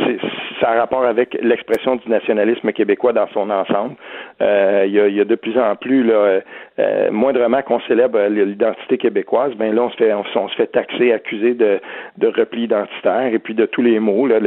ça 0.60 0.72
a 0.72 0.80
rapport 0.80 1.06
avec 1.06 1.38
l'expression 1.42 1.96
du 1.96 2.10
nationalisme 2.10 2.72
québécois 2.72 3.14
dans 3.14 3.28
son 3.30 3.50
ensemble. 3.50 3.96
Euh, 4.42 4.84
il, 4.86 4.94
y 4.94 5.00
a, 5.00 5.08
y 5.08 5.20
a, 5.22 5.26
de 5.26 5.36
plus 5.36 5.58
en 5.58 5.76
plus, 5.76 6.04
là, 6.04 6.42
euh, 6.80 7.12
moindrement 7.12 7.62
qu'on 7.62 7.80
célèbre 7.82 8.20
l'identité 8.28 8.98
québécoise, 8.98 9.54
ben 9.56 9.74
là, 9.74 9.84
on 9.84 9.90
se 9.90 9.98
fait, 9.98 10.14
on, 10.14 10.48
se 10.48 10.56
fait 10.56 10.68
taxer, 10.68 11.12
accuser 11.12 11.54
de, 11.54 11.80
de 12.18 12.28
repli 12.28 12.64
identitaire 12.64 13.34
et 13.34 13.40
puis 13.40 13.54
de 13.54 13.66
tous 13.66 13.82
les 13.82 14.00
mots. 14.00 14.28
Là, 14.28 14.40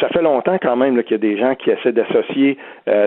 ça 0.00 0.08
fait 0.08 0.22
longtemps 0.22 0.58
quand 0.60 0.76
même 0.76 1.02
qu'il 1.02 1.12
y 1.12 1.14
a 1.14 1.18
des 1.18 1.38
gens 1.38 1.54
qui 1.54 1.70
essaient 1.70 1.92
d'associer 1.92 2.58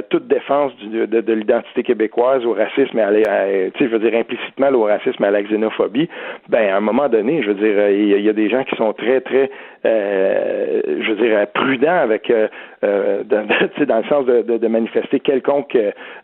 toute 0.09 0.27
défense 0.27 0.75
du, 0.77 1.07
de, 1.07 1.21
de 1.21 1.33
l'identité 1.33 1.83
québécoise 1.83 2.45
au 2.45 2.53
racisme, 2.53 2.97
et 2.97 3.01
à, 3.01 3.47
je 3.79 3.85
veux 3.85 3.99
dire 3.99 4.17
implicitement 4.17 4.69
au 4.69 4.83
racisme, 4.83 5.23
et 5.23 5.27
à 5.27 5.31
la 5.31 5.43
xénophobie. 5.43 6.09
Ben, 6.49 6.69
à 6.69 6.77
un 6.77 6.81
moment 6.81 7.09
donné, 7.09 7.41
je 7.43 7.51
veux 7.51 7.55
dire, 7.55 7.89
il 7.89 8.21
y 8.21 8.29
a 8.29 8.33
des 8.33 8.49
gens 8.49 8.63
qui 8.63 8.75
sont 8.75 8.93
très, 8.93 9.21
très, 9.21 9.49
euh, 9.85 10.81
je 11.01 11.11
veux 11.11 11.27
dire, 11.27 11.47
prudents 11.53 11.94
avec, 11.99 12.29
euh, 12.29 12.47
euh 12.83 13.23
dans, 13.23 13.45
dans, 13.85 13.97
le 13.97 14.03
sens 14.05 14.25
de, 14.25 14.41
de, 14.41 14.57
de 14.57 14.67
manifester 14.67 15.19
quelconque, 15.19 15.77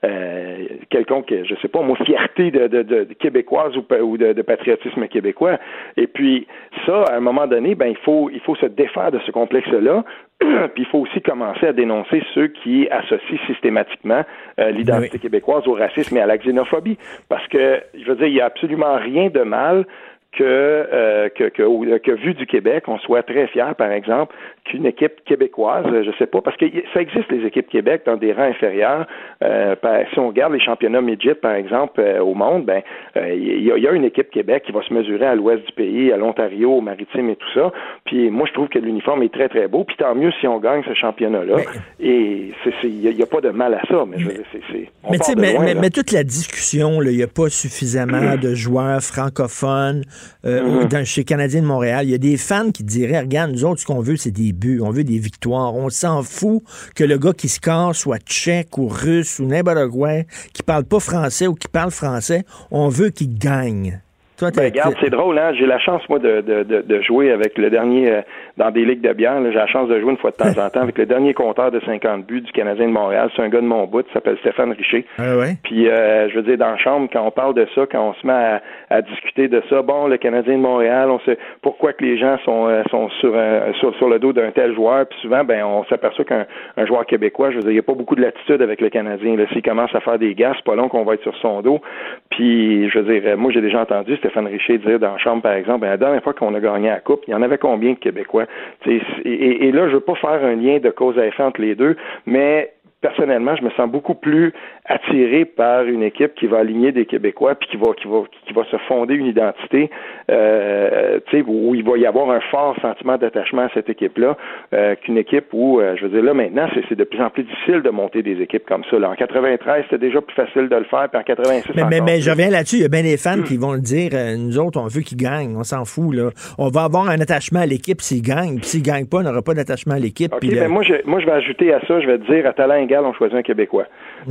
euh, 0.04 0.66
quelconque, 0.90 1.34
je 1.44 1.56
sais 1.62 1.68
pas, 1.68 1.82
moi, 1.82 1.98
fierté 2.06 2.52
de, 2.52 3.04
québécoise 3.20 3.76
ou, 3.78 3.86
ou 4.02 4.18
de, 4.18 4.42
patriotisme 4.42 5.08
québécois. 5.08 5.60
Et 5.98 6.08
puis, 6.08 6.48
ça, 6.86 7.04
à 7.04 7.16
un 7.16 7.20
moment 7.20 7.48
donné, 7.48 7.76
ben, 7.76 7.88
il 7.88 7.98
faut, 7.98 8.30
il 8.32 8.40
faut 8.42 8.56
se 8.56 8.66
défaire 8.66 9.12
de 9.12 9.20
ce 9.26 9.32
complexe-là. 9.32 10.04
Puis 10.74 10.84
il 10.84 10.86
faut 10.88 10.98
aussi 11.00 11.22
commencer 11.22 11.68
à 11.68 11.74
dénoncer 11.74 12.24
ceux 12.34 12.48
qui 12.48 12.88
associent 12.90 13.38
systématiquement 13.46 14.24
l'identité 14.58 15.20
québécoise 15.20 15.68
au 15.68 15.74
racisme 15.74 16.18
et 16.18 16.22
à 16.22 16.26
la 16.26 16.38
xénophobie. 16.38 16.98
Parce 17.30 17.48
que, 17.50 17.80
je 17.94 18.06
veux 18.06 18.16
dire, 18.16 18.26
il 18.26 18.34
n'y 18.34 18.42
a 18.42 18.46
absolument 18.46 18.96
rien 18.96 19.30
de 19.30 19.42
mal 19.42 19.86
que, 20.34 20.44
euh, 20.44 21.30
que, 21.30 21.50
que, 21.50 21.98
que, 21.98 22.12
vu 22.12 22.34
du 22.34 22.46
Québec, 22.46 22.86
on 22.88 22.98
soit 23.00 23.24
très 23.24 23.48
fier, 23.48 23.76
par 23.76 23.92
exemple, 23.92 24.34
qu'une 24.66 24.86
équipe 24.86 25.24
québécoise, 25.26 25.86
je 25.92 26.12
sais 26.18 26.26
pas, 26.26 26.42
parce 26.42 26.56
que 26.56 26.66
ça 26.94 27.02
existe 27.02 27.30
les 27.32 27.46
équipes 27.46 27.68
Québec 27.68 28.04
dans 28.06 28.16
des 28.16 28.32
rangs 28.32 28.44
inférieurs. 28.44 29.08
Euh, 29.44 29.76
si 30.14 30.20
on 30.20 30.30
regarde 30.30 30.54
les 30.54 30.62
championnats 30.62 31.02
midget, 31.02 31.36
par 31.36 31.54
exemple, 31.54 32.00
euh, 32.00 32.22
au 32.22 32.34
monde, 32.34 32.66
ben 32.66 32.82
euh, 33.18 33.34
il 33.34 33.64
y, 33.64 33.88
a 33.88 33.92
une 33.92 34.06
équipe 34.06 34.30
Québec 34.30 34.64
qui 34.66 34.72
va 34.72 34.82
se 34.84 34.94
mesurer 34.94 35.26
à 35.26 35.36
l'ouest 35.36 35.66
du 35.66 35.72
pays, 35.74 36.12
à 36.12 36.18
l'Ontario, 36.18 36.78
au 36.78 36.82
Maritime 36.82 37.30
et 37.30 37.36
tout 37.36 37.52
ça. 37.54 37.72
Puis 38.06 38.30
moi, 38.30 38.48
je 38.48 38.54
trouve 38.54 38.70
que 38.70 38.80
l'uniforme 38.80 39.24
est 39.24 39.34
très 39.34 39.50
très 39.50 39.68
beau. 39.68 39.84
Puis 39.84 39.98
tant 39.98 40.16
mieux 40.16 40.32
si 40.40 40.48
on 40.48 40.60
gagne 40.60 40.84
ce 40.84 40.94
championnat-là. 40.94 41.58
Et 42.00 42.52
il 42.84 43.16
n'y 43.16 43.24
a, 43.24 43.26
pas 43.26 43.42
de 43.42 43.50
mal 43.50 43.74
à 43.74 43.82
ça. 43.88 44.06
Mais 44.08 44.18
je 44.20 44.30
c'est 44.52 44.62
mais, 45.10 45.18
tu 45.20 45.36
mais, 45.36 45.76
mais, 45.76 45.90
toute 45.90 46.12
la 46.12 46.24
discussion, 46.24 47.02
il 47.02 47.18
n'y 47.18 47.24
a 47.24 47.28
pas 47.28 47.50
suffisamment 47.50 48.36
de 48.42 48.54
joueurs 48.54 49.02
francophones 49.02 50.04
mm-hmm. 50.46 50.88
dans, 50.88 51.06
chez 51.06 51.24
Canadiens 51.24 51.62
de 51.62 51.68
Montréal. 51.68 52.06
Il 52.06 52.12
y 52.12 52.16
a 52.16 52.20
des 52.20 52.38
fans 52.38 52.72
qui 52.72 52.84
diraient, 52.84 53.22
regarde, 53.22 53.52
nous 53.52 53.66
autres, 53.66 53.82
ce 53.82 53.86
qu'on 53.86 54.02
veut, 54.02 54.16
c'est 54.16 54.32
des 54.32 54.52
on 54.82 54.92
veut 54.92 55.04
des 55.04 55.18
victoires. 55.18 55.76
On 55.76 55.90
s'en 55.90 56.24
fout 56.24 56.64
que 56.96 57.04
le 57.04 57.18
gars 57.18 57.34
qui 57.34 57.48
casse 57.60 57.98
soit 57.98 58.20
tchèque 58.20 58.78
ou 58.78 58.88
russe 58.88 59.40
ou 59.40 59.46
n'importe 59.46 59.90
quoi, 59.90 60.24
qui 60.54 60.64
parle 60.64 60.86
pas 60.86 61.00
français 61.00 61.48
ou 61.48 61.56
qui 61.56 61.68
parle 61.68 61.92
français. 61.92 62.44
On 62.72 62.90
veut 62.90 63.10
qu'il 63.10 63.38
gagne. 63.38 64.02
Ben, 64.42 64.66
regarde, 64.66 64.96
c'est 65.00 65.12
drôle, 65.12 65.38
hein? 65.38 65.54
J'ai 65.54 65.68
la 65.68 65.78
chance, 65.78 66.02
moi, 66.10 66.18
de, 66.18 66.42
de, 66.42 66.82
de, 66.82 67.02
jouer 67.02 67.32
avec 67.32 67.60
le 67.60 67.70
dernier 67.70 68.12
euh, 68.12 68.22
dans 68.58 68.72
des 68.72 68.86
ligues 68.86 69.02
de 69.02 69.14
bière. 69.14 69.40
J'ai 69.44 69.58
la 69.58 69.68
chance 69.68 69.88
de 69.90 70.00
jouer 70.00 70.12
une 70.12 70.18
fois 70.18 70.32
de 70.32 70.36
temps 70.36 70.50
en 70.62 70.70
temps 70.70 70.82
avec 70.82 70.98
le 70.98 71.06
dernier 71.06 71.34
compteur 71.34 71.72
de 71.72 71.80
50 71.80 72.26
buts 72.26 72.42
du 72.42 72.52
Canadien 72.52 72.88
de 72.88 72.94
Montréal. 72.94 73.30
C'est 73.36 73.42
un 73.42 73.50
gars 73.50 73.62
de 73.62 73.66
mon 73.66 73.86
bout, 73.86 74.06
il 74.08 74.14
s'appelle 74.14 74.38
Stéphane 74.40 74.72
Richer. 74.72 75.06
Ah 75.18 75.38
ouais? 75.38 75.56
Puis 75.64 75.90
euh, 75.90 76.30
je 76.30 76.36
veux 76.36 76.44
dire, 76.44 76.58
dans 76.58 76.72
la 76.72 76.78
chambre, 76.78 77.10
quand 77.12 77.26
on 77.26 77.32
parle 77.32 77.54
de 77.54 77.68
ça, 77.76 77.86
quand 77.92 78.10
on 78.10 78.14
se 78.14 78.28
met 78.28 78.60
à, 78.90 79.02
discuter 79.02 79.48
de 79.48 79.62
ça, 79.70 79.82
bon, 79.82 80.08
le 80.08 80.18
Canadien 80.18 80.56
de 80.56 80.62
Montréal, 80.62 81.10
on 81.10 81.20
sait 81.22 81.38
pourquoi 81.62 81.94
que 81.94 82.04
les 82.04 82.18
gens 82.18 82.38
sont, 82.46 82.68
euh, 82.68 82.84
sont 82.90 83.10
sur, 83.20 83.34
sur, 83.80 83.96
sur 83.96 84.10
le 84.10 84.20
dos 84.20 84.34
d'un 84.34 84.52
tel 84.52 84.74
joueur? 84.76 85.06
Puis 85.08 85.20
souvent, 85.22 85.44
ben, 85.44 85.64
on 85.64 85.84
s'aperçoit 85.86 86.26
qu'un 86.26 86.46
un 86.78 86.86
joueur 86.86 87.06
québécois, 87.06 87.52
je 87.52 87.56
veux 87.56 87.62
dire, 87.62 87.72
il 87.72 87.76
n'y 87.76 87.80
a 87.80 87.84
pas 87.84 87.94
beaucoup 87.94 88.16
de 88.16 88.22
latitude 88.22 88.62
avec 88.62 88.82
le 88.82 88.90
Canadien. 88.90 89.36
S'il 89.52 89.62
commence 89.62 89.94
à 89.96 90.00
faire 90.00 90.20
des 90.20 90.34
gars, 90.36 90.54
c'est 90.56 90.66
pas 90.66 90.76
long 90.76 90.90
qu'on 90.90 91.04
va 91.04 91.16
être 91.16 91.24
sur 91.24 91.36
son 91.38 91.62
dos. 91.62 91.82
Puis, 92.30 92.90
je 92.90 93.00
veux 93.00 93.20
dire, 93.20 93.38
moi, 93.38 93.52
j'ai 93.52 93.62
déjà 93.62 93.82
entendu 93.82 94.16
Stéphane 94.18 94.48
Richer 94.48 94.78
dire 94.78 95.00
dans 95.00 95.18
chambre, 95.18 95.42
par 95.42 95.54
exemple, 95.54 95.82
ben, 95.82 95.90
la 95.90 95.98
dernière 95.98 96.24
fois 96.24 96.34
qu'on 96.34 96.54
a 96.54 96.60
gagné 96.60 96.90
la 96.90 97.00
Coupe, 97.00 97.24
il 97.28 97.32
y 97.32 97.34
en 97.34 97.42
avait 97.42 97.58
combien 97.58 97.92
de 97.94 97.98
Québécois? 97.98 98.41
Et, 98.86 99.68
et, 99.68 99.72
là, 99.72 99.88
je 99.88 99.94
veux 99.94 100.00
pas 100.02 100.16
faire 100.16 100.44
un 100.44 100.56
lien 100.56 100.80
de 100.80 100.90
cause 100.90 101.18
à 101.18 101.26
effet 101.26 101.44
entre 101.44 101.62
les 101.62 101.76
deux, 101.76 101.96
mais 102.26 102.74
personnellement, 103.02 103.56
je 103.56 103.64
me 103.64 103.70
sens 103.72 103.90
beaucoup 103.90 104.16
plus 104.16 104.54
attiré 104.86 105.46
par 105.46 105.84
une 105.84 106.04
équipe 106.04 106.36
qui 106.36 106.48
va 106.48 106.60
aligner 106.60 106.92
des 106.92 107.06
Québécois 107.06 107.56
puis 107.56 107.70
qui 107.70 107.78
va 107.78 107.94
qui 107.94 108.08
va 108.08 108.24
qui 108.48 108.54
va 108.54 108.64
se 108.66 108.78
fonder 108.88 109.16
une 109.16 109.26
identité, 109.26 109.90
euh, 110.30 111.20
où 111.48 111.76
il 111.76 111.84
va 111.84 111.98
y 111.98 112.06
avoir 112.06 112.30
un 112.30 112.40
fort 112.52 112.76
sentiment 112.82 113.18
d'attachement 113.18 113.64
à 113.64 113.70
cette 113.74 113.90
équipe-là, 113.90 114.38
euh, 114.74 114.96
qu'une 114.96 115.18
équipe 115.18 115.46
où, 115.54 115.80
euh, 115.80 115.96
je 115.98 116.06
veux 116.06 116.10
dire 116.10 116.24
là 116.24 116.34
maintenant, 116.34 116.68
c'est 116.88 116.96
de 116.96 117.04
plus 117.04 117.22
en 117.22 117.30
plus 117.30 117.44
difficile 117.44 117.82
de 117.82 117.90
monter 117.90 118.22
des 118.22 118.42
équipes 118.42 118.66
comme 118.66 118.84
ça. 118.90 119.00
Là. 119.00 119.10
En 119.10 119.16
93, 119.16 119.84
c'était 119.84 119.98
déjà 119.98 120.22
plus 120.22 120.36
facile 120.36 120.70
de 120.70 120.76
le 120.76 120.84
faire, 120.86 121.10
puis 121.10 121.20
en 121.20 121.24
86. 121.24 121.72
Mais, 121.76 121.84
mais, 121.90 122.02
mais 122.02 122.22
je 122.22 122.30
reviens 122.30 122.50
là-dessus. 122.50 122.78
Il 122.78 122.82
y 122.82 122.86
a 122.86 122.90
bien 122.90 123.04
des 123.04 123.18
fans 123.18 123.42
qui 123.42 123.58
vont 123.58 123.74
le 123.74 123.82
dire. 123.82 124.12
Euh, 124.14 124.36
nous 124.38 124.60
autres, 124.60 124.80
on 124.80 124.88
veut 124.88 125.02
qu'ils 125.02 125.18
gagnent, 125.18 125.56
on 125.58 125.64
s'en 125.64 125.86
fout 125.86 126.14
là. 126.14 126.30
On 126.58 126.70
va 126.70 126.84
avoir 126.84 127.10
un 127.10 127.20
attachement 127.20 127.62
à 127.62 127.66
l'équipe 127.66 128.02
s'ils 128.02 128.22
gagnent, 128.22 128.58
puis 128.58 128.66
s'ils 128.66 128.84
gagnent 128.84 129.08
pas, 129.08 129.18
on 129.18 129.24
n'aura 129.24 129.42
pas 129.42 129.54
d'attachement 129.54 129.96
à 129.96 130.00
l'équipe. 130.00 130.34
Okay, 130.34 130.56
ben, 130.56 130.68
moi, 130.68 130.84
je, 130.84 130.94
moi, 131.06 131.20
je 131.20 131.26
vais 131.26 131.32
ajouter 131.32 131.74
à 131.74 131.80
ça, 131.88 132.00
je 132.00 132.08
vais 132.08 132.18
te 132.18 132.32
dire 132.32 132.46
à 132.46 132.54
talent 132.54 132.76
on 133.00 133.14
choisit 133.14 133.38
un 133.38 133.42
Québécois. 133.42 133.86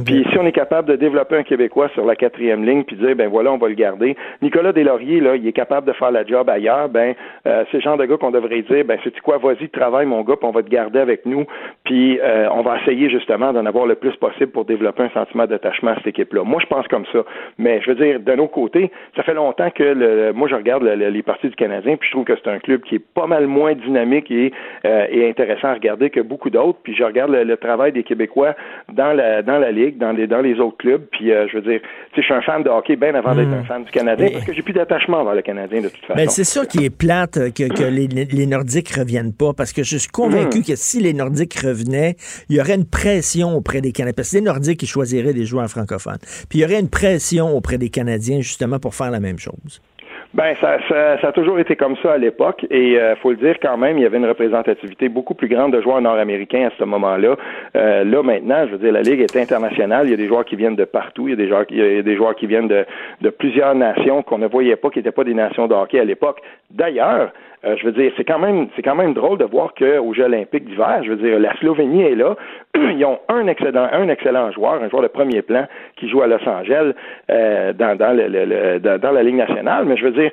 Puis 0.04 0.24
si 0.30 0.38
on 0.38 0.46
est 0.46 0.52
capable 0.52 0.88
de 0.88 0.96
développer 0.96 1.36
un 1.36 1.42
Québécois 1.42 1.88
sur 1.94 2.04
la 2.04 2.14
quatrième 2.14 2.64
ligne, 2.64 2.84
puis 2.84 2.96
dire 2.96 3.16
ben 3.16 3.28
voilà, 3.28 3.52
on 3.52 3.58
va 3.58 3.68
le 3.68 3.74
garder. 3.74 4.16
Nicolas 4.40 4.72
Deslauriers, 4.72 5.20
là, 5.20 5.36
il 5.36 5.46
est 5.46 5.52
capable 5.52 5.86
de 5.86 5.92
faire 5.92 6.10
la 6.10 6.24
job 6.24 6.48
ailleurs. 6.48 6.88
Ben 6.88 7.14
euh, 7.46 7.64
c'est 7.70 7.78
le 7.78 7.82
genre 7.82 7.96
de 7.96 8.04
gars 8.04 8.16
qu'on 8.16 8.30
devrait 8.30 8.62
dire 8.62 8.84
ben 8.84 8.98
c'est 9.02 9.18
quoi, 9.20 9.38
vas-y, 9.38 9.68
travaille 9.68 10.06
mon 10.06 10.22
gars, 10.22 10.36
puis 10.36 10.46
on 10.46 10.52
va 10.52 10.62
te 10.62 10.68
garder 10.68 11.00
avec 11.00 11.26
nous. 11.26 11.44
Puis 11.84 12.20
euh, 12.20 12.48
on 12.52 12.62
va 12.62 12.78
essayer 12.80 13.10
justement 13.10 13.52
d'en 13.52 13.66
avoir 13.66 13.86
le 13.86 13.96
plus 13.96 14.14
possible 14.16 14.52
pour 14.52 14.64
développer 14.64 15.02
un 15.02 15.10
sentiment 15.10 15.46
d'attachement 15.46 15.92
à 15.92 15.96
cette 15.96 16.08
équipe-là. 16.08 16.44
Moi, 16.44 16.60
je 16.62 16.66
pense 16.66 16.86
comme 16.88 17.06
ça. 17.12 17.24
Mais 17.58 17.80
je 17.82 17.90
veux 17.90 17.96
dire, 17.96 18.20
d'un 18.20 18.38
autre 18.38 18.52
côté, 18.52 18.90
ça 19.16 19.22
fait 19.22 19.34
longtemps 19.34 19.70
que 19.70 19.82
le, 19.82 20.32
moi 20.32 20.48
je 20.48 20.54
regarde 20.54 20.84
les 20.84 21.22
parties 21.22 21.48
du 21.48 21.56
Canadien, 21.56 21.96
puis 21.96 22.08
je 22.08 22.12
trouve 22.12 22.24
que 22.24 22.36
c'est 22.36 22.50
un 22.50 22.58
club 22.58 22.82
qui 22.82 22.96
est 22.96 23.04
pas 23.14 23.26
mal 23.26 23.46
moins 23.46 23.74
dynamique 23.74 24.30
et, 24.30 24.52
euh, 24.84 25.06
et 25.10 25.28
intéressant 25.28 25.68
à 25.68 25.74
regarder 25.74 26.10
que 26.10 26.20
beaucoup 26.20 26.50
d'autres. 26.50 26.78
Puis 26.82 26.94
je 26.94 27.02
regarde 27.02 27.32
le, 27.32 27.44
le 27.44 27.56
travail 27.56 27.92
des 27.92 28.02
Québécois 28.02 28.54
dans 28.92 29.12
la 29.12 29.42
dans 29.42 29.58
la 29.58 29.72
ligue, 29.72 29.79
dans 29.98 30.12
les 30.12 30.26
dans 30.26 30.40
les 30.40 30.58
autres 30.58 30.76
clubs. 30.76 31.06
Puis 31.10 31.32
euh, 31.32 31.46
je 31.48 31.56
veux 31.56 31.62
dire, 31.62 31.80
je 32.16 32.20
suis 32.20 32.34
un 32.34 32.42
fan 32.42 32.62
de 32.62 32.68
hockey 32.68 32.96
bien 32.96 33.14
avant 33.14 33.34
d'être 33.34 33.48
un 33.48 33.62
hmm. 33.62 33.64
fan 33.64 33.84
du 33.84 33.90
Canadien 33.90 34.28
parce 34.32 34.44
que 34.44 34.52
j'ai 34.52 34.62
plus 34.62 34.72
d'attachement 34.72 35.24
vers 35.24 35.34
le 35.34 35.42
Canadien 35.42 35.82
de 35.82 35.88
toute 35.88 36.00
façon. 36.00 36.14
Mais 36.16 36.26
c'est 36.26 36.44
ça 36.44 36.66
qui 36.66 36.84
est 36.84 36.90
plate 36.90 37.36
euh, 37.36 37.50
que, 37.50 37.68
que 37.72 37.84
les, 37.84 38.06
les, 38.06 38.46
Nordiques 38.46 38.90
reviennent 38.90 39.32
pas 39.32 39.52
parce 39.52 39.72
que 39.72 39.82
je 39.82 39.96
suis 39.96 40.10
convaincu 40.10 40.58
hmm. 40.58 40.64
que 40.64 40.76
si 40.76 41.00
les 41.00 41.12
Nordiques 41.12 41.54
revenaient, 41.54 42.16
il 42.48 42.56
y 42.56 42.60
aurait 42.60 42.74
une 42.74 42.88
pression 42.88 43.56
auprès 43.56 43.80
des 43.80 43.92
Canadiens. 43.92 44.14
Parce 44.16 44.30
que 44.30 44.36
les 44.36 44.42
Nordiques, 44.42 44.82
ils 44.82 44.88
choisiraient 44.88 45.34
des 45.34 45.44
joueurs 45.44 45.68
francophones. 45.68 46.18
Puis 46.48 46.58
il 46.58 46.62
y 46.62 46.64
aurait 46.64 46.80
une 46.80 46.90
pression 46.90 47.56
auprès 47.56 47.78
des 47.78 47.88
Canadiens 47.90 48.40
justement 48.40 48.78
pour 48.78 48.94
faire 48.94 49.10
la 49.10 49.20
même 49.20 49.38
chose. 49.38 49.80
Ben, 50.32 50.54
ça, 50.60 50.78
ça, 50.88 51.20
ça, 51.20 51.28
a 51.28 51.32
toujours 51.32 51.58
été 51.58 51.74
comme 51.74 51.96
ça 51.96 52.12
à 52.12 52.18
l'époque, 52.18 52.64
et 52.70 53.00
euh, 53.00 53.16
faut 53.16 53.30
le 53.30 53.36
dire 53.36 53.56
quand 53.60 53.76
même, 53.76 53.98
il 53.98 54.02
y 54.02 54.06
avait 54.06 54.18
une 54.18 54.28
représentativité 54.28 55.08
beaucoup 55.08 55.34
plus 55.34 55.48
grande 55.48 55.72
de 55.72 55.80
joueurs 55.80 56.00
nord-américains 56.00 56.68
à 56.68 56.78
ce 56.78 56.84
moment-là. 56.84 57.34
Euh, 57.74 58.04
là 58.04 58.22
maintenant, 58.22 58.64
je 58.66 58.72
veux 58.72 58.78
dire, 58.78 58.92
la 58.92 59.02
ligue 59.02 59.20
est 59.20 59.36
internationale. 59.36 60.06
Il 60.06 60.10
y 60.10 60.14
a 60.14 60.16
des 60.16 60.28
joueurs 60.28 60.44
qui 60.44 60.54
viennent 60.54 60.76
de 60.76 60.84
partout. 60.84 61.26
Il 61.26 61.30
y 61.30 61.34
a 61.34 61.36
des 61.36 61.48
joueurs, 61.48 61.64
il 61.68 61.78
y 61.78 61.98
a 61.98 62.02
des 62.02 62.16
joueurs 62.16 62.36
qui 62.36 62.46
viennent 62.46 62.68
de, 62.68 62.86
de 63.22 63.30
plusieurs 63.30 63.74
nations 63.74 64.22
qu'on 64.22 64.38
ne 64.38 64.46
voyait 64.46 64.76
pas, 64.76 64.90
qui 64.90 65.00
n'étaient 65.00 65.10
pas 65.10 65.24
des 65.24 65.34
nations 65.34 65.66
de 65.66 65.74
hockey 65.74 65.98
à 65.98 66.04
l'époque. 66.04 66.40
D'ailleurs, 66.70 67.32
euh, 67.64 67.76
je 67.76 67.84
veux 67.84 67.92
dire, 67.92 68.10
c'est 68.16 68.24
quand 68.24 68.38
même 68.38 68.68
c'est 68.74 68.82
quand 68.82 68.94
même 68.94 69.12
drôle 69.12 69.38
de 69.38 69.44
voir 69.44 69.74
qu'aux 69.74 70.14
Jeux 70.14 70.24
olympiques 70.24 70.64
d'hiver, 70.64 71.02
je 71.04 71.10
veux 71.10 71.16
dire, 71.16 71.38
la 71.38 71.54
Slovénie 71.56 72.02
est 72.02 72.14
là. 72.14 72.34
Ils 72.74 73.04
ont 73.04 73.18
un 73.28 73.46
excellent 73.48 73.88
un 73.92 74.08
excellent 74.08 74.50
joueur, 74.52 74.82
un 74.82 74.88
joueur 74.88 75.02
de 75.02 75.08
premier 75.08 75.42
plan 75.42 75.66
qui 75.96 76.08
joue 76.08 76.22
à 76.22 76.26
Los 76.26 76.46
Angeles 76.48 76.92
euh, 77.30 77.72
dans 77.74 77.96
dans, 77.96 78.16
le, 78.16 78.78
dans, 78.78 78.98
dans 78.98 79.12
la 79.12 79.22
Ligue 79.22 79.36
nationale. 79.36 79.84
Mais 79.84 79.96
je 79.98 80.04
veux 80.04 80.12
dire, 80.12 80.30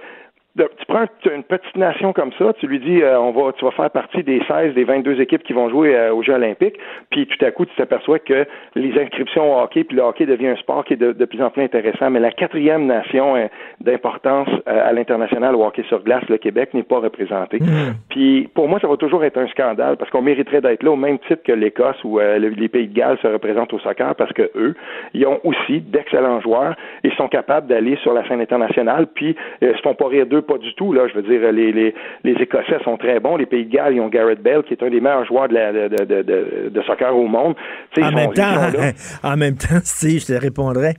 de- 0.58 0.70
tu 0.78 0.86
prends 0.88 1.06
une 1.34 1.44
petite 1.44 1.76
nation 1.78 2.14
comme 2.14 2.32
ça, 2.38 2.52
tu 2.60 2.68
lui 2.68 2.80
dis 2.80 3.02
euh, 3.02 3.20
on 3.20 3.32
va 3.32 3.52
tu 3.54 3.64
vas 3.64 3.72
faire 3.72 3.90
partie 3.92 4.24
des 4.24 4.42
16 4.48 4.74
des 4.74 4.84
22 4.84 5.22
équipes 5.22 5.44
qui 5.44 5.54
vont 5.54 5.70
jouer 5.70 5.96
euh, 5.96 6.14
aux 6.14 6.24
Jeux 6.24 6.34
olympiques, 6.34 6.78
puis 7.12 7.28
tout 7.28 7.44
à 7.46 7.52
coup 7.52 7.66
tu 7.66 7.76
t'aperçois 7.76 8.20
que 8.20 8.46
les 8.76 9.00
inscriptions 9.00 9.56
au 9.56 9.62
hockey 9.62 9.84
puis 9.84 9.96
le 9.96 10.04
hockey 10.04 10.26
devient 10.26 10.48
un 10.50 10.56
sport 10.58 10.84
qui 10.86 10.94
est 10.94 10.98
de, 10.98 11.12
de 11.14 11.26
plus 11.26 11.42
en 11.42 11.50
plus 11.50 11.64
intéressant, 11.64 12.10
mais 12.10 12.20
la 12.20 12.32
quatrième 12.32 12.86
nation 12.86 13.36
euh, 13.36 13.48
d'importance 13.82 14.50
euh, 14.68 14.90
à 14.90 14.92
l'international 14.94 15.56
au 15.56 15.64
hockey 15.66 15.84
sur 15.88 16.04
glace, 16.04 16.24
le 16.30 16.38
Québec 16.38 16.74
n'est 16.74 16.84
pas 16.84 17.00
représenté. 17.00 17.60
Puis 18.10 18.50
pour 18.54 18.68
moi 18.68 18.80
ça 18.80 18.88
va 18.88 18.98
toujours 18.98 19.24
être 19.24 19.38
un 19.38 19.48
scandale 19.48 19.98
parce 19.98 20.10
qu'on 20.12 20.22
mériterait 20.22 20.62
d'être 20.62 20.84
là 20.84 20.92
au 20.92 20.96
même 20.96 21.20
titre 21.20 21.44
que 21.44 21.52
l'Écosse 21.52 22.04
ou 22.04 22.20
le- 22.20 22.38
les 22.50 22.68
pays 22.68 22.88
de 22.88 22.94
Galles 22.94 23.18
se 23.22 23.28
représentent 23.28 23.74
au 23.74 23.80
soccer 23.80 24.16
parce 24.16 24.34
que 24.34 24.50
eux, 24.56 24.76
ils 25.14 25.26
ont 25.28 25.40
aussi 25.44 25.82
d'excellents 25.82 26.42
joueurs 26.42 26.76
et 27.04 27.12
sont 27.12 27.28
capables 27.28 27.68
d'aller 27.68 27.96
sur 27.98 28.14
la 28.14 28.28
scène 28.28 28.42
internationale 28.42 29.08
puis 29.14 29.36
euh, 29.64 29.74
se 29.76 29.82
font 29.82 29.94
pas 29.94 30.08
rire 30.08 30.26
d'eux 30.26 30.42
pas 30.48 30.58
du 30.58 30.74
tout 30.76 30.94
là, 30.94 31.08
je 31.08 31.20
veux 31.20 31.22
dire 31.22 31.52
les, 31.52 31.72
les 31.72 31.94
les 32.24 32.34
Écossais 32.42 32.82
sont 32.84 32.98
très 32.98 33.20
bons, 33.20 33.36
les 33.38 33.46
pays 33.46 33.66
de 33.66 33.72
Galles 33.72 33.94
ils 33.96 34.02
ont 34.02 34.08
Garrett 34.10 34.42
Bale 34.42 34.64
qui 34.64 34.74
est 34.74 34.82
un 34.84 34.90
des 34.90 35.02
meilleurs 35.02 35.26
joueurs 35.26 35.48
de 35.50 35.54
la- 35.54 35.72
de, 35.74 36.06
de, 36.06 36.70
de, 36.70 36.82
soccer 36.84 37.16
au 37.16 37.28
monde. 37.28 37.56
Tu 37.94 38.02
sais, 38.02 38.08
En 38.08 38.12
ils 38.12 38.16
même 38.16 38.26
sont- 38.28 38.34
temps, 38.34 38.92
en 39.30 39.38
même 39.38 39.56
temps, 39.58 39.80
Steve, 39.84 40.22
je 40.22 40.28
te 40.28 40.34
répondrais. 40.34 40.96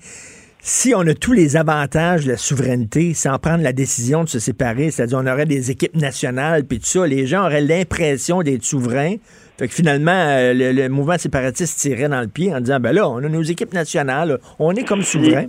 Si 0.60 0.92
on 0.94 1.00
a 1.00 1.14
tous 1.14 1.32
les 1.32 1.56
avantages 1.56 2.24
de 2.26 2.32
la 2.32 2.36
souveraineté 2.36 3.14
sans 3.14 3.38
prendre 3.38 3.62
la 3.62 3.72
décision 3.72 4.24
de 4.24 4.28
se 4.28 4.38
séparer, 4.40 4.90
c'est-à-dire 4.90 5.18
on 5.22 5.26
aurait 5.26 5.46
des 5.46 5.70
équipes 5.70 5.94
nationales 5.96 6.64
puis 6.64 6.78
tout 6.80 6.86
ça, 6.86 7.06
les 7.06 7.26
gens 7.26 7.42
auraient 7.46 7.60
l'impression 7.62 8.42
d'être 8.42 8.64
souverains. 8.64 9.14
Fait 9.58 9.68
que 9.68 9.74
finalement, 9.74 10.10
euh, 10.12 10.52
le, 10.54 10.72
le 10.72 10.88
mouvement 10.88 11.16
séparatiste 11.16 11.78
tirait 11.80 12.08
dans 12.08 12.20
le 12.20 12.28
pied 12.28 12.52
en 12.54 12.60
disant 12.60 12.80
ben 12.80 12.92
là, 12.92 13.08
on 13.08 13.18
a 13.18 13.28
nos 13.28 13.42
équipes 13.42 13.72
nationales, 13.72 14.38
on 14.58 14.72
est 14.74 14.84
comme 14.86 15.02
souverains. 15.02 15.46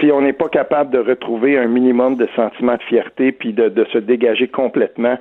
Si 0.00 0.10
on 0.12 0.20
n'est 0.20 0.32
pas 0.32 0.48
capable 0.48 0.90
de 0.90 0.98
retrouver 0.98 1.58
un 1.58 1.66
minimum 1.66 2.16
de 2.16 2.28
sentiment 2.36 2.74
de 2.76 2.82
fierté 2.82 3.32
puis 3.32 3.52
de, 3.52 3.68
de 3.68 3.84
se 3.86 3.98
dégager 3.98 4.48
complètement 4.48 5.18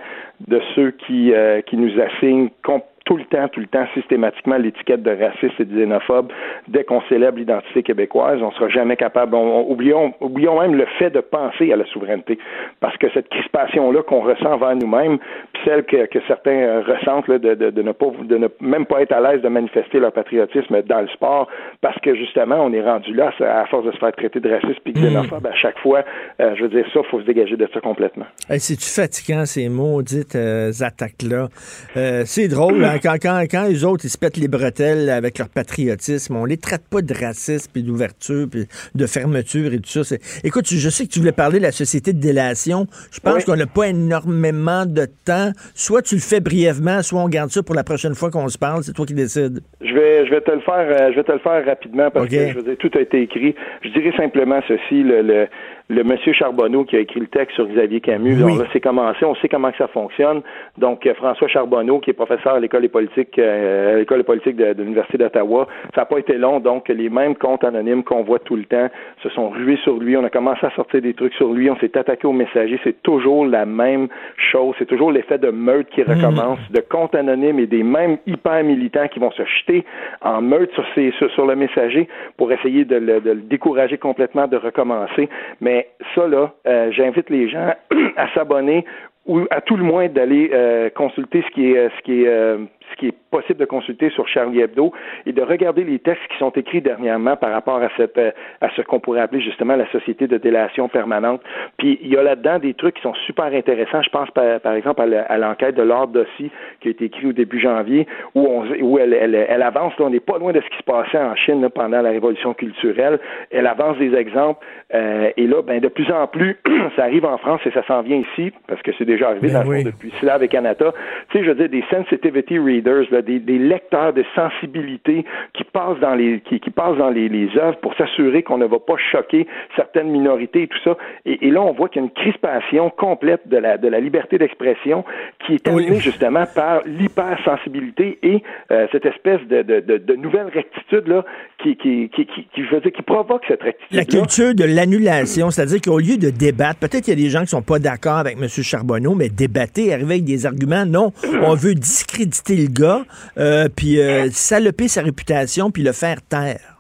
de 0.48 0.62
ceux 0.76 0.92
qui, 0.92 1.34
euh, 1.34 1.62
qui 1.62 1.78
nous 1.78 2.00
assignent 2.00 2.50
com- 2.64 2.82
tout 3.08 3.18
le 3.18 3.24
temps, 3.26 3.48
tout 3.48 3.62
le 3.62 3.68
temps, 3.68 3.86
systématiquement 3.94 4.58
l'étiquette 4.58 5.02
de 5.02 5.12
raciste 5.12 5.60
et 5.60 5.66
de 5.66 5.74
xénophobe 5.76 6.28
dès 6.68 6.84
qu'on 6.84 7.02
célèbre 7.10 7.38
l'identité 7.38 7.82
québécoise, 7.82 8.40
on 8.42 8.52
sera 8.52 8.68
jamais 8.70 8.98
capable. 8.98 9.34
On, 9.34 9.60
on- 9.62 9.72
oublions, 9.72 10.14
oublions 10.20 10.60
même 10.60 10.76
le 10.76 10.86
fait 11.00 11.10
de 11.10 11.22
penser 11.22 11.72
à 11.72 11.78
la 11.78 11.86
souveraineté, 11.86 12.38
parce 12.82 12.98
que 12.98 13.08
cette 13.14 13.30
crispation-là 13.30 14.04
qu'on 14.04 14.22
ressent 14.22 14.52
envers 14.54 14.76
nous-mêmes, 14.76 15.18
puis 15.54 15.62
celle 15.66 15.84
que, 15.86 16.06
que 16.08 16.20
certains 16.28 16.52
euh, 16.52 16.82
ressentent 16.86 17.28
là, 17.30 17.40
de, 17.40 17.56
de, 17.56 17.70
de 17.70 17.82
ne 17.82 17.92
pas, 17.94 18.08
de 18.24 18.38
ne 18.38 18.48
même 18.60 18.86
pas 18.86 19.02
être 19.02 19.14
à 19.14 19.22
l'aise 19.22 19.42
de 19.42 19.48
manifester 19.50 20.00
leur 20.00 20.12
patriotisme 20.12 20.82
dans 20.84 21.02
le 21.02 21.08
sport, 21.08 21.48
parce 21.82 21.98
que 22.02 22.14
justement, 22.16 22.58
on 22.66 22.74
est 22.74 22.82
rendu 22.84 23.14
là 23.14 23.32
à 23.40 23.66
force 23.68 23.86
de 23.86 23.92
se 23.94 23.98
faire 23.98 24.12
traiter 24.12 24.40
de 24.42 24.50
raciste 24.52 24.80
puis 24.84 24.92
de 24.94 25.00
xénophobe 25.00 25.48
à 25.48 25.54
chaque 25.56 25.80
fois. 25.80 26.04
euh, 26.42 26.56
je 26.58 26.64
veux 26.64 26.70
dire, 26.70 26.86
ça, 26.94 27.00
faut 27.10 27.22
se 27.22 27.26
dégager 27.26 27.56
de 27.56 27.68
ça 27.74 27.80
complètement. 27.80 28.26
Hey, 28.50 28.60
C'est-tu 28.60 28.90
fatigant, 28.90 29.46
ces 29.46 29.70
maudites 29.70 30.36
euh, 30.36 30.72
attaques-là? 30.82 31.48
Euh, 31.96 32.24
c'est 32.26 32.48
drôle, 32.48 32.84
hein, 32.84 32.97
quand, 33.02 33.16
quand, 33.22 33.44
quand 33.50 33.68
les 33.68 33.84
autres, 33.84 34.06
ils 34.06 34.10
se 34.10 34.18
pètent 34.18 34.38
les 34.38 34.48
bretelles 34.48 35.10
avec 35.10 35.38
leur 35.40 35.50
patriotisme, 35.50 36.36
on 36.36 36.46
les 36.46 36.58
traite 36.58 36.84
pas 36.90 37.02
de 37.02 37.14
racisme, 37.14 37.70
puis 37.74 37.84
d'ouverture, 37.84 38.48
puis 38.50 38.68
de 38.96 39.06
fermeture 39.06 39.74
et 39.74 39.80
tout 39.80 40.04
ça. 40.04 40.16
Écoute, 40.44 40.68
je 40.68 40.90
sais 40.90 41.06
que 41.06 41.12
tu 41.12 41.20
voulais 41.20 41.32
parler 41.32 41.60
de 41.60 41.64
la 41.64 41.72
société 41.72 42.14
de 42.14 42.20
délation. 42.20 42.88
Je 43.12 43.20
pense 43.20 43.36
Oui. 43.38 43.44
qu'on 43.46 43.56
n'a 43.56 43.66
pas 43.68 43.88
énormément 43.90 44.86
de 44.86 45.08
temps. 45.26 45.52
Soit 45.76 46.02
tu 46.02 46.16
le 46.16 46.22
fais 46.22 46.40
brièvement, 46.40 47.02
soit 47.02 47.22
on 47.22 47.30
garde 47.30 47.50
ça 47.50 47.64
pour 47.64 47.76
la 47.76 47.84
prochaine 47.84 48.16
fois 48.16 48.32
qu'on 48.32 48.48
se 48.48 48.58
parle. 48.58 48.84
C'est 48.84 48.94
toi 48.94 49.06
qui 49.06 49.14
décides. 49.14 49.60
Je 49.82 49.94
vais, 49.94 50.26
je 50.26 50.32
vais 50.32 50.42
te 50.42 50.52
le 50.52 50.62
faire, 50.62 50.88
euh, 50.90 51.12
je 51.12 51.16
vais 51.18 51.24
te 51.24 51.32
le 51.32 51.40
faire 51.40 51.66
rapidement 51.66 52.10
parce 52.12 52.28
que 52.28 52.50
je 52.50 52.54
veux 52.56 52.64
dire, 52.64 52.78
tout 52.80 52.92
a 52.96 53.02
été 53.02 53.22
écrit. 53.22 53.56
Je 53.84 53.90
dirais 53.90 54.16
simplement 54.18 54.60
ceci, 54.68 55.04
le, 55.04 55.22
le, 55.22 55.48
le 55.90 56.04
monsieur 56.04 56.34
Charbonneau 56.34 56.84
qui 56.84 56.98
a 56.98 57.00
écrit 57.00 57.20
le 57.22 57.28
texte 57.28 57.56
sur 57.56 57.66
Xavier 57.68 58.02
Camus, 58.02 58.36
Oui. 58.36 58.52
donc 58.52 58.60
là, 58.60 58.66
c'est 58.74 58.82
commencé, 58.82 59.24
on 59.24 59.36
sait 59.36 59.48
comment 59.48 59.72
que 59.72 59.78
ça 59.78 59.88
fonctionne. 59.88 60.42
Donc, 60.78 61.06
euh, 61.06 61.14
François 61.14 61.48
Charbonneau, 61.48 62.00
qui 62.00 62.10
est 62.10 62.14
professeur 62.14 62.56
à 62.56 62.60
l'école 62.60 62.82
des 62.82 62.90
politiques, 62.90 63.40
euh, 63.40 63.96
à 63.96 64.00
l'école 64.00 64.18
des 64.18 64.24
politiques 64.26 64.58
de, 64.58 64.74
de 64.74 64.84
l'Université 64.84 65.18
d'Ottawa, 65.18 65.68
ça 65.96 66.02
n'a 66.02 66.06
pas 66.06 66.20
été 66.20 66.34
long, 66.38 66.60
donc 66.60 66.90
les 66.90 67.10
mêmes 67.10 67.36
comptes 67.36 67.64
anonymes 67.64 68.04
qu'on 68.04 68.24
voit 68.24 68.40
tout 68.40 68.56
le 68.58 68.66
temps 68.66 68.90
se 69.24 69.30
sont 69.30 69.50
rués 69.50 69.78
sur 69.84 69.98
lui. 69.98 70.18
On 70.18 70.24
a 70.24 70.30
commencé 70.30 70.66
à 70.66 70.72
sortir 70.72 71.02
des 71.02 71.14
trucs 71.14 71.34
sur 71.36 71.54
lui, 71.54 71.70
on 71.70 71.78
s'est 71.78 71.98
attaqué 71.98 72.28
aux 72.28 72.34
messagers. 72.34 72.80
C'est 72.84 73.02
toujours 73.02 73.46
la 73.46 73.66
même 73.66 74.08
chose. 74.52 74.76
C'est 74.80 74.88
toujours 74.88 75.12
l'effet 75.12 75.38
de 75.38 75.52
meute 75.52 75.88
qui 75.90 76.04
recommence, 76.04 76.60
de 76.72 76.82
comptes 76.82 77.16
anonymes 77.16 77.60
et 77.60 77.68
des 77.68 77.84
mêmes 77.84 78.18
hyper 78.28 78.64
militants 78.64 79.08
qui 79.08 79.20
vont 79.20 79.32
se 79.32 79.44
jeter 79.46 79.86
en 80.22 80.42
meute 80.42 80.72
sur, 80.74 80.84
ces, 80.96 81.12
sur, 81.12 81.32
sur 81.32 81.46
le 81.46 81.56
messager 81.56 82.08
pour 82.36 82.52
essayer 82.52 82.84
de 82.84 82.96
le, 82.98 83.22
de 83.22 83.32
le 83.32 83.42
décourager 83.42 83.98
complètement 83.98 84.48
de 84.48 84.58
recommencer. 84.58 85.30
Mais 85.62 85.77
ça, 86.16 86.28
là, 86.28 86.52
euh, 86.68 86.92
j'invite 86.92 87.30
les 87.30 87.50
gens 87.50 87.74
à 88.18 88.34
s'abonner 88.34 88.86
ou 89.26 89.42
à 89.52 89.62
tout 89.62 89.76
le 89.76 89.84
moins 89.84 90.08
d'aller 90.08 90.50
euh, 90.54 90.90
consulter 90.90 91.44
ce 91.48 91.52
qui 91.54 91.72
est 91.72 91.78
euh, 91.78 91.90
ce 91.98 92.04
qui 92.04 92.24
est 92.24 92.28
euh, 92.28 92.60
qui 92.98 93.08
est 93.08 93.16
possible 93.32 93.60
de 93.60 93.66
consulter 93.66 94.10
sur 94.10 94.28
Charlie 94.28 94.62
Hebdo 94.62 94.92
et 95.26 95.32
de 95.32 95.42
regarder 95.42 95.84
les 95.84 96.00
textes 96.00 96.26
qui 96.32 96.38
sont 96.38 96.52
écrits 96.52 96.82
dernièrement 96.82 97.36
par 97.36 97.52
rapport 97.52 97.82
à 97.82 97.90
cette 97.98 98.18
euh, 98.18 98.32
à 98.62 98.70
ce 98.76 98.82
qu'on 98.82 99.00
pourrait 99.00 99.22
appeler 99.22 99.42
justement 99.42 99.76
la 99.76 99.90
société 99.92 100.28
de 100.28 100.38
délation 100.38 100.90
permanente. 100.90 101.42
Puis 101.78 102.00
il 102.02 102.10
y 102.10 102.18
a 102.18 102.24
là-dedans 102.24 102.60
des 102.60 102.74
trucs 102.74 102.96
qui 102.96 103.02
sont 103.02 103.14
super 103.26 103.46
intéressants. 103.46 104.02
Je 104.02 104.10
pense 104.10 104.30
par, 104.32 104.60
par 104.60 104.74
exemple 104.74 105.02
à 105.02 105.38
l'enquête 105.38 105.76
de 105.76 105.84
Lord 105.84 106.08
Dossi 106.08 106.52
qui 106.82 106.88
a 106.88 106.92
été 106.92 107.06
écrite 107.06 107.26
au 107.26 107.34
début 107.34 107.60
janvier 107.60 108.08
où 108.36 108.48
on 108.48 108.66
où 108.82 109.00
elle, 109.00 109.14
elle, 109.14 109.36
elle 109.36 109.62
avance. 109.62 109.98
Là, 109.98 110.06
on 110.06 110.10
n'est 110.10 110.20
pas 110.20 110.38
loin 110.38 110.52
de 110.52 110.62
ce 110.62 110.70
qui 110.70 110.78
se 110.78 110.84
passait 110.84 111.18
en 111.18 111.36
Chine 111.36 111.62
là, 111.62 111.70
pendant 111.70 112.02
la 112.02 112.10
révolution 112.10 112.54
culturelle. 112.54 113.20
Elle 113.52 113.68
avance 113.68 113.98
des 113.98 114.14
exemples 114.16 114.66
euh, 114.94 115.32
et 115.36 115.48
là, 115.48 115.62
ben 115.62 115.80
de 115.80 115.88
plus 115.88 116.10
en 116.12 116.28
plus, 116.28 116.58
ça 116.96 117.04
arrive 117.04 117.26
en 117.26 117.38
France 117.38 117.62
et 117.66 117.72
ça 117.72 117.86
s'en 117.86 118.02
vient 118.02 118.18
ici 118.18 118.52
parce 118.68 118.82
que 118.82 118.92
c'est 118.98 119.06
déjà 119.06 119.30
arrivé 119.30 119.48
Ben 119.48 119.54
dans 119.54 119.60
le 119.60 119.66
fond 119.66 119.72
oui. 119.72 119.84
depuis 119.84 120.14
Slav 120.20 120.44
et 120.44 120.48
Canada. 120.48 120.94
Tu 121.30 121.38
sais, 121.38 121.44
je 121.44 121.50
veux 121.52 121.56
dire, 121.56 121.70
des 121.70 121.84
sensitivity 121.90 122.58
readers, 122.58 122.87
là, 123.12 123.22
des, 123.22 123.40
des 123.40 123.58
lecteurs 123.58 124.14
de 124.14 124.24
sensibilité 124.36 125.26
qui 125.54 125.64
passent 125.64 126.00
dans 126.00 126.16
les 126.16 126.42
qui, 126.42 126.60
qui 126.60 126.70
passent 126.70 126.98
dans 126.98 127.10
les, 127.10 127.30
les 127.30 127.50
œuvres 127.58 127.78
pour 127.78 127.96
s'assurer 127.96 128.44
qu'on 128.44 128.58
ne 128.58 128.66
va 128.66 128.80
pas 128.80 128.96
choquer 129.12 129.48
certaines 129.76 130.10
minorités 130.10 130.64
et 130.64 130.68
tout 130.68 130.78
ça. 130.84 130.98
Et, 131.26 131.48
et 131.48 131.52
là, 131.52 131.62
on 131.62 131.74
voit 131.74 131.90
qu'il 131.90 132.02
y 132.02 132.06
a 132.06 132.08
une 132.08 132.14
crispation 132.14 132.90
complète 132.90 133.48
de 133.48 133.58
la 133.58 133.78
de 133.78 133.88
la 133.88 134.00
liberté 134.00 134.38
d'expression 134.38 135.04
qui 135.46 135.56
est 135.56 135.68
amenée 135.68 136.00
justement 136.00 136.46
par 136.56 136.82
l'hypersensibilité 136.86 138.20
et 138.24 138.44
euh, 138.72 138.88
cette 138.92 139.06
espèce 139.06 139.42
de, 139.48 139.62
de, 139.62 139.80
de, 139.80 139.98
de 139.98 140.16
nouvelle 140.16 140.48
rectitude 140.48 141.08
là 141.08 141.24
qui 141.62 141.76
qui, 141.76 142.10
qui, 142.10 142.26
qui, 142.26 142.48
qui, 142.54 142.64
je 142.64 142.76
veux 142.76 142.82
dire, 142.82 142.92
qui 142.92 143.02
provoque 143.02 143.44
cette 143.48 143.62
rectitude. 143.62 143.98
La 143.98 144.06
culture 144.06 144.56
de 144.56 144.64
l'annulation, 144.64 145.52
c'est-à-dire 145.52 145.82
qu'au 145.82 146.00
lieu 146.00 146.18
de 146.18 146.30
débattre, 146.30 146.80
peut-être 146.80 147.04
qu'il 147.04 147.18
y 147.18 147.22
a 147.22 147.24
des 147.24 147.30
gens 147.30 147.42
qui 147.42 147.48
sont 147.48 147.62
pas 147.62 147.80
d'accord 147.80 148.18
avec 148.18 148.38
M. 148.38 148.48
Charbonneau, 148.48 149.16
mais 149.16 149.30
débattre, 149.30 149.80
arriver 149.92 150.16
avec 150.16 150.24
des 150.24 150.46
arguments, 150.46 150.86
non, 150.86 151.12
on 151.44 151.56
veut 151.56 151.74
discréditer 151.76 152.67
le 152.68 152.74
gars, 152.74 153.06
euh, 153.38 153.70
puis 153.74 154.00
euh, 154.00 154.30
saloper 154.32 154.88
sa 154.88 155.02
réputation, 155.02 155.72
puis 155.72 155.84
le 155.84 155.92
faire 155.92 156.22
taire. 156.22 156.77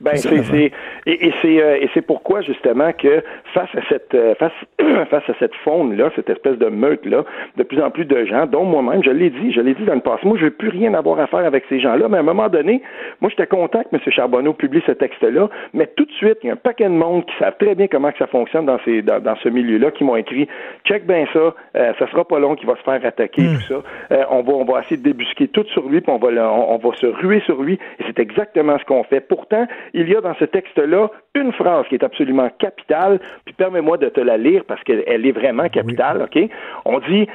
Ben 0.00 0.12
C'est 0.16 0.42
c'est 0.44 0.72
et, 1.06 1.26
et 1.28 1.32
c'est 1.42 1.60
euh, 1.62 1.76
et 1.80 1.88
c'est 1.92 2.02
pourquoi 2.06 2.40
justement 2.40 2.92
que 2.92 3.22
face 3.52 3.68
à 3.76 3.80
cette 3.88 4.14
euh, 4.14 4.34
face 4.36 4.52
face 5.10 5.28
à 5.28 5.34
cette 5.40 5.54
faune 5.64 5.96
là, 5.96 6.10
cette 6.14 6.30
espèce 6.30 6.56
de 6.56 6.66
meute 6.66 7.04
là, 7.04 7.24
de 7.56 7.62
plus 7.64 7.80
en 7.82 7.90
plus 7.90 8.04
de 8.04 8.24
gens, 8.24 8.46
dont 8.46 8.64
moi-même, 8.64 9.02
je 9.02 9.10
l'ai 9.10 9.30
dit, 9.30 9.52
je 9.52 9.60
l'ai 9.60 9.74
dit 9.74 9.84
dans 9.84 9.94
le 9.94 10.00
passé, 10.00 10.20
moi 10.26 10.36
je 10.38 10.44
veux 10.44 10.50
plus 10.52 10.68
rien 10.68 10.94
avoir 10.94 11.18
à 11.18 11.26
faire 11.26 11.44
avec 11.44 11.64
ces 11.68 11.80
gens-là, 11.80 12.08
mais 12.08 12.16
à 12.18 12.20
un 12.20 12.24
moment 12.24 12.48
donné, 12.48 12.80
moi 13.20 13.28
j'étais 13.30 13.46
content 13.48 13.82
que 13.82 13.88
M. 13.96 14.00
Charbonneau 14.10 14.52
publie 14.52 14.82
ce 14.86 14.92
texte-là, 14.92 15.48
mais 15.74 15.88
tout 15.96 16.04
de 16.04 16.12
suite, 16.12 16.38
il 16.44 16.46
y 16.46 16.50
a 16.50 16.52
un 16.52 16.56
paquet 16.56 16.84
de 16.84 16.90
monde 16.90 17.26
qui 17.26 17.34
savent 17.38 17.56
très 17.58 17.74
bien 17.74 17.88
comment 17.88 18.12
que 18.12 18.18
ça 18.18 18.26
fonctionne 18.28 18.66
dans 18.66 18.78
ces 18.84 19.02
dans, 19.02 19.18
dans 19.20 19.36
ce 19.36 19.48
milieu-là, 19.48 19.90
qui 19.90 20.04
m'ont 20.04 20.16
écrit 20.16 20.46
check 20.84 21.06
bien 21.06 21.26
ça, 21.32 21.54
euh, 21.76 21.92
ça 21.98 22.06
sera 22.10 22.24
pas 22.24 22.38
long 22.38 22.54
qu'il 22.54 22.68
va 22.68 22.76
se 22.76 22.82
faire 22.82 23.04
attaquer 23.04 23.42
tout 23.42 23.62
ça, 23.68 23.82
Euh, 24.12 24.24
on 24.30 24.42
va 24.42 24.52
on 24.52 24.64
va 24.64 24.80
essayer 24.80 24.96
de 24.96 25.02
débusquer 25.02 25.48
tout 25.48 25.64
sur 25.72 25.88
lui, 25.88 26.00
puis 26.00 26.12
on 26.12 26.18
va 26.18 26.30
le- 26.30 26.40
on, 26.40 26.74
on 26.74 26.78
va 26.78 26.94
se 26.96 27.06
ruer 27.06 27.40
sur 27.40 27.62
lui, 27.62 27.74
et 27.98 28.04
c'est 28.06 28.18
exactement 28.20 28.78
ce 28.78 28.84
qu'on 28.84 29.02
fait. 29.04 29.20
Pourtant, 29.20 29.66
il 29.94 30.08
y 30.08 30.16
a 30.16 30.20
dans 30.20 30.34
ce 30.34 30.44
texte-là 30.44 31.10
une 31.34 31.52
phrase 31.52 31.86
qui 31.88 31.94
est 31.96 32.04
absolument 32.04 32.48
capitale, 32.58 33.20
puis 33.44 33.54
permets-moi 33.54 33.96
de 33.98 34.08
te 34.08 34.20
la 34.20 34.36
lire 34.36 34.64
parce 34.66 34.82
qu'elle 34.84 35.26
est 35.26 35.32
vraiment 35.32 35.68
capitale, 35.68 36.22
OK? 36.22 36.38
On 36.84 36.98
dit 37.00 37.26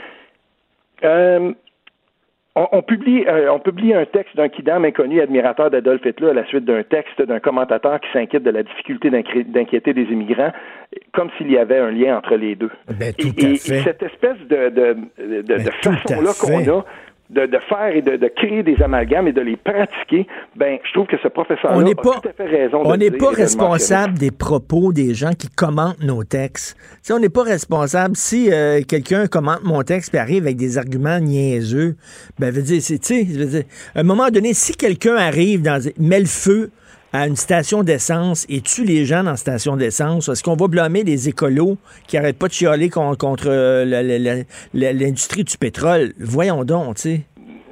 euh, 1.04 1.52
on, 2.56 2.68
on 2.72 2.82
publie, 2.84 3.26
euh, 3.28 3.52
on 3.52 3.60
publie 3.60 3.94
un 3.96 4.06
texte 4.06 4.36
d'un 4.38 4.48
kidam 4.48 4.86
inconnu 4.86 5.20
admirateur 5.22 5.72
d'Adolf 5.72 6.06
Hitler 6.06 6.30
à 6.30 6.34
la 6.34 6.46
suite 6.46 6.66
d'un 6.66 6.84
texte 6.84 7.20
d'un 7.22 7.40
commentateur 7.40 8.00
qui 8.00 8.08
s'inquiète 8.14 8.44
de 8.44 8.52
la 8.52 8.62
difficulté 8.62 9.10
d'inquiéter 9.10 9.94
des 9.94 10.04
immigrants, 10.04 10.52
comme 11.14 11.30
s'il 11.38 11.52
y 11.52 11.58
avait 11.58 11.80
un 11.80 11.90
lien 11.92 12.18
entre 12.18 12.36
les 12.36 12.56
deux. 12.56 12.70
Ben, 13.00 13.12
tout 13.14 13.30
et, 13.40 13.46
à 13.46 13.50
et- 13.50 13.56
fait. 13.56 13.80
et 13.80 13.82
cette 13.82 14.04
espèce 14.04 14.38
de, 14.48 14.70
de, 14.70 15.42
Ben, 15.42 15.60
façon-là 15.82 16.32
qu'on 16.40 16.80
a 16.80 16.86
de, 17.34 17.46
de 17.46 17.60
faire 17.70 17.96
et 17.96 18.02
de, 18.02 18.16
de 18.16 18.28
créer 18.28 18.64
des 18.64 18.82
amalgames 18.82 19.28
et 19.28 19.34
de 19.34 19.42
les 19.42 19.56
pratiquer, 19.56 20.28
ben, 20.56 20.78
je 20.84 20.94
trouve 20.94 21.08
que 21.08 21.18
ce 21.22 21.28
professeur-là 21.28 21.78
On 21.78 21.82
a 21.82 21.84
n'est 21.84 21.96
pas, 21.96 22.20
tout 22.22 22.30
à 22.30 22.34
fait 22.34 22.46
raison 22.46 22.82
on 22.86 22.96
n'est 22.96 23.12
pas 23.12 23.32
de 23.32 23.38
responsable 23.38 24.18
des 24.18 24.32
propos 24.32 24.94
des 24.94 25.14
gens 25.14 25.32
qui 25.32 25.50
commentent 25.50 26.02
nos 26.02 26.24
textes. 26.24 26.76
Tu 26.78 27.00
sais, 27.04 27.14
on 27.14 27.20
n'est 27.20 27.30
pas 27.30 27.44
responsable 27.44 28.16
si 28.16 28.52
euh, 28.52 28.82
quelqu'un 28.88 29.28
commente 29.28 29.64
mon 29.64 29.82
texte 29.84 30.14
et 30.14 30.18
arrive 30.18 30.44
avec 30.44 30.58
des 30.58 30.78
arguments 30.78 31.20
niaiseux. 31.20 31.96
Ben, 32.40 32.52
veut 32.52 32.62
dire, 32.62 32.82
c'est, 32.82 33.00
tu 33.00 33.26
sais, 33.26 33.28
je 33.30 33.40
veux 33.40 33.46
dire, 33.46 33.64
à 33.96 34.00
un 34.00 34.04
moment 34.04 34.30
donné, 34.30 34.54
si 34.54 34.76
quelqu'un 34.76 35.16
arrive 35.16 35.62
dans, 35.62 35.82
met 35.98 36.20
le 36.20 36.26
feu 36.26 36.72
à 37.14 37.28
une 37.28 37.36
station 37.36 37.84
d'essence 37.84 38.46
et 38.50 38.62
tue 38.62 38.84
les 38.84 39.06
gens 39.06 39.24
dans 39.24 39.32
la 39.32 39.38
station 39.38 39.78
d'essence, 39.78 40.30
est-ce 40.30 40.44
qu'on 40.44 40.56
va 40.56 40.68
blâmer 40.68 41.04
les 41.04 41.30
écolos 41.30 41.78
qui 42.08 42.16
n'arrêtent 42.16 42.40
pas 42.40 42.48
de 42.48 42.54
chialer 42.54 42.90
con- 42.90 43.16
contre 43.16 43.46
euh, 43.50 44.44
l'industrie 44.74 45.44
du 45.44 45.58
pétrole? 45.58 46.14
Voyons 46.20 46.64
donc, 46.64 46.96
tu 46.96 47.02
sais. 47.02 47.22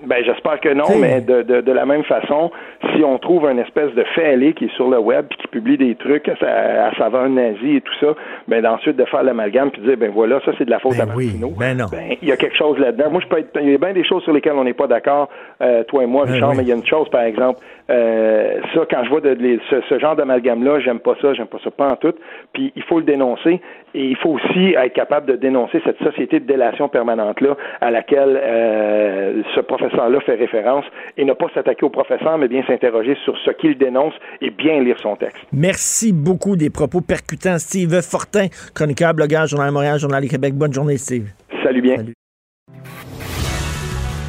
Ben, 0.05 0.23
j'espère 0.25 0.59
que 0.59 0.73
non, 0.73 0.97
mais 0.99 1.21
de, 1.21 1.43
de, 1.43 1.61
de 1.61 1.71
la 1.71 1.85
même 1.85 2.03
façon, 2.03 2.51
si 2.95 3.03
on 3.03 3.17
trouve 3.19 3.45
un 3.47 3.57
espèce 3.57 3.93
de 3.93 4.03
allé 4.21 4.53
qui 4.53 4.65
est 4.65 4.75
sur 4.75 4.89
le 4.89 4.97
web 4.99 5.25
puis 5.29 5.37
qui 5.39 5.47
publie 5.47 5.77
des 5.77 5.95
trucs 5.95 6.27
à, 6.27 6.35
sa- 6.37 6.87
à 6.87 6.95
saveur 6.95 7.27
nazie 7.29 7.77
et 7.77 7.81
tout 7.81 7.93
ça, 7.99 8.13
ben, 8.47 8.61
d'ensuite 8.61 8.97
de 8.97 9.05
faire 9.05 9.23
l'amalgame 9.23 9.71
puis 9.71 9.81
de 9.81 9.87
dire, 9.87 9.97
ben 9.97 10.11
voilà, 10.11 10.39
ça 10.45 10.51
c'est 10.57 10.65
de 10.65 10.69
la 10.69 10.79
faute 10.79 10.99
à 10.99 11.05
Martineau. 11.05 11.51
Ben 11.57 11.77
non. 11.77 11.85
Ben, 11.91 12.15
il 12.21 12.27
y 12.27 12.31
a 12.31 12.37
quelque 12.37 12.55
chose 12.57 12.77
là-dedans. 12.79 13.09
Moi, 13.11 13.21
je 13.23 13.27
peux 13.27 13.37
être, 13.39 13.49
il 13.61 13.71
y 13.71 13.75
a 13.75 13.77
bien 13.77 13.93
des 13.93 14.03
choses 14.03 14.23
sur 14.23 14.33
lesquelles 14.33 14.53
on 14.55 14.63
n'est 14.63 14.73
pas 14.73 14.87
d'accord, 14.87 15.29
euh, 15.61 15.83
toi 15.83 16.03
et 16.03 16.07
moi, 16.07 16.25
Ben 16.25 16.33
Richard, 16.33 16.49
oui. 16.51 16.57
mais 16.57 16.63
il 16.63 16.69
y 16.69 16.71
a 16.71 16.75
une 16.75 16.85
chose, 16.85 17.07
par 17.09 17.21
exemple, 17.23 17.59
euh, 17.89 18.59
ça, 18.73 18.81
quand 18.89 19.03
je 19.03 19.09
vois 19.09 19.21
de, 19.21 19.29
les- 19.29 19.59
ce, 19.69 19.81
ce 19.89 19.99
genre 19.99 20.15
d'amalgame-là, 20.15 20.79
j'aime 20.79 20.99
pas 20.99 21.15
ça, 21.21 21.33
j'aime 21.33 21.47
pas 21.47 21.57
ça 21.63 21.71
pas 21.71 21.87
en 21.89 21.95
tout. 21.95 22.13
Puis 22.53 22.71
il 22.75 22.83
faut 22.83 22.99
le 22.99 23.05
dénoncer 23.05 23.59
et 23.93 24.05
il 24.05 24.15
faut 24.17 24.29
aussi 24.29 24.73
être 24.77 24.93
capable 24.93 25.25
de 25.27 25.35
dénoncer 25.35 25.81
cette 25.83 26.01
société 26.03 26.39
de 26.39 26.45
délation 26.45 26.87
permanente-là 26.87 27.57
à 27.81 27.91
laquelle 27.91 28.39
euh, 28.41 29.41
ce 29.55 29.59
professeur-là 29.61 30.19
fait 30.21 30.35
référence 30.35 30.85
et 31.17 31.25
ne 31.25 31.33
pas 31.33 31.47
s'attaquer 31.53 31.85
au 31.85 31.89
professeur, 31.89 32.37
mais 32.37 32.47
bien 32.47 32.63
s'interroger 32.71 33.17
sur 33.23 33.35
ce 33.45 33.51
qu'il 33.51 33.77
dénonce 33.77 34.13
et 34.41 34.49
bien 34.49 34.81
lire 34.81 34.97
son 35.01 35.15
texte. 35.15 35.39
Merci 35.51 36.13
beaucoup 36.13 36.55
des 36.55 36.69
propos 36.69 37.01
percutants. 37.01 37.59
Steve 37.59 38.01
Fortin, 38.01 38.47
chroniqueur, 38.73 39.13
blogueur, 39.13 39.47
Journal 39.47 39.69
de 39.69 39.73
Montréal, 39.73 39.99
Journal 39.99 40.21
du 40.21 40.29
Québec. 40.29 40.53
Bonne 40.53 40.73
journée, 40.73 40.97
Steve. 40.97 41.29
Salut 41.63 41.81
bien. 41.81 41.97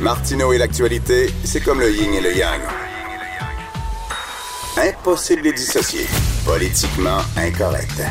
Martineau 0.01 0.53
et 0.53 0.59
l'actualité, 0.59 1.28
c'est 1.45 1.62
comme 1.62 1.78
le 1.78 1.90
yin 1.90 2.12
et 2.14 2.20
le 2.20 2.36
yang. 2.36 2.61
Impossible 4.76 5.43
de 5.43 5.47
les 5.49 5.53
dissocier. 5.53 6.07
Politiquement 6.45 7.18
incorrect. 7.36 8.03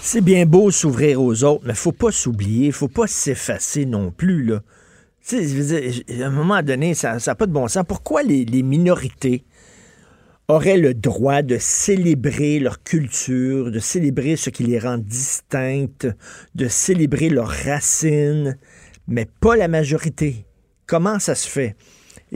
C'est 0.00 0.22
bien 0.22 0.44
beau 0.44 0.70
s'ouvrir 0.70 1.22
aux 1.22 1.44
autres, 1.44 1.64
mais 1.66 1.74
faut 1.74 1.92
pas 1.92 2.10
s'oublier, 2.10 2.72
faut 2.72 2.88
pas 2.88 3.06
s'effacer 3.06 3.86
non 3.86 4.10
plus, 4.10 4.44
là. 4.44 4.60
À 5.32 6.26
un 6.26 6.30
moment 6.30 6.62
donné, 6.62 6.92
ça 6.94 7.16
n'a 7.26 7.34
pas 7.34 7.46
de 7.46 7.52
bon 7.52 7.66
sens. 7.66 7.84
Pourquoi 7.88 8.22
les 8.22 8.62
minorités 8.62 9.44
auraient 10.48 10.76
le 10.76 10.92
droit 10.92 11.40
de 11.40 11.56
célébrer 11.58 12.60
leur 12.60 12.82
culture, 12.82 13.70
de 13.70 13.78
célébrer 13.78 14.36
ce 14.36 14.50
qui 14.50 14.64
les 14.64 14.78
rend 14.78 14.98
distinctes, 14.98 16.06
de 16.54 16.68
célébrer 16.68 17.30
leurs 17.30 17.48
racines, 17.48 18.58
mais 19.08 19.26
pas 19.40 19.56
la 19.56 19.68
majorité? 19.68 20.44
Comment 20.86 21.18
ça 21.18 21.34
se 21.34 21.48
fait? 21.48 21.76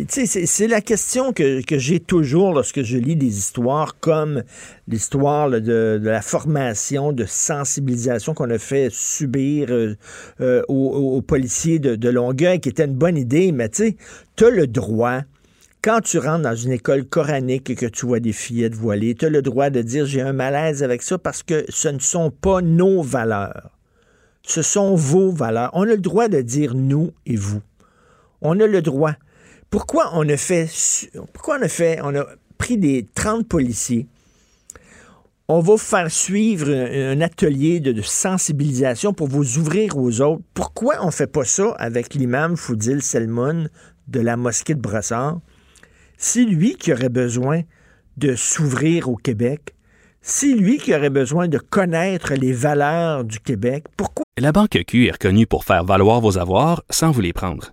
C'est- 0.06 0.68
la 0.68 0.80
question 0.80 1.32
que, 1.32 1.60
j'ai 1.68 1.98
toujours 1.98 2.52
lorsque 2.52 2.82
je 2.82 2.96
lis 2.96 3.16
des 3.16 3.38
histoires 3.38 3.98
comme 3.98 4.42
l'histoire 4.86 5.50
de, 5.50 6.00
la 6.02 6.22
formation, 6.22 7.12
de 7.12 7.24
sensibilisation 7.24 8.34
qu'on 8.34 8.50
a 8.50 8.58
fait 8.58 8.90
subir 8.92 9.68
euh, 9.70 9.96
euh, 10.40 10.62
aux 10.68 11.20
policiers 11.22 11.78
de, 11.78 11.96
de 11.96 12.08
Longueuil, 12.08 12.60
qui 12.60 12.68
était 12.68 12.84
une 12.84 12.94
bonne 12.94 13.16
idée, 13.16 13.50
mais 13.50 13.68
tu 13.68 13.84
sais, 13.88 13.96
tu 14.36 14.44
as 14.44 14.50
le 14.50 14.66
droit, 14.66 15.22
quand 15.82 16.00
tu 16.00 16.18
rentres 16.18 16.42
dans 16.42 16.54
une 16.54 16.72
école 16.72 17.04
coranique 17.04 17.70
et 17.70 17.74
que 17.74 17.86
tu 17.86 18.06
vois 18.06 18.20
des 18.20 18.32
fillettes 18.32 18.74
voilées, 18.74 19.14
tu 19.14 19.26
as 19.26 19.30
le 19.30 19.42
droit 19.42 19.70
de 19.70 19.80
dire 19.82 20.06
j'ai 20.06 20.20
un 20.20 20.32
malaise 20.32 20.82
avec 20.82 21.02
ça 21.02 21.18
parce 21.18 21.42
que 21.42 21.64
ce 21.68 21.88
ne 21.88 21.98
sont 21.98 22.30
pas 22.30 22.62
nos 22.62 23.02
valeurs. 23.02 23.70
Ce 24.42 24.62
sont 24.62 24.94
vos 24.94 25.30
valeurs. 25.30 25.70
On 25.74 25.82
a 25.82 25.86
le 25.86 25.98
droit 25.98 26.28
de 26.28 26.40
dire 26.40 26.74
nous 26.74 27.12
et 27.26 27.36
vous. 27.36 27.62
On 28.40 28.58
a 28.60 28.66
le 28.66 28.82
droit. 28.82 29.14
Pourquoi 29.70 30.10
on 30.14 30.28
a 30.28 30.36
fait, 30.36 30.70
on 32.02 32.14
a 32.14 32.26
pris 32.56 32.78
des 32.78 33.06
30 33.14 33.46
policiers, 33.46 34.06
on 35.46 35.60
va 35.60 35.76
faire 35.78 36.10
suivre 36.10 36.70
un, 36.70 37.20
atelier 37.20 37.80
de, 37.80 37.92
de 37.92 38.02
sensibilisation 38.02 39.12
pour 39.14 39.28
vous 39.28 39.58
ouvrir 39.58 39.96
aux 39.96 40.20
autres. 40.20 40.42
Pourquoi 40.54 40.96
on 41.00 41.10
fait 41.10 41.26
pas 41.26 41.44
ça 41.44 41.74
avec 41.78 42.14
l'imam 42.14 42.56
Foudil 42.56 43.00
Selmoun 43.00 43.70
de 44.08 44.20
la 44.20 44.36
mosquée 44.36 44.74
de 44.74 44.80
Brassard? 44.80 45.40
C'est 46.18 46.44
lui 46.44 46.74
qui 46.74 46.92
aurait 46.92 47.08
besoin 47.08 47.62
de 48.18 48.34
s'ouvrir 48.34 49.08
au 49.08 49.16
Québec. 49.16 49.74
C'est 50.20 50.52
lui 50.52 50.78
qui 50.78 50.94
aurait 50.94 51.10
besoin 51.10 51.48
de 51.48 51.58
connaître 51.58 52.34
les 52.34 52.52
valeurs 52.52 53.24
du 53.24 53.38
Québec. 53.38 53.84
Pourquoi? 53.96 54.24
La 54.38 54.52
Banque 54.52 54.78
Q 54.86 55.06
est 55.06 55.12
reconnue 55.12 55.46
pour 55.46 55.64
faire 55.64 55.84
valoir 55.84 56.20
vos 56.20 56.36
avoirs 56.36 56.82
sans 56.90 57.10
vous 57.10 57.20
les 57.20 57.32
prendre. 57.32 57.72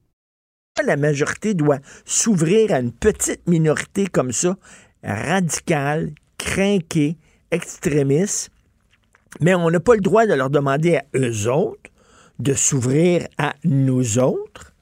La 0.85 0.97
majorité 0.97 1.53
doit 1.53 1.79
s'ouvrir 2.05 2.73
à 2.73 2.79
une 2.79 2.91
petite 2.91 3.47
minorité 3.47 4.07
comme 4.07 4.31
ça, 4.31 4.57
radicale, 5.03 6.11
crinquée, 6.37 7.17
extrémiste, 7.51 8.49
mais 9.39 9.53
on 9.53 9.69
n'a 9.69 9.79
pas 9.79 9.95
le 9.95 10.01
droit 10.01 10.25
de 10.25 10.33
leur 10.33 10.49
demander 10.49 10.97
à 10.97 11.05
eux 11.15 11.49
autres 11.49 11.89
de 12.39 12.53
s'ouvrir 12.53 13.27
à 13.37 13.53
nous 13.63 14.17
autres. 14.17 14.73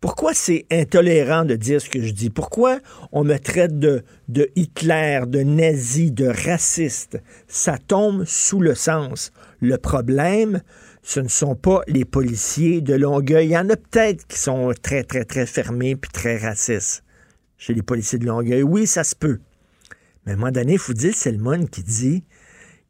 Pourquoi 0.00 0.34
c'est 0.34 0.66
intolérant 0.70 1.44
de 1.44 1.54
dire 1.54 1.80
ce 1.80 1.88
que 1.88 2.02
je 2.02 2.12
dis? 2.12 2.28
Pourquoi 2.28 2.80
on 3.12 3.24
me 3.24 3.38
traite 3.38 3.78
de, 3.78 4.02
de 4.28 4.50
Hitler, 4.56 5.20
de 5.26 5.42
nazi, 5.42 6.10
de 6.10 6.26
raciste? 6.26 7.22
Ça 7.46 7.78
tombe 7.78 8.24
sous 8.24 8.60
le 8.60 8.74
sens. 8.74 9.32
Le 9.60 9.78
problème, 9.78 10.60
ce 11.02 11.20
ne 11.20 11.28
sont 11.28 11.56
pas 11.56 11.82
les 11.88 12.04
policiers 12.04 12.80
de 12.80 12.94
Longueuil. 12.94 13.46
Il 13.46 13.50
y 13.50 13.58
en 13.58 13.68
a 13.68 13.76
peut-être 13.76 14.26
qui 14.26 14.38
sont 14.38 14.72
très, 14.82 15.02
très, 15.02 15.24
très 15.24 15.46
fermés 15.46 15.96
puis 15.96 16.10
très 16.10 16.38
racistes 16.38 17.04
chez 17.58 17.74
les 17.74 17.82
policiers 17.82 18.18
de 18.18 18.26
Longueuil. 18.26 18.62
Oui, 18.62 18.86
ça 18.86 19.04
se 19.04 19.14
peut. 19.14 19.40
Mais 20.24 20.32
à 20.32 20.34
un 20.34 20.38
moment 20.38 20.52
donné, 20.52 20.74
il 20.74 20.78
faut 20.78 20.92
dire, 20.92 21.12
c'est 21.14 21.32
le 21.32 21.38
monde 21.38 21.68
qui 21.68 21.82
dit 21.82 22.24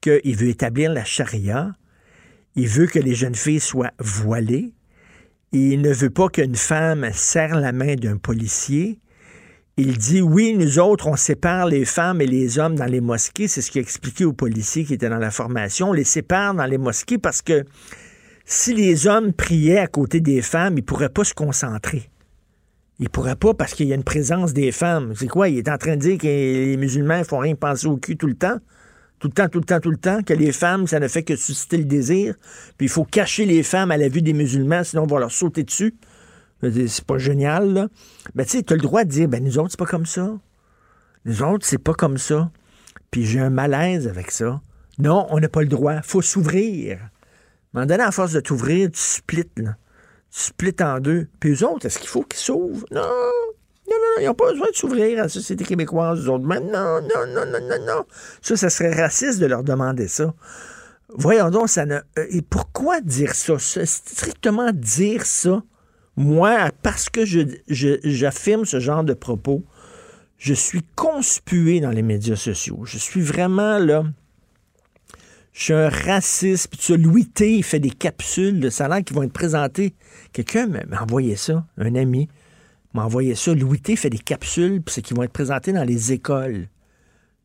qu'il 0.00 0.36
veut 0.36 0.48
établir 0.48 0.92
la 0.92 1.04
charia, 1.04 1.72
il 2.54 2.68
veut 2.68 2.86
que 2.86 2.98
les 2.98 3.14
jeunes 3.14 3.34
filles 3.34 3.60
soient 3.60 3.92
voilées, 3.98 4.74
il 5.52 5.80
ne 5.80 5.92
veut 5.92 6.10
pas 6.10 6.28
qu'une 6.28 6.56
femme 6.56 7.10
serre 7.12 7.56
la 7.60 7.72
main 7.72 7.94
d'un 7.94 8.16
policier. 8.16 8.98
Il 9.78 9.96
dit 9.96 10.20
oui, 10.20 10.54
nous 10.54 10.78
autres, 10.78 11.06
on 11.06 11.16
sépare 11.16 11.66
les 11.66 11.86
femmes 11.86 12.20
et 12.20 12.26
les 12.26 12.58
hommes 12.58 12.74
dans 12.74 12.84
les 12.86 13.00
mosquées. 13.00 13.48
C'est 13.48 13.62
ce 13.62 13.70
qu'il 13.70 13.78
a 13.78 13.82
expliqué 13.82 14.26
aux 14.26 14.34
policiers 14.34 14.84
qui 14.84 14.92
étaient 14.92 15.08
dans 15.08 15.16
la 15.16 15.30
formation. 15.30 15.90
On 15.90 15.92
les 15.94 16.04
sépare 16.04 16.54
dans 16.54 16.66
les 16.66 16.76
mosquées 16.76 17.16
parce 17.16 17.40
que 17.40 17.64
si 18.44 18.74
les 18.74 19.06
hommes 19.06 19.32
priaient 19.32 19.78
à 19.78 19.86
côté 19.86 20.20
des 20.20 20.42
femmes, 20.42 20.74
ils 20.74 20.82
ne 20.82 20.86
pourraient 20.86 21.08
pas 21.08 21.24
se 21.24 21.32
concentrer. 21.32 22.10
Ils 22.98 23.04
ne 23.04 23.08
pourraient 23.08 23.36
pas 23.36 23.54
parce 23.54 23.72
qu'il 23.72 23.88
y 23.88 23.92
a 23.92 23.94
une 23.94 24.04
présence 24.04 24.52
des 24.52 24.72
femmes. 24.72 25.14
C'est 25.16 25.26
quoi? 25.26 25.48
Il 25.48 25.56
est 25.56 25.70
en 25.70 25.78
train 25.78 25.96
de 25.96 26.02
dire 26.02 26.18
que 26.18 26.26
les 26.26 26.76
musulmans 26.76 27.18
ne 27.20 27.24
font 27.24 27.38
rien 27.38 27.54
penser 27.54 27.86
au 27.86 27.96
cul 27.96 28.18
tout 28.18 28.26
le 28.26 28.34
temps? 28.34 28.58
Tout 29.20 29.28
le 29.28 29.32
temps, 29.32 29.48
tout 29.48 29.60
le 29.60 29.64
temps, 29.64 29.80
tout 29.80 29.90
le 29.90 29.96
temps, 29.96 30.22
que 30.22 30.34
les 30.34 30.52
femmes, 30.52 30.86
ça 30.86 31.00
ne 31.00 31.08
fait 31.08 31.22
que 31.22 31.34
susciter 31.36 31.78
le 31.78 31.84
désir. 31.84 32.34
Puis 32.76 32.86
il 32.86 32.90
faut 32.90 33.04
cacher 33.04 33.46
les 33.46 33.62
femmes 33.62 33.90
à 33.90 33.96
la 33.96 34.08
vue 34.08 34.20
des 34.20 34.34
musulmans, 34.34 34.84
sinon 34.84 35.04
on 35.04 35.06
va 35.06 35.20
leur 35.20 35.32
sauter 35.32 35.62
dessus. 35.62 35.94
C'est 36.62 37.04
pas 37.04 37.18
génial, 37.18 37.72
là. 37.72 37.88
Mais 38.34 38.44
tu 38.44 38.52
sais, 38.58 38.62
tu 38.62 38.72
as 38.72 38.76
le 38.76 38.82
droit 38.82 39.04
de 39.04 39.10
dire, 39.10 39.28
ben 39.28 39.42
nous 39.42 39.58
autres, 39.58 39.70
c'est 39.72 39.78
pas 39.78 39.86
comme 39.86 40.06
ça. 40.06 40.30
Nous 41.24 41.42
autres, 41.42 41.66
c'est 41.66 41.78
pas 41.78 41.94
comme 41.94 42.18
ça. 42.18 42.50
Puis 43.10 43.24
j'ai 43.24 43.40
un 43.40 43.50
malaise 43.50 44.06
avec 44.08 44.30
ça. 44.30 44.60
Non, 44.98 45.26
on 45.30 45.40
n'a 45.40 45.48
pas 45.48 45.62
le 45.62 45.68
droit. 45.68 46.02
faut 46.02 46.22
s'ouvrir. 46.22 46.98
Moment 47.72 47.86
donné, 47.86 48.02
à 48.02 48.10
force 48.12 48.32
de 48.32 48.40
t'ouvrir, 48.40 48.90
tu 48.90 49.00
splits, 49.00 49.48
là. 49.56 49.76
Tu 50.30 50.40
splits 50.40 50.76
en 50.80 51.00
deux. 51.00 51.26
Puis 51.40 51.50
eux 51.52 51.66
autres, 51.66 51.86
est-ce 51.86 51.98
qu'il 51.98 52.08
faut 52.08 52.22
qu'ils 52.22 52.38
s'ouvrent? 52.40 52.86
Non. 52.90 53.00
Non, 53.00 53.96
non, 53.98 54.06
non, 54.16 54.22
ils 54.22 54.26
n'ont 54.26 54.34
pas 54.34 54.50
besoin 54.52 54.68
de 54.70 54.74
s'ouvrir 54.76 55.18
à 55.18 55.22
la 55.22 55.28
société 55.28 55.64
québécoise, 55.64 56.24
eux 56.24 56.30
autres. 56.30 56.44
Mais 56.46 56.60
non, 56.60 57.00
non, 57.02 57.26
non, 57.28 57.44
non, 57.46 57.60
non, 57.60 57.84
non. 57.86 58.04
Ça, 58.40 58.56
ça 58.56 58.70
serait 58.70 58.94
raciste 58.94 59.40
de 59.40 59.46
leur 59.46 59.64
demander 59.64 60.06
ça. 60.08 60.32
Voyons 61.08 61.50
donc, 61.50 61.68
ça 61.68 61.84
ne. 61.84 61.96
euh, 61.96 62.26
Et 62.30 62.40
pourquoi 62.42 63.00
dire 63.00 63.34
ça? 63.34 63.54
Strictement 63.58 64.70
dire 64.72 65.26
ça, 65.26 65.62
moi, 66.16 66.70
parce 66.82 67.08
que 67.08 67.22
j'affirme 67.68 68.64
ce 68.64 68.80
genre 68.80 69.04
de 69.04 69.14
propos, 69.14 69.64
je 70.38 70.54
suis 70.54 70.82
conspué 70.96 71.80
dans 71.80 71.90
les 71.90 72.02
médias 72.02 72.36
sociaux. 72.36 72.80
Je 72.84 72.98
suis 72.98 73.22
vraiment 73.22 73.78
là. 73.78 74.04
Je 75.52 75.64
suis 75.64 75.72
un 75.72 75.88
raciste. 75.88 76.68
Puis 76.68 76.78
tu 76.78 76.84
sais, 76.86 76.96
Louis 76.96 77.26
T, 77.26 77.62
fait 77.62 77.78
des 77.78 77.90
capsules 77.90 78.58
de 78.60 78.68
salaire 78.68 79.04
qui 79.04 79.14
vont 79.14 79.22
être 79.22 79.32
présentées. 79.32 79.94
Quelqu'un 80.32 80.66
m'a 80.66 81.02
envoyé 81.02 81.36
ça, 81.36 81.64
un 81.78 81.94
ami 81.94 82.28
m'a 82.94 83.04
envoyé 83.04 83.34
ça. 83.34 83.54
Louis 83.54 83.80
T 83.80 83.96
fait 83.96 84.10
des 84.10 84.18
capsules, 84.18 84.82
puis 84.82 85.00
qui 85.02 85.14
vont 85.14 85.22
être 85.22 85.32
présentées 85.32 85.72
dans 85.72 85.84
les 85.84 86.12
écoles, 86.12 86.68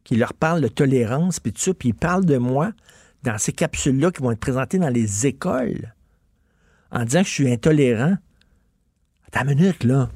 qui 0.04 0.16
leur 0.16 0.34
parlent 0.34 0.62
de 0.62 0.68
tolérance, 0.68 1.40
puis 1.40 1.54
tout 1.54 1.62
ça, 1.62 1.74
puis 1.74 1.90
il 1.90 1.96
parle 1.96 2.26
de 2.26 2.38
moi 2.38 2.72
dans 3.24 3.38
ces 3.38 3.52
capsules-là 3.52 4.12
qui 4.12 4.22
vont 4.22 4.32
être 4.32 4.40
présentées 4.40 4.80
dans 4.80 4.90
les 4.90 5.28
écoles 5.28 5.94
en 6.92 7.04
disant 7.04 7.22
que 7.22 7.28
je 7.28 7.34
suis 7.34 7.52
intolérant. 7.52 8.18
Attends 9.28 9.50
une 9.50 9.58
minute, 9.58 9.84
là. 9.84 10.10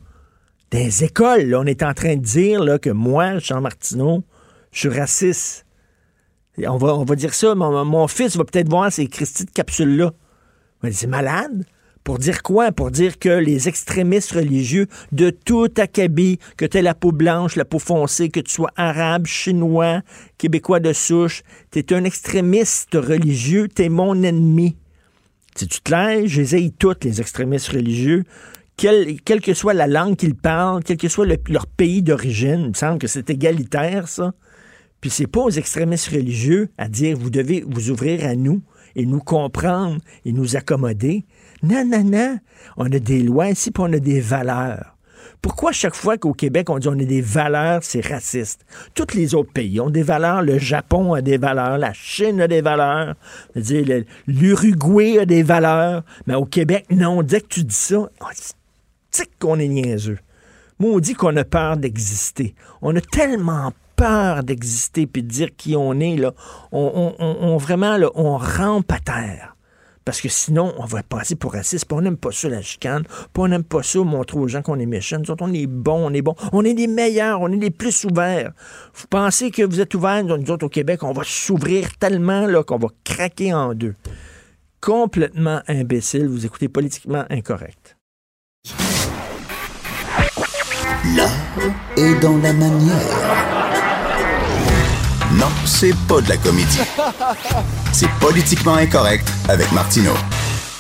Les 0.74 1.04
écoles, 1.04 1.54
on 1.56 1.66
est 1.66 1.84
en 1.84 1.94
train 1.94 2.16
de 2.16 2.22
dire 2.22 2.64
là, 2.64 2.80
que 2.80 2.90
moi, 2.90 3.40
Jean 3.40 3.60
Martineau, 3.60 4.24
je 4.72 4.80
suis 4.80 5.00
raciste. 5.00 5.66
On, 6.66 6.78
va, 6.78 6.96
on 6.96 7.04
va 7.04 7.16
dire 7.16 7.34
ça, 7.34 7.56
mon, 7.56 8.08
fils 8.08 8.38
va 8.38 8.46
peut-être 8.46 8.70
voir 8.70 8.92
ces 8.92 9.08
Christy 9.08 9.46
de 9.46 9.52
capsules-là. 9.52 10.12
C'est 10.92 11.08
malade? 11.08 11.66
Pour 12.04 12.18
dire 12.18 12.42
quoi? 12.42 12.72
Pour 12.72 12.90
dire 12.90 13.20
que 13.20 13.30
les 13.30 13.68
extrémistes 13.68 14.32
religieux 14.32 14.88
de 15.12 15.30
tout 15.30 15.70
acabit, 15.78 16.40
que 16.58 16.66
tu 16.66 16.82
la 16.82 16.96
peau 16.96 17.12
blanche, 17.12 17.56
la 17.56 17.66
peau 17.66 17.78
foncée, 17.78 18.30
que 18.30 18.40
tu 18.40 18.52
sois 18.52 18.72
arabe, 18.76 19.28
chinois, 19.28 20.02
québécois 20.38 20.80
de 20.80 20.94
souche, 20.94 21.44
tu 21.70 21.80
es 21.80 21.94
un 21.94 22.04
extrémiste 22.04 22.96
religieux, 22.96 23.68
tu 23.68 23.84
es 23.84 23.90
mon 23.90 24.24
ennemi. 24.24 24.78
C'est-tu 25.56 25.82
clair? 25.82 26.22
Je 26.26 26.42
les 26.42 26.72
toutes, 26.72 27.04
les 27.04 27.22
extrémistes 27.22 27.68
religieux. 27.68 28.24
Quelle, 28.82 29.42
que 29.42 29.54
soit 29.54 29.76
la 29.76 29.86
langue 29.86 30.16
qu'ils 30.16 30.34
parlent, 30.34 30.84
quel 30.84 30.98
que 30.98 31.08
soit 31.08 31.28
le- 31.28 31.38
leur 31.50 31.68
pays 31.68 32.02
d'origine, 32.02 32.62
il 32.62 32.70
me 32.70 32.74
semble 32.74 32.98
que 32.98 33.06
c'est 33.06 33.30
égalitaire, 33.30 34.08
ça. 34.08 34.34
Puis 35.02 35.12
c'est 35.12 35.28
pas 35.28 35.42
aux 35.42 35.52
extrémistes 35.52 36.08
religieux 36.08 36.70
à 36.80 36.88
dire 36.88 37.16
vous 37.16 37.30
devez 37.30 37.64
vous 37.68 37.92
ouvrir 37.92 38.26
à 38.26 38.36
nous 38.36 38.64
et 38.96 39.06
nous 39.06 39.20
comprendre 39.20 40.00
et 40.26 40.32
nous 40.32 40.56
accommoder. 40.56 41.26
Non, 41.62 41.86
non, 41.86 42.04
non. 42.04 42.40
On 42.76 42.86
a 42.86 42.98
des 42.98 43.22
lois 43.22 43.50
ici, 43.52 43.70
puis 43.70 43.84
on 43.88 43.94
a 43.94 44.00
des 44.00 44.20
valeurs. 44.20 44.98
Pourquoi 45.44 45.72
chaque 45.72 45.96
fois 45.96 46.18
qu'au 46.18 46.34
Québec, 46.34 46.70
on 46.72 46.80
dit 46.80 46.88
on 46.88 46.94
a 47.00 47.04
des 47.04 47.22
valeurs, 47.22 47.84
c'est 47.84 48.04
raciste? 48.06 48.66
Tous 48.96 49.14
les 49.16 49.36
autres 49.36 49.52
pays 49.54 49.80
ont 49.80 49.92
des 49.92 50.02
valeurs. 50.04 50.42
Le 50.42 50.58
Japon 50.58 51.14
a 51.14 51.22
des 51.22 51.38
valeurs. 51.38 51.78
La 51.78 51.94
Chine 51.94 52.42
a 52.42 52.48
des 52.48 52.62
valeurs. 52.62 53.14
L'Uruguay 54.26 55.20
a 55.20 55.26
des 55.26 55.44
valeurs. 55.44 56.04
Mais 56.26 56.34
au 56.36 56.46
Québec, 56.46 56.86
non. 56.90 57.22
Dès 57.24 57.42
que 57.42 57.48
tu 57.48 57.64
dis 57.64 57.76
ça, 57.76 58.10
dit 59.12 59.24
qu'on 59.40 59.60
est 59.60 59.68
niaiseux. 59.68 60.20
Moi, 60.80 60.92
on 60.94 61.00
dit 61.00 61.14
qu'on 61.14 61.36
a 61.38 61.44
peur 61.44 61.78
d'exister. 61.78 62.56
On 62.82 62.96
a 62.96 63.02
tellement 63.02 63.72
peur 63.96 64.44
d'exister 64.44 65.06
puis 65.06 65.22
de 65.22 65.28
dire 65.28 65.50
qui 65.56 65.76
on 65.76 66.00
est, 66.00 66.16
là. 66.16 66.34
On- 66.72 67.58
vraiment, 67.58 67.98
là, 67.98 68.10
on 68.16 68.38
rampe 68.38 68.92
à 68.92 69.00
terre. 69.00 69.56
Parce 70.04 70.20
que 70.20 70.30
sinon, 70.30 70.74
on 70.80 70.86
va 70.86 71.04
passer 71.04 71.36
pour 71.36 71.54
raciste. 71.54 71.86
Puis 71.86 71.96
on 71.96 72.02
n'aime 72.02 72.18
pas 72.18 72.32
ça, 72.32 72.50
la 72.50 72.64
chicane. 72.64 73.04
Puis 73.04 73.38
on 73.38 73.48
n'aime 73.48 73.64
pas 73.64 73.84
ça, 73.84 74.00
montrer 74.00 74.40
aux 74.40 74.48
gens 74.48 74.64
qu'on 74.64 74.80
est 74.80 74.88
méchants. 74.88 75.20
Nous 75.20 75.30
autres, 75.30 75.44
on 75.46 75.54
est 75.54 75.68
bons, 75.68 76.08
on 76.08 76.14
est 76.14 76.24
bons. 76.24 76.34
On 76.52 76.66
est 76.66 76.74
les 76.74 76.88
meilleurs, 76.88 77.42
on 77.42 77.52
est 77.52 77.58
les 77.58 77.70
plus 77.70 78.04
ouverts. 78.06 78.52
Vous 78.96 79.06
pensez 79.08 79.52
que 79.52 79.62
vous 79.62 79.80
êtes 79.80 79.94
ouverts, 79.94 80.24
nous 80.24 80.50
autres, 80.50 80.66
au 80.66 80.70
Québec, 80.70 81.04
on 81.04 81.12
va 81.12 81.22
s'ouvrir 81.24 81.96
tellement 82.00 82.48
là, 82.48 82.64
qu'on 82.64 82.80
va 82.80 82.88
craquer 83.04 83.54
en 83.54 83.76
deux. 83.76 83.94
Complètement 84.82 85.62
imbécile. 85.68 86.28
Vous 86.28 86.48
écoutez 86.48 86.68
politiquement 86.68 87.26
incorrect. 87.30 87.96
L'art 91.16 91.32
est 91.98 92.20
dans 92.22 92.38
la 92.38 92.54
manière. 92.54 92.96
Non, 95.34 95.48
c'est 95.66 95.96
pas 96.08 96.22
de 96.22 96.30
la 96.30 96.38
comédie. 96.38 96.80
C'est 97.94 98.10
politiquement 98.20 98.76
incorrect 98.76 99.28
avec 99.50 99.72
Martineau. 99.72 100.14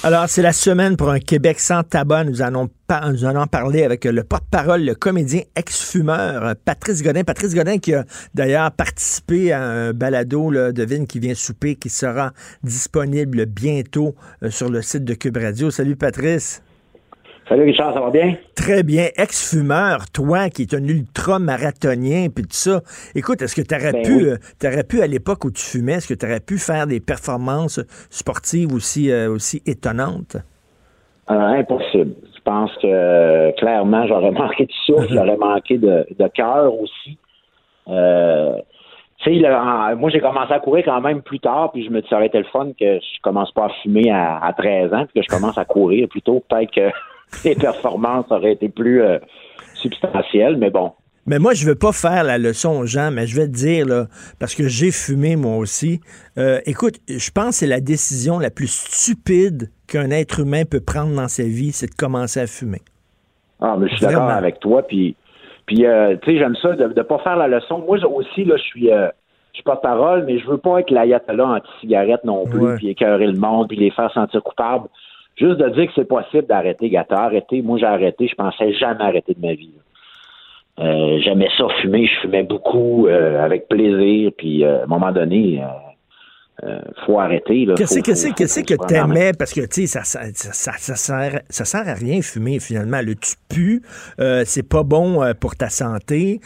Alors, 0.03 0.27
c'est 0.27 0.41
la 0.41 0.53
semaine 0.53 0.95
pour 0.97 1.09
un 1.11 1.19
Québec 1.19 1.59
sans 1.59 1.83
tabac. 1.83 2.23
Nous 2.23 2.41
allons, 2.41 2.69
par- 2.87 3.11
nous 3.11 3.23
allons 3.25 3.45
parler 3.47 3.83
avec 3.83 4.05
le 4.05 4.23
porte-parole, 4.23 4.83
le 4.83 4.95
comédien 4.95 5.41
ex-fumeur, 5.55 6.55
Patrice 6.65 7.03
Godin. 7.03 7.23
Patrice 7.23 7.53
Godin 7.53 7.77
qui 7.77 7.93
a 7.93 8.05
d'ailleurs 8.33 8.71
participé 8.71 9.51
à 9.51 9.61
un 9.61 9.93
balado 9.93 10.49
là, 10.49 10.71
de 10.71 10.83
Vigne 10.83 11.05
qui 11.05 11.19
vient 11.19 11.35
souper, 11.35 11.75
qui 11.75 11.89
sera 11.89 12.31
disponible 12.63 13.45
bientôt 13.45 14.15
euh, 14.43 14.49
sur 14.49 14.69
le 14.69 14.81
site 14.81 15.03
de 15.05 15.13
Cube 15.13 15.37
Radio. 15.37 15.69
Salut 15.69 15.95
Patrice. 15.95 16.61
Salut 17.51 17.63
Richard, 17.65 17.93
ça 17.93 17.99
va 17.99 18.11
bien? 18.11 18.35
Très 18.55 18.81
bien. 18.81 19.07
Ex-fumeur, 19.17 20.09
toi 20.13 20.47
qui 20.49 20.61
es 20.61 20.73
un 20.73 20.87
ultra-marathonien, 20.87 22.27
puis 22.33 22.45
tout 22.45 22.51
ça. 22.53 22.79
Écoute, 23.13 23.41
est-ce 23.41 23.61
que 23.61 23.67
tu 23.67 23.75
aurais 23.75 23.91
Ben 23.91 24.03
pu, 24.03 24.13
oui. 24.15 24.29
euh, 24.29 24.37
t'aurais 24.57 24.85
pu, 24.85 25.01
à 25.01 25.07
l'époque 25.07 25.43
où 25.43 25.51
tu 25.51 25.61
fumais, 25.61 25.95
est-ce 25.95 26.07
que 26.07 26.13
tu 26.17 26.25
aurais 26.25 26.39
pu 26.39 26.57
faire 26.57 26.87
des 26.87 27.01
performances 27.01 27.81
sportives 28.09 28.71
aussi, 28.73 29.11
euh, 29.11 29.29
aussi 29.29 29.61
étonnantes? 29.65 30.37
Euh, 31.29 31.33
impossible. 31.59 32.13
Je 32.33 32.41
pense 32.45 32.71
que 32.81 32.87
euh, 32.87 33.51
clairement, 33.57 34.07
j'aurais 34.07 34.31
manqué 34.43 34.65
de 34.67 34.71
souffle, 34.85 35.09
j'aurais 35.13 35.35
manqué 35.35 35.77
de, 35.77 36.05
de 36.17 36.27
cœur 36.29 36.73
aussi. 36.79 37.17
Euh, 37.89 38.55
tu 39.17 39.33
sais, 39.33 39.39
là, 39.41 39.91
en- 39.91 39.95
moi, 39.97 40.09
j'ai 40.09 40.21
commencé 40.21 40.53
à 40.53 40.59
courir 40.61 40.85
quand 40.85 41.01
même 41.01 41.21
plus 41.21 41.41
tard, 41.41 41.73
puis 41.73 41.83
je 41.85 41.89
me 41.89 42.01
dis, 42.01 42.07
ça 42.09 42.15
aurait 42.15 42.27
été 42.27 42.37
le 42.37 42.45
fun 42.45 42.67
que 42.79 42.95
je 42.99 43.21
commence 43.21 43.51
pas 43.51 43.65
à 43.65 43.69
fumer 43.83 44.09
à, 44.09 44.37
à 44.37 44.53
13 44.53 44.93
ans, 44.93 45.05
puis 45.05 45.21
que 45.21 45.27
je 45.29 45.35
commence 45.35 45.57
à 45.57 45.65
courir 45.65 46.07
plutôt. 46.07 46.41
Peut-être 46.49 46.71
que 46.71 46.89
les 47.43 47.55
performances 47.55 48.25
auraient 48.29 48.53
été 48.53 48.69
plus 48.69 49.01
euh, 49.01 49.19
substantielles, 49.75 50.57
mais 50.57 50.69
bon. 50.69 50.91
Mais 51.27 51.37
moi, 51.37 51.53
je 51.53 51.65
veux 51.67 51.75
pas 51.75 51.91
faire 51.91 52.23
la 52.23 52.37
leçon 52.37 52.79
aux 52.79 52.85
gens, 52.85 53.11
mais 53.11 53.27
je 53.27 53.35
vais 53.35 53.47
te 53.47 53.53
dire, 53.53 53.85
là, 53.85 54.07
parce 54.39 54.55
que 54.55 54.67
j'ai 54.67 54.91
fumé 54.91 55.35
moi 55.35 55.57
aussi. 55.57 56.01
Euh, 56.37 56.59
écoute, 56.65 56.95
je 57.07 57.31
pense 57.31 57.49
que 57.49 57.55
c'est 57.55 57.67
la 57.67 57.79
décision 57.79 58.39
la 58.39 58.49
plus 58.49 58.71
stupide 58.71 59.69
qu'un 59.87 60.09
être 60.09 60.39
humain 60.39 60.63
peut 60.65 60.81
prendre 60.81 61.15
dans 61.15 61.27
sa 61.27 61.43
vie, 61.43 61.71
c'est 61.71 61.87
de 61.87 61.95
commencer 61.95 62.39
à 62.39 62.47
fumer. 62.47 62.81
Ah, 63.59 63.75
mais 63.79 63.87
je 63.89 63.95
suis 63.95 64.05
d'accord 64.05 64.29
avec 64.29 64.59
toi. 64.59 64.81
Puis, 64.81 65.15
puis 65.67 65.85
euh, 65.85 66.15
tu 66.23 66.31
sais, 66.31 66.39
j'aime 66.39 66.55
ça 66.55 66.73
de 66.73 66.87
ne 66.87 67.03
pas 67.03 67.19
faire 67.19 67.37
la 67.37 67.47
leçon. 67.47 67.79
Moi 67.79 68.03
aussi, 68.05 68.43
là, 68.43 68.57
je 68.57 68.63
suis, 68.63 68.91
euh, 68.91 69.07
je 69.51 69.57
suis 69.57 69.63
pas 69.63 69.75
de 69.75 69.81
parole, 69.81 70.23
mais 70.25 70.39
je 70.39 70.47
veux 70.47 70.57
pas 70.57 70.79
être 70.79 70.89
l'ayatollah 70.89 71.45
anti-cigarette 71.45 72.23
non 72.23 72.45
plus, 72.45 72.77
puis 72.77 72.89
écœurer 72.89 73.27
le 73.27 73.37
monde, 73.37 73.67
puis 73.67 73.77
les 73.77 73.91
faire 73.91 74.11
sentir 74.11 74.41
coupables. 74.41 74.87
Juste 75.41 75.57
de 75.59 75.69
dire 75.69 75.87
que 75.87 75.93
c'est 75.95 76.07
possible 76.07 76.45
d'arrêter, 76.47 76.89
gâteau. 76.89 77.15
Arrêter, 77.15 77.61
moi 77.63 77.77
j'ai 77.79 77.85
arrêté, 77.87 78.27
je 78.27 78.35
pensais 78.35 78.73
jamais 78.73 79.03
arrêter 79.03 79.33
de 79.33 79.41
ma 79.45 79.53
vie. 79.55 79.73
Euh, 80.79 81.19
J'aimais 81.23 81.49
ça 81.57 81.65
fumer, 81.81 82.07
je 82.07 82.21
fumais 82.21 82.43
beaucoup 82.43 83.07
euh, 83.07 83.43
avec 83.43 83.67
plaisir, 83.67 84.31
puis 84.37 84.63
euh, 84.63 84.81
à 84.81 84.83
un 84.83 84.87
moment 84.87 85.11
donné, 85.11 85.61
euh, 86.63 86.79
faut 87.05 87.19
arrêter. 87.19 87.67
Qu'est-ce 87.75 87.99
qu'est-ce 88.01 88.27
faut- 88.59 88.65
que 88.65 88.75
main. 88.75 88.87
t'aimais? 88.87 89.31
Parce 89.37 89.51
que, 89.53 89.61
tu 89.61 89.85
sais, 89.85 89.87
ça, 89.87 90.03
ça, 90.03 90.21
ça, 90.33 90.71
ça 90.77 90.95
sert, 90.95 91.41
ça 91.49 91.65
sert 91.65 91.87
à 91.87 91.93
rien 91.93 92.21
fumer, 92.21 92.59
finalement. 92.59 93.01
Le 93.01 93.15
tu 93.15 93.35
pues, 93.49 93.81
euh, 94.19 94.43
c'est 94.45 94.67
pas 94.67 94.83
bon 94.83 95.21
euh, 95.23 95.33
pour 95.33 95.55
ta 95.55 95.69
santé. 95.69 96.39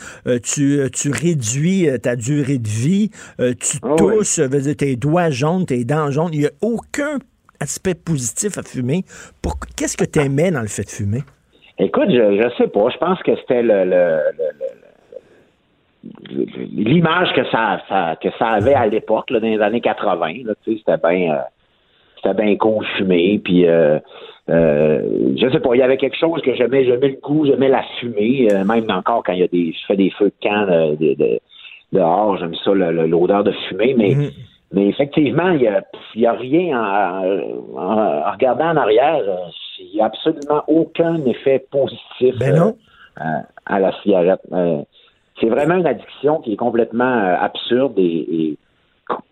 Tu, 0.43 0.79
tu 0.93 1.11
réduis 1.11 1.87
ta 2.01 2.15
durée 2.15 2.57
de 2.59 2.67
vie. 2.67 3.09
Tu 3.37 3.77
ouais. 3.83 3.95
tousses, 3.97 4.39
dire, 4.39 4.75
tes 4.75 4.95
doigts 4.95 5.29
jaunes, 5.29 5.65
tes 5.65 5.83
dents 5.83 6.11
jaunes. 6.11 6.31
Il 6.33 6.39
n'y 6.39 6.45
a 6.47 6.51
aucun 6.61 7.19
aspect 7.60 7.95
positif 7.95 8.58
à 8.58 8.64
fumer. 8.64 9.03
Pour... 9.41 9.56
Qu'est-ce 9.78 9.97
que 9.97 10.06
t'aimais 10.06 10.51
dans 10.51 10.62
le 10.62 10.68
fait 10.68 10.84
de 10.84 10.89
fumer? 10.89 11.24
Écoute, 11.80 12.10
je, 12.10 12.41
je 12.41 12.49
sais 12.58 12.68
pas. 12.70 12.89
Je 12.89 12.97
pense 12.97 13.22
que 13.24 13.36
c'était 13.38 13.62
le, 13.62 13.84
le- 13.86 14.20
le- 14.38 14.53
le- 14.60 16.45
le- 16.45 16.84
l'image 16.84 17.34
que 17.34 17.43
ça, 17.49 17.82
ça- 17.89 18.16
que 18.22 18.30
ça 18.38 18.47
avait 18.49 18.74
à 18.74 18.88
l'époque, 18.88 19.32
dans 19.32 19.39
les 19.39 19.60
années 19.60 19.82
80. 19.82 20.43
Là, 20.45 20.53
tu 20.64 20.74
sais, 20.74 20.80
c'était 20.86 20.97
bien 21.08 21.34
euh, 21.34 21.39
c'était 22.24 22.34
bien 22.43 22.56
fumer. 22.97 23.39
Puis 23.43 23.68
euh, 23.68 23.99
euh, 24.49 25.01
je 25.38 25.49
sais 25.49 25.60
pas, 25.60 25.76
il 25.76 25.80
y 25.80 25.82
avait 25.84 25.97
quelque 25.97 26.18
chose 26.18 26.41
que 26.43 26.53
j'aimais, 26.56 26.86
j'aimais 26.86 27.10
le 27.10 27.20
goût, 27.22 27.45
j'aimais 27.45 27.70
la 27.70 27.84
fumée, 27.99 28.47
euh, 28.51 28.64
même 28.64 28.86
encore 28.89 29.24
quand 29.24 29.34
il 29.34 29.39
y 29.39 29.43
a 29.43 29.47
des. 29.47 29.74
je 29.74 29.86
fais 29.88 29.95
des 29.97 30.12
feux 30.12 30.26
de 30.30 30.47
camp 30.47 30.66
de, 30.99 31.16
de- 31.16 31.39
dehors, 31.91 32.38
j'aime 32.38 32.56
ça, 32.64 32.74
l'odeur 32.74 33.43
de 33.43 33.51
fumée, 33.68 33.95
mais 33.97 34.16
Mhm. 34.16 34.30
Mais 34.74 34.88
effectivement, 34.88 35.49
il 35.51 35.59
n'y 35.59 35.68
a, 35.68 35.84
y 36.16 36.26
a 36.26 36.34
rien 36.34 36.78
en, 36.80 37.24
en- 37.78 38.28
en 38.28 38.32
regardant 38.32 38.70
en 38.70 38.78
arrière. 38.78 39.22
Il 39.80 39.91
n'y 39.93 40.01
a 40.01 40.05
absolument 40.05 40.63
aucun 40.68 41.24
effet 41.26 41.66
positif 41.72 42.38
Ben 42.39 42.55
non. 42.55 42.76
euh, 43.22 43.24
à, 43.68 43.76
à 43.76 43.80
la 43.80 43.91
cigarette. 44.01 44.41
Euh, 44.51 44.82
c'est 45.39 45.49
vraiment 45.49 45.76
une 45.76 45.88
addiction 45.88 46.39
qui 46.39 46.53
est 46.53 46.57
complètement 46.57 47.03
euh, 47.20 47.36
absurde 47.39 47.93
et, 47.97 48.01
et 48.03 48.57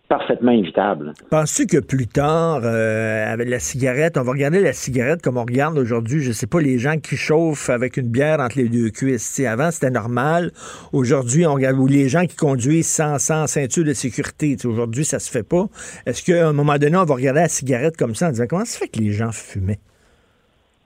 parfaitement 0.08 0.52
évitable. 0.52 1.12
Penses-tu 1.30 1.66
que 1.66 1.78
plus 1.78 2.06
tard, 2.06 2.60
euh, 2.62 3.32
avec 3.32 3.48
la 3.48 3.58
cigarette, 3.58 4.16
on 4.16 4.22
va 4.22 4.32
regarder 4.32 4.60
la 4.60 4.72
cigarette 4.72 5.22
comme 5.22 5.36
on 5.38 5.44
regarde 5.44 5.76
aujourd'hui, 5.78 6.20
je 6.20 6.30
sais 6.30 6.46
pas, 6.46 6.60
les 6.60 6.78
gens 6.78 6.98
qui 6.98 7.16
chauffent 7.16 7.70
avec 7.70 7.96
une 7.96 8.08
bière 8.08 8.38
entre 8.40 8.58
les 8.58 8.68
deux 8.68 8.90
cuisses? 8.90 9.40
Avant, 9.40 9.70
c'était 9.70 9.90
normal. 9.90 10.52
Aujourd'hui, 10.92 11.46
on 11.46 11.54
regarde 11.54 11.76
ou 11.78 11.86
les 11.86 12.08
gens 12.08 12.26
qui 12.26 12.36
conduisent 12.36 12.86
sans, 12.88 13.18
sans 13.18 13.46
ceinture 13.46 13.84
de 13.84 13.92
sécurité. 13.94 14.56
Aujourd'hui, 14.64 15.04
ça 15.04 15.18
se 15.18 15.30
fait 15.30 15.42
pas. 15.42 15.66
Est-ce 16.06 16.22
qu'à 16.22 16.48
un 16.48 16.52
moment 16.52 16.76
donné, 16.78 16.96
on 16.96 17.04
va 17.04 17.14
regarder 17.14 17.40
la 17.40 17.48
cigarette 17.48 17.96
comme 17.96 18.14
ça 18.14 18.28
en 18.28 18.30
disant 18.30 18.44
comment 18.48 18.64
ça 18.64 18.72
se 18.74 18.78
fait 18.78 18.88
que 18.88 19.00
les 19.00 19.10
gens 19.10 19.32
fumaient? 19.32 19.80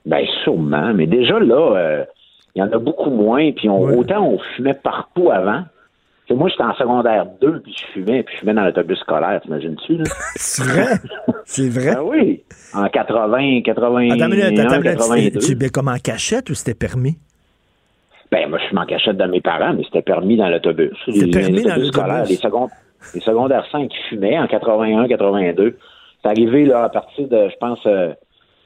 Ben 0.07 0.24
sûrement, 0.43 0.95
mais 0.95 1.07
déjà 1.07 1.39
là, 1.39 1.76
euh, 1.76 2.05
il 2.55 2.61
y 2.61 2.62
en 2.62 2.72
a 2.72 2.78
beaucoup 2.78 3.11
moins. 3.11 3.53
Puis 3.53 3.68
on, 3.68 3.82
Ouais. 3.84 3.97
autant 3.97 4.26
on 4.26 4.39
fumait 4.57 4.72
partout 4.74 5.30
avant. 5.30 5.64
Que 6.28 6.34
moi, 6.34 6.48
j'étais 6.50 6.62
en 6.64 6.74
secondaire 6.74 7.24
2, 7.40 7.60
puis 7.60 7.74
je 7.74 7.84
fumais, 7.92 8.22
puis 8.22 8.34
je 8.34 8.40
fumais 8.40 8.52
dans 8.52 8.64
l'autobus 8.64 8.98
scolaire, 8.98 9.40
t'imagines-tu? 9.40 9.96
là? 9.96 10.04
C'est 10.36 10.62
vrai? 10.62 10.86
C'est 11.46 11.68
vrai? 11.70 11.94
Ah 11.96 12.04
oui, 12.04 12.42
en 12.74 12.86
80, 12.88 13.62
81, 13.62 14.10
Attends 14.14 14.24
une 14.26 14.30
minute, 14.36 14.58
attends 14.58 14.74
une 14.74 14.82
minute. 14.82 14.98
82. 14.98 15.38
Tu 15.40 15.58
tu- 15.58 15.70
comme 15.70 15.88
en 15.88 15.96
cachette 15.96 16.50
ou 16.50 16.54
c'était 16.54 16.74
permis? 16.74 17.16
Ben, 18.30 18.46
moi, 18.50 18.58
je 18.68 18.74
m'en 18.74 18.84
cachette 18.84 19.16
dans 19.16 19.28
mes 19.28 19.40
parents, 19.40 19.72
mais 19.72 19.84
c'était 19.84 20.02
permis 20.02 20.36
dans 20.36 20.48
l'autobus. 20.50 20.92
C'était 21.06 21.30
permis 21.30 21.62
dans 21.62 21.70
autobus 21.70 21.92
l'autobus? 21.96 22.28
Les, 22.28 22.36
second- 22.36 22.68
Les 23.14 23.20
secondaires 23.20 23.64
5 23.72 23.88
qui 23.88 23.96
fumaient 24.10 24.38
en 24.38 24.46
81, 24.46 25.08
82. 25.08 25.78
C'est 26.22 26.28
arrivé 26.28 26.66
là, 26.66 26.84
à 26.84 26.88
partir 26.90 27.26
de, 27.26 27.48
je 27.48 27.56
pense, 27.58 27.78
euh, 27.86 28.12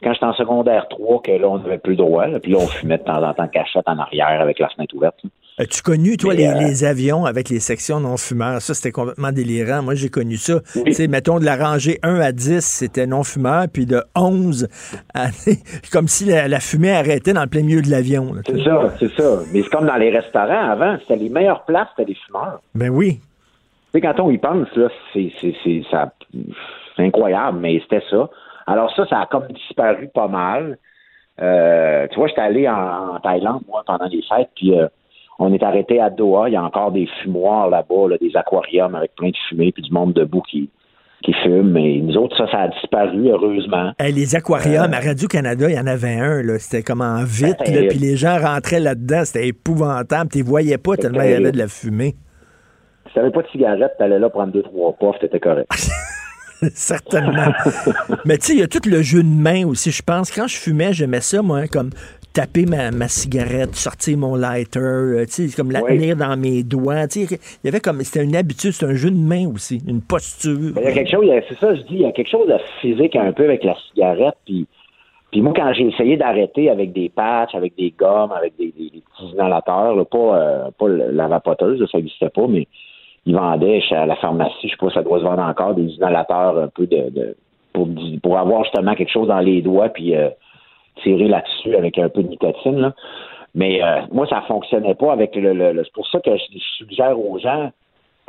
quand 0.02 0.12
j'étais 0.14 0.26
en 0.26 0.32
secondaire 0.34 0.88
3, 0.88 1.22
que 1.22 1.30
là, 1.30 1.48
on 1.48 1.58
n'avait 1.58 1.78
plus 1.78 1.92
le 1.92 1.98
droit. 1.98 2.26
là. 2.26 2.40
puis 2.40 2.50
là, 2.50 2.58
on 2.60 2.66
fumait 2.66 2.98
de 2.98 3.04
temps 3.04 3.22
en 3.22 3.32
temps 3.34 3.46
cachette 3.46 3.86
en 3.86 3.98
arrière 3.98 4.40
avec 4.40 4.58
la 4.58 4.68
fenêtre 4.70 4.96
ouverte. 4.96 5.14
là. 5.22 5.30
As-tu 5.58 5.82
connu, 5.82 6.16
toi, 6.16 6.32
les, 6.32 6.46
euh, 6.46 6.54
les 6.54 6.82
avions 6.84 7.26
avec 7.26 7.50
les 7.50 7.60
sections 7.60 8.00
non-fumeurs? 8.00 8.62
Ça, 8.62 8.72
c'était 8.72 8.90
complètement 8.90 9.32
délirant. 9.32 9.82
Moi, 9.82 9.94
j'ai 9.94 10.08
connu 10.08 10.36
ça. 10.38 10.60
Tu 10.72 10.92
sais, 10.92 11.08
mettons, 11.08 11.38
de 11.38 11.44
la 11.44 11.56
rangée 11.56 11.98
1 12.02 12.20
à 12.20 12.32
10, 12.32 12.64
c'était 12.64 13.06
non-fumeur, 13.06 13.66
puis 13.70 13.84
de 13.84 14.02
11 14.16 14.66
à... 15.12 15.26
comme 15.92 16.08
si 16.08 16.24
la, 16.24 16.48
la 16.48 16.58
fumée 16.58 16.92
arrêtait 16.92 17.34
dans 17.34 17.42
le 17.42 17.48
plein 17.48 17.62
milieu 17.62 17.82
de 17.82 17.90
l'avion. 17.90 18.32
C'est 18.46 18.64
ça, 18.64 18.94
c'est 18.98 19.12
ça. 19.12 19.40
Mais 19.52 19.62
c'est 19.62 19.68
comme 19.68 19.86
dans 19.86 19.96
les 19.96 20.08
restaurants 20.08 20.70
avant, 20.70 20.96
c'était 21.00 21.16
les 21.16 21.28
meilleures 21.28 21.64
places, 21.66 21.88
c'était 21.96 22.08
les 22.08 22.16
fumeurs. 22.26 22.62
Ben 22.74 22.88
oui. 22.88 23.20
Tu 23.20 23.20
sais, 23.92 24.00
quand 24.00 24.20
on 24.20 24.30
y 24.30 24.38
pense, 24.38 24.74
là, 24.74 24.88
c'est, 25.12 25.30
incroyable, 26.96 27.58
mais 27.60 27.78
c'était 27.80 28.04
ça. 28.10 28.30
Alors 28.66 28.90
ça, 28.96 29.06
ça 29.06 29.20
a 29.20 29.26
comme 29.26 29.48
disparu 29.48 30.08
pas 30.14 30.28
mal. 30.28 30.78
Euh, 31.42 32.06
tu 32.08 32.16
vois, 32.16 32.28
j'étais 32.28 32.40
allé 32.40 32.68
en, 32.68 33.16
en 33.16 33.20
Thaïlande, 33.20 33.62
moi, 33.68 33.82
pendant 33.86 34.06
les 34.06 34.22
fêtes, 34.22 34.50
puis 34.54 34.78
euh, 34.78 34.86
on 35.42 35.52
est 35.52 35.62
arrêté 35.62 36.00
à 36.00 36.08
Doha. 36.08 36.48
Il 36.48 36.52
y 36.52 36.56
a 36.56 36.62
encore 36.62 36.92
des 36.92 37.08
fumoirs 37.22 37.68
là-bas, 37.68 38.08
là, 38.10 38.16
des 38.18 38.36
aquariums 38.36 38.94
avec 38.94 39.14
plein 39.16 39.30
de 39.30 39.36
fumée, 39.48 39.72
puis 39.72 39.82
du 39.82 39.90
monde 39.90 40.12
debout 40.12 40.42
qui, 40.42 40.70
qui 41.24 41.32
fume. 41.42 41.72
Mais 41.72 41.98
nous 42.00 42.16
autres, 42.16 42.36
ça, 42.36 42.50
ça 42.50 42.60
a 42.60 42.68
disparu, 42.68 43.28
heureusement. 43.28 43.92
Hey, 43.98 44.12
les 44.12 44.36
aquariums, 44.36 44.92
à 44.92 45.00
Radio-Canada, 45.00 45.68
il 45.68 45.74
y 45.76 45.80
en 45.80 45.86
avait 45.86 46.14
un, 46.14 46.42
là. 46.42 46.58
C'était 46.58 46.82
comme 46.82 47.00
en 47.00 47.24
vite, 47.24 47.58
là, 47.68 47.82
euh, 47.82 47.88
puis 47.88 47.98
les 47.98 48.16
gens 48.16 48.38
rentraient 48.38 48.80
là-dedans. 48.80 49.24
C'était 49.24 49.48
épouvantable. 49.48 50.30
Tu 50.30 50.38
les 50.38 50.44
voyais 50.44 50.78
pas 50.78 50.96
tellement 50.96 51.22
il 51.22 51.30
y 51.30 51.34
avait 51.34 51.52
de 51.52 51.58
la 51.58 51.68
fumée. 51.68 52.14
Si 53.08 53.14
t'avais 53.14 53.30
pas 53.30 53.42
de 53.42 53.48
cigarette, 53.48 53.92
t'allais 53.98 54.18
là 54.20 54.30
prendre 54.30 54.52
deux, 54.52 54.62
trois 54.62 54.92
puffs, 54.92 55.18
t'étais 55.20 55.40
correct. 55.40 55.68
Certainement. 56.74 57.52
Mais 58.24 58.38
tu 58.38 58.46
sais, 58.46 58.52
il 58.52 58.60
y 58.60 58.62
a 58.62 58.68
tout 58.68 58.88
le 58.88 59.02
jeu 59.02 59.24
de 59.24 59.28
main 59.28 59.66
aussi, 59.66 59.90
je 59.90 60.02
pense. 60.02 60.30
Quand 60.30 60.46
je 60.46 60.56
fumais, 60.56 60.92
j'aimais 60.92 61.20
ça, 61.20 61.42
moi, 61.42 61.66
comme 61.66 61.90
taper 62.32 62.64
ma, 62.66 62.90
ma 62.90 63.08
cigarette, 63.08 63.74
sortir 63.74 64.16
mon 64.18 64.34
lighter, 64.36 64.78
euh, 64.80 65.24
tu 65.26 65.48
sais, 65.48 65.56
comme 65.56 65.70
la 65.70 65.82
Oui. 65.82 65.96
tenir 65.98 66.16
dans 66.16 66.36
mes 66.36 66.62
doigts. 66.62 67.06
Tu 67.08 67.26
sais, 67.26 67.38
il 67.62 67.66
y 67.66 67.68
avait 67.68 67.80
comme, 67.80 68.00
c'était 68.02 68.24
une 68.24 68.34
habitude, 68.36 68.72
c'était 68.72 68.90
un 68.92 68.94
jeu 68.96 69.10
de 69.10 69.16
main 69.16 69.46
aussi, 69.48 69.80
une 69.86 70.00
posture. 70.00 70.72
Il 70.76 70.82
y 70.82 70.86
a 70.86 70.92
quelque 70.92 71.10
chose, 71.10 71.30
a- 71.30 71.42
c'est 71.48 71.58
ça, 71.58 71.74
je 71.74 71.82
dis, 71.82 71.86
il 71.94 72.00
y 72.02 72.06
a 72.06 72.12
quelque 72.12 72.30
chose 72.30 72.48
de 72.48 72.56
physique 72.80 73.16
un 73.16 73.32
peu 73.32 73.44
avec 73.44 73.64
la 73.64 73.74
cigarette. 73.90 74.34
Puis, 74.46 74.66
puis 75.30 75.40
moi, 75.42 75.52
quand 75.54 75.72
j'ai 75.74 75.88
essayé 75.88 76.16
d'arrêter 76.16 76.70
avec 76.70 76.92
des 76.92 77.08
patchs, 77.08 77.54
avec 77.54 77.74
des 77.76 77.92
gommes, 77.98 78.32
avec 78.32 78.54
des, 78.58 78.72
des- 78.76 78.90
des 78.90 79.02
petits 79.16 79.32
inhalateurs, 79.34 79.94
là, 79.96 80.04
pas, 80.04 80.36
euh, 80.38 80.70
pas 80.78 80.88
la 80.88 81.28
vapoteuse, 81.28 81.80
là, 81.80 81.86
ça 81.90 81.98
n'existait 81.98 82.30
pas, 82.30 82.46
mais 82.48 82.66
ils 83.26 83.34
vendaient 83.36 83.80
à 83.92 84.06
la 84.06 84.16
pharmacie, 84.16 84.54
je 84.64 84.68
sais 84.70 84.76
pas, 84.78 84.90
ça 84.90 85.02
doit 85.02 85.18
se 85.18 85.24
vendre 85.24 85.42
encore, 85.42 85.74
des 85.74 85.84
inhalateurs 85.84 86.58
un 86.58 86.68
peu 86.68 86.86
de, 86.86 87.10
de- 87.10 87.36
pour, 87.72 87.88
pour 88.22 88.38
avoir 88.38 88.64
justement 88.64 88.94
quelque 88.94 89.12
chose 89.12 89.28
dans 89.28 89.38
les 89.40 89.62
doigts, 89.62 89.88
puis 89.90 90.14
euh, 90.16 90.28
tirer 91.02 91.28
là-dessus 91.28 91.74
avec 91.76 91.98
un 91.98 92.08
peu 92.08 92.22
de 92.22 92.28
nicotine. 92.28 92.76
Là. 92.78 92.94
Mais 93.54 93.82
euh, 93.82 94.00
moi, 94.12 94.26
ça 94.28 94.42
fonctionnait 94.42 94.94
pas 94.94 95.12
avec 95.12 95.34
le. 95.36 95.52
le- 95.52 95.72
le- 95.72 95.84
c'est 95.84 95.92
pour 95.92 96.08
ça 96.08 96.20
que 96.20 96.30
je, 96.36 96.58
suggère 96.78 97.18
aux 97.18 97.38
gens, 97.38 97.70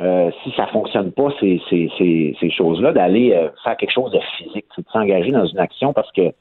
euh, 0.02 0.30
si 0.42 0.50
ça 0.56 0.66
fonctionne 0.66 1.12
pas, 1.12 1.28
ces, 1.40 1.60
ces, 1.70 1.90
ces, 1.98 2.36
ces 2.40 2.50
choses-là, 2.50 2.92
d'aller 2.92 3.32
euh, 3.32 3.48
faire 3.62 3.76
quelque 3.76 3.92
chose 3.92 4.10
de 4.12 4.20
physique, 4.36 4.66
de 4.76 4.84
s'engager 4.92 5.30
dans 5.30 5.46
une 5.46 5.58
action 5.58 5.92
parce 5.92 6.10
que 6.12 6.32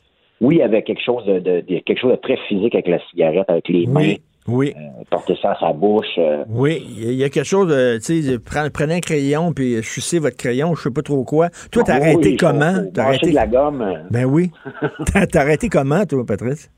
oui, 0.41 0.55
il 0.55 0.59
y 0.59 0.63
avait 0.63 0.81
quelque 0.83 1.01
chose 1.01 1.23
de, 1.25 1.39
de- 1.39 1.61
de- 1.61 1.79
quelque 1.79 1.99
chose 1.99 2.11
de 2.11 2.17
très 2.17 2.35
physique 2.47 2.73
avec 2.75 2.87
la 2.87 2.99
cigarette, 3.09 3.49
avec 3.49 3.69
les 3.69 3.85
mains, 3.87 4.15
Oui, 4.47 4.73
euh, 4.75 5.03
porter 5.09 5.37
ça 5.41 5.51
à 5.51 5.59
sa 5.59 5.71
bouche. 5.71 6.05
euh, 6.17 6.43
Oui, 6.49 6.83
il 6.97 7.13
y 7.13 7.23
a- 7.23 7.29
quelque 7.29 7.45
chose, 7.45 7.67
de, 7.69 7.97
tu 7.97 8.21
sais, 8.21 8.37
pre- 8.37 8.69
prenez 8.71 8.95
un 8.95 8.99
crayon 8.99 9.53
puis 9.53 9.81
chussez 9.81 10.19
votre 10.19 10.35
crayon, 10.35 10.75
je 10.75 10.81
sais 10.81 10.91
pas 10.91 11.01
trop 11.01 11.23
quoi. 11.23 11.47
Toi, 11.71 11.83
t'as 11.85 11.95
oui, 11.99 12.01
arrêté 12.01 12.29
oui, 12.31 12.37
comment? 12.37 12.73
T'as 12.93 13.03
arrêté... 13.05 13.29
de 13.29 13.35
la 13.35 13.47
gomme. 13.47 13.81
euh. 13.81 13.95
Ben 14.11 14.25
oui. 14.25 14.51
T'as 15.31 15.39
arrêté 15.39 15.69
comment, 15.69 16.05
toi, 16.05 16.25
Patrice? 16.27 16.69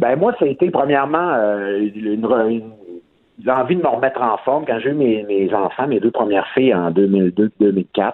Ben 0.00 0.16
moi, 0.16 0.34
ça 0.38 0.44
a 0.44 0.48
été 0.48 0.70
premièrement 0.70 1.30
euh, 1.34 1.78
une, 1.94 2.06
une- 2.24 2.62
l'envie 3.44 3.76
de 3.76 3.82
me 3.82 3.86
remettre 3.88 4.20
en 4.20 4.36
forme. 4.38 4.64
Quand 4.66 4.78
j'ai 4.80 4.90
eu 4.90 4.94
mes, 4.94 5.22
mes 5.24 5.52
enfants, 5.54 5.86
mes 5.86 6.00
deux 6.00 6.10
premières 6.10 6.46
filles 6.54 6.74
en 6.74 6.90
2002-2004, 6.90 8.12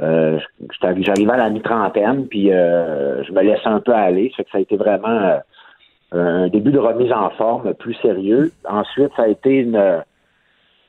euh, 0.00 0.38
j'étais- 0.72 1.02
j'arrivais 1.02 1.32
à 1.32 1.36
la 1.36 1.50
mi-trentaine, 1.50 2.26
puis 2.26 2.52
euh, 2.52 3.22
je 3.22 3.32
me 3.32 3.42
laissais 3.42 3.66
un 3.66 3.78
peu 3.80 3.92
aller. 3.92 4.30
Ça 4.30 4.38
fait 4.38 4.44
que 4.44 4.50
ça 4.50 4.58
a 4.58 4.60
été 4.60 4.76
vraiment 4.76 5.08
euh, 5.08 5.38
un 6.14 6.48
début 6.48 6.70
de 6.72 6.78
remise 6.78 7.12
en 7.12 7.30
forme 7.30 7.74
plus 7.74 7.94
sérieux. 7.94 8.52
Ensuite, 8.68 9.10
ça 9.16 9.22
a 9.24 9.28
été 9.28 9.50
une 9.58 10.02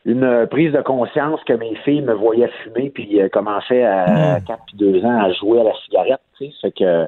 une 0.07 0.45
prise 0.51 0.71
de 0.71 0.81
conscience 0.81 1.39
que 1.45 1.53
mes 1.53 1.73
filles 1.77 2.03
me 2.03 2.13
voyaient 2.13 2.51
fumer 2.63 2.91
puis 2.91 3.19
euh, 3.19 3.27
commençaient 3.27 3.83
à 3.83 4.39
4 4.39 4.59
puis 4.67 4.77
2 4.77 5.03
ans 5.03 5.19
à 5.19 5.31
jouer 5.33 5.59
à 5.61 5.63
la 5.63 5.73
cigarette, 5.83 6.19
tu 6.37 6.45
sais, 6.45 6.53
fait 6.61 6.71
que 6.71 7.07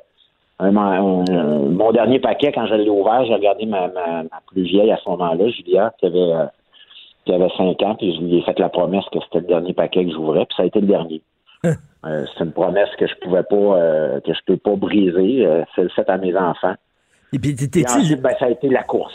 un- 0.59 0.76
un- 0.76 1.24
un- 1.30 1.59
mon 1.70 1.91
dernier 1.91 2.18
paquet, 2.20 2.51
quand 2.51 2.65
je 2.65 2.74
l'ai 2.74 2.89
ouvert, 2.89 3.24
j'ai 3.26 3.36
regardé 3.36 3.68
ma, 3.68 3.88
ma, 3.89 4.24
ma 4.24 4.41
plus 4.51 4.63
vieille 4.63 4.91
à 4.91 4.97
ce 4.97 5.07
moment-là, 5.09 5.47
Julia, 5.49 5.93
qui 5.99 6.07
avait, 6.07 6.18
euh, 6.18 6.45
qui 7.26 7.34
avait 7.34 7.49
5 7.55 7.80
ans, 7.84 7.93
puis 7.93 8.15
je 8.15 8.22
lui 8.22 8.39
ai 8.39 8.41
fait 8.41 8.57
la 8.57 8.70
promesse 8.70 9.05
que 9.13 9.20
c'était 9.26 9.41
le 9.41 9.45
dernier 9.47 9.74
paquet 9.74 10.03
que 10.03 10.11
j'ouvrais, 10.11 10.45
puis 10.47 10.55
ça 10.57 10.63
a 10.63 10.65
été 10.65 10.82
le 10.82 10.88
dernier. 10.88 11.22
Euh, 12.05 12.26
c'est 12.38 12.43
une 12.45 12.51
promesse 12.53 12.89
que 12.97 13.05
je 13.07 13.15
pouvais 13.22 13.41
pas, 13.43 13.55
euh, 13.55 14.20
que 14.22 14.32
je 14.32 14.39
peux 14.45 14.55
pas 14.57 14.76
briser. 14.76 15.45
Euh, 15.45 15.63
c'est 15.76 15.82
le 15.82 15.89
fait 15.89 16.07
à 16.09 16.18
mes 16.18 16.34
enfants. 16.38 16.76
Et 17.34 17.39
puis, 17.39 17.49
Et 17.51 17.55
t'es-tu 17.55 17.86
ensuite, 17.91 18.21
ben, 18.21 18.34
ça 18.39 18.45
a 18.45 18.49
été 18.49 18.69
la 18.69 18.84
course. 18.84 19.13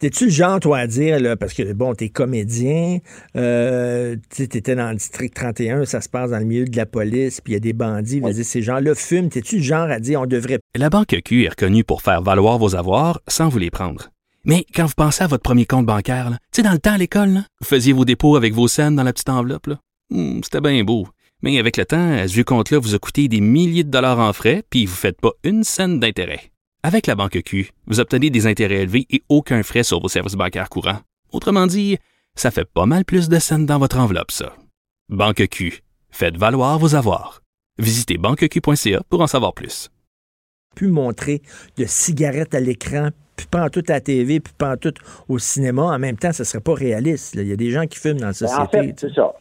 T'es-tu 0.00 0.24
le 0.26 0.30
genre, 0.30 0.60
toi, 0.60 0.78
à 0.78 0.86
dire, 0.86 1.18
là, 1.20 1.36
parce 1.36 1.54
que, 1.54 1.72
bon, 1.72 1.94
t'es 1.94 2.08
comédien, 2.08 2.98
euh, 3.36 4.16
t'étais 4.28 4.74
dans 4.74 4.90
le 4.90 4.96
district 4.96 5.34
31, 5.34 5.84
ça 5.84 6.00
se 6.00 6.08
passe 6.08 6.30
dans 6.30 6.38
le 6.38 6.44
milieu 6.44 6.64
de 6.64 6.76
la 6.76 6.84
police, 6.84 7.40
puis 7.40 7.52
il 7.52 7.54
y 7.54 7.56
a 7.56 7.60
des 7.60 7.72
bandits, 7.72 8.20
vas 8.20 8.32
dire, 8.32 8.44
ces 8.44 8.60
gens-là 8.60 8.94
fument. 8.94 9.28
T'es-tu 9.30 9.56
le 9.58 9.62
genre 9.62 9.88
à 9.90 10.00
dire, 10.00 10.20
on 10.20 10.26
devrait... 10.26 10.58
La 10.74 10.90
Banque 10.90 11.16
Q 11.24 11.44
est 11.44 11.48
reconnue 11.48 11.84
pour 11.84 12.02
faire 12.02 12.22
valoir 12.22 12.58
vos 12.58 12.74
avoirs 12.76 13.20
sans 13.28 13.48
vous 13.48 13.58
les 13.58 13.70
prendre. 13.70 14.10
Mais 14.44 14.66
quand 14.74 14.84
vous 14.84 14.94
pensez 14.96 15.24
à 15.24 15.26
votre 15.26 15.42
premier 15.42 15.64
compte 15.64 15.86
bancaire, 15.86 16.28
là, 16.30 16.36
tu 16.52 16.60
sais, 16.60 16.62
dans 16.62 16.72
le 16.72 16.78
temps 16.78 16.92
à 16.94 16.98
l'école, 16.98 17.30
là, 17.30 17.40
vous 17.60 17.66
faisiez 17.66 17.92
vos 17.94 18.04
dépôts 18.04 18.36
avec 18.36 18.52
vos 18.52 18.68
scènes 18.68 18.96
dans 18.96 19.04
la 19.04 19.12
petite 19.12 19.30
enveloppe. 19.30 19.68
là. 19.68 19.78
Hmm, 20.10 20.40
C'était 20.42 20.60
bien 20.60 20.82
beau. 20.84 21.06
Mais 21.42 21.58
avec 21.58 21.76
le 21.76 21.84
temps, 21.86 22.16
ce 22.26 22.32
vieux 22.32 22.44
compte-là 22.44 22.78
vous 22.78 22.94
a 22.94 22.98
coûté 22.98 23.28
des 23.28 23.40
milliers 23.40 23.84
de 23.84 23.90
dollars 23.90 24.18
en 24.18 24.32
frais, 24.32 24.62
puis 24.68 24.86
vous 24.86 24.92
ne 24.92 24.96
faites 24.96 25.20
pas 25.20 25.32
une 25.44 25.62
scène 25.64 25.98
d'intérêt. 26.00 26.40
Avec 26.86 27.06
la 27.06 27.14
Banque 27.14 27.40
Q, 27.46 27.70
vous 27.86 27.98
obtenez 27.98 28.28
des 28.28 28.46
intérêts 28.46 28.82
élevés 28.82 29.06
et 29.08 29.22
aucun 29.30 29.62
frais 29.62 29.84
sur 29.84 30.00
vos 30.00 30.08
services 30.08 30.34
bancaires 30.36 30.68
courants. 30.68 30.98
Autrement 31.32 31.66
dit, 31.66 31.96
ça 32.34 32.50
fait 32.50 32.66
pas 32.66 32.84
mal 32.84 33.06
plus 33.06 33.30
de 33.30 33.38
scènes 33.38 33.64
dans 33.64 33.78
votre 33.78 33.98
enveloppe, 33.98 34.30
ça. 34.30 34.52
Banque 35.08 35.46
Q. 35.48 35.82
Faites 36.10 36.36
valoir 36.36 36.78
vos 36.78 36.94
avoirs. 36.94 37.40
Visitez 37.78 38.18
banqueq.ca 38.18 39.00
pour 39.08 39.22
en 39.22 39.26
savoir 39.26 39.54
plus. 39.54 39.88
pu 40.76 40.88
montrer 40.88 41.40
de 41.78 41.86
cigarettes 41.86 42.54
à 42.54 42.60
l'écran, 42.60 43.08
puis 43.34 43.46
pas 43.46 43.64
en 43.64 43.70
tout 43.70 43.82
à 43.88 43.92
la 43.94 44.00
TV, 44.02 44.40
puis 44.40 44.52
pas 44.58 44.72
en 44.74 44.76
tout 44.76 44.92
au 45.30 45.38
cinéma. 45.38 45.84
En 45.84 45.98
même 45.98 46.18
temps, 46.18 46.32
ce 46.32 46.44
serait 46.44 46.60
pas 46.62 46.74
réaliste. 46.74 47.34
là. 47.34 47.40
Il 47.42 47.48
y 47.48 47.52
a 47.54 47.56
des 47.56 47.70
gens 47.70 47.86
qui 47.86 47.98
fument 47.98 48.18
dans 48.20 48.26
la 48.26 48.32
Ben, 48.38 48.44
en 48.44 48.48
société. 48.66 48.88
fait, 48.88 48.94
c'est 48.98 49.14
ça. 49.14 49.32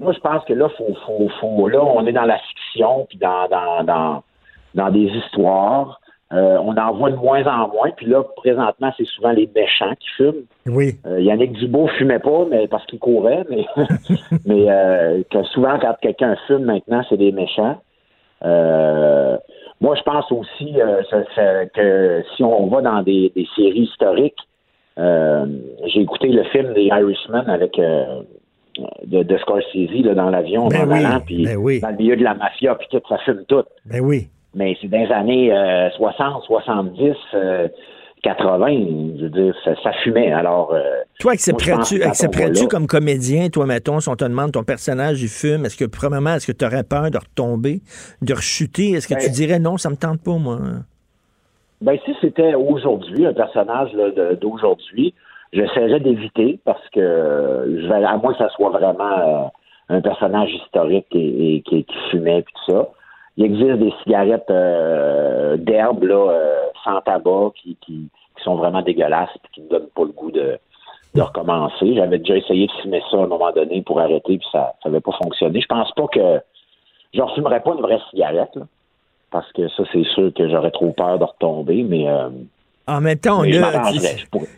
Moi, 0.00 0.12
je 0.14 0.18
pense 0.18 0.44
que 0.46 0.52
là, 0.52 0.68
faut, 0.76 0.96
faut, 1.06 1.30
faut, 1.40 1.68
là, 1.68 1.80
on 1.84 2.04
est 2.08 2.12
dans 2.12 2.24
la 2.24 2.40
fiction, 2.40 3.06
puis 3.08 3.18
dans, 3.18 3.46
dans, 3.48 3.84
dans, 3.84 4.24
dans 4.74 4.90
des 4.90 5.06
histoires. 5.24 6.00
Euh, 6.32 6.58
on 6.60 6.76
en 6.76 6.92
voit 6.94 7.10
de 7.12 7.16
moins 7.16 7.44
en 7.46 7.68
moins. 7.68 7.90
Puis 7.96 8.06
là, 8.06 8.24
présentement, 8.36 8.92
c'est 8.96 9.06
souvent 9.06 9.30
les 9.30 9.48
méchants 9.54 9.92
qui 10.00 10.08
fument. 10.16 10.44
Oui. 10.66 10.96
Euh, 11.06 11.20
Yannick 11.20 11.52
Dubois 11.52 11.88
fumait 11.98 12.18
pas, 12.18 12.44
mais 12.50 12.66
parce 12.66 12.84
qu'il 12.86 12.98
courait, 12.98 13.44
mais, 13.48 13.64
mais 14.44 14.64
euh, 14.68 15.22
que 15.30 15.42
souvent, 15.44 15.78
quand 15.78 15.94
quelqu'un 16.02 16.34
fume 16.48 16.64
maintenant, 16.64 17.02
c'est 17.08 17.16
des 17.16 17.30
méchants. 17.30 17.76
Euh, 18.44 19.36
moi, 19.80 19.94
je 19.94 20.02
pense 20.02 20.30
aussi 20.32 20.74
ça- 21.10 21.22
ça- 21.34 21.66
que 21.66 22.22
si 22.34 22.42
on 22.42 22.66
va 22.66 22.80
dans 22.82 23.02
des, 23.02 23.30
des 23.36 23.46
séries 23.54 23.82
historiques, 23.92 24.38
j'ai 24.96 26.00
écouté 26.00 26.28
le 26.28 26.42
film 26.44 26.72
des 26.74 26.84
Irishman 26.84 27.44
avec 27.48 27.78
de, 27.78 29.22
de 29.22 29.38
Scorsese 29.38 30.04
là, 30.04 30.14
dans 30.14 30.30
l'avion, 30.30 30.68
Ben 30.68 30.88
oui, 30.90 31.44
ben 31.44 31.56
oui. 31.56 31.80
dans 31.80 31.90
le 31.90 31.96
milieu 31.96 32.16
de 32.16 32.24
la 32.24 32.34
mafia, 32.34 32.74
puis 32.74 32.88
tout, 32.90 33.00
ça 33.08 33.18
fume 33.18 33.44
tout. 33.48 33.62
Ben 33.84 34.00
oui. 34.00 34.28
Mais 34.56 34.76
c'est 34.80 34.88
dans 34.88 34.98
les 34.98 35.12
années 35.12 35.52
euh, 35.52 35.90
60, 35.90 36.42
70, 36.44 37.12
euh, 37.34 37.68
80, 38.22 38.66
je 39.18 39.22
veux 39.24 39.28
dire, 39.30 39.54
ça, 39.62 39.74
ça 39.82 39.92
fumait. 40.02 40.32
Alors, 40.32 40.72
euh, 40.72 40.80
Toi, 41.20 41.32
accepterais-tu 41.32 41.98
là- 41.98 42.66
comme 42.68 42.86
comédien, 42.86 43.48
toi, 43.50 43.66
mettons, 43.66 44.00
si 44.00 44.08
on 44.08 44.16
te 44.16 44.24
demande 44.24 44.52
ton 44.52 44.64
personnage, 44.64 45.22
il 45.22 45.28
fume, 45.28 45.66
est-ce 45.66 45.76
que, 45.76 45.84
premièrement, 45.84 46.34
est-ce 46.34 46.50
que 46.50 46.56
tu 46.56 46.64
aurais 46.64 46.82
peur 46.84 47.10
de 47.10 47.18
retomber, 47.18 47.82
de 48.22 48.32
rechuter? 48.34 48.92
Est-ce 48.92 49.06
que 49.06 49.14
tu 49.14 49.26
Ben- 49.26 49.32
dirais 49.32 49.58
non, 49.58 49.76
ça 49.76 49.90
me 49.90 49.96
tente 49.96 50.22
pas, 50.24 50.38
moi? 50.38 50.58
Ben, 51.82 51.98
si 52.06 52.16
c'était 52.22 52.54
aujourd'hui, 52.54 53.26
un 53.26 53.34
personnage 53.34 53.90
d'aujourd'hui, 54.40 55.12
j'essaierais 55.52 56.00
d'éviter 56.00 56.58
parce 56.64 56.82
que 56.94 56.98
euh, 57.00 57.82
je 57.82 57.86
vais, 57.86 58.02
à 58.04 58.16
moins 58.16 58.32
que 58.32 58.38
ça 58.38 58.48
soit 58.56 58.70
vraiment 58.70 59.18
euh, 59.18 59.44
un 59.90 60.00
personnage 60.00 60.50
historique 60.54 61.06
et, 61.12 61.56
et 61.56 61.60
qui, 61.62 61.84
qui 61.84 61.96
fumait 62.10 62.38
et 62.38 62.42
tout 62.44 62.72
ça. 62.72 62.88
Il 63.36 63.44
existe 63.44 63.78
des 63.78 63.92
cigarettes 64.02 64.50
euh, 64.50 65.56
d'herbe 65.56 66.04
là, 66.04 66.30
euh, 66.30 66.66
sans 66.84 67.00
tabac 67.02 67.52
qui, 67.56 67.76
qui, 67.80 68.08
qui 68.36 68.44
sont 68.44 68.56
vraiment 68.56 68.82
dégueulasses 68.82 69.30
et 69.36 69.48
qui 69.52 69.60
ne 69.62 69.68
donnent 69.68 69.88
pas 69.94 70.04
le 70.04 70.12
goût 70.12 70.30
de, 70.30 70.58
de 71.14 71.22
recommencer. 71.22 71.94
J'avais 71.94 72.18
déjà 72.18 72.36
essayé 72.36 72.66
de 72.66 72.72
fumer 72.82 73.02
ça 73.10 73.18
à 73.18 73.24
un 73.24 73.26
moment 73.26 73.52
donné 73.52 73.82
pour 73.82 74.00
arrêter, 74.00 74.38
puis 74.38 74.48
ça 74.52 74.74
n'avait 74.84 75.00
pas 75.00 75.12
fonctionné. 75.22 75.60
Je 75.60 75.66
pense 75.66 75.92
pas 75.92 76.06
que 76.08 76.40
je 77.12 77.22
ne 77.22 77.28
fumerais 77.28 77.60
pas 77.60 77.72
une 77.72 77.80
vraie 77.80 78.00
cigarette, 78.10 78.54
là, 78.54 78.62
parce 79.30 79.50
que 79.52 79.68
ça, 79.68 79.82
c'est 79.92 80.04
sûr 80.04 80.32
que 80.34 80.48
j'aurais 80.48 80.70
trop 80.70 80.92
peur 80.92 81.18
de 81.18 81.24
retomber, 81.24 81.82
mais 81.82 82.08
euh, 82.08 82.28
En 82.88 83.00
même 83.00 83.18
temps, 83.18 83.40
on 83.40 83.42
mais 83.42 83.58
a. 83.58 83.90
Tu 83.92 84.00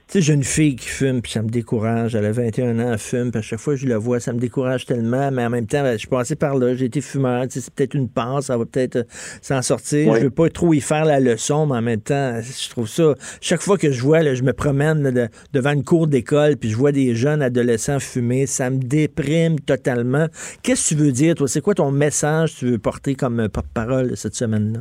sais, 0.06 0.20
j'ai 0.20 0.34
une 0.34 0.44
fille 0.44 0.76
qui 0.76 0.88
fume, 0.88 1.22
puis 1.22 1.32
ça 1.32 1.40
me 1.42 1.48
décourage. 1.48 2.14
Elle 2.14 2.26
a 2.26 2.32
21 2.32 2.78
ans, 2.78 2.92
elle 2.92 2.98
fume, 2.98 3.30
puis 3.30 3.38
à 3.38 3.42
chaque 3.42 3.58
fois 3.58 3.72
que 3.74 3.80
je 3.80 3.86
la 3.86 3.96
vois, 3.96 4.20
ça 4.20 4.34
me 4.34 4.38
décourage 4.38 4.84
tellement. 4.84 5.30
Mais 5.30 5.46
en 5.46 5.50
même 5.50 5.66
temps, 5.66 5.82
ben, 5.82 5.92
je 5.92 5.98
suis 5.98 6.08
passé 6.08 6.36
par 6.36 6.54
là, 6.56 6.74
j'ai 6.74 6.84
été 6.86 7.00
fumeur. 7.00 7.46
C'est 7.48 7.70
peut-être 7.72 7.94
une 7.94 8.08
passe, 8.10 8.46
ça 8.46 8.58
va 8.58 8.66
peut-être 8.66 8.96
euh, 8.96 9.04
s'en 9.40 9.62
sortir. 9.62 10.08
Oui. 10.12 10.18
Je 10.18 10.24
veux 10.24 10.30
pas 10.30 10.50
trop 10.50 10.74
y 10.74 10.80
faire 10.82 11.06
la 11.06 11.20
leçon, 11.20 11.66
mais 11.66 11.76
en 11.76 11.82
même 11.82 12.00
temps, 12.02 12.38
je 12.42 12.68
trouve 12.68 12.86
ça. 12.88 13.14
Chaque 13.40 13.62
fois 13.62 13.78
que 13.78 13.90
je 13.90 14.02
vois, 14.02 14.20
là, 14.22 14.34
je 14.34 14.42
me 14.42 14.52
promène 14.52 15.02
là, 15.04 15.10
de- 15.10 15.28
devant 15.54 15.72
une 15.72 15.84
cour 15.84 16.06
d'école, 16.06 16.56
puis 16.58 16.68
je 16.68 16.76
vois 16.76 16.92
des 16.92 17.14
jeunes 17.14 17.40
adolescents 17.40 17.98
fumer, 17.98 18.46
ça 18.46 18.68
me 18.68 18.78
déprime 18.78 19.58
totalement. 19.58 20.26
Qu'est-ce 20.62 20.90
que 20.90 20.94
tu 20.96 21.00
veux 21.02 21.12
dire, 21.12 21.34
toi? 21.34 21.48
C'est 21.48 21.62
quoi 21.62 21.74
ton 21.74 21.90
message 21.90 22.54
que 22.54 22.58
tu 22.58 22.66
veux 22.72 22.78
porter 22.78 23.14
comme 23.14 23.40
euh, 23.40 23.48
porte-parole 23.48 24.16
cette 24.18 24.34
semaine-là? 24.34 24.80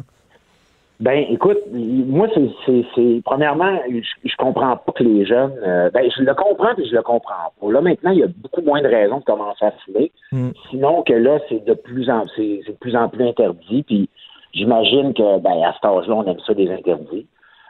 Ben, 1.00 1.26
écoute, 1.30 1.60
moi, 1.72 2.28
c'est, 2.34 2.50
c'est, 2.66 2.86
c'est- 2.96 3.22
premièrement, 3.24 3.80
je, 3.88 4.02
je 4.28 4.36
comprends 4.38 4.78
pas 4.78 4.92
que 4.94 5.04
les 5.04 5.26
jeunes, 5.26 5.54
euh, 5.64 5.92
ben, 5.92 6.10
je 6.10 6.24
le 6.24 6.34
comprends 6.34 6.74
puis 6.74 6.88
je 6.90 6.96
le 6.96 7.04
comprends 7.04 7.52
pas. 7.62 7.72
Là, 7.72 7.82
maintenant, 7.82 8.12
il 8.12 8.20
y 8.20 8.24
a 8.24 8.28
beaucoup 8.28 8.62
moins 8.62 8.82
de 8.82 8.88
raisons 8.88 9.20
de 9.20 9.24
commencer 9.24 9.64
à 9.64 9.72
fumer. 9.86 10.12
Mm. 10.32 10.50
Sinon 10.72 11.04
que 11.04 11.14
là, 11.14 11.38
c'est 11.50 11.64
de 11.66 11.76
plus 11.76 12.10
en, 12.10 12.26
c'est, 12.36 12.62
de 12.68 12.72
plus 12.80 12.96
en 12.96 13.10
plus 13.10 13.28
interdit. 13.28 13.84
Puis, 13.84 14.10
j'imagine 14.54 15.14
que, 15.14 15.40
ben, 15.40 15.64
à 15.64 15.74
cet 15.74 15.86
âge-là, 15.86 16.16
on 16.16 16.26
aime 16.26 16.40
ça 16.40 16.56
des 16.56 16.72
interdits. 16.72 17.28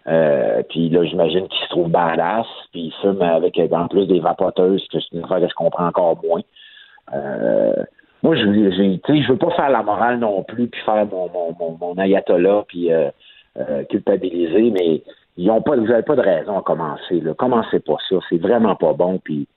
Euh, 0.08 0.64
puis 0.70 0.88
là, 0.88 1.04
j'imagine 1.04 1.50
qu'ils 1.50 1.66
se 1.66 1.70
trouvent 1.70 1.90
badass, 1.90 2.48
puis 2.72 2.84
ils 2.84 2.94
fument 3.02 3.22
avec, 3.22 3.60
en 3.74 3.88
plus 3.90 4.08
des 4.08 4.22
vapoteuses, 4.22 4.88
que 4.88 5.00
c'est 5.02 5.18
une 5.18 5.26
affaire 5.26 5.42
que 5.42 5.50
je 5.50 5.54
comprends 5.54 5.88
encore 5.88 6.18
moins. 6.24 6.42
Euh, 7.14 7.74
moi, 8.24 8.36
je 8.36 8.42
je 8.42 9.32
veux 9.32 9.38
pas 9.38 9.52
faire 9.52 9.70
la 9.70 9.84
morale 9.84 10.20
non 10.20 10.44
plus, 10.44 10.68
puis 10.68 10.82
faire 10.82 11.06
mon, 11.06 11.30
mon, 11.30 11.56
mon, 11.60 11.78
mon 11.80 11.98
ayatollah, 11.98 12.64
puis 12.68 12.92
euh, 12.92 13.10
euh, 13.58 13.84
culpabiliser, 13.86 14.72
mais 14.72 15.04
ils 15.38 15.50
ont 15.52 15.62
pas, 15.62 15.76
vous 15.76 15.88
n'avez 15.88 16.04
pas 16.04 16.16
de 16.16 16.22
raison 16.22 16.58
à 16.58 16.62
commencer. 16.62 17.20
Là. 17.22 17.34
Commencez 17.36 17.80
pas 17.80 17.98
ça, 18.10 18.16
c'est 18.30 18.42
vraiment 18.42 18.76
pas 18.76 18.94
bon. 18.94 19.20
Puis 19.24 19.48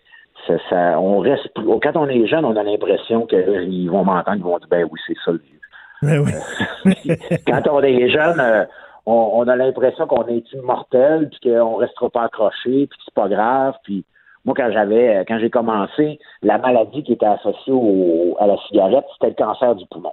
ça, 0.46 0.54
ça, 0.68 1.00
on 1.00 1.20
reste, 1.20 1.48
quand 1.54 1.96
on 1.96 2.08
est 2.08 2.26
jeune, 2.26 2.44
on 2.44 2.56
a 2.56 2.62
l'impression 2.62 3.26
qu'ils 3.26 3.90
vont 3.90 4.04
m'entendre, 4.04 4.36
ils 4.36 4.42
vont 4.42 4.58
dire 4.58 4.68
ben 4.70 4.88
oui, 4.90 5.00
c'est 5.06 5.16
ça 5.24 5.32
le 5.32 5.38
vieux. 5.38 5.60
Ben 6.02 6.24
oui. 6.24 7.12
quand 7.46 7.62
on 7.70 7.82
est 7.82 8.08
jeune, 8.08 8.40
euh, 8.40 8.64
on, 9.06 9.30
on 9.34 9.48
a 9.48 9.56
l'impression 9.56 10.06
qu'on 10.06 10.26
est 10.26 10.52
immortel, 10.52 11.30
puis 11.30 11.50
qu'on 11.50 11.76
restera 11.76 12.10
pas 12.10 12.24
accroché, 12.24 12.86
puis 12.86 12.88
que 12.88 13.04
c'est 13.04 13.14
pas 13.14 13.28
grave. 13.28 13.74
Puis 13.84 14.04
moi, 14.44 14.54
quand 14.56 14.70
j'avais, 14.72 15.16
euh, 15.18 15.24
quand 15.26 15.38
j'ai 15.38 15.50
commencé, 15.50 16.18
la 16.42 16.58
maladie 16.58 17.02
qui 17.02 17.12
était 17.12 17.26
associée 17.26 17.72
au- 17.72 18.36
à 18.38 18.46
la 18.46 18.56
cigarette, 18.68 19.04
c'était 19.14 19.28
le 19.28 19.34
cancer 19.34 19.74
du 19.74 19.84
poumon. 19.86 20.12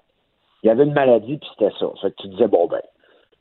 Il 0.64 0.68
y 0.68 0.70
avait 0.70 0.84
une 0.84 0.94
maladie, 0.94 1.38
puis 1.38 1.50
c'était 1.58 1.74
ça. 1.80 1.88
Fait 2.02 2.12
que 2.12 2.22
tu 2.22 2.28
disais 2.30 2.48
bon 2.48 2.68
ben, 2.68 2.82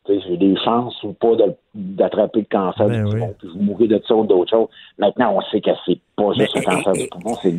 tu 0.05 0.14
sais, 0.14 0.20
j'ai 0.28 0.37
des 0.37 0.57
chances 0.59 1.03
ou 1.03 1.12
pas 1.14 1.32
d'attraper 1.74 2.41
le 2.41 2.47
cancer 2.51 2.87
Ben 2.89 3.05
du 3.05 3.14
oui. 3.14 3.20
poumon, 3.20 3.34
puis 3.39 3.49
vous 3.49 3.59
mourrez 3.62 3.89
de 3.89 4.01
ça 4.07 4.14
ou 4.14 4.24
d'autres 4.24 4.51
choses. 4.51 4.68
Maintenant, 4.99 5.34
on 5.37 5.41
sait 5.51 5.61
que 5.61 5.70
c'est 5.84 5.99
pas 6.16 6.32
juste 6.34 6.55
le 6.55 6.62
cancer 6.62 6.95
du 6.97 7.09
poumon, 7.09 7.37
c'est 7.43 7.55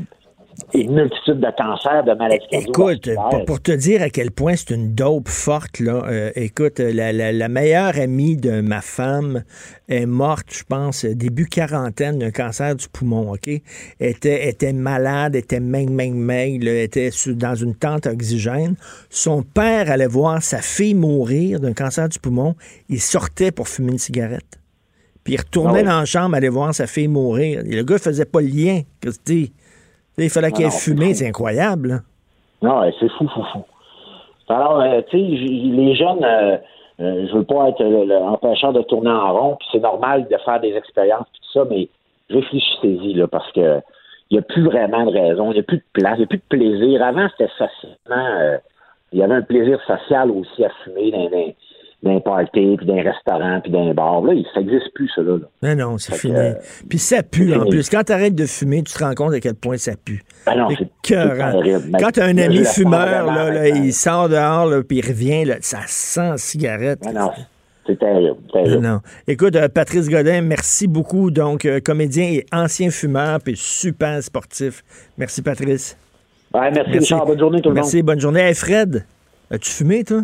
une, 0.73 0.81
une 0.81 0.93
multitude 0.95 1.39
de 1.39 1.47
cancers, 1.57 2.03
de 2.03 2.13
maladies 2.13 2.45
Écoute, 2.51 3.09
pour, 3.29 3.45
pour 3.45 3.61
te 3.61 3.71
dire 3.71 4.01
à 4.01 4.09
quel 4.09 4.31
point 4.31 4.55
c'est 4.55 4.71
une 4.73 4.93
dope 4.95 5.27
forte, 5.29 5.79
là, 5.79 6.03
euh, 6.07 6.31
écoute, 6.35 6.79
la, 6.79 7.11
la- 7.13 7.31
la 7.31 7.47
meilleure 7.49 7.97
amie 7.97 8.37
de 8.37 8.61
ma 8.61 8.81
femme 8.81 9.43
est 9.89 10.05
morte, 10.05 10.47
je 10.51 10.63
pense, 10.67 11.05
début 11.05 11.45
quarantaine 11.45 12.19
d'un 12.19 12.31
cancer 12.31 12.75
du 12.75 12.87
poumon, 12.89 13.31
OK? 13.33 13.49
Était, 13.99 14.49
était 14.49 14.73
malade, 14.73 15.35
était 15.35 15.59
meg, 15.59 15.89
meg, 15.89 16.63
là, 16.63 16.81
était 16.81 17.09
dans 17.27 17.55
une 17.55 17.75
tente 17.75 18.07
oxygène. 18.07 18.75
Son 19.09 19.43
père 19.43 19.91
allait 19.91 20.07
voir 20.07 20.41
sa 20.41 20.59
fille 20.61 20.93
mourir 20.95 21.59
d'un 21.59 21.73
cancer 21.73 22.09
du 22.09 22.19
poumon. 22.19 22.55
Il 22.89 22.99
sortait 23.01 23.51
pour 23.51 23.67
fumer 23.67 23.93
une 23.93 23.97
cigarette. 23.99 24.59
Puis 25.23 25.33
il 25.33 25.37
retournait 25.39 25.81
Ah 25.81 25.89
dans 25.89 25.99
la 25.99 26.05
chambre, 26.05 26.35
aller 26.35 26.47
voir 26.49 26.73
sa 26.73 26.87
fille 26.87 27.09
mourir. 27.09 27.59
Et 27.65 27.75
le 27.75 27.83
gars 27.83 27.97
faisait 27.97 28.23
pas 28.25 28.39
le 28.41 28.47
lien. 28.47 28.81
Christy. 29.01 29.51
Il 30.17 30.29
fallait 30.29 30.51
qu'il 30.51 30.63
ait 30.65 30.67
Non, 30.69 30.73
non, 30.73 30.79
fumé, 30.79 31.13
c'est 31.13 31.27
incroyable. 31.27 31.87
là. 31.89 31.99
Non, 32.61 32.91
c'est 32.99 33.09
fou, 33.11 33.27
fou, 33.27 33.43
fou. 33.53 33.63
Alors, 34.49 34.79
euh, 34.81 35.01
tu 35.09 35.17
sais, 35.17 35.23
les 35.23 35.95
jeunes, 35.95 36.23
euh, 36.23 36.57
euh, 37.01 37.27
je 37.27 37.33
veux 37.37 37.43
pas 37.43 37.69
être 37.69 37.83
le- 37.83 38.05
le 38.05 38.15
empêcheur 38.17 38.73
de 38.73 38.81
tourner 38.81 39.11
en 39.11 39.33
rond, 39.33 39.55
puis 39.59 39.67
c'est 39.71 39.79
normal 39.79 40.27
de 40.29 40.37
faire 40.43 40.59
des 40.59 40.73
expériences, 40.73 41.27
puis 41.31 41.41
tout 41.41 41.59
ça, 41.59 41.65
mais 41.69 41.87
réfléchissez-y, 42.29 43.13
là, 43.13 43.27
parce 43.27 43.51
que 43.51 43.81
il 44.29 44.33
n'y 44.35 44.39
a 44.39 44.41
plus 44.41 44.63
vraiment 44.63 45.05
de 45.05 45.11
raison, 45.11 45.51
il 45.51 45.55
n'y 45.55 45.59
a 45.59 45.63
plus 45.63 45.77
de 45.77 45.83
place, 45.93 46.13
il 46.15 46.19
n'y 46.19 46.23
a 46.25 46.27
plus 46.27 46.37
de 46.39 46.43
plaisir. 46.49 47.01
Avant, 47.03 47.27
c'était 47.29 47.51
facilement, 47.57 47.95
euh, 48.39 48.57
il 49.13 49.19
y 49.19 49.23
avait 49.23 49.35
un 49.35 49.41
plaisir 49.41 49.79
social 49.87 50.31
aussi 50.31 50.65
à 50.65 50.69
fumer 50.83 51.11
dans, 51.11 51.29
dans, 51.29 51.53
dans 52.03 52.15
un 52.15 52.19
party, 52.19 52.75
puis 52.77 52.85
dans 52.85 52.93
un 52.95 53.01
restaurant, 53.01 53.59
puis 53.61 53.71
dans 53.71 53.89
un 53.89 53.93
bar. 53.93 54.21
Là, 54.21 54.33
ça 54.53 54.59
n'existe 54.61 54.93
plus, 54.93 55.09
ça, 55.15 55.21
là. 55.23 55.37
là. 55.61 55.75
Non, 55.75 55.91
non, 55.91 55.97
c'est 55.97 56.13
fini. 56.15 56.35
euh, 56.35 56.53
Puis 56.87 56.99
ça 56.99 57.23
pue, 57.23 57.53
en 57.55 57.61
fini. 57.61 57.69
plus. 57.71 57.89
Quand 57.89 58.03
tu 58.03 58.11
arrêtes 58.11 58.35
de 58.35 58.45
fumer, 58.45 58.83
tu 58.83 58.93
te 58.93 59.03
rends 59.03 59.15
compte 59.15 59.33
à 59.33 59.39
quel 59.39 59.55
point 59.55 59.77
ça 59.77 59.93
pue. 60.03 60.21
Ah 60.45 60.55
non, 60.55 60.67
C'est. 60.69 60.87
Mais 61.89 61.99
Quand 61.99 62.11
tu 62.11 62.19
as 62.21 62.25
un 62.25 62.37
ami 62.37 62.63
fumeur, 62.65 63.25
là, 63.25 63.49
là, 63.51 63.67
il 63.69 63.93
sort 63.93 64.29
dehors, 64.29 64.67
là, 64.67 64.83
puis 64.83 64.99
il 64.99 65.05
revient, 65.07 65.45
là, 65.45 65.55
ça 65.61 65.79
sent 65.87 66.29
la 66.29 66.37
cigarette. 66.37 66.99
Ah 67.07 67.13
non, 67.13 67.31
c'est 67.87 67.97
terrible, 67.97 68.27
Non, 68.27 68.63
terrible. 68.63 68.83
non. 68.83 68.99
Écoute, 69.27 69.55
euh, 69.55 69.67
Patrice 69.67 70.07
Godin, 70.09 70.41
merci 70.41 70.87
beaucoup. 70.87 71.31
Donc, 71.31 71.65
euh, 71.65 71.79
comédien 71.83 72.25
et 72.25 72.45
ancien 72.53 72.91
fumeur, 72.91 73.39
puis 73.43 73.55
super 73.57 74.21
sportif. 74.21 74.83
Merci, 75.17 75.41
Patrice. 75.41 75.97
Ouais, 76.53 76.69
merci, 76.71 76.91
Richard. 76.91 77.25
Bonne 77.25 77.39
journée, 77.39 77.61
tout 77.61 77.69
le 77.69 77.75
Merci, 77.75 78.03
bonne 78.03 78.19
journée. 78.19 78.41
Hey, 78.41 78.53
Fred, 78.53 79.03
as-tu 79.49 79.71
fumé, 79.71 80.03
toi? 80.03 80.21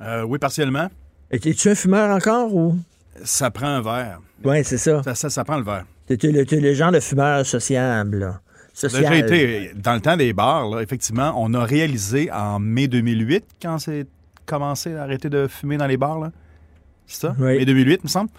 Euh, 0.00 0.22
oui, 0.22 0.38
partiellement. 0.38 0.86
Es-tu 1.30 1.68
un 1.68 1.74
fumeur 1.74 2.10
encore 2.14 2.54
ou? 2.54 2.76
Ça 3.24 3.50
prend 3.50 3.66
un 3.66 3.82
verre. 3.82 4.20
Oui, 4.44 4.64
c'est 4.64 4.78
ça. 4.78 5.02
Ça, 5.02 5.14
ça, 5.14 5.30
ça 5.30 5.44
prend 5.44 5.58
le 5.58 5.64
verre. 5.64 5.84
T'es 6.06 6.16
le, 6.22 6.42
le 6.44 6.74
genre 6.74 6.90
de 6.92 7.00
fumeur 7.00 7.44
sociable, 7.46 8.18
là? 8.18 8.40
J'ai 8.80 8.88
Social. 8.88 9.14
été, 9.14 9.72
dans 9.74 9.94
le 9.94 10.00
temps 10.00 10.16
des 10.16 10.32
bars, 10.32 10.66
là, 10.68 10.80
effectivement, 10.80 11.34
on 11.36 11.52
a 11.54 11.64
réalisé 11.64 12.30
en 12.32 12.58
mai 12.58 12.88
2008, 12.88 13.44
quand 13.60 13.78
c'est 13.78 14.06
commencé 14.46 14.94
à 14.94 15.02
arrêter 15.02 15.28
de 15.28 15.46
fumer 15.48 15.76
dans 15.76 15.86
les 15.86 15.96
bars, 15.98 16.18
là. 16.18 16.32
C'est 17.06 17.20
ça? 17.20 17.36
Oui. 17.38 17.58
Mai 17.58 17.64
2008, 17.64 18.04
me 18.04 18.08
semble. 18.08 18.30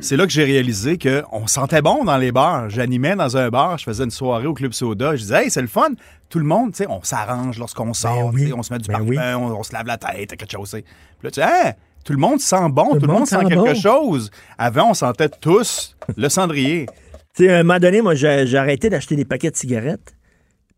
C'est 0.00 0.16
là 0.16 0.24
que 0.26 0.32
j'ai 0.32 0.44
réalisé 0.44 0.98
qu'on 0.98 1.46
sentait 1.48 1.82
bon 1.82 2.04
dans 2.04 2.16
les 2.18 2.30
bars. 2.30 2.68
J'animais 2.70 3.16
dans 3.16 3.36
un 3.36 3.48
bar, 3.48 3.76
je 3.78 3.84
faisais 3.84 4.04
une 4.04 4.10
soirée 4.10 4.46
au 4.46 4.54
Club 4.54 4.72
Soda. 4.72 5.16
Je 5.16 5.22
disais, 5.22 5.44
hey, 5.44 5.50
c'est 5.50 5.62
le 5.62 5.66
fun. 5.66 5.88
Tout 6.28 6.38
le 6.38 6.44
monde, 6.44 6.72
tu 6.72 6.78
sais, 6.78 6.86
on 6.88 7.02
s'arrange 7.02 7.58
lorsqu'on 7.58 7.92
sort, 7.92 8.26
oui. 8.32 8.42
tu 8.42 8.46
sais, 8.48 8.52
on 8.52 8.62
se 8.62 8.72
met 8.72 8.78
du 8.78 8.86
Ben 8.88 8.98
parfum, 8.98 9.08
oui. 9.08 9.18
on, 9.18 9.58
on 9.58 9.62
se 9.64 9.72
lave 9.72 9.86
la 9.86 9.96
tête, 9.98 10.36
quelque 10.36 10.50
chose. 10.52 10.70
Puis 10.70 10.84
là, 11.24 11.30
tu 11.30 11.40
dis, 11.40 11.46
Hey, 11.46 11.72
tout 12.04 12.12
le 12.12 12.18
monde 12.18 12.40
sent 12.40 12.68
bon, 12.70 12.94
tout, 12.94 13.06
le 13.06 13.12
monde, 13.12 13.26
sent, 13.26 13.44
quelque 13.48 13.74
chose. 13.74 14.30
Avant, 14.58 14.90
on 14.90 14.94
sentait 14.94 15.28
tous 15.28 15.96
le 16.16 16.28
cendrier. 16.28 16.86
Tu 17.32 17.44
sais, 17.44 17.52
à 17.52 17.58
un 17.58 17.62
moment 17.62 17.78
donné, 17.78 18.02
moi, 18.02 18.16
j'ai 18.16 18.56
arrêté 18.56 18.90
d'acheter 18.90 19.14
des 19.14 19.24
paquets 19.24 19.52
de 19.52 19.56
cigarettes. 19.56 20.16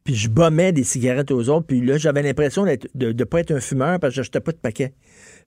Puis 0.05 0.15
je 0.15 0.29
bombais 0.29 0.73
des 0.73 0.85
cigarettes 0.85 1.31
aux 1.31 1.49
autres. 1.49 1.67
Puis 1.67 1.81
là, 1.81 1.97
j'avais 1.97 2.23
l'impression 2.23 2.67
de 2.67 3.13
ne 3.13 3.25
pas 3.25 3.41
être 3.41 3.53
un 3.53 3.61
fumeur 3.61 3.99
parce 3.99 4.13
que 4.13 4.17
j'achetais 4.17 4.41
pas 4.41 4.53
de 4.53 4.59
paquets. 4.59 4.93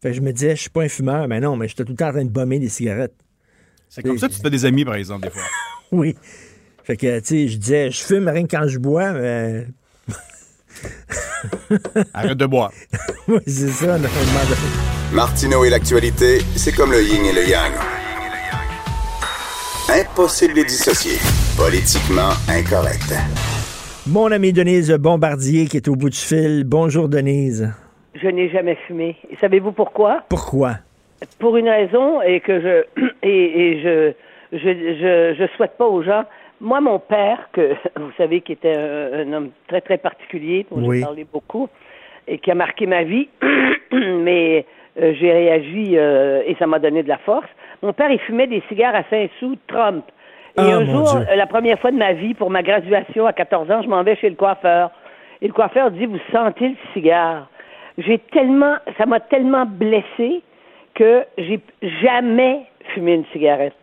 Fait 0.01 0.09
que 0.09 0.15
je 0.15 0.21
me 0.21 0.31
disais, 0.31 0.55
je 0.55 0.61
suis 0.61 0.71
pas 0.71 0.81
un 0.81 0.89
fumeur. 0.89 1.27
Mais 1.27 1.39
non, 1.39 1.57
mais 1.57 1.67
j'étais 1.67 1.83
tout 1.83 1.91
le 1.91 1.97
temps 1.97 2.07
en 2.07 2.13
train 2.13 2.25
de 2.25 2.29
bomber 2.29 2.57
des 2.57 2.69
cigarettes. 2.69 3.13
C'est 3.87 4.01
comme 4.01 4.17
ça 4.17 4.27
que 4.27 4.33
tu 4.33 4.41
fais 4.41 4.49
des 4.49 4.65
amis, 4.65 4.83
par 4.83 4.95
exemple, 4.95 5.27
des 5.27 5.29
fois. 5.31 5.43
Oui. 5.91 6.15
Fait 6.83 6.97
que, 6.97 7.19
tu 7.19 7.25
sais, 7.25 7.47
je 7.47 7.57
disais, 7.57 7.91
je 7.91 8.03
fume 8.03 8.27
rien 8.27 8.47
que 8.47 8.55
quand 8.55 8.67
je 8.67 8.79
bois, 8.79 9.13
mais. 9.13 9.67
Arrête 12.13 12.37
de 12.37 12.45
boire. 12.47 12.71
oui, 13.27 13.39
c'est 13.45 13.69
ça, 13.69 13.97
là, 13.99 14.09
Martineau 15.15 15.63
et 15.63 15.69
l'actualité, 15.69 16.39
c'est 16.55 16.75
comme 16.75 16.91
le 16.91 17.01
yin 17.01 17.23
et 17.25 17.31
le 17.33 17.47
yang. 17.49 17.71
Impossible 19.89 20.53
de 20.53 20.59
les 20.59 20.65
dissocier. 20.65 21.17
Politiquement 21.57 22.33
incorrect. 22.49 23.13
Mon 24.07 24.29
ami 24.31 24.51
Denise 24.51 24.91
Bombardier 24.91 25.67
qui 25.67 25.77
est 25.77 25.87
au 25.87 25.95
bout 25.95 26.09
du 26.09 26.17
fil. 26.17 26.63
Bonjour, 26.65 27.07
Denise. 27.07 27.71
Je 28.15 28.27
n'ai 28.27 28.49
jamais 28.49 28.75
fumé. 28.87 29.15
Et 29.29 29.37
Savez-vous 29.39 29.71
pourquoi? 29.71 30.23
Pourquoi? 30.27 30.79
Pour 31.39 31.55
une 31.55 31.69
raison 31.69 32.21
et 32.21 32.41
que 32.41 32.59
je 32.59 33.03
et, 33.23 33.61
et 33.71 33.81
je, 33.81 34.11
je 34.51 34.57
je 34.59 35.35
je 35.39 35.47
souhaite 35.55 35.77
pas 35.77 35.85
aux 35.87 36.03
gens. 36.03 36.25
Moi, 36.59 36.81
mon 36.81 36.99
père, 36.99 37.49
que 37.53 37.71
vous 37.99 38.11
savez, 38.17 38.41
qui 38.41 38.51
était 38.51 38.75
un, 38.75 39.27
un 39.27 39.33
homme 39.33 39.49
très 39.69 39.79
très 39.81 39.97
particulier, 39.97 40.65
dont 40.69 40.85
Oui. 40.85 40.97
j'ai 40.99 41.03
parlé 41.05 41.25
beaucoup 41.31 41.69
et 42.27 42.39
qui 42.39 42.49
a 42.51 42.55
marqué 42.55 42.85
ma 42.87 43.03
vie, 43.03 43.29
mais 43.91 44.65
euh, 45.01 45.13
j'ai 45.19 45.31
réagi 45.31 45.97
euh, 45.97 46.41
et 46.45 46.55
ça 46.59 46.67
m'a 46.67 46.79
donné 46.79 47.03
de 47.03 47.09
la 47.09 47.17
force. 47.19 47.47
Mon 47.81 47.93
père, 47.93 48.09
il 48.11 48.19
fumait 48.19 48.47
des 48.47 48.61
cigares 48.69 48.95
à 48.95 49.03
5 49.09 49.29
sous 49.39 49.55
Trump. 49.67 50.05
Et 50.57 50.61
Ah, 50.61 50.77
un 50.77 50.85
jour, 50.85 51.03
Dieu. 51.11 51.25
euh, 51.29 51.35
la 51.35 51.47
première 51.47 51.77
fois 51.79 51.91
de 51.91 51.97
ma 51.97 52.13
vie, 52.13 52.33
pour 52.33 52.49
ma 52.49 52.63
graduation 52.63 53.25
à 53.25 53.33
14 53.33 53.69
ans, 53.71 53.81
je 53.83 53.89
m'en 53.89 54.03
vais 54.03 54.15
chez 54.15 54.29
le 54.29 54.35
coiffeur. 54.35 54.89
Et 55.41 55.47
le 55.47 55.53
coiffeur 55.53 55.91
dit, 55.91 56.05
vous 56.05 56.17
sentez 56.31 56.69
le 56.69 56.75
cigare? 56.93 57.49
J'ai 57.97 58.19
tellement, 58.31 58.75
ça 58.97 59.05
m'a 59.05 59.19
tellement 59.19 59.65
blessé 59.65 60.41
que 60.93 61.23
j'ai 61.37 61.59
jamais 62.01 62.61
fumé 62.93 63.15
une 63.15 63.25
cigarette. 63.33 63.73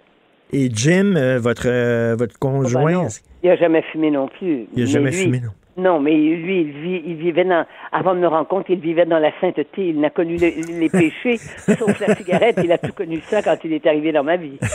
Et 0.55 0.69
Jim, 0.71 1.15
votre, 1.39 1.67
euh, 1.67 2.15
votre 2.19 2.39
conjoint, 2.39 2.83
Oh, 2.83 2.87
ben 2.87 2.93
non. 3.03 3.09
Il 3.43 3.49
n'a 3.51 3.57
jamais 3.57 3.83
fumé 3.83 4.11
non 4.11 4.29
plus. 4.29 4.47
il 4.51 4.61
n'a 4.61 4.67
Mais 4.77 4.87
jamais 4.87 5.11
lui- 5.11 5.17
fumé, 5.17 5.41
non? 5.41 5.51
Non, 5.77 6.01
mais 6.01 6.13
lui, 6.15 6.61
il, 6.63 6.71
vit, 6.71 7.03
il 7.07 7.15
vivait 7.17 7.45
dans. 7.45 7.65
Avant 7.93 8.15
de 8.15 8.21
me 8.21 8.45
compte, 8.45 8.67
il 8.69 8.79
vivait 8.81 9.07
dans 9.07 9.19
la 9.19 9.31
sainteté. 9.41 9.89
Il 9.89 10.01
n'a 10.01 10.11
connu 10.11 10.37
le- 10.37 10.79
les 10.81 10.89
péchés, 10.91 11.37
sauf 11.79 11.99
la 12.01 12.15
cigarette. 12.15 12.59
Il 12.63 12.71
a 12.73 12.79
tout 12.79 12.93
connu 12.93 13.21
ça 13.29 13.43
quand 13.43 13.57
il 13.65 13.73
est 13.73 13.87
arrivé 13.87 14.13
dans 14.13 14.25
ma 14.25 14.37
vie. 14.37 14.59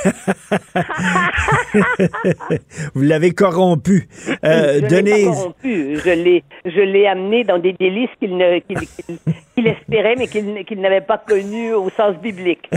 Vous 2.96 3.02
l'avez 3.04 3.32
corrompu. 3.32 4.08
Euh, 4.44 4.76
je 4.76 4.76
l'ai 4.76 4.82
pas 4.82 4.88
Denise, 4.88 5.26
corrompu. 5.26 5.98
Je 6.04 6.10
l'ai, 6.10 6.44
je 6.66 6.82
l'ai 6.82 7.08
amené 7.08 7.44
dans 7.44 7.60
des 7.60 7.74
délices 7.74 8.10
qu'il 8.20 8.36
ne, 8.38 8.60
qu'il, 8.60 8.78
qu'il- 8.80 9.18
qu'il 9.56 9.68
espérait, 9.68 10.16
mais 10.18 10.28
qu'il, 10.28 10.80
n'avait 10.82 11.02
pas 11.02 11.18
connus 11.18 11.74
au 11.74 11.90
sens 11.90 12.16
biblique. 12.22 12.70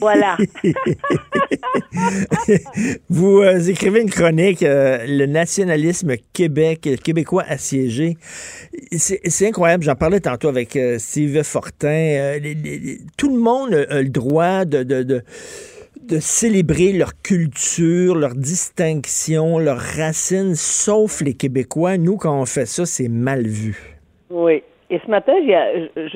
Voilà. 0.00 0.36
vous 3.10 3.40
euh, 3.42 3.58
écrivez 3.60 4.00
une 4.00 4.08
chronique, 4.10 4.62
euh, 4.62 5.04
le 5.06 5.26
nationalisme 5.26 6.14
Québec, 6.32 6.88
Québécois. 7.04 7.44
C'est 7.62 9.46
incroyable. 9.46 9.84
J'en 9.84 9.94
parlais 9.94 10.20
tantôt 10.20 10.48
avec 10.48 10.76
euh, 10.76 10.98
Steve 10.98 11.42
Fortin. 11.42 11.88
Euh, 11.88 12.38
tout 13.16 13.34
le 13.34 13.40
monde 13.40 13.74
a, 13.74 14.02
le 14.02 14.08
droit 14.08 14.64
de, 14.64 15.22
célébrer 16.18 16.92
leur 16.92 17.12
culture, 17.22 18.16
leur 18.16 18.34
distinction, 18.34 19.58
leurs 19.58 19.78
racines, 19.78 20.54
sauf 20.54 21.20
les 21.20 21.34
Québécois. 21.34 21.96
Nous, 21.96 22.16
quand 22.16 22.38
on 22.38 22.44
fait 22.44 22.66
ça, 22.66 22.84
c'est 22.84 23.08
mal 23.08 23.46
vu. 23.46 23.98
Oui. 24.30 24.62
Et 24.90 25.00
ce 25.06 25.10
matin, 25.10 25.32
vous 25.40 26.08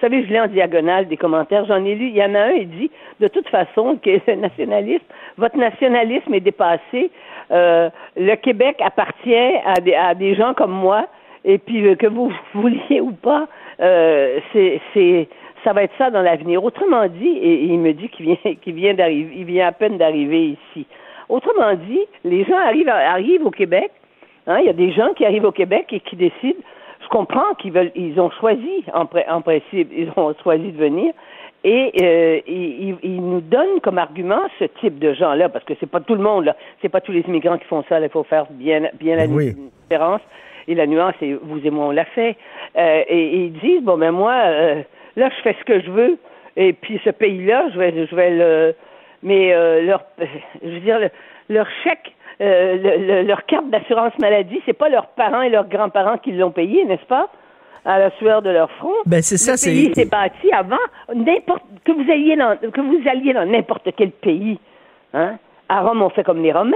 savez, 0.00 0.22
je 0.22 0.32
lis 0.32 0.40
en 0.40 0.46
diagonale 0.46 1.08
des 1.08 1.16
commentaires. 1.16 1.64
J'en 1.66 1.84
ai 1.84 1.96
lu. 1.96 2.10
Il 2.10 2.16
y 2.16 2.22
en 2.22 2.32
a 2.36 2.42
un, 2.42 2.52
il 2.52 2.70
dit, 2.70 2.90
de 3.18 3.26
toute 3.26 3.48
façon, 3.48 3.98
que 4.00 4.10
le 4.28 4.36
nationalisme, 4.36 5.04
votre 5.36 5.56
nationalisme 5.56 6.32
est 6.32 6.40
dépassé. 6.40 7.10
Euh, 7.50 7.90
le 8.16 8.34
Québec 8.36 8.76
appartient 8.80 9.54
à 9.64 9.80
des, 9.80 9.94
à 9.94 10.14
des 10.14 10.34
gens 10.34 10.54
comme 10.54 10.72
moi. 10.72 11.06
Et 11.44 11.58
puis, 11.58 11.86
euh, 11.86 11.94
que 11.94 12.06
vous 12.06 12.32
vouliez 12.54 13.00
ou 13.00 13.12
pas, 13.12 13.46
euh, 13.80 14.40
c'est, 14.52 15.28
ça 15.62 15.72
va 15.72 15.82
être 15.82 15.94
ça 15.98 16.10
dans 16.10 16.22
l'avenir. 16.22 16.62
Autrement 16.64 17.06
dit, 17.06 17.28
et, 17.28 17.64
il 17.64 17.78
me 17.78 17.92
dit 17.92 18.08
qu'il 18.08 18.26
vient, 18.26 18.54
qu'il 18.62 18.74
vient 18.74 18.94
d'arriver, 18.94 19.32
il 19.36 19.44
vient 19.44 19.68
à 19.68 19.72
peine 19.72 19.98
d'arriver 19.98 20.56
ici. 20.72 20.86
Autrement 21.28 21.74
dit, 21.74 22.00
les 22.24 22.44
gens 22.44 22.58
arrivent, 22.58 22.88
arrivent 22.88 23.46
au 23.46 23.50
Québec. 23.50 23.90
Hein, 24.46 24.58
il 24.60 24.66
y 24.66 24.70
a 24.70 24.74
des 24.74 24.92
gens 24.92 25.12
qui 25.14 25.24
arrivent 25.24 25.46
au 25.46 25.52
Québec 25.52 25.86
et 25.92 26.00
qui 26.00 26.16
décident. 26.16 26.60
Je 27.02 27.08
comprends 27.08 27.54
qu'ils 27.58 27.72
veulent, 27.72 27.92
ils 27.94 28.18
ont 28.20 28.30
choisi 28.30 28.84
en, 28.92 29.06
en 29.28 29.40
principe, 29.42 29.90
ils 29.94 30.10
ont 30.16 30.34
choisi 30.42 30.72
de 30.72 30.78
venir. 30.78 31.12
Et 31.66 31.92
euh, 32.02 32.40
ils, 32.46 32.88
ils- 32.90 32.98
ils 33.02 33.20
nous 33.22 33.40
donnent 33.40 33.80
comme 33.82 33.96
argument 33.98 34.40
ce 34.58 34.64
type 34.80 34.98
de 34.98 35.14
gens-là, 35.14 35.48
parce 35.48 35.64
que 35.64 35.72
c'est 35.80 35.88
pas 35.90 36.00
tout 36.00 36.14
le 36.14 36.22
monde, 36.22 36.44
là, 36.44 36.56
c'est 36.82 36.90
pas 36.90 37.00
tous 37.00 37.12
les 37.12 37.20
immigrants 37.22 37.56
qui 37.58 37.64
font 37.64 37.82
ça. 37.88 37.98
là, 37.98 38.06
Il 38.06 38.10
faut 38.12 38.22
faire 38.24 38.46
bien, 38.50 38.82
bien 39.00 39.16
la 39.16 39.26
Oui. 39.26 39.54
différence. 39.88 40.20
Et 40.68 40.74
la 40.74 40.86
nuance, 40.86 41.14
c'est 41.20 41.32
vous 41.42 41.60
et 41.66 41.70
moi 41.70 41.86
on 41.86 41.90
l'a 41.90 42.04
fait. 42.06 42.36
Euh, 42.76 43.02
et, 43.08 43.18
et 43.18 43.36
ils 43.46 43.52
disent 43.60 43.82
bon 43.82 43.98
ben 43.98 44.12
moi, 44.12 44.32
euh, 44.44 44.82
là 45.16 45.28
je 45.36 45.42
fais 45.42 45.56
ce 45.58 45.64
que 45.64 45.80
je 45.80 45.90
veux. 45.90 46.18
Et 46.56 46.72
puis 46.72 47.00
ce 47.04 47.10
pays-là, 47.10 47.66
je 47.72 47.78
vais, 47.78 48.06
je 48.06 48.14
vais 48.14 48.30
le, 48.30 48.74
mais 49.22 49.52
euh, 49.54 49.82
leur, 49.82 50.04
je 50.62 50.68
veux 50.68 50.80
dire 50.80 50.98
le- 51.00 51.10
leur 51.50 51.66
chèque, 51.82 52.14
euh, 52.40 52.76
le- 52.76 53.06
le- 53.06 53.22
leur 53.28 53.44
carte 53.46 53.68
d'assurance 53.70 54.12
maladie, 54.20 54.60
c'est 54.64 54.72
pas 54.72 54.88
leurs 54.88 55.08
parents 55.08 55.42
et 55.42 55.50
leurs 55.50 55.68
grands-parents 55.68 56.16
qui 56.18 56.32
l'ont 56.32 56.50
payé, 56.50 56.84
n'est-ce 56.86 57.04
pas? 57.06 57.28
À 57.84 57.98
la 57.98 58.10
sueur 58.18 58.40
de 58.42 58.48
leur 58.50 58.70
front. 58.78 58.94
Ben, 59.04 59.20
c'est 59.22 59.36
ça, 59.36 59.52
Le 59.52 59.72
pays 59.72 59.92
s'est 59.94 60.06
bâti 60.06 60.50
avant 60.52 60.76
n'importe 61.14 61.62
que 61.84 61.92
vous 61.92 62.10
alliez 62.10 62.34
dans 62.36 62.56
que 62.56 62.80
vous 62.80 63.06
alliez 63.08 63.32
dans 63.34 63.44
n'importe 63.44 63.88
quel 63.96 64.10
pays. 64.10 64.58
Hein? 65.12 65.36
À 65.68 65.82
Rome, 65.82 66.02
on 66.02 66.08
fait 66.10 66.24
comme 66.24 66.42
les 66.42 66.52
Romains. 66.52 66.72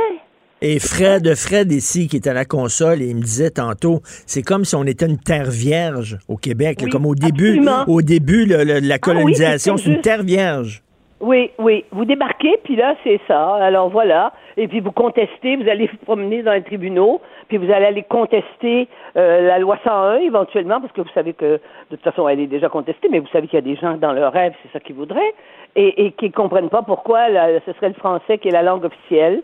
Et 0.61 0.81
Fred, 0.81 1.35
Fred 1.37 1.71
ici, 1.73 2.09
qui 2.09 2.17
est 2.17 2.27
à 2.27 2.35
la 2.35 2.45
console, 2.45 3.01
et 3.01 3.07
il 3.07 3.17
me 3.17 3.21
disait 3.23 3.51
tantôt, 3.51 4.01
c'est 4.27 4.43
comme 4.43 4.65
si 4.65 4.75
on 4.75 4.85
était 4.85 5.07
une 5.07 5.19
terre 5.19 5.51
vierge 5.51 6.19
au 6.29 6.37
Québec, 6.37 6.83
là, 6.83 6.89
comme 6.91 7.07
au 7.07 7.15
début, 7.15 7.59
absolument. 7.61 7.85
au 7.87 8.03
début 8.03 8.45
le- 8.45 8.65
le- 8.65 8.81
de 8.81 8.89
la 8.89 8.95
Ah 8.97 8.99
oui, 8.99 9.01
colonisation, 9.01 9.77
c'est 9.77 9.89
une 9.91 10.01
terre 10.01 10.23
vierge. 10.25 10.83
Oui, 11.21 11.51
oui. 11.59 11.85
Vous 11.93 12.05
débarquez, 12.05 12.59
puis 12.65 12.77
là, 12.77 12.95
c'est 13.03 13.21
ça. 13.27 13.55
Alors 13.57 13.89
voilà. 13.89 14.33
Et 14.57 14.69
puis 14.69 14.81
vous 14.81 14.93
contestez, 14.93 15.57
vous 15.57 15.69
allez 15.69 15.87
vous 15.87 15.97
promener 16.05 16.43
dans 16.43 16.53
les 16.53 16.63
tribunaux, 16.63 17.21
puis 17.49 17.57
vous 17.57 17.71
allez 17.73 17.87
aller 17.87 18.03
contester 18.03 18.89
euh, 19.17 19.47
la 19.49 19.59
loi 19.59 19.79
101 19.85 20.17
éventuellement, 20.19 20.81
parce 20.81 20.93
que 20.93 21.01
vous 21.01 21.09
savez 21.15 21.33
que 21.33 21.55
de 21.91 21.97
toute 21.97 22.03
façon, 22.03 22.29
elle 22.29 22.41
est 22.41 22.47
déjà 22.47 22.69
contestée, 22.69 23.09
mais 23.11 23.19
vous 23.19 23.29
savez 23.29 23.47
qu'il 23.49 23.57
y 23.57 23.63
a 23.63 23.63
des 23.63 23.77
gens 23.77 23.95
dans 23.97 24.13
leur 24.13 24.33
rêve, 24.33 24.53
c'est 24.63 24.73
ça 24.73 24.81
qu'ils 24.81 24.97
voudraient, 24.97 25.35
et, 25.77 26.07
et 26.07 26.13
qui 26.13 26.27
ne 26.27 26.33
comprennent 26.33 26.69
pas 26.71 26.83
pourquoi 26.83 27.29
la- 27.29 27.61
ce 27.61 27.73
serait 27.73 27.89
le 27.89 27.95
français 27.95 28.39
qui 28.39 28.49
est 28.49 28.53
la 28.53 28.63
langue 28.63 28.85
officielle 28.85 29.43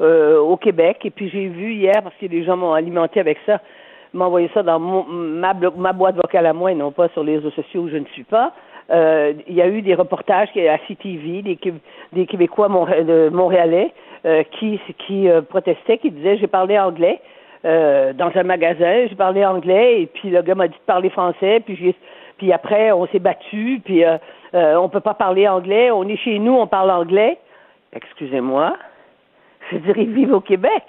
euh, 0.00 0.38
au 0.40 0.56
Québec. 0.56 0.98
Et 1.04 1.10
puis 1.10 1.28
j'ai 1.30 1.46
vu 1.46 1.72
hier, 1.74 2.02
parce 2.02 2.14
que 2.20 2.26
les 2.26 2.42
gens 2.44 2.56
m'ont 2.56 2.72
alimenté 2.74 3.20
avec 3.20 3.38
ça, 3.46 3.60
m'ont 4.12 4.24
envoyé 4.26 4.50
ça 4.54 4.62
dans 4.62 4.80
mon- 4.80 5.04
ma, 5.04 5.54
ma 5.76 5.92
boîte 5.92 6.16
vocale 6.16 6.46
à 6.46 6.52
moi 6.52 6.72
et 6.72 6.74
non 6.74 6.90
pas 6.90 7.08
sur 7.10 7.22
les 7.24 7.36
réseaux 7.36 7.50
sociaux 7.52 7.82
où 7.82 7.88
je 7.88 7.96
ne 7.98 8.06
suis 8.06 8.24
pas. 8.24 8.52
Euh, 8.90 9.32
il 9.46 9.54
y 9.54 9.62
a 9.62 9.68
eu 9.68 9.80
des 9.80 9.94
reportages 9.94 10.48
à 10.56 10.78
CTV, 10.86 11.42
des, 11.42 11.58
des 12.12 12.26
Québécois 12.26 12.68
montréalais 12.68 13.92
euh, 14.26 14.42
qui, 14.58 14.78
qui 15.06 15.28
euh, 15.28 15.40
protestaient, 15.42 15.98
qui 15.98 16.10
disaient 16.10 16.36
j'ai 16.36 16.46
parlé 16.46 16.78
anglais 16.78 17.20
euh, 17.64 18.12
dans 18.12 18.30
un 18.34 18.42
magasin, 18.42 19.06
j'ai 19.08 19.14
parlé 19.14 19.44
anglais 19.44 20.02
et 20.02 20.06
puis 20.06 20.30
le 20.30 20.42
gars 20.42 20.54
m'a 20.54 20.68
dit 20.68 20.74
de 20.74 20.86
parler 20.86 21.10
français, 21.10 21.60
puis 21.64 21.76
j'ai 21.76 21.94
puis 22.36 22.52
après 22.52 22.92
on 22.92 23.06
s'est 23.06 23.20
battu, 23.20 23.80
puis 23.84 24.04
euh, 24.04 24.18
euh, 24.54 24.76
on 24.76 24.88
peut 24.88 25.00
pas 25.00 25.14
parler 25.14 25.48
anglais, 25.48 25.90
on 25.90 26.06
est 26.08 26.16
chez 26.16 26.38
nous, 26.38 26.52
on 26.52 26.66
parle 26.66 26.90
anglais. 26.90 27.38
Excusez-moi, 27.92 28.76
je 29.70 29.78
dire 29.78 29.96
ils 29.96 30.12
vivent 30.12 30.32
au 30.32 30.40
Québec. 30.40 30.82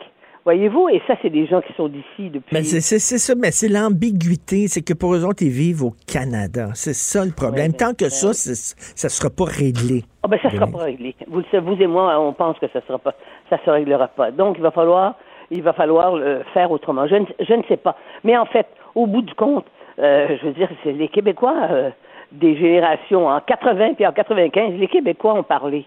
Voyez-vous, 0.45 0.89
et 0.89 1.01
ça, 1.07 1.15
c'est 1.23 1.31
des 1.31 1.47
gens 1.47 1.59
qui 1.61 1.73
sont 1.73 1.87
d'ici 1.87 2.29
depuis. 2.29 2.53
Mais 2.53 2.61
c'est 2.61 2.99
ça, 2.99 3.33
mais 3.35 3.49
c'est 3.49 3.67
l'ambiguïté, 3.67 4.67
c'est 4.67 4.83
que 4.83 4.93
pour 4.93 5.15
eux 5.15 5.25
autres, 5.25 5.41
ils 5.41 5.49
vivent 5.49 5.83
au 5.83 5.93
Canada. 6.05 6.67
C'est 6.75 6.93
ça 6.93 7.25
le 7.25 7.31
problème. 7.31 7.73
Tant 7.73 7.95
que 7.95 8.09
ça, 8.09 8.31
ça 8.31 9.07
ne 9.07 9.09
sera 9.09 9.31
pas 9.31 9.45
réglé. 9.45 10.03
Ah 10.21 10.27
ben 10.27 10.37
ça 10.43 10.51
sera 10.51 10.67
pas 10.67 10.83
réglé. 10.83 11.15
Vous, 11.27 11.41
vous 11.41 11.81
et 11.81 11.87
moi, 11.87 12.19
on 12.19 12.31
pense 12.33 12.59
que 12.59 12.67
ça 12.67 12.81
sera 12.85 12.99
pas, 12.99 13.15
ça 13.49 13.57
se 13.65 13.69
réglera 13.71 14.07
pas. 14.09 14.29
Donc 14.29 14.57
il 14.59 14.61
va 14.61 14.69
falloir, 14.69 15.15
il 15.51 15.61
va 15.61 15.73
falloir 15.73 16.15
le 16.15 16.43
faire 16.53 16.71
autrement. 16.71 17.07
Je 17.07 17.15
ne, 17.15 17.25
je 17.39 17.53
ne 17.53 17.63
sais 17.63 17.77
pas. 17.77 17.95
Mais 18.23 18.37
en 18.37 18.45
fait, 18.45 18.67
au 18.95 19.07
bout 19.07 19.21
du 19.21 19.33
compte, 19.33 19.65
euh, 19.99 20.37
je 20.41 20.47
veux 20.47 20.53
dire, 20.53 20.69
c'est 20.83 20.91
les 20.91 21.07
Québécois 21.07 21.55
euh, 21.69 21.89
des 22.31 22.55
générations 22.57 23.27
en 23.27 23.39
80 23.39 23.93
puis 23.93 24.05
en 24.05 24.11
95, 24.11 24.73
les 24.75 24.87
Québécois 24.87 25.33
ont 25.33 25.43
parlé, 25.43 25.85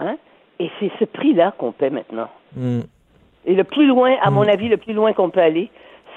hein. 0.00 0.16
Et 0.60 0.70
c'est 0.80 0.90
ce 0.98 1.04
prix-là 1.04 1.52
qu'on 1.56 1.70
paie 1.70 1.90
maintenant. 1.90 2.28
Hmm. 2.56 2.80
Et 3.46 3.54
le 3.54 3.62
plus 3.62 3.86
loin, 3.86 4.16
à 4.20 4.30
mon 4.30 4.42
avis, 4.42 4.68
le 4.68 4.76
plus 4.76 4.92
loin 4.92 5.12
qu'on 5.12 5.30
peut 5.30 5.40
aller, 5.40 5.70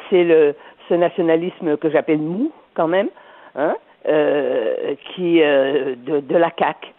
c'est 0.09 0.23
le 0.23 0.55
ce 0.89 0.95
nationalisme 0.95 1.77
que 1.77 1.89
j'appelle 1.89 2.19
mou, 2.19 2.51
quand 2.73 2.87
même, 2.87 3.07
hein, 3.55 3.75
euh, 4.07 4.95
qui 5.15 5.41
euh, 5.41 5.95
de, 5.95 6.19
de 6.19 6.37
la 6.37 6.51
CAC. 6.51 6.93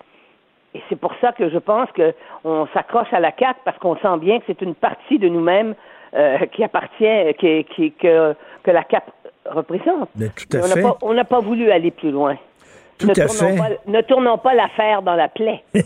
Et 0.74 0.80
c'est 0.88 0.96
pour 0.96 1.12
ça 1.20 1.32
que 1.32 1.48
je 1.50 1.58
pense 1.58 1.90
que 1.92 2.14
on 2.44 2.66
s'accroche 2.72 3.12
à 3.12 3.20
la 3.20 3.30
CAC 3.32 3.56
parce 3.64 3.76
qu'on 3.78 3.96
sent 3.96 4.18
bien 4.18 4.38
que 4.38 4.44
c'est 4.46 4.62
une 4.62 4.74
partie 4.74 5.18
de 5.18 5.28
nous-mêmes 5.28 5.74
euh, 6.14 6.38
qui 6.52 6.64
appartient, 6.64 7.34
qui, 7.38 7.64
qui, 7.64 7.92
que, 7.92 8.34
que 8.62 8.70
la 8.70 8.82
CAC 8.84 9.04
représente. 9.46 10.08
Mais 10.16 10.28
tout 10.28 10.44
à 10.56 10.58
Mais 10.58 10.64
on 10.64 10.68
n'a 10.68 10.74
fait. 10.74 10.82
pas- 10.82 10.98
On 11.02 11.14
n'a 11.14 11.24
pas 11.24 11.40
voulu 11.40 11.70
aller 11.70 11.90
plus 11.90 12.10
loin. 12.10 12.36
Tout 13.02 13.08
ne 13.08 13.20
à 13.20 13.26
tournons 13.26 13.52
fait. 13.52 13.56
Pas, 13.56 13.68
ne 13.86 14.00
tournons 14.02 14.38
pas 14.38 14.54
l'affaire 14.54 15.02
dans 15.02 15.14
la 15.14 15.28
plaie. 15.28 15.62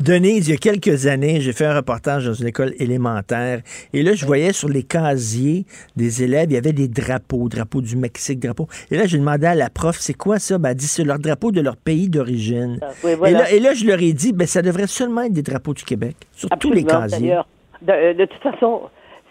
Denise, 0.00 0.48
il 0.48 0.52
y 0.52 0.54
a 0.54 0.58
quelques 0.58 1.06
années, 1.06 1.40
j'ai 1.40 1.52
fait 1.52 1.66
un 1.66 1.74
reportage 1.74 2.26
dans 2.26 2.34
une 2.34 2.48
école 2.48 2.74
élémentaire 2.78 3.60
et 3.92 4.02
là, 4.02 4.14
je 4.14 4.26
voyais 4.26 4.52
sur 4.52 4.68
les 4.68 4.82
casiers 4.82 5.64
des 5.96 6.22
élèves, 6.22 6.46
il 6.50 6.54
y 6.54 6.58
avait 6.58 6.72
des 6.72 6.88
drapeaux, 6.88 7.48
drapeaux 7.48 7.80
du 7.80 7.96
Mexique, 7.96 8.40
drapeaux. 8.40 8.68
Et 8.90 8.96
là, 8.96 9.06
j'ai 9.06 9.18
demandé 9.18 9.46
à 9.46 9.54
la 9.54 9.70
prof, 9.70 9.96
c'est 9.98 10.14
quoi 10.14 10.38
ça? 10.38 10.58
Ben, 10.58 10.70
elle 10.70 10.76
dit, 10.76 10.86
c'est 10.86 11.04
leur 11.04 11.18
drapeau 11.18 11.52
de 11.52 11.60
leur 11.60 11.76
pays 11.76 12.08
d'origine. 12.08 12.80
oui, 13.04 13.12
et, 13.26 13.30
là, 13.30 13.50
et 13.50 13.60
là, 13.60 13.74
je 13.74 13.86
leur 13.86 14.00
ai 14.00 14.12
dit, 14.12 14.32
ben, 14.32 14.46
ça 14.46 14.62
devrait 14.62 14.86
seulement 14.86 15.22
être 15.22 15.32
des 15.32 15.42
drapeaux 15.42 15.74
du 15.74 15.84
Québec, 15.84 16.16
sur 16.32 16.48
tous 16.50 16.72
les 16.72 16.84
casiers. 16.84 17.36
De, 17.82 18.12
de 18.12 18.24
toute 18.26 18.42
façon, 18.42 18.82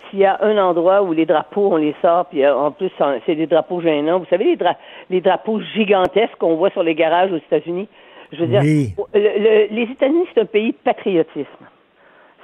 s'il 0.09 0.19
y 0.19 0.25
a 0.25 0.37
un 0.41 0.57
endroit 0.57 1.01
où 1.01 1.13
les 1.13 1.25
drapeaux, 1.25 1.69
on 1.73 1.77
les 1.77 1.95
sort, 2.01 2.25
puis 2.25 2.43
euh, 2.43 2.55
en 2.55 2.71
plus, 2.71 2.89
c'est 3.25 3.35
des 3.35 3.47
drapeaux 3.47 3.81
gênants. 3.81 4.19
Vous 4.19 4.25
savez, 4.29 4.45
les, 4.45 4.55
dra- 4.55 4.77
les 5.09 5.21
drapeaux 5.21 5.59
gigantesques 5.75 6.37
qu'on 6.39 6.55
voit 6.55 6.69
sur 6.71 6.83
les 6.83 6.95
garages 6.95 7.31
aux 7.31 7.37
États-Unis? 7.37 7.87
Je 8.31 8.41
veux 8.41 8.47
dire, 8.47 8.61
Oui. 8.63 8.93
le- 9.13 9.19
le- 9.19 9.67
les 9.75 9.83
États-Unis, 9.91 10.25
c'est 10.33 10.41
un 10.41 10.45
pays 10.45 10.71
de 10.71 10.77
patriotisme. 10.83 11.65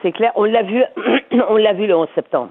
C'est 0.02 0.12
clair. 0.12 0.32
On 0.36 0.44
l'a 0.44 0.64
vu, 0.64 0.84
on 1.50 1.58
l'a 1.58 1.74
vu 1.74 1.88
le 1.88 1.96
11 1.96 2.08
septembre. 2.16 2.50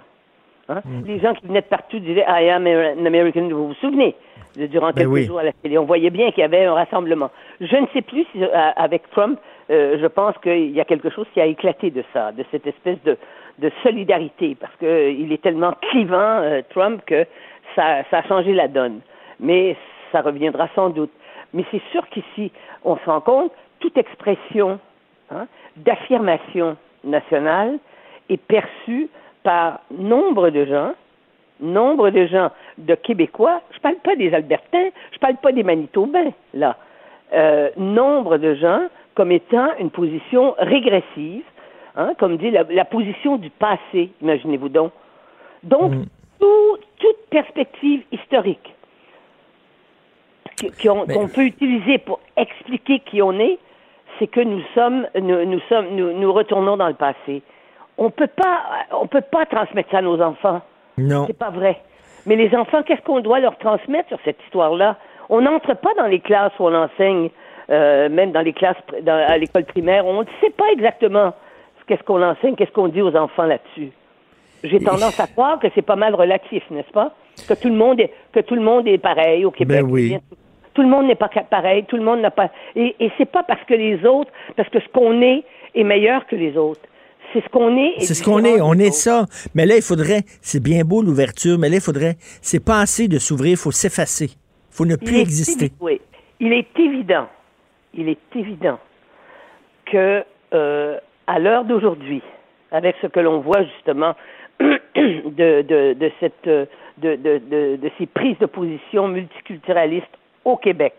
Hein? 0.68 0.80
Mm. 0.84 1.02
Les 1.06 1.20
gens 1.20 1.34
qui 1.34 1.46
venaient 1.46 1.60
de 1.60 1.66
partout 1.66 1.98
disaient 1.98 2.24
I 2.28 2.48
am 2.50 2.66
an 2.66 3.04
American. 3.04 3.48
Vous 3.48 3.68
vous 3.68 3.74
souvenez 3.74 4.14
de- 4.56 4.66
durant 4.66 4.88
Ben 4.88 4.94
quelques 5.02 5.10
oui. 5.12 5.24
jours 5.26 5.40
à 5.40 5.42
la 5.44 5.52
télé, 5.52 5.76
on 5.78 5.84
voyait 5.84 6.10
bien 6.10 6.30
qu'il 6.30 6.40
y 6.40 6.44
avait 6.44 6.64
un 6.64 6.72
rassemblement. 6.74 7.30
Je 7.60 7.76
ne 7.76 7.86
sais 7.92 8.02
plus 8.02 8.24
si 8.32 8.42
euh, 8.42 8.48
avec 8.76 9.10
Trump, 9.10 9.38
euh, 9.70 9.98
je 10.00 10.06
pense 10.06 10.36
qu'il 10.38 10.70
y 10.70 10.80
a 10.80 10.84
quelque 10.84 11.10
chose 11.10 11.26
qui 11.34 11.40
a 11.40 11.46
éclaté 11.46 11.90
de 11.90 12.02
ça, 12.12 12.32
de 12.32 12.44
cette 12.50 12.66
espèce 12.66 13.02
de, 13.04 13.18
de 13.58 13.70
solidarité, 13.82 14.56
parce 14.58 14.74
que 14.76 14.86
euh, 14.86 15.32
est 15.32 15.42
tellement 15.42 15.72
clivant 15.90 16.40
euh, 16.42 16.62
Trump 16.70 17.02
que 17.06 17.26
ça, 17.74 18.04
a 18.10 18.22
changé 18.28 18.52
la 18.52 18.68
donne. 18.68 19.00
Mais 19.40 19.76
ça 20.12 20.20
reviendra 20.20 20.68
sans 20.74 20.90
doute. 20.90 21.10
Mais 21.52 21.64
c'est 21.70 21.82
sûr 21.92 22.08
qu'ici, 22.08 22.50
on 22.84 22.96
se 22.96 23.04
rend 23.04 23.20
compte, 23.20 23.52
toute 23.80 23.96
expression 23.96 24.78
hein, 25.30 25.46
d'affirmation 25.76 26.76
national 27.04 27.78
est 28.28 28.36
perçu 28.38 29.08
par 29.42 29.80
nombre 29.90 30.50
de 30.50 30.64
gens, 30.64 30.92
nombre 31.60 32.10
de 32.10 32.26
gens 32.26 32.50
de 32.78 32.94
Québécois, 32.94 33.60
je 33.72 33.78
parle 33.78 33.96
pas 33.96 34.16
des 34.16 34.32
Albertains, 34.34 34.88
je 35.12 35.18
parle 35.18 35.36
pas 35.36 35.52
des 35.52 35.62
Manitobains, 35.62 36.32
là, 36.54 36.76
euh, 37.32 37.70
nombre 37.76 38.38
de 38.38 38.54
gens 38.54 38.88
comme 39.14 39.32
étant 39.32 39.68
une 39.78 39.90
position 39.90 40.54
régressive, 40.58 41.44
hein, 41.96 42.12
comme 42.18 42.36
dit 42.36 42.50
la, 42.50 42.64
la 42.68 42.84
position 42.84 43.36
du 43.36 43.50
passé, 43.50 44.10
imaginez-vous 44.22 44.68
donc. 44.68 44.92
Donc, 45.62 45.92
tout- 46.40 46.78
toute 46.98 47.16
perspective 47.30 48.02
historique 48.12 48.74
qu'on 50.82 51.28
peut 51.28 51.44
utiliser 51.44 51.98
pour 51.98 52.20
expliquer 52.36 53.00
qui 53.00 53.22
on 53.22 53.32
est, 53.38 53.58
c'est 54.18 54.26
que 54.28 54.40
nous 54.40 54.62
sommes, 54.74 55.06
nous, 55.20 55.44
nous 55.44 55.60
sommes, 55.68 55.88
nous, 55.96 56.12
nous 56.12 56.32
retournons 56.32 56.76
dans 56.76 56.86
le 56.88 56.94
passé. 56.94 57.42
On 57.98 58.10
peut 58.10 58.28
pas, 58.28 58.62
on 58.92 59.06
peut 59.06 59.20
pas 59.22 59.46
transmettre 59.46 59.90
ça 59.90 59.98
à 59.98 60.02
nos 60.02 60.20
enfants. 60.20 60.60
Non. 60.98 61.24
C'est 61.26 61.36
pas 61.38 61.50
vrai. 61.50 61.80
Mais 62.26 62.36
les 62.36 62.54
enfants, 62.54 62.82
qu'est-ce 62.82 63.02
qu'on 63.02 63.20
doit 63.20 63.40
leur 63.40 63.58
transmettre 63.58 64.08
sur 64.08 64.18
cette 64.24 64.40
histoire-là? 64.44 64.96
On 65.28 65.40
n'entre 65.40 65.74
pas 65.74 65.92
dans 65.96 66.06
les 66.06 66.20
classes 66.20 66.52
où 66.58 66.64
on 66.64 66.74
enseigne, 66.74 67.30
euh, 67.70 68.08
même 68.08 68.32
dans 68.32 68.40
les 68.42 68.52
classes 68.52 68.76
dans- 69.02 69.12
à 69.26 69.36
l'école 69.38 69.64
primaire, 69.64 70.06
on 70.06 70.20
ne 70.22 70.26
sait 70.40 70.50
pas 70.50 70.66
exactement 70.72 71.34
qu'est-ce 71.86 72.02
qu'on 72.02 72.22
enseigne, 72.22 72.54
qu'est-ce 72.54 72.72
qu'on 72.72 72.88
dit 72.88 73.02
aux 73.02 73.14
enfants 73.14 73.44
là-dessus? 73.44 73.90
J'ai 74.62 74.80
tendance 74.80 75.20
à 75.20 75.26
croire 75.26 75.58
que 75.58 75.68
c'est 75.74 75.82
pas 75.82 75.96
mal 75.96 76.14
relatif, 76.14 76.62
n'est-ce 76.70 76.90
pas? 76.90 77.14
Que 77.46 77.54
tout 77.54 77.68
le 77.68 77.74
monde 77.74 78.00
est 78.00 78.10
que 78.32 78.40
tout 78.40 78.54
le 78.54 78.62
monde 78.62 78.88
est 78.88 78.98
pareil 78.98 79.44
au 79.44 79.50
Québec. 79.50 79.82
Ben 79.82 79.90
oui. 79.90 80.16
Tout 80.72 80.82
le 80.82 80.88
monde 80.88 81.06
n'est 81.06 81.14
pas 81.14 81.28
pareil, 81.28 81.84
tout 81.84 81.96
le 81.96 82.02
monde 82.02 82.20
n'a 82.20 82.30
pas 82.30 82.50
et, 82.74 82.96
et 82.98 83.10
c'est 83.18 83.30
pas 83.30 83.42
parce 83.42 83.62
que 83.64 83.74
les 83.74 84.04
autres, 84.06 84.30
parce 84.56 84.68
que 84.70 84.80
ce 84.80 84.88
qu'on 84.88 85.20
est 85.20 85.44
est 85.74 85.84
meilleur 85.84 86.26
que 86.26 86.36
les 86.36 86.56
autres. 86.56 86.80
C'est 87.32 87.42
ce 87.42 87.48
qu'on 87.48 87.76
est. 87.76 87.94
C'est 87.98 88.14
ce 88.14 88.22
qu'on 88.22 88.44
est, 88.44 88.60
on 88.60 88.74
est 88.74 88.92
ça. 88.92 89.26
Mais 89.54 89.66
là, 89.66 89.76
il 89.76 89.82
faudrait, 89.82 90.22
c'est 90.40 90.62
bien 90.62 90.84
beau 90.84 91.02
l'ouverture, 91.02 91.58
mais 91.58 91.68
là, 91.68 91.76
il 91.76 91.80
faudrait, 91.82 92.14
c'est 92.40 92.64
pas 92.64 92.80
assez 92.80 93.08
de 93.08 93.18
s'ouvrir, 93.18 93.52
il 93.52 93.56
faut 93.56 93.72
s'effacer. 93.72 94.26
Il 94.26 94.76
faut 94.76 94.86
ne 94.86 94.96
plus 94.96 95.18
exister. 95.18 95.72
oui. 95.80 96.00
Il 96.40 96.52
est 96.52 96.78
évident, 96.78 97.28
il 97.94 98.08
est 98.08 98.18
évident 98.36 98.78
que 99.86 100.24
euh, 100.52 100.98
à 101.26 101.38
l'heure 101.38 101.64
d'aujourd'hui, 101.64 102.22
avec 102.70 102.96
ce 103.02 103.06
que 103.06 103.20
l'on 103.20 103.40
voit 103.40 103.62
justement 103.62 104.14
de, 104.60 105.62
de, 105.62 105.92
de 105.94 106.12
cette 106.20 106.46
euh, 106.46 106.66
de, 106.98 107.16
de, 107.16 107.38
de, 107.38 107.76
de 107.76 107.90
ces 107.98 108.06
prises 108.06 108.38
de 108.38 108.46
position 108.46 109.08
multiculturalistes 109.08 110.06
au 110.44 110.56
Québec, 110.56 110.94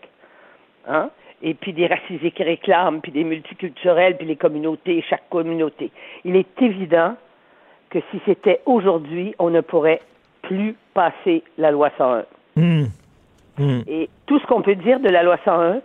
hein, 0.86 1.10
et 1.42 1.54
puis 1.54 1.72
des 1.72 1.86
racisés 1.86 2.30
qui 2.32 2.42
réclament, 2.42 3.00
puis 3.00 3.12
des 3.12 3.24
multiculturels, 3.24 4.16
puis 4.16 4.26
les 4.26 4.36
communautés, 4.36 5.02
chaque 5.08 5.28
communauté. 5.30 5.90
Il 6.24 6.36
est 6.36 6.60
évident 6.60 7.14
que 7.90 7.98
si 8.10 8.20
c'était 8.26 8.60
aujourd'hui, 8.66 9.34
on 9.38 9.50
ne 9.50 9.60
pourrait 9.60 10.02
plus 10.42 10.74
passer 10.92 11.42
la 11.58 11.70
loi 11.70 11.90
101. 11.96 12.24
Hum. 12.56 12.88
Hum. 13.58 13.82
Et 13.86 14.08
tout 14.26 14.38
ce 14.38 14.46
qu'on 14.46 14.62
peut 14.62 14.74
dire 14.74 15.00
de 15.00 15.08
la 15.08 15.22
loi 15.22 15.38
101, 15.44 15.80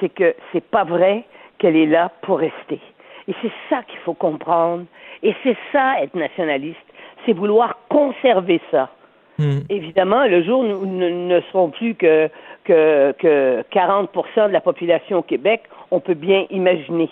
c'est 0.00 0.08
que 0.08 0.34
c'est 0.52 0.64
pas 0.64 0.84
vrai 0.84 1.24
qu'elle 1.58 1.76
est 1.76 1.86
là 1.86 2.10
pour 2.22 2.38
rester. 2.38 2.80
Et 3.28 3.34
c'est 3.42 3.52
ça 3.70 3.82
qu'il 3.84 3.98
faut 4.00 4.14
comprendre. 4.14 4.84
Et 5.22 5.34
c'est 5.42 5.56
ça 5.72 6.02
être 6.02 6.14
nationaliste, 6.14 6.78
c'est 7.24 7.32
vouloir 7.32 7.78
conserver 7.88 8.60
ça. 8.70 8.90
Hum. 9.38 9.62
Évidemment, 9.68 10.26
le 10.26 10.42
jour 10.44 10.60
où 10.60 10.86
nous 10.86 11.26
ne, 11.26 11.40
serons 11.52 11.70
plus 11.70 11.94
que, 11.94 12.28
que, 12.64 13.12
que 13.18 13.62
40 13.70 14.10
de 14.48 14.52
la 14.52 14.60
population 14.60 15.18
au 15.18 15.22
Québec, 15.22 15.62
on 15.90 16.00
peut 16.00 16.14
bien 16.14 16.46
imaginer. 16.50 17.10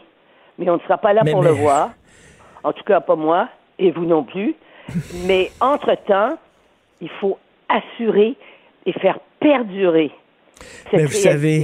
Mais 0.58 0.68
on 0.70 0.74
ne 0.74 0.80
sera 0.80 0.98
pas 0.98 1.12
là 1.12 1.22
Mais- 1.24 1.32
pour 1.32 1.42
mais- 1.42 1.48
le 1.48 1.54
voir. 1.56 1.90
En 2.62 2.72
tout 2.72 2.84
cas, 2.84 3.00
pas 3.00 3.16
moi, 3.16 3.48
et 3.78 3.90
vous 3.90 4.04
non 4.04 4.22
plus. 4.22 4.54
mais 5.26 5.50
entre-temps, 5.60 6.36
il 7.00 7.08
faut 7.08 7.38
assurer 7.68 8.34
et 8.86 8.92
faire 8.92 9.18
perdurer 9.40 10.10
Mais 10.92 11.04
vous 11.04 11.12
savez, 11.12 11.60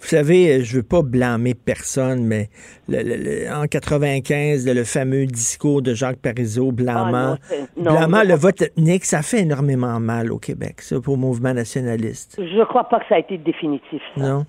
vous 0.00 0.06
savez, 0.06 0.62
je 0.64 0.76
veux 0.76 0.82
pas 0.82 1.02
blâmer 1.02 1.54
personne, 1.54 2.24
mais 2.24 2.48
le- 2.88 3.02
le- 3.02 3.16
le- 3.16 3.52
en 3.54 3.66
95, 3.66 4.66
le, 4.66 4.84
fameux 4.84 5.26
discours 5.26 5.82
de 5.82 5.94
Jacques 5.94 6.18
Parizeau 6.18 6.72
blâmant, 6.72 7.06
Ah 7.12 7.30
non, 7.30 7.36
c'est- 7.42 7.68
non, 7.76 7.92
blâmant 7.92 8.22
le 8.24 8.34
vote 8.34 8.62
ethnique, 8.62 9.04
ça 9.04 9.22
fait 9.22 9.40
énormément 9.40 9.98
mal 10.00 10.32
au 10.32 10.38
Québec, 10.38 10.80
ça, 10.80 11.00
pour 11.00 11.14
le 11.14 11.20
mouvement 11.20 11.54
nationaliste. 11.54 12.36
Je 12.38 12.58
ne 12.58 12.64
crois 12.64 12.84
pas 12.84 13.00
que 13.00 13.06
ça 13.08 13.16
a 13.16 13.18
été 13.18 13.38
définitif. 13.38 14.02
ça. 14.16 14.22
Non? 14.22 14.46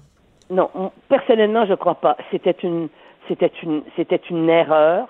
Non, 0.49 0.69
personnellement, 1.09 1.65
je 1.65 1.71
ne 1.71 1.75
crois 1.75 1.95
pas. 1.99 2.15
C'était 2.31 2.55
une, 2.63 2.87
c'était 3.27 3.51
une, 3.63 3.81
c'était 3.97 4.21
une 4.29 4.49
erreur. 4.49 5.07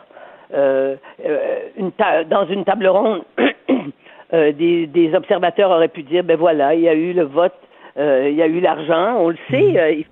Euh, 0.53 0.95
euh, 1.25 1.59
une 1.77 1.91
ta- 1.91 2.23
dans 2.23 2.47
une 2.47 2.63
table 2.63 2.87
ronde, 2.87 3.21
euh, 4.33 4.51
des, 4.53 4.87
des 4.87 5.13
observateurs 5.13 5.69
auraient 5.71 5.89
pu 5.89 6.03
dire, 6.03 6.23
ben 6.23 6.37
voilà, 6.37 6.73
il 6.73 6.81
y 6.81 6.89
a 6.89 6.93
eu 6.93 7.13
le 7.13 7.23
vote, 7.23 7.51
euh, 7.53 7.66
il 7.97 8.35
y 8.35 8.41
a 8.41 8.47
eu 8.47 8.59
l'argent, 8.59 9.15
on 9.17 9.29
le 9.29 9.37
sait. 9.49 9.77
euh, 9.79 9.91
des, 9.91 9.97
ils 9.99 10.05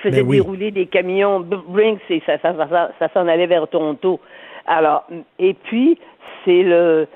faisaient 0.00 0.22
Ben 0.22 0.26
oui. 0.26 0.36
dérouler 0.36 0.70
des 0.70 0.86
camions 0.86 1.40
Brinks 1.40 2.00
et 2.08 2.22
ça, 2.24 2.38
ça, 2.38 2.54
ça, 2.56 2.68
ça, 2.68 2.90
ça 2.98 3.08
s'en 3.12 3.28
allait 3.28 3.46
vers 3.46 3.68
Toronto. 3.68 4.20
Alors, 4.66 5.04
et 5.38 5.54
puis 5.54 5.98
c'est 6.44 6.62
le, 6.62 7.06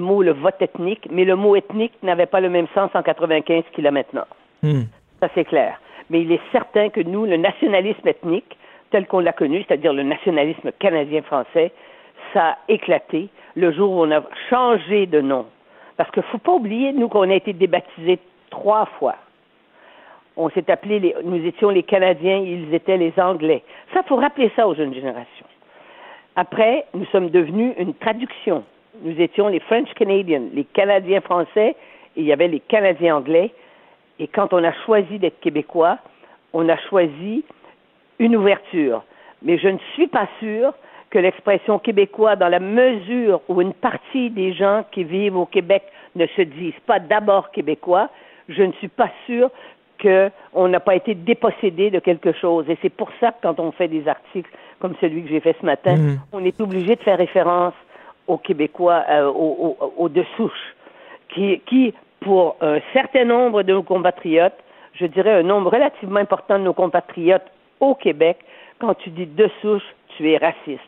mot 0.00 0.22
le 0.22 0.32
vote 0.32 0.60
ethnique, 0.60 1.06
mais 1.10 1.24
le 1.24 1.36
mot 1.36 1.56
ethnique 1.56 1.92
n'avait 2.02 2.26
pas 2.26 2.40
le 2.40 2.48
même 2.48 2.66
sens 2.74 2.90
en 2.94 3.02
95 3.02 3.64
qu'il 3.72 3.86
a 3.86 3.90
maintenant. 3.90 4.26
Hum. 4.62 4.84
Ça, 5.20 5.28
c'est 5.34 5.44
clair. 5.44 5.80
Mais 6.10 6.22
il 6.22 6.32
est 6.32 6.40
certain 6.52 6.88
que 6.88 7.00
nous, 7.00 7.26
le 7.26 7.36
nationalisme 7.36 8.06
ethnique, 8.06 8.56
tel 8.90 9.06
qu'on 9.06 9.20
l'a 9.20 9.32
connu, 9.32 9.64
c'est-à-dire 9.66 9.92
le 9.92 10.02
nationalisme 10.04 10.70
canadien-français, 10.78 11.72
ça 12.32 12.50
a 12.50 12.58
éclaté 12.68 13.28
le 13.56 13.72
jour 13.72 13.90
où 13.92 14.02
on 14.02 14.10
a 14.12 14.22
changé 14.50 15.06
de 15.06 15.20
nom. 15.20 15.46
Parce 15.96 16.10
qu'il 16.10 16.22
ne 16.22 16.28
faut 16.28 16.38
pas 16.38 16.52
oublier, 16.52 16.92
nous, 16.92 17.08
qu'on 17.08 17.28
a 17.30 17.34
été 17.34 17.52
débaptisés 17.52 18.18
trois 18.50 18.86
fois. 18.98 19.16
On 20.36 20.50
s'est 20.50 20.70
appelé, 20.70 21.14
nous 21.24 21.44
étions 21.46 21.70
les 21.70 21.82
Canadiens, 21.82 22.36
ils 22.36 22.74
étaient 22.74 22.98
les 22.98 23.12
Anglais. 23.18 23.62
Ça, 23.94 24.02
faut 24.02 24.16
rappeler 24.16 24.50
ça 24.54 24.68
aux 24.68 24.74
jeunes 24.74 24.92
générations. 24.92 25.46
Après, 26.36 26.84
nous 26.92 27.06
sommes 27.06 27.30
devenus 27.30 27.72
une 27.78 27.94
traduction. 27.94 28.62
Nous 29.02 29.18
étions 29.20 29.48
les 29.48 29.60
French 29.60 29.92
Canadians, 29.94 30.42
les 30.52 30.64
Canadiens 30.64 31.22
français, 31.22 31.74
et 32.16 32.20
il 32.20 32.24
y 32.24 32.32
avait 32.32 32.48
les 32.48 32.60
Canadiens 32.60 33.16
anglais. 33.16 33.50
Et 34.18 34.28
quand 34.28 34.52
on 34.52 34.62
a 34.62 34.72
choisi 34.84 35.18
d'être 35.18 35.40
québécois, 35.40 35.98
on 36.52 36.68
a 36.68 36.76
choisi 36.88 37.44
une 38.18 38.36
ouverture. 38.36 39.02
Mais 39.42 39.58
je 39.58 39.68
ne 39.68 39.78
suis 39.94 40.06
pas 40.06 40.28
sûre 40.38 40.72
que 41.10 41.18
l'expression 41.18 41.78
québécois, 41.78 42.36
dans 42.36 42.48
la 42.48 42.60
mesure 42.60 43.40
où 43.48 43.62
une 43.62 43.74
partie 43.74 44.30
des 44.30 44.52
gens 44.52 44.84
qui 44.92 45.04
vivent 45.04 45.36
au 45.36 45.46
Québec 45.46 45.82
ne 46.14 46.26
se 46.26 46.42
disent 46.42 46.80
pas 46.86 46.98
d'abord 46.98 47.50
québécois, 47.52 48.10
je 48.48 48.62
ne 48.62 48.72
suis 48.72 48.88
pas 48.88 49.10
sûre 49.26 49.50
qu'on 50.00 50.68
n'a 50.68 50.80
pas 50.80 50.94
été 50.94 51.14
dépossédé 51.14 51.90
de 51.90 51.98
quelque 51.98 52.32
chose. 52.32 52.64
Et 52.68 52.76
c'est 52.82 52.90
pour 52.92 53.08
ça 53.20 53.32
que 53.32 53.36
quand 53.42 53.58
on 53.60 53.72
fait 53.72 53.88
des 53.88 54.06
articles 54.08 54.50
comme 54.80 54.94
celui 55.00 55.22
que 55.22 55.28
j'ai 55.28 55.40
fait 55.40 55.56
ce 55.60 55.64
matin, 55.66 55.96
Mhm. 55.96 56.18
on 56.32 56.44
est 56.44 56.60
obligé 56.60 56.96
de 56.96 57.00
faire 57.02 57.18
référence 57.18 57.74
aux 58.26 58.38
Québécois, 58.38 59.04
euh, 59.08 59.26
aux, 59.28 59.76
aux- 59.80 59.92
aux 59.96 60.08
de 60.08 60.24
souche, 60.36 60.74
qui, 61.34 61.60
qui, 61.66 61.94
pour 62.20 62.56
un 62.60 62.78
certain 62.92 63.24
nombre 63.24 63.62
de 63.62 63.72
nos 63.72 63.82
compatriotes, 63.82 64.54
je 64.94 65.06
dirais 65.06 65.32
un 65.32 65.42
nombre 65.42 65.70
relativement 65.72 66.20
important 66.20 66.58
de 66.58 66.64
nos 66.64 66.72
compatriotes 66.74 67.46
au 67.80 67.94
Québec, 67.94 68.38
quand 68.78 68.94
tu 68.94 69.10
dis 69.10 69.26
de 69.26 69.48
souche, 69.62 69.82
tu 70.16 70.30
es 70.30 70.36
raciste. 70.38 70.80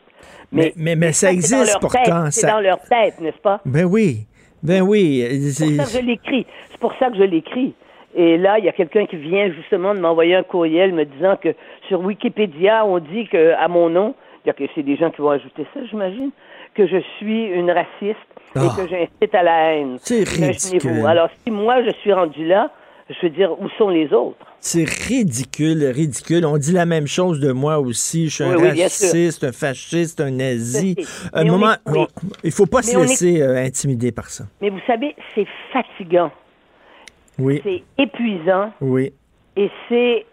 Mais, 0.51 0.73
mais, 0.75 0.95
mais 0.95 1.13
ça 1.13 1.31
existe 1.31 1.79
pourtant. 1.79 2.03
tête, 2.03 2.13
C'est 2.31 2.41
ça- 2.41 2.51
dans 2.51 2.59
leur 2.59 2.79
tête, 2.81 3.19
n'est-ce 3.21 3.37
pas? 3.37 3.61
Ben 3.65 3.85
oui, 3.85 4.25
ben 4.61 4.81
oui. 4.81 5.23
C'est 5.51 5.65
pour 5.77 5.85
ça 5.85 5.93
que 5.93 5.99
je 6.01 6.05
l'écris. 6.05 6.45
C'est 6.69 6.79
pour 6.79 6.93
ça 6.95 7.09
que 7.09 7.15
je 7.17 7.23
l'écris. 7.23 7.73
Et 8.15 8.37
là, 8.37 8.57
il 8.59 8.65
y 8.65 8.69
a 8.69 8.71
quelqu'un 8.71 9.05
qui 9.05 9.17
vient 9.17 9.51
justement 9.51 9.93
de 9.93 9.99
m'envoyer 9.99 10.35
un 10.35 10.43
courriel 10.43 10.93
me 10.93 11.05
disant 11.05 11.35
que 11.41 11.49
sur 11.87 12.01
Wikipédia, 12.01 12.85
on 12.85 12.99
dit 12.99 13.27
que 13.27 13.53
à 13.53 13.67
mon 13.67 13.89
nom, 13.89 14.15
il 14.43 14.47
y 14.47 14.49
a 14.51 14.53
que 14.53 14.63
c'est 14.73 14.83
des 14.83 14.95
gens 14.97 15.11
qui 15.11 15.21
vont 15.21 15.29
ajouter 15.31 15.65
ça, 15.73 15.79
j'imagine, 15.89 16.31
que 16.73 16.87
je 16.87 16.97
suis 17.17 17.45
une 17.45 17.69
raciste 17.71 18.17
Ah. 18.55 18.61
et 18.65 18.81
que 18.81 18.87
j'incite 18.89 19.35
à 19.35 19.43
la 19.43 19.73
haine. 19.73 19.97
C'est 20.01 20.27
ridicule. 20.27 21.05
Alors, 21.05 21.29
si 21.45 21.51
moi 21.51 21.83
je 21.83 21.91
suis 22.01 22.11
rendu 22.13 22.47
là, 22.47 22.71
je 23.09 23.15
veux 23.23 23.29
dire, 23.31 23.51
où 23.59 23.67
sont 23.77 23.89
les 23.89 24.11
autres? 24.13 24.37
C'est 24.59 24.87
ridicule, 24.87 25.83
ridicule. 25.85 26.45
On 26.45 26.57
dit 26.57 26.71
la 26.73 26.85
même 26.85 27.07
chose 27.07 27.39
de 27.39 27.51
moi 27.51 27.79
aussi. 27.79 28.25
Je 28.29 28.35
suis 28.35 28.43
un 28.43 28.55
Oui, 28.55 28.81
raciste, 28.81 29.43
un 29.43 29.51
fasciste, 29.51 30.19
un 30.21 30.31
nazi. 30.31 30.95
Un 31.33 31.43
moment, 31.45 31.71
est- 31.73 31.89
oui. 31.91 31.99
on- 31.99 32.07
il 32.43 32.51
faut 32.51 32.65
pas 32.65 32.77
Mais 32.79 32.83
se 32.83 32.97
est- 32.97 33.01
laisser 33.01 33.41
euh, 33.41 33.55
intimider 33.63 34.11
par 34.11 34.29
ça. 34.29 34.45
Mais 34.61 34.69
vous 34.69 34.79
savez, 34.85 35.15
c'est 35.33 35.47
fatigant, 35.73 36.31
Oui, 37.39 37.61
c'est 37.63 37.83
épuisant 37.97 38.71
oui. 38.81 39.13
et 39.55 39.69
c'est 39.87 40.25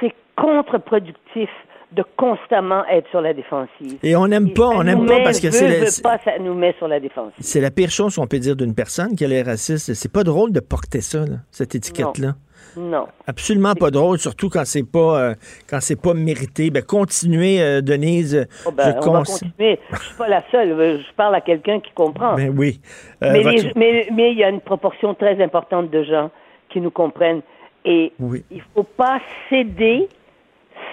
c'est 0.00 0.12
contre-productif 0.36 1.48
de 1.92 2.04
constamment 2.16 2.84
être 2.86 3.08
sur 3.10 3.20
la 3.20 3.34
défensive. 3.34 3.98
Et 4.04 4.14
on 4.14 4.28
n'aime 4.28 4.52
pas, 4.52 4.68
on 4.68 4.84
n'aime 4.84 5.06
pas 5.06 5.20
parce 5.24 5.40
que 5.40 5.50
c'est 5.50 5.80
le- 5.80 6.02
pas, 6.02 6.18
ça 6.24 6.38
nous 6.38 6.54
met 6.54 6.72
sur 6.78 6.86
la 6.86 7.00
défensive. 7.00 7.34
c'est 7.40 7.60
la 7.60 7.72
pire 7.72 7.90
chose 7.90 8.14
qu'on 8.14 8.28
peut 8.28 8.38
dire 8.38 8.54
d'une 8.54 8.74
personne 8.76 9.16
qu'elle 9.16 9.32
est 9.32 9.42
raciste. 9.42 9.92
C'est 9.94 10.12
pas 10.12 10.22
drôle 10.22 10.52
de 10.52 10.60
porter 10.60 11.00
ça, 11.00 11.20
là, 11.26 11.38
cette 11.50 11.74
étiquette-là. 11.74 12.36
Non. 12.76 13.06
Absolument 13.26 13.74
pas 13.74 13.90
drôle, 13.90 14.18
surtout 14.18 14.48
quand 14.48 14.64
c'est 14.64 14.84
pas 14.90 15.20
euh, 15.20 15.34
quand 15.68 15.78
c'est 15.80 16.00
pas 16.00 16.14
mérité. 16.14 16.70
Ben, 16.70 16.82
continuez, 16.82 17.60
euh, 17.60 17.80
Denise. 17.80 18.46
Oh, 18.66 18.70
ben, 18.72 18.84
Je 19.02 19.08
on 19.08 19.12
va 19.12 19.18
continuer. 19.24 19.78
Je 19.92 19.98
suis 19.98 20.14
pas 20.16 20.28
la 20.28 20.42
seule. 20.50 21.00
Je 21.00 21.14
parle 21.14 21.34
à 21.34 21.40
quelqu'un 21.40 21.80
qui 21.80 21.90
comprend. 21.92 22.34
Ben 22.34 22.54
oui. 22.56 22.80
Euh, 23.22 23.32
mais, 23.32 23.42
les- 23.42 23.72
mais, 23.76 24.08
mais 24.12 24.32
il 24.32 24.38
y 24.38 24.44
a 24.44 24.48
une 24.50 24.60
proportion 24.60 25.14
très 25.14 25.42
importante 25.42 25.90
de 25.90 26.02
gens 26.04 26.30
qui 26.68 26.80
nous 26.80 26.90
comprennent. 26.90 27.42
Et 27.84 28.12
Oui. 28.18 28.44
il 28.50 28.62
faut 28.74 28.82
pas 28.84 29.20
céder, 29.48 30.08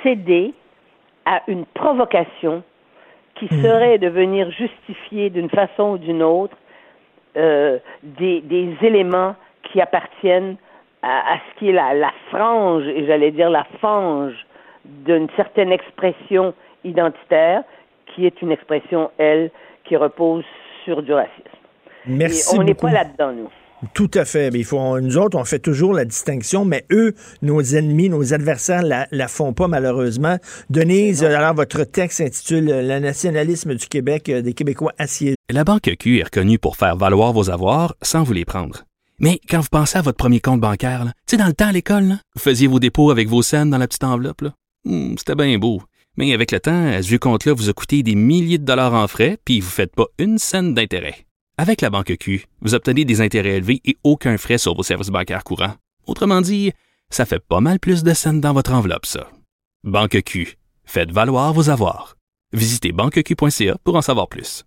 céder 0.03 0.53
à 1.25 1.41
une 1.47 1.65
provocation 1.65 2.63
qui 3.35 3.45
Hmm. 3.53 3.61
serait 3.61 3.97
de 3.99 4.07
venir 4.07 4.49
justifier 4.51 5.29
d'une 5.29 5.49
façon 5.49 5.91
ou 5.91 5.97
d'une 5.99 6.23
autre 6.23 6.55
des, 7.35 8.41
des 8.41 8.75
éléments 8.81 9.35
qui 9.63 9.79
appartiennent 9.81 10.55
à, 11.01 11.33
à 11.33 11.37
ce 11.37 11.59
qui 11.59 11.69
est 11.69 11.73
la, 11.73 11.93
la 11.93 12.11
frange, 12.29 12.85
et 12.87 13.05
j'allais 13.05 13.31
dire 13.31 13.49
la 13.49 13.65
fange 13.81 14.33
d'une 14.85 15.27
certaine 15.35 15.71
expression 15.71 16.53
identitaire, 16.83 17.63
qui 18.13 18.25
est 18.25 18.41
une 18.41 18.51
expression, 18.51 19.11
elle, 19.17 19.51
qui 19.83 19.95
repose 19.95 20.43
sur 20.85 21.01
du 21.01 21.13
racisme. 21.13 21.43
Merci 22.05 22.55
Et 22.55 22.59
on 22.59 22.63
n'est 22.63 22.73
pas 22.73 22.91
là-dedans, 22.91 23.33
nous. 23.33 23.49
Tout 23.93 24.09
à 24.15 24.25
fait. 24.25 24.49
Mais 24.51 24.59
il 24.59 24.65
faut, 24.65 24.99
nous 24.99 25.17
autres, 25.17 25.37
on 25.37 25.43
fait 25.43 25.59
toujours 25.59 25.93
la 25.93 26.05
distinction, 26.05 26.65
mais 26.65 26.85
eux, 26.91 27.13
nos 27.41 27.61
ennemis, 27.61 28.09
nos 28.09 28.33
adversaires, 28.33 28.81
la, 28.81 29.07
la 29.11 29.27
font 29.27 29.53
pas 29.53 29.67
malheureusement. 29.67 30.37
Denise, 30.69 31.23
alors 31.23 31.53
votre 31.53 31.83
texte 31.83 32.17
s'intitule 32.17 32.65
Le 32.65 32.99
nationalisme 32.99 33.75
du 33.75 33.87
Québec 33.87 34.29
euh, 34.29 34.41
des 34.41 34.53
Québécois 34.53 34.93
assiégés. 34.97 35.35
La 35.51 35.63
Banque 35.63 35.91
Q 35.99 36.19
est 36.19 36.23
reconnue 36.23 36.57
pour 36.57 36.75
faire 36.75 36.95
valoir 36.95 37.33
vos 37.33 37.49
avoirs 37.51 37.95
sans 38.01 38.23
vous 38.23 38.33
les 38.33 38.45
prendre. 38.45 38.86
Mais 39.19 39.39
quand 39.49 39.61
vous 39.61 39.67
pensez 39.71 39.97
à 39.97 40.01
votre 40.01 40.17
premier 40.17 40.39
compte 40.39 40.61
bancaire, 40.61 41.03
là, 41.05 41.11
tu 41.25 41.31
sais, 41.31 41.37
dans 41.37 41.47
le 41.47 41.53
temps 41.53 41.67
à 41.67 41.71
l'école, 41.71 42.03
là, 42.03 42.19
vous 42.35 42.41
faisiez 42.41 42.67
vos 42.67 42.79
dépôts 42.79 43.09
avec 43.09 43.27
vos 43.27 43.41
scènes 43.41 43.69
dans 43.71 43.77
la 43.79 43.87
petite 43.87 44.03
enveloppe. 44.03 44.41
là. 44.41 44.53
Hmm, 44.85 45.15
C'était 45.17 45.35
bien 45.35 45.57
beau. 45.57 45.81
Mais 46.17 46.33
avec 46.33 46.51
le 46.51 46.59
temps, 46.59 46.87
à 46.87 47.01
ce 47.01 47.07
vieux 47.07 47.19
compte-là 47.19 47.53
vous 47.53 47.69
a 47.69 47.73
coûté 47.73 48.03
des 48.03 48.15
milliers 48.15 48.57
de 48.57 48.65
dollars 48.65 48.93
en 48.93 49.07
frais, 49.07 49.37
puis 49.45 49.59
vous 49.59 49.67
ne 49.67 49.71
faites 49.71 49.95
pas 49.95 50.05
une 50.19 50.37
scène 50.37 50.73
d'intérêt. 50.73 51.25
Avec 51.59 51.81
la 51.81 51.89
Banque 51.89 52.15
Q, 52.19 52.45
vous 52.61 52.75
obtenez 52.75 53.05
des 53.05 53.21
intérêts 53.21 53.57
élevés 53.57 53.81
et 53.85 53.97
aucun 54.03 54.37
frais 54.37 54.57
sur 54.59 54.75
vos 54.75 54.83
services 54.83 55.09
bancaires 55.09 55.43
courants. 55.43 55.73
Autrement 56.05 56.41
dit, 56.41 56.71
ça 57.09 57.25
fait 57.25 57.39
pas 57.39 57.59
mal 57.59 57.79
plus 57.79 58.03
de 58.03 58.13
scènes 58.13 58.41
dans 58.41 58.53
votre 58.53 58.73
enveloppe, 58.73 59.05
ça. 59.07 59.29
Banque 59.83 60.21
Q. 60.23 60.57
Faites 60.85 61.11
valoir 61.11 61.53
vos 61.53 61.69
avoirs. 61.69 62.15
Visitez 62.53 62.91
banqueq.ca 62.91 63.77
pour 63.83 63.95
en 63.95 64.01
savoir 64.01 64.27
plus. 64.27 64.63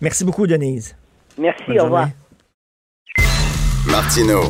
Merci 0.00 0.24
beaucoup, 0.24 0.46
Denise. 0.46 0.96
Merci, 1.38 1.64
Bonne 1.68 1.80
au 1.80 1.84
revoir. 1.84 2.08
Martino, 3.86 4.40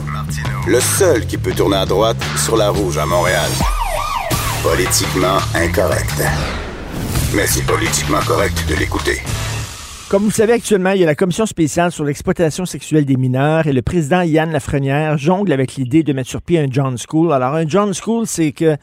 le 0.67 0.81
seul 0.81 1.25
qui 1.27 1.39
peut 1.39 1.53
tourner 1.53 1.77
à 1.77 1.87
droite 1.87 2.17
sur 2.37 2.57
la 2.57 2.71
rouge 2.71 2.99
à 2.99 3.07
Montréal. 3.07 3.49
Politiquement 4.63 5.39
incorrect. 5.55 6.23
Mais 7.35 7.47
c'est 7.47 7.65
politiquement 7.65 8.19
correct 8.27 8.65
de 8.69 8.75
l'écouter. 8.75 9.19
Comme 10.09 10.25
vous 10.25 10.31
savez, 10.33 10.55
actuellement, 10.55 10.91
il 10.91 11.01
y 11.01 11.05
a 11.05 11.07
la 11.07 11.15
commission 11.15 11.47
spéciale 11.47 11.93
sur 11.93 12.03
l'exploitation 12.05 12.67
sexuelle 12.67 13.05
des 13.05 13.17
mineurs 13.17 13.69
et 13.69 13.73
le 13.73 13.81
président 13.83 14.23
Yann 14.23 14.51
Lafrenière 14.51 15.17
jongle 15.17 15.53
avec 15.53 15.77
l'idée 15.77 16.03
de 16.03 16.13
mettre 16.13 16.29
sur 16.29 16.43
pied 16.43 16.59
un 16.59 16.67
John 16.69 16.97
School. 16.99 17.33
Alors, 17.33 17.55
un 17.55 17.67
John 17.69 17.95
School, 17.95 18.27
c'est 18.27 18.51
que 18.51 18.77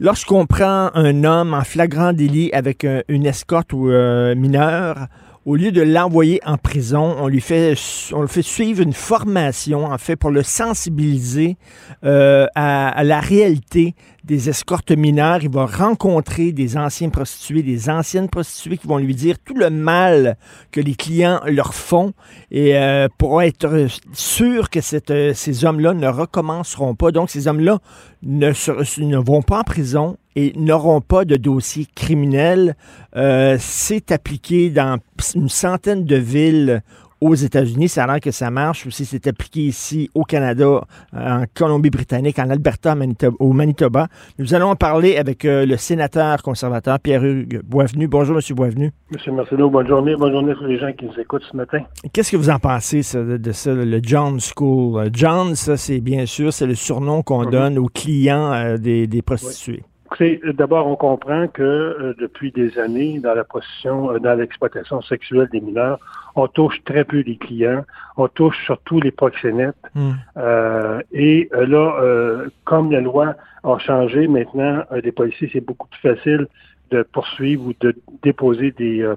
lorsqu'on 0.00 0.46
prend 0.46 0.90
un 0.94 1.24
homme 1.24 1.52
en 1.52 1.64
flagrant 1.64 2.14
délit 2.14 2.50
avec 2.52 2.84
un- 2.84 3.02
une 3.08 3.26
escorte 3.26 3.74
ou 3.74 3.90
euh, 3.90 4.34
mineur, 4.34 5.06
au 5.46 5.56
lieu 5.56 5.72
de 5.72 5.80
l'envoyer 5.80 6.40
en 6.44 6.58
prison, 6.58 7.16
on 7.18 7.28
lui 7.28 7.40
fait, 7.40 7.74
on 8.12 8.22
lui 8.22 8.28
fait 8.28 8.42
suivre 8.42 8.82
une 8.82 8.92
formation, 8.92 9.86
en 9.86 9.98
fait, 9.98 10.16
pour 10.16 10.30
le 10.30 10.42
sensibiliser 10.42 11.56
euh, 12.04 12.46
à 12.54 13.02
la 13.04 13.20
réalité 13.20 13.94
des 14.30 14.48
escortes 14.48 14.92
mineures. 14.92 15.40
Il 15.42 15.50
va 15.50 15.66
rencontrer 15.66 16.52
des 16.52 16.76
anciens 16.76 17.10
prostituées, 17.10 17.64
des 17.64 17.90
anciennes 17.90 18.28
prostituées 18.28 18.78
qui 18.78 18.86
vont 18.86 18.98
lui 18.98 19.16
dire 19.16 19.36
tout 19.44 19.54
le 19.54 19.70
mal 19.70 20.36
que 20.70 20.80
les 20.80 20.94
clients 20.94 21.40
leur 21.46 21.74
font 21.74 22.12
et 22.52 22.76
euh, 22.76 23.08
pour 23.18 23.42
être 23.42 23.88
sûr 24.12 24.70
que 24.70 24.78
euh, 25.10 25.34
ces 25.34 25.64
hommes-là 25.64 25.94
ne 25.94 26.06
recommenceront 26.06 26.94
pas. 26.94 27.10
Donc, 27.10 27.28
ces 27.28 27.48
hommes-là 27.48 27.80
ne 28.22 29.16
vont 29.16 29.42
pas 29.42 29.58
en 29.58 29.64
prison 29.64 30.16
et 30.36 30.52
n'auront 30.56 31.00
pas 31.00 31.24
de 31.24 31.34
dossier 31.34 31.88
criminel. 31.96 32.76
Euh, 33.16 33.56
C'est 33.58 34.12
appliqué 34.12 34.70
dans 34.70 34.98
une 35.34 35.48
centaine 35.48 36.04
de 36.04 36.16
villes 36.16 36.82
aux 37.20 37.34
États-Unis. 37.34 37.88
Ça 37.88 38.04
a 38.04 38.06
l'air 38.06 38.20
que 38.20 38.30
ça 38.30 38.50
marche 38.50 38.86
aussi. 38.86 39.04
C'est 39.04 39.26
appliqué 39.26 39.60
ici 39.60 40.10
au 40.14 40.24
Canada, 40.24 40.80
en 41.12 41.44
Colombie-Britannique, 41.54 42.38
en 42.38 42.50
Alberta, 42.50 42.94
Manitoba- 42.94 43.36
au 43.38 43.52
Manitoba. 43.52 44.08
Nous 44.38 44.54
allons 44.54 44.68
en 44.70 44.76
parler 44.76 45.16
avec 45.16 45.44
euh, 45.44 45.66
le 45.66 45.76
sénateur 45.76 46.42
conservateur 46.42 46.98
Pierre-Hugues 47.00 47.60
Boisvenu. 47.64 48.08
Bonjour, 48.08 48.36
M. 48.36 48.42
Boisvenu. 48.56 48.90
Monsieur 49.10 49.32
Marcelo, 49.32 49.70
bonne 49.70 49.86
journée. 49.86 50.16
Bonne 50.16 50.32
journée 50.32 50.52
à 50.52 50.54
tous 50.54 50.64
les 50.64 50.78
gens 50.78 50.92
qui 50.92 51.04
nous 51.06 51.18
écoutent 51.20 51.44
ce 51.50 51.56
matin. 51.56 51.80
Qu'est-ce 52.12 52.30
que 52.32 52.36
vous 52.36 52.50
en 52.50 52.58
pensez 52.58 53.02
ça, 53.02 53.22
de, 53.22 53.36
de 53.36 53.52
ça, 53.52 53.72
le 53.74 54.00
John 54.02 54.38
School? 54.40 55.00
Euh, 55.00 55.10
John, 55.12 55.54
ça, 55.54 55.76
c'est 55.76 56.00
bien 56.00 56.26
sûr, 56.26 56.52
c'est 56.52 56.66
le 56.66 56.74
surnom 56.74 57.22
qu'on 57.22 57.44
Mhm. 57.44 57.50
donne 57.50 57.78
aux 57.78 57.86
clients 57.88 58.52
euh, 58.52 58.76
des, 58.78 59.06
des 59.06 59.22
prostituées. 59.22 59.82
Écoutez, 60.10 60.40
euh, 60.44 60.52
d'abord, 60.52 60.88
on 60.88 60.96
comprend 60.96 61.46
que 61.46 61.62
euh, 61.62 62.14
depuis 62.18 62.50
des 62.50 62.80
années, 62.80 63.20
dans 63.20 63.32
la 63.32 63.44
prostitution, 63.44 64.10
euh, 64.10 64.18
dans 64.18 64.34
l'exploitation 64.34 65.00
sexuelle 65.02 65.48
des 65.52 65.60
mineurs, 65.60 66.00
on 66.34 66.48
touche 66.48 66.82
très 66.84 67.04
peu 67.04 67.20
les 67.20 67.36
clients, 67.36 67.84
on 68.16 68.26
touche 68.26 68.60
surtout 68.64 68.98
les 68.98 69.12
proxénètes. 69.12 69.76
Hmm. 69.94 70.14
Euh, 70.36 71.00
et 71.12 71.48
euh, 71.54 71.64
là, 71.64 71.96
euh, 72.02 72.48
comme 72.64 72.90
la 72.90 73.00
loi 73.00 73.36
a 73.62 73.78
changé, 73.78 74.26
maintenant, 74.26 74.82
euh, 74.90 75.00
les 75.00 75.12
policiers, 75.12 75.48
c'est 75.52 75.60
beaucoup 75.64 75.86
plus 75.86 76.00
facile 76.00 76.48
de 76.90 77.04
poursuivre 77.04 77.66
ou 77.66 77.72
de 77.78 77.94
déposer 78.24 78.72
des 78.72 79.02
euh, 79.02 79.14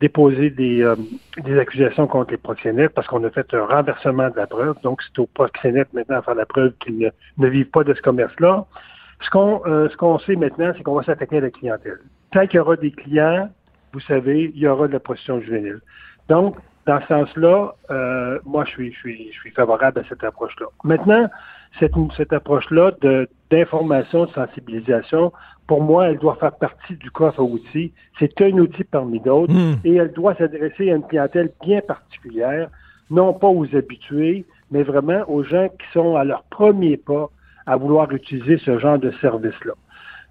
déposer 0.00 0.50
des, 0.50 0.82
euh, 0.82 0.96
des 1.44 1.58
accusations 1.58 2.06
contre 2.06 2.30
les 2.32 2.38
proxénètes 2.38 2.92
parce 2.94 3.06
qu'on 3.06 3.22
a 3.24 3.30
fait 3.30 3.52
un 3.52 3.66
renversement 3.66 4.30
de 4.30 4.36
la 4.36 4.46
preuve. 4.46 4.76
Donc, 4.82 5.02
c'est 5.02 5.18
aux 5.18 5.26
proxénètes 5.26 5.92
maintenant 5.92 6.18
à 6.18 6.22
faire 6.22 6.34
la 6.34 6.46
preuve 6.46 6.72
qu'ils 6.80 6.98
ne, 6.98 7.08
ne 7.38 7.48
vivent 7.48 7.70
pas 7.70 7.84
de 7.84 7.92
ce 7.92 8.00
commerce-là. 8.00 8.66
Ce 9.20 9.30
qu'on 9.30 9.62
euh, 9.66 9.88
ce 9.88 9.96
qu'on 9.96 10.18
sait 10.18 10.36
maintenant, 10.36 10.72
c'est 10.76 10.82
qu'on 10.82 10.94
va 10.94 11.02
s'attaquer 11.02 11.38
à 11.38 11.40
la 11.42 11.50
clientèle. 11.50 11.98
Tant 12.32 12.46
qu'il 12.46 12.56
y 12.56 12.60
aura 12.60 12.76
des 12.76 12.90
clients, 12.90 13.48
vous 13.92 14.00
savez, 14.00 14.50
il 14.54 14.60
y 14.60 14.66
aura 14.66 14.88
de 14.88 14.92
la 14.92 15.00
prostitution 15.00 15.40
juvénile. 15.40 15.80
Donc, 16.28 16.56
dans 16.86 17.00
ce 17.02 17.06
sens-là, 17.06 17.74
euh, 17.90 18.38
moi, 18.44 18.64
je 18.66 18.70
suis, 18.70 18.92
je, 18.92 18.98
suis, 18.98 19.28
je 19.32 19.38
suis 19.40 19.50
favorable 19.52 20.00
à 20.00 20.04
cette 20.08 20.22
approche-là. 20.24 20.66
Maintenant, 20.82 21.28
cette, 21.78 21.92
cette 22.16 22.32
approche-là 22.32 22.92
de- 23.00 23.28
d'information, 23.50 24.26
de, 24.26 24.30
sensibilisation, 24.32 25.32
pour 25.66 25.80
moi, 25.82 26.08
elle 26.08 26.18
doit 26.18 26.36
faire 26.36 26.52
partie 26.56 26.96
du 26.96 27.10
coffre 27.10 27.40
à 27.40 27.42
outils. 27.42 27.92
C'est 28.18 28.38
un 28.42 28.52
outil 28.58 28.84
parmi 28.84 29.20
d'autres 29.20 29.52
Hmm. 29.54 29.76
et 29.84 29.94
elle 29.94 30.12
doit 30.12 30.34
s'adresser 30.34 30.90
à 30.90 30.96
une 30.96 31.06
clientèle 31.06 31.50
bien 31.62 31.80
particulière, 31.80 32.68
non 33.10 33.32
pas 33.32 33.48
aux 33.48 33.66
habitués, 33.74 34.44
mais 34.70 34.82
vraiment 34.82 35.22
aux 35.28 35.42
gens 35.42 35.68
qui 35.68 35.86
sont 35.92 36.16
à 36.16 36.24
leur 36.24 36.42
premier 36.44 36.96
pas 36.96 37.30
à 37.66 37.76
vouloir 37.76 38.10
utiliser 38.12 38.58
ce 38.58 38.78
genre 38.78 38.98
de 38.98 39.10
service-là. 39.20 39.72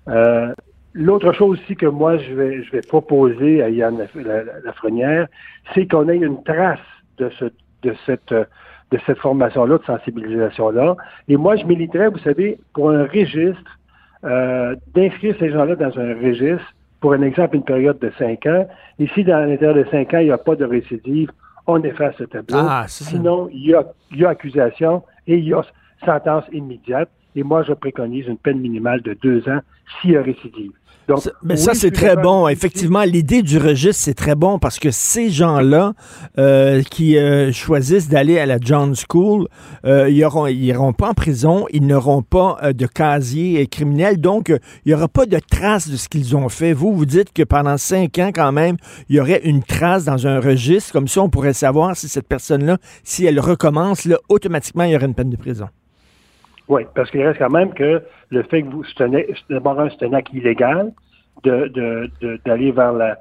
Euh, 0.10 0.54
L'autre 0.96 1.32
chose 1.34 1.60
aussi 1.60 1.76
que 1.76 1.88
moi, 1.88 2.18
je 2.18 2.34
vais, 2.36 2.62
je 2.64 2.72
vais 2.72 2.82
proposer 2.82 3.64
à 3.64 3.70
Yann 3.70 3.98
Laf- 3.98 4.14
La- 4.16 4.44
La- 4.44 4.60
Lafrenière, 4.64 5.28
c'est 5.74 5.88
qu'on 5.88 6.08
ait 6.08 6.18
une 6.18 6.44
trace 6.44 6.78
de, 7.18 7.30
ce, 7.40 7.46
de 7.82 7.96
cette, 8.06 8.32
de 8.32 9.00
cette 9.08 9.18
formation-là, 9.18 9.80
de 9.80 9.84
sensibilisation-là. 9.86 10.96
Et 11.28 11.36
moi, 11.36 11.56
je 11.56 11.66
militerais, 11.66 12.10
vous 12.10 12.20
savez, 12.20 12.60
pour 12.76 12.92
un 12.92 13.06
registre, 13.06 13.80
euh, 14.24 14.76
d'inscrire 14.94 15.36
ces 15.40 15.50
gens-là 15.50 15.76
dans 15.76 15.98
un 16.00 16.14
registre, 16.14 16.72
pour 17.02 17.14
un 17.14 17.24
exemple, 17.24 17.56
une 17.56 17.64
période 17.64 17.98
de 17.98 18.12
cinq 18.20 18.46
ans. 18.46 18.68
Et 19.00 19.08
si 19.16 19.24
dans 19.24 19.40
l'intérieur 19.50 19.76
de 19.76 19.90
cinq 19.90 20.14
ans, 20.14 20.20
il 20.20 20.26
n'y 20.26 20.32
a 20.32 20.38
pas 20.38 20.56
de 20.56 20.64
récidive, 20.66 21.32
on 21.66 21.82
efface 21.82 22.14
ce 22.20 22.26
tableau. 22.26 22.56
Ah. 22.60 22.86
Sinon, 22.88 23.50
il 23.52 23.66
y 23.68 23.74
a, 23.74 23.84
il 24.12 24.20
y 24.20 24.26
a 24.26 24.30
accusation 24.30 25.02
et 25.26 25.38
il 25.38 25.46
y 25.46 25.54
a 25.56 25.64
sentence 26.06 26.46
immédiate. 26.52 27.10
Et 27.36 27.44
moi, 27.44 27.64
je 27.64 27.74
préconise 27.74 28.28
une 28.28 28.38
peine 28.38 28.60
minimale 28.60 29.02
de 29.02 29.18
deux 29.22 29.48
ans 29.50 29.60
s'il 30.02 30.12
y 30.12 30.18
a 30.18 30.22
récidive. 30.22 30.72
Donc, 31.08 31.30
Mais 31.44 31.56
oui, 31.56 31.60
ça, 31.60 31.74
c'est 31.74 31.92
très 31.92 32.16
bon. 32.16 32.48
Effectivement, 32.48 33.04
l'idée 33.04 33.42
du 33.42 33.58
registre, 33.58 34.02
c'est 34.04 34.14
très 34.14 34.36
bon 34.36 34.58
parce 34.58 34.80
que 34.80 34.90
ces 34.90 35.30
gens-là 35.30 35.94
euh, 36.38 36.82
qui 36.84 37.18
euh, 37.18 37.52
choisissent 37.52 38.08
d'aller 38.08 38.40
à 38.40 38.46
la 38.46 38.58
John 38.60 38.94
School, 38.96 39.48
euh, 39.86 40.10
ils 40.10 40.16
n'iront 40.16 40.48
ils 40.48 40.64
iront 40.64 40.94
pas 40.94 41.10
en 41.10 41.14
prison, 41.14 41.66
ils 41.72 41.86
n'auront 41.86 42.22
pas 42.22 42.58
euh, 42.64 42.74
de 42.74 42.86
casier 42.86 43.68
criminel, 43.68 44.22
donc 44.22 44.50
euh, 44.50 44.60
il 44.86 44.90
n'y 44.90 44.94
aura 44.94 45.10
pas 45.10 45.26
de 45.26 45.40
trace 45.40 45.90
de 45.90 45.98
ce 45.98 46.08
qu'ils 46.08 46.38
ont 46.38 46.48
fait. 46.48 46.72
Vous, 46.72 46.94
vous 46.94 47.06
dites 47.06 47.34
que 47.34 47.44
pendant 47.44 47.78
cinq 47.78 48.18
ans, 48.20 48.32
quand 48.34 48.54
même, 48.54 48.78
il 49.10 49.18
y 49.18 49.20
aurait 49.20 49.42
une 49.44 49.62
trace 49.62 50.06
dans 50.06 50.26
un 50.26 50.40
registre, 50.40 50.94
comme 50.94 51.10
ça, 51.10 51.22
on 51.22 51.30
pourrait 51.30 51.54
savoir 51.54 51.98
si 51.98 52.08
cette 52.08 52.28
personne-là, 52.28 52.78
si 53.04 53.26
elle 53.26 53.40
recommence, 53.42 54.06
là, 54.06 54.18
automatiquement, 54.30 54.86
il 54.86 54.92
y 54.92 54.96
aurait 54.96 55.08
une 55.08 55.16
peine 55.16 55.30
de 55.30 55.38
prison. 55.38 55.68
Oui, 56.74 56.82
parce 56.96 57.10
qu'il 57.12 57.22
reste 57.22 57.38
quand 57.38 57.52
même 57.60 57.72
que 57.74 58.02
le 58.32 58.44
fait 58.50 58.64
que 58.64 58.70
vous, 58.74 58.84
d'abord, 59.50 59.78
c'est 59.92 60.06
un 60.08 60.14
acte 60.14 60.34
illégal 60.34 60.92
de, 61.44 61.68
de, 61.68 62.10
de- 62.22 62.40
d'aller 62.46 62.72
vers 62.72 62.94
la, 62.94 63.18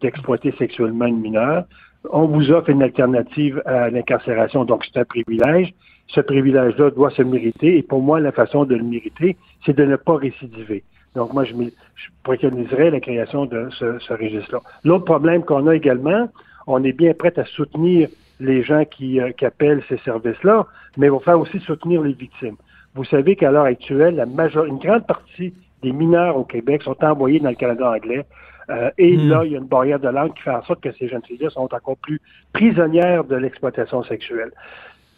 d'exploiter 0.00 0.52
sexuellement 0.56 1.06
une 1.06 1.20
mineure. 1.20 1.64
On 2.10 2.26
vous 2.26 2.52
offre 2.52 2.70
une 2.70 2.84
alternative 2.84 3.60
à 3.66 3.90
l'incarcération, 3.90 4.64
donc 4.64 4.84
c'est 4.84 5.00
un 5.00 5.04
privilège. 5.04 5.68
ce 6.08 6.20
privilège-là 6.20 6.90
doit 6.90 7.10
se 7.10 7.22
mériter. 7.22 7.78
Et 7.78 7.82
pour 7.82 8.00
moi, 8.02 8.20
la 8.20 8.32
façon 8.32 8.64
de 8.64 8.76
le 8.76 8.84
mériter, 8.84 9.36
c'est 9.64 9.76
de 9.76 9.84
ne 9.84 9.96
pas 9.96 10.16
récidiver. 10.16 10.84
Donc, 11.16 11.32
moi, 11.32 11.44
je, 11.44 11.54
je 11.54 12.06
préconiserais 12.22 12.90
la 12.90 13.00
création 13.00 13.46
de 13.46 13.68
ce, 13.78 13.98
ce 13.98 14.12
registre-là. 14.12 14.60
L'autre 14.84 15.04
problème 15.04 15.42
qu'on 15.42 15.66
a 15.66 15.74
également, 15.74 16.28
on 16.66 16.84
est 16.84 16.92
bien 16.92 17.14
prêt 17.14 17.32
à 17.36 17.44
soutenir 17.46 18.08
les 18.38 18.62
gens 18.62 18.84
qui, 18.84 19.20
euh, 19.20 19.32
qui 19.32 19.46
appellent 19.46 19.82
ces 19.88 19.96
services-là, 19.98 20.66
mais 20.98 21.06
il 21.06 21.12
va 21.12 21.18
falloir 21.20 21.42
aussi 21.42 21.58
soutenir 21.60 22.02
les 22.02 22.12
victimes. 22.12 22.56
Vous 22.96 23.04
savez 23.04 23.36
qu'à 23.36 23.50
l'heure 23.50 23.64
actuelle, 23.64 24.16
la 24.16 24.26
major... 24.26 24.64
une 24.64 24.78
grande 24.78 25.06
partie 25.06 25.52
des 25.82 25.92
mineurs 25.92 26.36
au 26.36 26.44
Québec 26.44 26.82
sont 26.82 26.96
envoyés 27.04 27.40
dans 27.40 27.50
le 27.50 27.54
Canada 27.54 27.90
anglais. 27.90 28.24
Euh, 28.70 28.90
et 28.98 29.16
Hmm. 29.16 29.28
là, 29.28 29.44
il 29.44 29.52
y 29.52 29.54
a 29.54 29.58
une 29.58 29.66
barrière 29.66 30.00
de 30.00 30.08
langue 30.08 30.34
qui 30.34 30.42
fait 30.42 30.50
en 30.50 30.62
sorte 30.62 30.80
que 30.80 30.90
ces 30.92 31.08
jeunes 31.08 31.22
filles-là 31.22 31.50
sont 31.50 31.72
encore 31.72 31.96
plus 31.98 32.20
prisonnières 32.52 33.24
de 33.24 33.36
l'exploitation 33.36 34.02
sexuelle. 34.02 34.50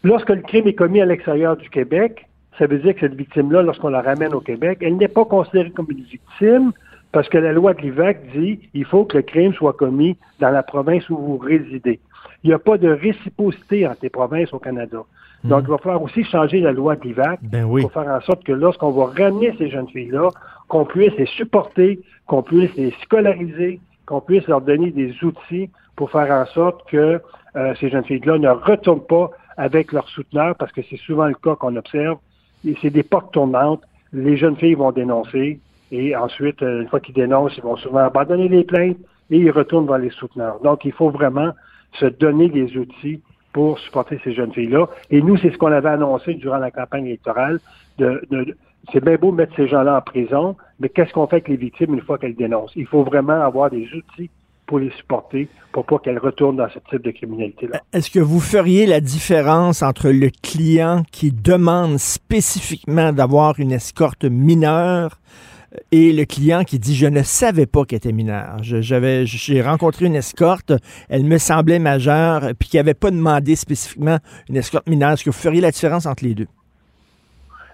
Lorsque 0.05 0.30
le 0.30 0.42
crime 0.42 0.66
est 0.66 0.74
commis 0.74 1.00
à 1.00 1.06
l'extérieur 1.06 1.56
du 1.56 1.70
Québec, 1.70 2.26
ça 2.59 2.66
veut 2.66 2.78
dire 2.78 2.94
que 2.94 3.00
cette 3.00 3.14
victime-là, 3.14 3.62
lorsqu'on 3.62 3.88
la 3.88 4.02
ramène 4.02 4.34
au 4.34 4.40
Québec, 4.40 4.78
elle 4.82 4.96
n'est 4.96 5.09
pas 5.09 5.24
considérée 5.24 5.70
comme 5.70 5.86
une 5.90 6.02
victime 6.02 6.72
parce 7.12 7.28
que 7.28 7.38
la 7.38 7.52
loi 7.52 7.72
de 7.72 7.80
l'IVAC 7.80 8.20
dit 8.36 8.60
il 8.74 8.84
faut 8.84 9.05
que 9.05 9.16
le 9.16 9.22
crime 9.22 9.55
soit 9.55 9.72
commis 9.72 10.16
dans 10.40 10.50
la 10.50 10.62
province 10.62 11.09
où 11.09 11.16
vous 11.16 11.38
résidez. 11.38 12.00
Il 12.42 12.48
n'y 12.48 12.55
a 12.55 12.59
pas 12.59 12.76
de 12.76 12.88
réciprocité 12.88 13.86
entre 13.86 14.00
les 14.02 14.10
provinces 14.10 14.52
au 14.52 14.59
Canada. 14.59 14.98
Donc, 15.44 15.65
il 15.65 15.70
va 15.70 15.78
falloir 15.78 16.02
aussi 16.02 16.24
changer 16.24 16.60
la 16.60 16.73
loi 16.73 16.97
de 16.97 17.02
l'IVAC 17.02 17.40
Ben 17.43 17.65
oui. 17.65 17.82
pour 17.82 17.93
faire 17.93 18.09
en 18.09 18.20
sorte 18.20 18.43
que 18.44 18.52
lorsqu'on 18.52 18.90
va 18.90 19.06
ramener 19.06 19.55
ces 19.56 19.70
jeunes 19.70 19.89
filles-là, 19.89 20.31
qu'on 20.66 20.85
puisse 20.85 21.15
les 21.16 21.27
supporter, 21.27 22.01
qu'on 22.27 22.43
puisse 22.43 22.74
les 22.74 22.93
scolariser, 23.02 23.81
qu'on 24.06 24.20
puisse 24.20 24.47
leur 24.48 24.60
donner 24.60 24.90
des 24.90 25.15
outils 25.23 25.70
pour 25.94 26.10
faire 26.10 26.31
en 26.31 26.47
sorte 26.47 26.89
que 26.90 27.20
euh, 27.56 27.74
ces 27.81 27.89
jeunes 27.89 28.05
filles-là 28.05 28.39
ne 28.39 28.48
retournent 28.48 29.06
pas 29.06 29.31
avec 29.56 29.93
leurs 29.93 30.09
souteneurs, 30.09 30.55
parce 30.56 30.73
que 30.73 30.81
c'est 30.89 30.98
souvent 30.98 31.27
le 31.27 31.35
cas 31.35 31.55
qu'on 31.56 31.77
observe. 31.77 32.19
Et 32.66 32.77
c'est 32.82 32.90
des 32.90 33.02
portes 33.02 33.32
tournantes. 33.32 33.82
Les 34.12 34.36
jeunes 34.36 34.56
filles 34.56 34.74
vont 34.74 34.93
dénoncer 34.93 35.60
et 35.90 36.15
ensuite, 36.16 36.62
euh, 36.62 36.82
une 36.82 36.89
fois 36.89 37.01
qu'ils 37.01 37.15
dénoncent, 37.15 37.56
ils 37.56 37.62
vont 37.62 37.77
souvent 37.77 38.01
abandonner 38.01 38.48
les 38.48 38.65
plaintes 38.65 38.98
et 39.31 39.39
ils 39.39 39.51
retournent 39.51 39.86
vers 39.86 39.98
les 39.98 40.10
souteneurs. 40.10 40.60
Donc, 40.60 40.85
il 40.85 40.93
faut 40.93 41.10
vraiment 41.10 41.52
se 41.94 42.06
donner 42.06 42.48
des 42.48 42.77
outils 42.77 43.23
pour 43.52 43.78
supporter 43.78 44.20
ces 44.24 44.34
jeunes 44.34 44.52
filles-là. 44.52 44.86
Et 45.10 45.22
nous, 45.22 45.36
c'est 45.38 45.50
ce 45.50 45.58
qu'on 45.58 45.72
avait 45.72 45.88
annoncé 45.88 46.34
durant 46.34 46.58
la 46.58 46.70
campagne 46.70 47.06
électorale. 47.06 47.60
C'est 47.98 49.04
bien 49.04 49.16
beau 49.16 49.32
mettre 49.32 49.54
ces 49.56 49.68
gens-là 49.68 49.98
en 49.98 50.00
prison, 50.00 50.56
mais 50.80 50.88
qu'est-ce 50.88 51.12
qu'on 51.12 51.26
fait 51.26 51.36
avec 51.36 51.48
les 51.48 51.56
victimes 51.56 51.94
une 51.94 52.00
fois 52.00 52.18
qu'elles 52.18 52.36
dénoncent? 52.36 52.72
Il 52.76 52.86
faut 52.86 53.02
vraiment 53.02 53.40
avoir 53.40 53.70
des 53.70 53.88
outils 53.92 54.30
pour 54.66 54.78
les 54.78 54.90
supporter, 54.90 55.48
pour 55.72 55.86
pas 55.86 55.98
qu'elles 55.98 56.18
retournent 56.18 56.56
dans 56.56 56.68
ce 56.68 56.78
type 56.90 57.02
de 57.02 57.10
criminalité-là. 57.10 57.80
Est-ce 57.92 58.10
que 58.10 58.20
vous 58.20 58.38
feriez 58.38 58.84
la 58.86 59.00
différence 59.00 59.82
entre 59.82 60.10
le 60.10 60.28
client 60.42 61.04
qui 61.10 61.32
demande 61.32 61.96
spécifiquement 61.98 63.12
d'avoir 63.12 63.58
une 63.58 63.72
escorte 63.72 64.24
mineure 64.24 65.18
et 65.93 66.12
le 66.12 66.24
client 66.24 66.65
qui 66.65 66.78
dit 66.78 66.95
je 66.95 67.07
ne 67.07 67.23
savais 67.23 67.66
pas 67.66 67.85
qu'elle 67.85 67.99
était 67.99 68.12
mineure. 68.12 68.57
J'avais, 68.62 69.27
j'ai 69.27 69.62
rencontré 69.62 70.07
une 70.07 70.16
escorte, 70.16 70.73
elle 71.09 71.24
me 71.24 71.39
semblait 71.39 71.78
majeure, 71.78 72.43
puis 72.59 72.69
qui 72.69 72.77
n'avait 72.77 72.95
pas 72.95 73.11
demandé 73.11 73.57
spécifiquement 73.57 74.19
une 74.49 74.57
escorte 74.57 74.89
mineure. 74.89 75.12
Est-ce 75.12 75.24
que 75.24 75.31
vous 75.31 75.36
feriez 75.36 75.61
la 75.61 75.70
différence 75.70 76.07
entre 76.07 76.24
les 76.24 76.35
deux? 76.35 76.49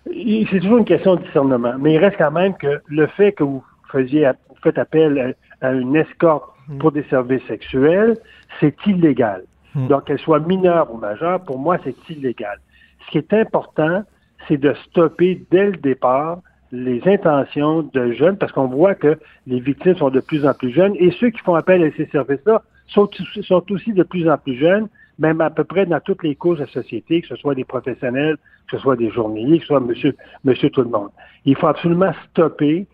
C'est 0.07 0.61
toujours 0.61 0.79
une 0.79 0.85
question 0.85 1.16
de 1.16 1.23
discernement, 1.23 1.75
mais 1.79 1.95
il 1.95 1.99
reste 1.99 2.16
quand 2.19 2.31
même 2.31 2.55
que 2.57 2.81
le 2.87 3.07
fait 3.07 3.33
que 3.33 3.43
vous 3.43 3.65
faisiez, 3.91 4.31
vous 4.51 4.57
faites 4.62 4.79
appel 4.79 5.37
à, 5.62 5.69
à 5.69 5.73
une 5.73 5.97
escorte 5.97 6.51
pour 6.79 6.93
des 6.93 7.05
services 7.05 7.45
sexuels, 7.47 8.16
c'est 8.61 8.75
illégal. 8.87 9.45
Donc, 9.75 10.05
qu'elle 10.05 10.21
soit 10.21 10.39
mineure 10.39 10.95
ou 10.95 10.99
majeure, 10.99 11.41
pour 11.41 11.59
moi, 11.59 11.79
c'est 11.83 11.97
illégal. 12.09 12.61
Ce 13.05 13.11
qui 13.11 13.19
est 13.19 13.33
important, 13.33 14.05
c'est 14.47 14.57
de 14.57 14.73
stopper 14.87 15.45
dès 15.51 15.66
le 15.66 15.77
départ 15.79 16.39
les 16.74 17.01
intentions 17.06 17.88
de 17.94 18.12
jeunes, 18.12 18.36
parce 18.36 18.51
qu'on 18.51 18.66
voit 18.66 18.94
que 18.96 19.16
les 19.46 19.60
victimes 19.60 19.96
sont 19.96 20.10
de 20.10 20.20
plus 20.20 20.44
en 20.44 20.55
plus 20.55 20.70
jeunes, 20.70 20.94
et 20.96 21.12
ceux 21.12 21.30
qui 21.30 21.38
font 21.38 21.55
appel 21.55 21.84
à 21.84 21.90
ces 21.96 22.06
services-là 22.06 22.62
sont, 22.88 23.09
sont 23.42 23.64
aussi 23.70 23.92
de 23.92 24.02
plus 24.02 24.28
en 24.28 24.36
plus 24.36 24.56
jeunes, 24.56 24.88
même 25.18 25.40
à 25.40 25.51
peu 25.51 25.62
près 25.62 25.86
dans 25.86 26.01
toutes 26.01 26.24
les 26.24 26.34
couches 26.34 26.59
de 26.59 26.64
la 26.64 26.70
société, 26.70 27.22
que 27.22 27.28
ce 27.28 27.36
soit 27.36 27.55
des 27.55 27.64
professionnels, 27.64 28.36
que 28.68 28.76
ce 28.76 28.82
soit 28.82 28.96
des 28.96 29.10
journaliers, 29.10 29.59
que 29.59 29.64
ce 29.64 29.68
soit 29.68 29.80
monsieur, 29.80 30.16
monsieur 30.42 30.68
tout 30.70 30.82
le 30.82 30.88
monde. 30.88 31.10
Il 31.44 31.55
faut 31.56 31.68
absolument 31.68 32.12
stopper, 32.30 32.88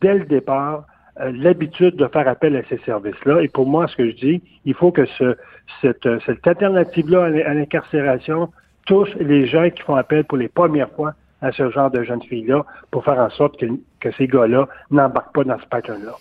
dès 0.00 0.14
le 0.14 0.24
départ, 0.24 0.86
euh, 1.20 1.30
l'habitude 1.34 1.96
de 1.96 2.06
faire 2.06 2.26
appel 2.28 2.56
à 2.56 2.62
ces 2.70 2.78
services-là. 2.78 3.42
Et 3.42 3.48
pour 3.48 3.66
moi, 3.66 3.86
ce 3.88 3.96
que 3.96 4.08
je 4.08 4.16
dis, 4.16 4.42
il 4.64 4.72
faut 4.72 4.92
que 4.92 5.04
ce, 5.18 5.36
cette, 5.82 6.08
cette 6.24 6.46
alternative-là 6.46 7.24
à 7.24 7.54
l'incarcération 7.54 8.50
touche 8.86 9.14
les 9.16 9.46
gens 9.46 9.68
qui 9.68 9.82
font 9.82 9.96
appel 9.96 10.24
pour 10.24 10.38
les 10.38 10.48
premières 10.48 10.90
fois 10.92 11.12
à 11.42 11.52
ce 11.52 11.70
genre 11.70 11.90
de 11.90 12.02
jeunes 12.02 12.22
filles-là 12.22 12.64
pour 12.90 13.04
faire 13.04 13.18
en 13.18 13.30
sorte 13.30 13.58
que, 13.58 13.66
que 14.00 14.08
ces 14.16 14.26
gars-là 14.26 14.68
n'embarquent 14.90 15.34
pas 15.34 15.44
dans 15.44 15.58
ce 15.58 15.66
pattern-là. 15.66 16.12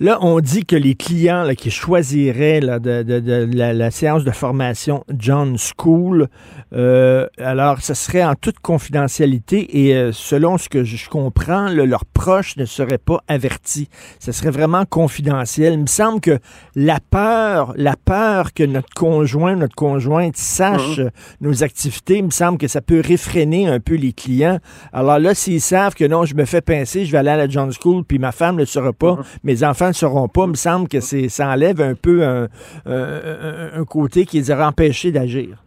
Là, 0.00 0.18
on 0.22 0.40
dit 0.40 0.64
que 0.64 0.74
les 0.74 0.94
clients 0.94 1.42
là, 1.44 1.54
qui 1.54 1.70
choisiraient 1.70 2.60
là, 2.60 2.78
de, 2.78 3.02
de- 3.02 3.20
de 3.20 3.48
la, 3.54 3.72
la 3.72 3.90
séance 3.90 4.24
de 4.24 4.30
formation 4.32 5.04
John 5.16 5.56
School, 5.58 6.26
euh, 6.72 7.26
alors 7.38 7.80
ce 7.82 7.94
serait 7.94 8.24
en 8.24 8.34
toute 8.34 8.58
confidentialité 8.58 9.86
et 9.86 9.94
euh, 9.94 10.10
selon 10.12 10.58
ce 10.58 10.68
que 10.68 10.82
je, 10.82 11.08
comprends, 11.08 11.68
là, 11.68 11.84
leurs 11.84 12.04
proches 12.06 12.56
ne 12.56 12.64
seraient 12.64 12.98
pas 12.98 13.20
avertis. 13.28 13.88
Ce 14.18 14.32
serait 14.32 14.50
vraiment 14.50 14.84
confidentiel. 14.86 15.74
Il 15.74 15.80
me 15.80 15.86
semble 15.86 16.20
que 16.20 16.38
la 16.74 16.98
peur, 17.10 17.72
la 17.76 17.94
peur 18.02 18.52
que 18.54 18.64
notre 18.64 18.92
conjoint, 18.94 19.54
notre 19.56 19.74
conjointe 19.76 20.36
sache 20.36 20.98
euh, 20.98 21.10
nos 21.40 21.62
activités, 21.62 22.18
il 22.18 22.24
me 22.24 22.30
semble 22.30 22.58
que 22.58 22.66
ça 22.68 22.80
peut 22.80 23.02
réfréner 23.04 23.68
un 23.68 23.78
peu 23.78 23.94
les 23.94 24.12
clients. 24.12 24.58
Alors 24.92 25.18
là, 25.18 25.34
s'ils 25.34 25.60
savent 25.60 25.94
que 25.94 26.04
non, 26.06 26.24
je 26.24 26.34
me 26.34 26.44
fais 26.44 26.60
pincer, 26.62 27.04
je 27.04 27.12
vais 27.12 27.21
à 27.30 27.36
la 27.36 27.48
John 27.48 27.70
School, 27.72 28.04
puis 28.04 28.18
ma 28.18 28.32
femme 28.32 28.56
ne 28.56 28.60
le 28.60 28.66
saura 28.66 28.92
pas, 28.92 29.18
mes 29.44 29.62
enfants 29.64 29.88
ne 29.88 29.92
sauront 29.92 30.28
pas, 30.28 30.44
il 30.44 30.50
me 30.50 30.54
semble 30.54 30.88
que 30.88 31.00
c'est, 31.00 31.28
ça 31.28 31.48
enlève 31.48 31.80
un 31.80 31.94
peu 31.94 32.24
un, 32.24 32.48
un- 32.86 32.92
un- 32.92 33.80
un 33.80 33.84
côté 33.84 34.24
qui 34.26 34.38
les 34.38 34.50
aurait 34.50 34.64
empêchés 34.64 35.12
d'agir. 35.12 35.62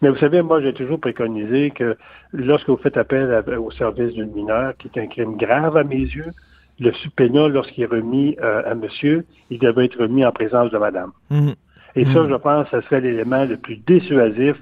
Mais 0.00 0.08
vous 0.10 0.16
savez, 0.18 0.42
moi, 0.42 0.60
j'ai 0.60 0.72
toujours 0.72 0.98
préconisé 1.00 1.70
que 1.70 1.96
lorsque 2.32 2.68
vous 2.68 2.76
faites 2.76 2.96
appel 2.96 3.32
à- 3.32 3.60
au 3.60 3.70
service 3.70 4.12
d'une 4.14 4.32
mineure, 4.32 4.72
qui 4.78 4.88
est 4.92 5.00
un 5.00 5.06
crime 5.06 5.36
grave 5.36 5.76
à 5.76 5.84
mes 5.84 5.96
yeux, 5.96 6.30
le 6.80 6.92
subpoena, 6.94 7.46
lorsqu'il 7.48 7.84
est 7.84 7.86
remis 7.86 8.36
euh, 8.42 8.62
à 8.68 8.74
monsieur, 8.74 9.24
il 9.50 9.58
devrait 9.58 9.84
être 9.84 10.00
remis 10.00 10.24
en 10.24 10.32
présence 10.32 10.70
de 10.70 10.78
madame. 10.78 11.12
Mhm. 11.30 11.54
Et 11.94 12.04
ça, 12.06 12.20
Mhm. 12.22 12.30
je 12.30 12.34
pense, 12.36 12.66
ce 12.70 12.80
serait 12.82 13.00
l'élément 13.02 13.44
le 13.44 13.56
plus 13.58 13.76
dissuasif 13.86 14.56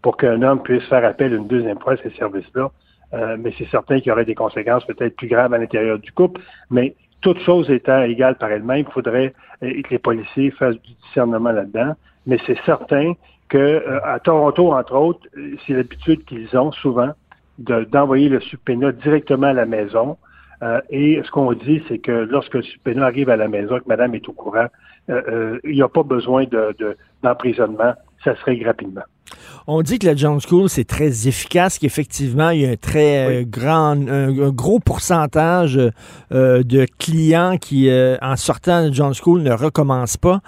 pour 0.00 0.16
qu'un 0.16 0.40
homme 0.42 0.62
puisse 0.62 0.84
faire 0.84 1.04
appel 1.04 1.34
une 1.34 1.48
deuxième 1.48 1.78
fois 1.80 1.94
à 1.94 1.96
ces 1.96 2.10
services-là. 2.10 2.70
Euh, 3.14 3.36
mais 3.38 3.52
c'est 3.56 3.68
certain 3.68 3.98
qu'il 3.98 4.08
y 4.08 4.10
aurait 4.10 4.24
des 4.24 4.34
conséquences 4.34 4.84
peut-être 4.84 5.16
plus 5.16 5.28
graves 5.28 5.54
à 5.54 5.58
l'intérieur 5.58 5.98
du 5.98 6.12
couple. 6.12 6.40
Mais 6.70 6.94
toute 7.20 7.40
chose 7.40 7.70
étant 7.70 8.02
égale 8.02 8.36
par 8.36 8.50
elle-même, 8.50 8.84
il 8.88 8.92
faudrait 8.92 9.32
euh, 9.62 9.82
que 9.82 9.90
les 9.90 9.98
policiers 9.98 10.50
fassent 10.50 10.80
du 10.80 10.92
discernement 11.06 11.52
là-dedans. 11.52 11.94
Mais 12.26 12.38
c'est 12.46 12.58
certain 12.64 13.14
que 13.48 13.58
euh, 13.58 14.00
à 14.04 14.18
Toronto, 14.18 14.72
entre 14.72 14.94
autres, 14.94 15.26
euh, 15.36 15.56
c'est 15.66 15.74
l'habitude 15.74 16.24
qu'ils 16.24 16.56
ont 16.58 16.72
souvent 16.72 17.12
de- 17.58 17.84
d'envoyer 17.84 18.28
le 18.28 18.40
subpoena 18.40 18.92
directement 18.92 19.48
à 19.48 19.52
la 19.52 19.66
maison. 19.66 20.16
Euh, 20.62 20.80
et 20.90 21.20
ce 21.24 21.30
qu'on 21.30 21.52
dit, 21.52 21.82
c'est 21.88 21.98
que 21.98 22.10
lorsque 22.10 22.54
le 22.54 22.62
subpoena 22.62 23.06
arrive 23.06 23.30
à 23.30 23.36
la 23.36 23.48
maison, 23.48 23.78
que 23.78 23.86
madame 23.86 24.14
est 24.14 24.28
au 24.28 24.32
courant, 24.32 24.66
il 25.08 25.74
n'y 25.74 25.82
a 25.82 25.88
pas 25.88 26.02
besoin 26.02 26.44
de- 26.44 26.74
de- 26.78 26.96
d'emprisonnement, 27.22 27.94
ça 28.24 28.34
se 28.36 28.44
règle 28.44 28.66
rapidement. 28.66 29.02
On 29.68 29.82
dit 29.82 29.98
que 29.98 30.06
la 30.06 30.14
John 30.14 30.38
School, 30.40 30.68
c'est 30.68 30.84
très 30.84 31.26
efficace, 31.26 31.78
qu'effectivement, 31.80 32.50
il 32.50 32.60
y 32.60 32.66
a 32.66 32.70
un 32.70 32.76
très 32.76 33.40
euh, 33.40 33.44
grand, 33.44 33.96
un, 34.08 34.28
un 34.28 34.50
gros 34.50 34.78
pourcentage 34.78 35.76
euh, 36.32 36.62
de 36.62 36.86
clients 36.98 37.56
qui, 37.58 37.90
euh, 37.90 38.16
en 38.22 38.36
sortant 38.36 38.88
de 38.88 38.92
John 38.94 39.12
School, 39.14 39.42
ne 39.42 39.50
recommencent 39.52 40.16
pas. 40.18 40.40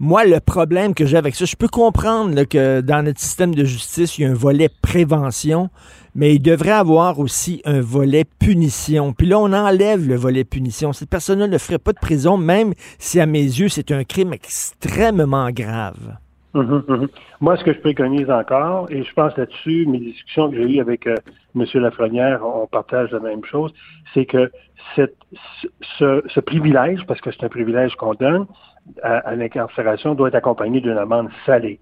Moi, 0.00 0.24
le 0.24 0.40
problème 0.40 0.94
que 0.94 1.06
j'ai 1.06 1.16
avec 1.16 1.36
ça, 1.36 1.44
je 1.44 1.54
peux 1.54 1.68
comprendre 1.68 2.34
là, 2.34 2.44
que 2.44 2.80
dans 2.80 3.04
notre 3.04 3.20
système 3.20 3.54
de 3.54 3.64
justice, 3.64 4.18
il 4.18 4.22
y 4.22 4.24
a 4.26 4.30
un 4.30 4.34
volet 4.34 4.68
prévention, 4.82 5.70
mais 6.14 6.34
il 6.34 6.40
devrait 6.40 6.70
avoir 6.70 7.18
aussi 7.18 7.60
un 7.64 7.80
volet 7.80 8.24
punition. 8.24 9.12
Puis 9.12 9.26
là, 9.26 9.38
on 9.38 9.52
enlève 9.52 10.06
le 10.06 10.14
volet 10.14 10.44
punition. 10.44 10.92
Cette 10.92 11.10
personne-là 11.10 11.48
ne 11.48 11.58
ferait 11.58 11.78
pas 11.78 11.92
de 11.92 11.98
prison, 11.98 12.36
même 12.36 12.72
si, 12.98 13.20
à 13.20 13.26
mes 13.26 13.42
yeux, 13.42 13.68
c'est 13.68 13.90
un 13.90 14.04
crime 14.04 14.32
extrêmement 14.32 15.50
grave. 15.50 16.16
Mhm, 16.54 16.84
mhm. 16.86 17.08
Moi, 17.40 17.56
ce 17.56 17.64
que 17.64 17.72
je 17.72 17.80
préconise 17.80 18.30
encore, 18.30 18.86
et 18.90 19.02
je 19.02 19.12
pense 19.12 19.36
là-dessus, 19.36 19.86
mes 19.86 19.98
discussions 19.98 20.50
que 20.50 20.56
j'ai 20.56 20.76
eues 20.76 20.80
avec 20.80 21.06
euh, 21.08 21.16
M. 21.56 21.64
Lafrenière, 21.74 22.46
on 22.46 22.68
partage 22.68 23.10
la 23.10 23.18
même 23.18 23.44
chose, 23.44 23.74
c'est 24.12 24.24
que 24.24 24.52
ce 24.94 26.40
privilège, 26.40 27.04
parce 27.06 27.20
que 27.20 27.32
c'est 27.32 27.44
un 27.44 27.48
privilège 27.48 27.96
qu'on 27.96 28.14
donne 28.14 28.46
à, 29.02 29.16
à 29.18 29.34
l'incarcération, 29.34 30.14
doit 30.14 30.28
être 30.28 30.36
accompagné 30.36 30.80
d'une 30.80 30.96
amende 30.96 31.28
salée. 31.44 31.80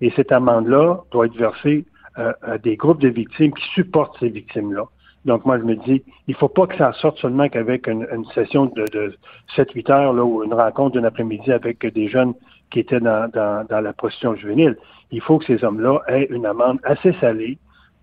Et 0.00 0.12
cette 0.16 0.32
amende-là 0.32 1.02
doit 1.12 1.26
être 1.26 1.36
versée 1.36 1.84
euh, 2.18 2.58
des 2.62 2.76
groupes 2.76 3.00
de 3.00 3.08
victimes 3.08 3.52
qui 3.52 3.64
supportent 3.74 4.18
ces 4.18 4.28
victimes-là. 4.28 4.84
Donc, 5.24 5.44
moi, 5.44 5.58
je 5.58 5.64
me 5.64 5.76
dis, 5.76 6.02
il 6.26 6.34
faut 6.34 6.48
pas 6.48 6.66
que 6.66 6.76
ça 6.76 6.92
sorte 6.94 7.18
seulement 7.18 7.48
qu'avec 7.48 7.86
une, 7.86 8.06
session 8.34 8.66
de, 8.66 8.84
de 8.92 9.14
7-8 9.56 9.92
heures 9.92 10.12
là, 10.12 10.24
ou 10.24 10.42
une 10.44 10.54
rencontre 10.54 10.98
d'un 10.98 11.04
après-midi 11.04 11.52
avec 11.52 11.84
des 11.86 12.08
jeunes 12.08 12.34
qui 12.70 12.80
étaient 12.80 13.00
dans 13.00 13.30
la 13.70 13.92
prostitution 13.92 14.34
juvénile. 14.36 14.76
Il 15.10 15.20
faut 15.20 15.38
que 15.38 15.46
ces 15.46 15.64
hommes-là 15.64 16.00
aient 16.08 16.28
une 16.30 16.46
amende 16.46 16.78
assez 16.84 17.12
salée 17.14 17.58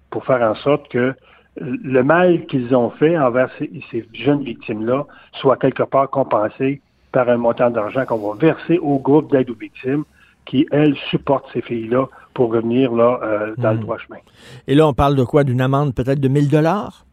pour 0.10 0.26
faire 0.26 0.42
en 0.42 0.56
sorte 0.56 0.88
que 0.90 1.14
le 1.58 2.04
mal 2.04 2.46
qu'ils 2.48 2.76
ont 2.76 2.90
fait 2.90 3.18
envers 3.18 3.50
ces, 3.58 3.72
ces 3.92 4.06
jeunes 4.14 4.44
victimes-là 4.44 5.06
soit 5.34 5.58
quelque 5.58 5.84
part 5.84 6.10
compensé 6.10 6.82
par 7.12 7.30
un 7.30 7.38
montant 7.38 7.70
d'argent 7.70 8.06
qu'on 8.06 8.18
va 8.18 8.38
verser 8.38 8.78
au 8.80 9.00
groupe 9.00 9.32
d'aide 9.32 9.50
aux 9.50 9.56
victimes 9.56 10.04
qui, 10.46 10.68
elles, 10.72 10.96
supportent 11.10 11.50
ces 11.54 11.62
filles-là 11.62 12.08
pour 12.36 12.52
revenir 12.54 12.92
là, 12.94 13.20
euh, 13.24 13.56
dans 13.58 13.72
le 13.72 13.78
Hmm. 13.78 13.82
droit 13.82 13.98
chemin. 13.98 14.20
Et 14.68 14.76
là, 14.76 14.88
on 14.88 14.94
parle 14.94 15.16
de 15.16 15.24
quoi? 15.24 15.44
D'une 15.44 15.62
amende 15.62 15.96
peut-être 15.96 16.20
de 16.20 16.28
1000 16.28 16.50
dollars? 16.50 17.06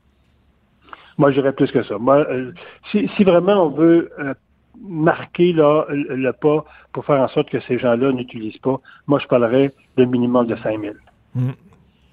Moi, 1.16 1.30
j'irais 1.30 1.52
plus 1.52 1.70
que 1.70 1.82
ça. 1.84 1.96
Moi, 1.98 2.16
euh, 2.28 2.52
si, 2.90 3.08
si 3.16 3.24
vraiment 3.24 3.66
on 3.66 3.70
veut 3.70 4.10
euh, 4.18 4.34
marquer 4.82 5.52
là, 5.52 5.84
le, 5.88 6.16
le 6.16 6.32
pas 6.32 6.64
pour 6.92 7.04
faire 7.06 7.20
en 7.20 7.28
sorte 7.28 7.48
que 7.50 7.60
ces 7.60 7.78
gens-là 7.78 8.12
n'utilisent 8.12 8.58
pas, 8.58 8.78
moi, 9.06 9.18
je 9.20 9.26
parlerais 9.28 9.72
d'un 9.96 10.06
minimum 10.06 10.46
de 10.46 10.56
5 10.56 10.80
000. 10.80 10.94
Hmm. 11.34 11.50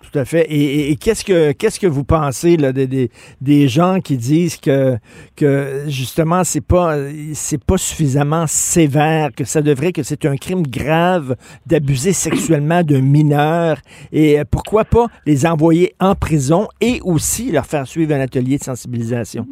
Tout 0.02 0.18
à 0.18 0.26
fait. 0.26 0.46
Et, 0.50 0.92
et- 0.92 0.96
qu'est-ce 0.96 1.24
que 1.26 1.52
qu'est-ce 1.52 1.80
que 1.80 1.86
vous 1.86 2.04
pensez 2.04 2.58
là, 2.58 2.72
des, 2.72 2.88
des, 2.88 3.12
des 3.42 3.68
gens 3.68 4.00
qui 4.00 4.18
disent 4.18 4.58
que 4.58 4.98
que 5.36 5.84
justement 5.88 6.44
c'est 6.44 6.66
pas 6.66 6.96
c'est 7.34 7.64
pas 7.64 7.78
suffisamment 7.78 8.46
sévère, 8.48 9.30
que 9.36 9.44
ça 9.44 9.62
devrait 9.62 9.92
que 9.92 10.02
c'est 10.02 10.26
un 10.26 10.38
crime 10.38 10.64
grave 10.66 11.36
d'abuser 11.68 12.14
sexuellement 12.14 12.82
d'un 12.82 13.02
mineur? 13.02 13.78
Et 14.12 14.40
euh, 14.40 14.46
pourquoi 14.50 14.86
pas 14.86 15.08
les 15.26 15.46
envoyer 15.46 15.94
en 16.00 16.16
prison 16.16 16.70
et 16.80 17.02
aussi 17.04 17.52
leur 17.52 17.66
faire 17.66 17.86
suivre 17.86 18.14
un 18.14 18.22
atelier 18.22 18.58
de 18.58 18.64
sensibilisation? 18.64 19.46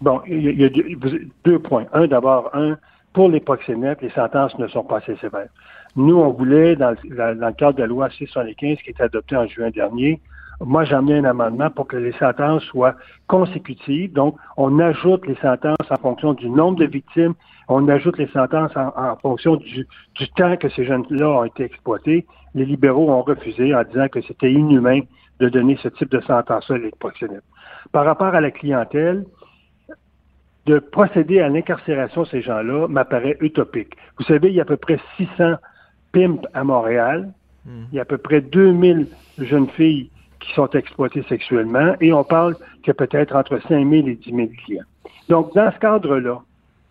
Bon, 0.00 0.20
il 0.26 0.60
y 0.60 0.64
a, 0.64 0.68
deux, 0.68 0.84
deux 1.44 1.58
points. 1.58 1.86
Un, 1.94 2.06
d'abord, 2.06 2.50
un, 2.52 2.76
pour 3.14 3.30
les 3.30 3.40
proxénètes, 3.40 4.02
les 4.02 4.10
sentences 4.10 4.58
ne 4.58 4.68
sont 4.68 4.84
pas 4.84 4.98
assez 4.98 5.16
sévères. 5.22 5.48
Nous, 5.96 6.16
on 6.16 6.30
voulait, 6.30 6.76
dans, 6.76 6.90
le- 6.90 7.52
cadre 7.52 7.74
de 7.74 7.80
la 7.80 7.86
loi 7.86 8.10
675 8.10 8.78
qui 8.78 8.90
est 8.90 9.00
adoptée 9.00 9.36
en 9.36 9.46
juin 9.46 9.70
dernier, 9.70 10.20
moi, 10.60 10.84
j'ai 10.84 10.94
amené 10.94 11.18
un 11.18 11.24
amendement 11.24 11.70
pour 11.70 11.86
que 11.86 11.96
les 11.96 12.12
sentences 12.12 12.62
soient 12.64 12.94
consécutives. 13.26 14.12
Donc, 14.12 14.36
on 14.56 14.78
ajoute 14.78 15.26
les 15.26 15.34
sentences 15.36 15.90
en 15.90 15.96
fonction 15.96 16.32
du 16.32 16.48
nombre 16.48 16.78
de 16.78 16.86
victimes. 16.86 17.34
On 17.68 17.88
ajoute 17.88 18.16
les 18.16 18.28
sentences 18.28 18.72
en, 18.76 19.16
fonction 19.16 19.56
du, 19.56 19.86
du 20.14 20.28
temps 20.30 20.56
que 20.56 20.68
ces 20.70 20.84
jeunes-là 20.84 21.28
ont 21.28 21.44
été 21.44 21.64
exploités. 21.64 22.26
Les 22.54 22.64
libéraux 22.64 23.10
ont 23.10 23.22
refusé 23.22 23.74
en 23.74 23.82
disant 23.84 24.08
que 24.08 24.22
c'était 24.22 24.50
inhumain 24.50 25.00
de 25.40 25.48
donner 25.50 25.78
ce 25.82 25.88
type 25.88 26.10
de 26.10 26.20
sentence-là 26.20 26.78
aux 26.78 26.96
proxénètes. 26.98 27.42
Par 27.92 28.06
rapport 28.06 28.34
à 28.34 28.40
la 28.40 28.50
clientèle, 28.50 29.26
de 30.66 30.78
procéder 30.78 31.40
à 31.40 31.48
l'incarcération 31.48 32.22
de 32.22 32.28
ces 32.28 32.42
gens-là 32.42 32.88
m'apparaît 32.88 33.36
utopique. 33.40 33.94
Vous 34.18 34.24
savez, 34.24 34.48
il 34.48 34.54
y 34.54 34.58
a 34.58 34.62
à 34.62 34.66
peu 34.66 34.76
près 34.76 34.98
600 35.16 35.54
pimps 36.16 36.48
à 36.54 36.64
Montréal. 36.64 37.32
Il 37.66 37.96
y 37.96 37.98
a 37.98 38.02
à 38.02 38.04
peu 38.04 38.16
près 38.16 38.40
2000 38.40 39.08
jeunes 39.38 39.68
filles 39.68 40.08
qui 40.40 40.52
sont 40.54 40.70
exploitées 40.70 41.24
sexuellement 41.28 41.94
et 42.00 42.12
on 42.12 42.24
parle 42.24 42.54
que 42.84 42.92
peut-être 42.92 43.34
entre 43.34 43.58
5 43.58 43.90
000 43.90 44.08
et 44.08 44.14
10 44.14 44.30
000 44.30 44.48
clients. 44.64 44.84
Donc, 45.28 45.52
dans 45.54 45.70
ce 45.72 45.78
cadre-là, 45.78 46.40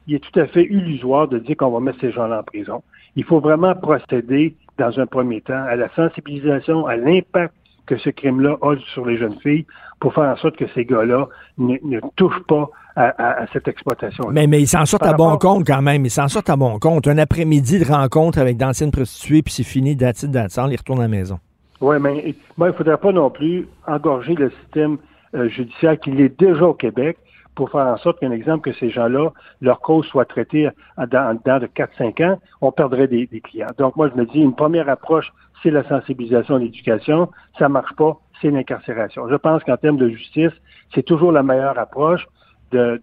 il 0.07 0.15
est 0.15 0.19
tout 0.19 0.39
à 0.39 0.45
fait 0.45 0.65
illusoire 0.65 1.27
de 1.27 1.39
dire 1.39 1.55
qu'on 1.57 1.71
va 1.71 1.79
mettre 1.79 2.01
ces 2.01 2.11
gens-là 2.11 2.41
en 2.41 2.43
prison. 2.43 2.83
Il 3.15 3.23
faut 3.23 3.39
vraiment 3.39 3.73
procéder, 3.73 4.53
dans 4.77 4.99
un 4.99 5.07
premier 5.07 5.41
temps, 5.41 5.63
à 5.63 5.75
la 5.75 5.89
sensibilisation, 5.95 6.85
à 6.85 6.97
l'impact 6.97 7.53
que 7.85 7.97
ce 7.97 8.09
crime-là 8.09 8.57
a 8.61 8.75
sur 8.93 9.05
les 9.05 9.17
jeunes 9.17 9.37
filles 9.41 9.65
pour 9.99 10.13
faire 10.13 10.25
en 10.25 10.35
sorte 10.37 10.57
que 10.57 10.65
ces 10.73 10.85
gars-là 10.85 11.27
ne, 11.57 11.77
ne 11.83 11.99
touchent 12.15 12.43
pas 12.47 12.69
à, 12.95 13.05
à- 13.09 13.43
à 13.43 13.47
cette 13.53 13.67
exploitation. 13.67 14.25
Mais, 14.31 14.47
mais 14.47 14.61
ils 14.61 14.67
s'en 14.67 14.85
sortent 14.85 15.03
Par 15.03 15.13
à 15.13 15.17
bon 15.17 15.37
compte 15.37 15.65
quand 15.67 15.81
même. 15.81 16.05
Ils 16.05 16.09
s'en 16.11 16.27
sortent 16.27 16.49
à 16.49 16.55
bon 16.55 16.79
compte. 16.79 17.07
Un 17.07 17.17
après-midi 17.17 17.79
de 17.79 17.85
rencontre 17.85 18.39
avec 18.39 18.57
d'anciennes 18.57 18.91
prostituées, 18.91 19.41
puis 19.41 19.53
c'est 19.53 19.63
fini, 19.63 19.95
d'attitude 19.95 20.31
d'attente, 20.31 20.69
ils 20.71 20.77
retournent 20.77 20.99
à 20.99 21.03
la 21.03 21.07
maison. 21.09 21.39
Oui, 21.81 21.97
mais 21.99 22.35
moi, 22.57 22.67
il 22.69 22.71
ne 22.71 22.77
faudrait 22.77 22.97
pas 22.97 23.11
non 23.11 23.29
plus 23.29 23.67
engorger 23.85 24.33
le 24.35 24.49
système 24.61 24.97
euh, 25.35 25.49
judiciaire 25.49 25.99
qui 25.99 26.11
l'est 26.11 26.39
déjà 26.39 26.65
au 26.65 26.73
Québec 26.73 27.17
pour 27.53 27.69
faire 27.71 27.87
en 27.87 27.97
sorte 27.97 28.19
qu'un 28.19 28.31
exemple 28.31 28.69
que 28.69 28.77
ces 28.77 28.89
gens-là, 28.89 29.31
leur 29.61 29.79
cause 29.79 30.05
soit 30.07 30.25
traitée 30.25 30.69
dans, 30.97 31.33
de 31.35 31.67
4-5 31.67 32.25
ans, 32.25 32.39
on 32.61 32.71
perdrait 32.71 33.07
des, 33.07 33.27
des 33.27 33.39
clients. 33.39 33.67
Donc, 33.77 33.95
moi, 33.95 34.09
je 34.13 34.19
me 34.19 34.25
dis, 34.25 34.39
une 34.39 34.55
première 34.55 34.89
approche, 34.89 35.31
c'est 35.65 35.71
la 35.71 35.83
sensibilisation, 35.89 36.57
l'éducation. 36.57 37.29
Ça 37.57 37.67
marche 37.69 37.93
pas, 37.95 38.19
c'est 38.39 38.51
l'incarcération. 38.51 39.27
Je 39.27 39.35
pense 39.35 39.63
qu'en 39.63 39.77
termes 39.77 39.97
de 39.97 40.09
justice, 40.09 40.51
c'est 40.93 41.03
toujours 41.03 41.31
la 41.31 41.41
meilleure 41.41 41.79
approche 41.79 42.25
de, 42.71 43.01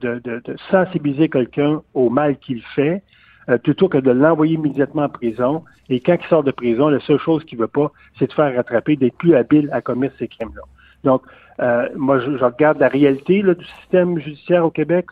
sensibiliser 0.70 1.28
quelqu'un 1.28 1.82
au 1.94 2.08
mal 2.08 2.36
qu'il 2.38 2.62
fait, 2.62 3.02
euh, 3.48 3.58
plutôt 3.58 3.88
que 3.88 3.98
de 3.98 4.10
l'envoyer 4.12 4.54
immédiatement 4.54 5.04
en 5.04 5.08
prison. 5.08 5.64
Et 5.88 5.98
quand 5.98 6.16
il 6.20 6.28
sort 6.28 6.44
de 6.44 6.52
prison, 6.52 6.88
la 6.88 7.00
seule 7.00 7.18
chose 7.18 7.42
qu'il 7.44 7.58
veut 7.58 7.66
pas, 7.66 7.90
c'est 8.18 8.28
de 8.28 8.32
faire 8.32 8.54
rattraper, 8.54 8.94
d'être 8.94 9.16
plus 9.16 9.34
habile 9.34 9.68
à 9.72 9.80
commettre 9.80 10.14
ces 10.18 10.28
crimes-là. 10.28 10.62
Donc, 11.02 11.22
euh, 11.58 11.88
moi, 11.96 12.20
je, 12.20 12.30
regarde 12.44 12.78
la 12.78 12.88
réalité 12.88 13.42
là, 13.42 13.54
du 13.54 13.64
système 13.80 14.18
judiciaire 14.20 14.64
au 14.64 14.70
Québec, 14.70 15.06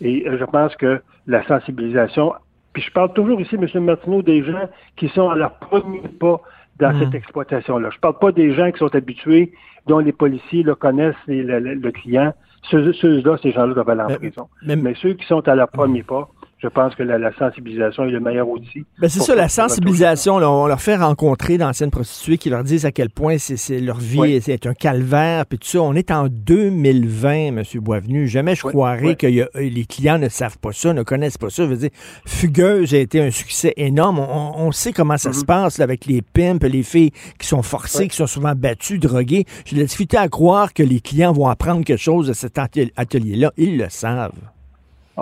et 0.00 0.24
je 0.26 0.44
pense 0.44 0.74
que 0.74 1.00
la 1.28 1.46
sensibilisation, 1.46 2.32
puis 2.72 2.82
je 2.82 2.90
parle 2.92 3.12
toujours 3.12 3.40
ici, 3.40 3.56
M. 3.56 3.84
Martineau, 3.84 4.22
des 4.22 4.42
gens 4.42 4.68
qui 4.96 5.08
sont 5.08 5.28
à 5.28 5.36
leur 5.36 5.54
premier 5.54 6.00
pas 6.20 6.40
dans 6.80 6.98
cette 6.98 7.14
exploitation-là. 7.14 7.90
Je 7.92 7.98
parle 7.98 8.18
pas 8.18 8.32
des 8.32 8.52
gens 8.52 8.70
qui 8.72 8.78
sont 8.78 8.94
habitués, 8.94 9.52
dont 9.86 9.98
les 9.98 10.12
policiers 10.12 10.62
là, 10.62 10.74
connaissent 10.74 11.14
les- 11.26 11.42
le, 11.42 11.58
le- 11.60 11.74
le 11.74 11.92
client. 11.92 12.32
Ceux- 12.70 12.92
Ceux-là, 12.92 13.36
ces 13.42 13.52
gens-là 13.52 13.74
doivent 13.74 13.90
aller 13.90 14.02
en 14.02 14.08
prison. 14.16 14.48
Mais, 14.76 14.94
ceux 14.94 15.14
qui 15.14 15.26
sont 15.26 15.46
à 15.48 15.54
leur 15.54 15.68
premier 15.68 16.02
pas, 16.02 16.28
je 16.62 16.68
pense 16.68 16.94
que 16.94 17.02
la, 17.02 17.16
la 17.18 17.32
sensibilisation 17.38 18.04
est 18.04 18.10
le 18.10 18.20
meilleur 18.20 18.48
outil. 18.48 18.84
Ben, 19.00 19.08
c'est 19.08 19.20
ça, 19.20 19.34
la 19.34 19.48
sensibilisation. 19.48 20.38
là, 20.38 20.50
on 20.50 20.66
leur 20.66 20.80
fait 20.80 20.96
rencontrer 20.96 21.56
d'anciennes 21.58 21.90
prostituées 21.90 22.36
qui 22.38 22.50
leur 22.50 22.64
disent 22.64 22.84
à 22.84 22.92
quel 22.92 23.08
point 23.10 23.38
c'est, 23.38 23.78
leur 23.80 23.98
vie 23.98 24.18
Oui. 24.20 24.32
est, 24.34 24.40
c'est 24.40 24.66
un 24.66 24.74
calvaire. 24.74 25.46
Puis 25.46 25.58
tout 25.58 25.66
ça, 25.68 25.80
on 25.80 25.94
est 25.94 26.10
en 26.10 26.28
2020, 26.28 27.32
M. 27.48 27.62
Boisvenu. 27.76 28.28
Jamais 28.28 28.54
je 28.54 28.62
croirais 28.62 29.14
que 29.16 29.26
y 29.26 29.40
a- 29.42 29.48
les 29.54 29.84
clients 29.86 30.18
ne 30.18 30.28
savent 30.28 30.58
pas 30.58 30.72
ça, 30.72 30.92
ne 30.92 31.02
connaissent 31.02 31.38
pas 31.38 31.50
ça. 31.50 31.64
Je 31.64 31.68
veux 31.70 31.76
dire, 31.76 31.90
Fugueuse 32.26 32.94
a 32.94 32.98
été 32.98 33.20
un 33.22 33.30
succès 33.30 33.72
énorme. 33.76 34.18
On, 34.18 34.52
on 34.56 34.72
sait 34.72 34.92
comment 34.92 35.16
ça 35.16 35.30
Mm-hmm. 35.30 35.40
se 35.40 35.44
passe 35.44 35.78
là, 35.78 35.84
avec 35.84 36.06
les 36.06 36.22
pimps, 36.22 36.62
les 36.64 36.82
filles 36.82 37.12
qui 37.38 37.46
sont 37.46 37.62
forcées, 37.62 38.08
qui 38.08 38.16
sont 38.16 38.26
souvent 38.26 38.54
battues, 38.54 38.98
droguées. 38.98 39.44
J'ai 39.64 39.76
la 39.76 39.84
difficulté 39.84 40.16
à 40.16 40.28
croire 40.28 40.74
que 40.74 40.82
les 40.82 41.00
clients 41.00 41.32
vont 41.32 41.48
apprendre 41.48 41.84
quelque 41.84 41.98
chose 42.00 42.26
de 42.28 42.32
cet 42.32 42.58
atel- 42.58 42.90
atelier-là. 42.96 43.52
Ils 43.56 43.78
le 43.78 43.88
savent. 43.88 44.32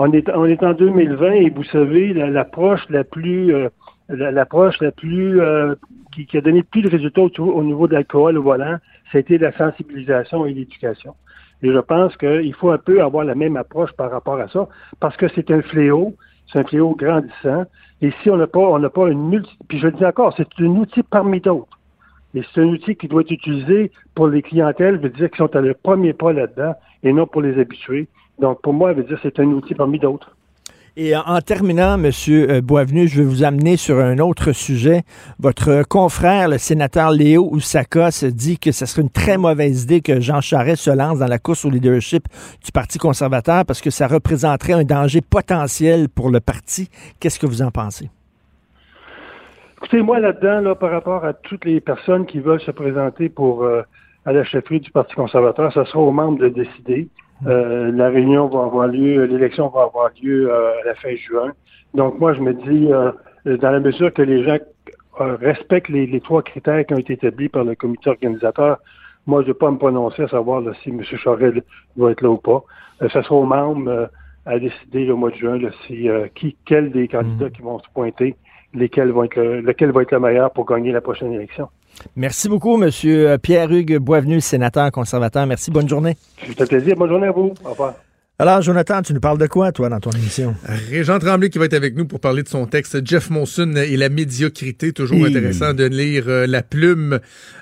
On 0.01 0.12
est, 0.12 0.29
on 0.31 0.45
est 0.45 0.62
en 0.62 0.75
2020 0.75 1.33
et 1.33 1.51
vous 1.51 1.65
savez, 1.65 2.12
la- 2.15 2.31
l'approche 2.31 2.89
la, 2.89 3.03
plus, 3.03 3.53
euh, 3.53 3.69
la- 4.09 4.31
l'approche 4.31 4.81
la 4.81 4.93
plus, 4.93 5.41
euh, 5.41 5.75
qui, 6.15 6.25
qui 6.25 6.37
a 6.39 6.41
donné 6.41 6.59
le 6.59 6.65
plus 6.65 6.83
de 6.83 6.89
résultats 6.89 7.23
au, 7.23 7.31
au 7.43 7.65
niveau 7.65 7.89
de 7.89 7.95
l'alcool 7.95 8.39
au 8.39 8.43
volant, 8.45 8.77
c'était 9.11 9.39
la 9.39 9.51
sensibilisation 9.53 10.47
et 10.47 10.53
l'éducation. 10.55 11.15
Et 11.65 11.73
je 11.73 11.79
pense 11.81 12.16
qu'il 12.16 12.55
faut 12.55 12.70
un 12.70 12.79
peu 12.79 13.03
avoir 13.03 13.25
la 13.25 13.35
même 13.35 13.57
approche 13.57 13.91
par 13.93 14.12
rapport 14.12 14.39
à 14.39 14.47
ça, 14.49 14.69
parce 15.01 15.16
que 15.16 15.27
c'est 15.35 15.51
un 15.51 15.62
fléau, 15.62 16.15
c'est 16.47 16.61
un 16.61 16.65
fléau 16.65 16.95
grandissant. 16.95 17.65
Et 18.01 18.12
si 18.23 18.31
on 18.31 18.37
n'a 18.37 18.47
pas, 18.47 18.61
on 18.61 18.79
n'a 18.79 18.91
pas 18.91 19.09
une 19.09 19.29
multi, 19.29 19.51
puis 19.66 19.79
je 19.81 19.87
le 19.89 19.93
dis 19.95 20.07
encore, 20.07 20.33
c'est 20.37 20.47
un 20.61 20.66
outil 20.66 21.03
parmi 21.03 21.41
d'autres. 21.41 21.77
Et 22.35 22.43
c'est 22.55 22.61
un 22.61 22.66
outil 22.66 22.95
qui 22.95 23.09
doit 23.09 23.23
être 23.23 23.33
utilisé 23.33 23.91
pour 24.15 24.29
les 24.29 24.43
clientèles, 24.43 24.99
je 24.99 25.01
veux 25.09 25.09
dire, 25.09 25.29
qui 25.29 25.39
sont 25.39 25.57
à 25.57 25.61
leur 25.61 25.75
premier 25.83 26.12
pas 26.12 26.33
là-dedans, 26.33 26.75
et 27.03 27.12
non 27.12 27.27
pour 27.27 27.43
les 27.43 27.59
habitués. 27.59 28.07
Donc, 28.39 28.60
pour 28.62 28.73
moi, 28.73 28.93
je 28.93 28.98
veux 28.98 29.05
dire, 29.05 29.19
c'est 29.23 29.39
un 29.40 29.47
outil 29.47 29.74
parmi 29.74 29.98
d'autres. 29.98 30.35
Et 31.01 31.15
en, 31.15 31.20
en 31.20 31.40
terminant, 31.40 31.94
M. 31.94 32.10
euh, 32.28 32.60
Boisvenu, 32.60 33.06
je 33.06 33.23
vais 33.23 33.28
vous 33.28 33.44
amener 33.44 33.77
sur 33.77 33.98
un 33.98 34.19
autre 34.19 34.51
sujet. 34.51 35.02
Votre 35.39 35.85
confrère, 35.85 36.48
le 36.48 36.59
sénateur 36.59 37.12
Léo 37.12 37.48
Oussakos, 37.52 38.27
dit 38.32 38.59
que 38.59 38.73
ce 38.73 38.85
serait 38.85 39.02
une 39.02 39.10
très 39.10 39.39
mauvaise 39.39 39.85
idée 39.85 40.01
que 40.01 40.19
Jean 40.19 40.40
Charest 40.40 40.82
se 40.82 40.90
lance 40.90 41.20
dans 41.20 41.28
la 41.28 41.39
course 41.39 41.65
au 41.65 41.70
leadership 41.70 42.24
du 42.65 42.73
Parti 42.73 42.98
conservateur 42.98 43.65
parce 43.65 43.81
que 43.81 43.90
ça 43.90 44.09
représenterait 44.09 44.73
un 44.73 44.82
danger 44.82 45.20
potentiel 45.20 46.09
pour 46.09 46.31
le 46.31 46.40
parti. 46.40 46.89
Qu'est-ce 47.20 47.39
que 47.39 47.47
vous 47.47 47.62
en 47.62 47.70
pensez? 47.70 48.10
Écoutez, 49.77 50.02
moi, 50.02 50.19
là-dedans, 50.19 50.60
là, 50.62 50.74
par 50.74 50.90
rapport 50.90 51.24
à 51.24 51.32
toutes 51.32 51.65
les 51.65 51.81
personnes 51.81 52.27
qui 52.27 52.40
veulent 52.40 52.60
se 52.60 52.73
présenter 52.73 53.28
pour 53.28 53.62
euh, 53.62 53.82
à 54.27 54.32
la 54.32 54.43
chefferie 54.43 54.81
du 54.81 54.90
Parti 54.90 55.15
conservateur, 55.15 55.73
ce 55.73 55.85
sera 55.85 56.01
aux 56.01 56.10
membres 56.10 56.40
de 56.40 56.48
décider. 56.48 57.09
Euh, 57.47 57.93
la 57.93 58.09
réunion 58.09 58.48
va 58.48 58.65
avoir 58.65 58.89
lieu, 58.89 59.24
l'élection 59.24 59.69
va 59.69 59.82
avoir 59.82 60.10
lieu 60.20 60.51
euh, 60.51 60.81
à 60.82 60.86
la 60.86 60.94
fin 60.97 61.15
juin. 61.15 61.52
Donc, 61.94 62.19
moi, 62.19 62.35
je 62.35 62.40
me 62.40 62.52
dis, 62.52 62.93
euh, 62.93 63.12
dans 63.56 63.70
la 63.70 63.81
mesure 63.81 64.12
que 64.12 64.23
les 64.23 64.43
gens 64.44 64.59
euh, 65.20 65.36
respectent 65.36 65.89
les, 65.89 66.06
les 66.06 66.20
trois 66.20 66.43
critères 66.43 66.85
qui 66.85 66.94
ont 66.94 66.98
été 66.98 67.15
établis 67.15 67.48
par 67.48 67.65
le 67.65 67.74
comité 67.74 68.10
organisateur, 68.10 68.78
moi, 69.28 69.43
je 69.43 69.48
ne 69.48 69.52
vais 69.52 69.59
pas 69.59 69.70
me 69.70 69.77
prononcer 69.77 70.23
à 70.23 70.28
savoir 70.28 70.62
là, 70.62 70.73
si 70.82 70.89
M. 70.89 71.02
Charest 71.02 71.59
va 71.97 72.10
être 72.10 72.23
là 72.23 72.31
ou 72.31 72.39
pas. 72.39 72.65
Euh, 73.02 73.09
ce 73.10 73.20
sera 73.20 73.35
aux 73.35 73.44
membres 73.44 73.90
euh, 73.90 74.06
à 74.47 74.59
décider 74.59 75.05
le 75.05 75.15
mois 75.15 75.31
de 75.31 75.36
juin 75.36 75.59
là, 75.59 75.69
si 75.86 76.09
euh, 76.09 76.28
qui, 76.35 76.56
quel 76.65 76.90
des 76.90 77.09
candidats 77.09 77.51
qui 77.51 77.60
vont 77.60 77.78
se 77.78 77.89
pointer, 77.93 78.36
lesquels 78.73 79.10
vont 79.10 79.24
être 79.24 79.36
le, 79.36 79.60
lequel 79.60 79.90
va 79.93 80.01
être 80.01 80.12
le 80.12 80.20
meilleur 80.20 80.51
pour 80.51 80.65
gagner 80.65 80.93
la 80.93 81.02
prochaine 81.02 81.32
élection. 81.35 81.69
Merci 82.16 82.49
beaucoup, 82.49 82.83
M. 82.83 82.91
Pierre-Hugues 83.39 83.99
Boisvenu, 83.99 84.41
sénateur 84.41 84.91
conservateur. 84.91 85.47
Merci, 85.47 85.70
bonne 85.70 85.89
journée. 85.89 86.16
Ça 86.47 86.55
fait 86.55 86.66
plaisir. 86.66 86.97
Bonne 86.97 87.11
journée 87.11 87.29
à 87.29 87.33
vous. 87.33 87.55
Au 87.65 87.70
revoir. 87.70 87.95
Alors, 88.40 88.62
Jonathan, 88.62 89.02
tu 89.02 89.12
nous 89.15 89.19
parles 89.19 89.39
de 89.39 89.48
quoi, 89.48 89.73
toi, 89.73 89.89
dans 89.89 89.98
ton 89.98 90.12
émission? 90.12 90.55
Régent 90.93 91.19
Tremblay 91.19 91.51
qui 91.51 91.59
va 91.59 91.65
être 91.65 91.74
avec 91.74 91.97
nous 91.97 92.06
pour 92.06 92.20
parler 92.20 92.44
de 92.44 92.48
son 92.48 92.66
texte 92.66 93.05
Jeff 93.05 93.31
Monson 93.31 93.74
et 93.74 93.97
la 93.97 94.10
médiocrité. 94.10 94.93
Toujours 94.93 95.27
intéressant 95.27 95.74
de 95.74 95.82
lire 95.82 96.27
euh, 96.28 96.47
la 96.47 96.62
plume, 96.62 97.19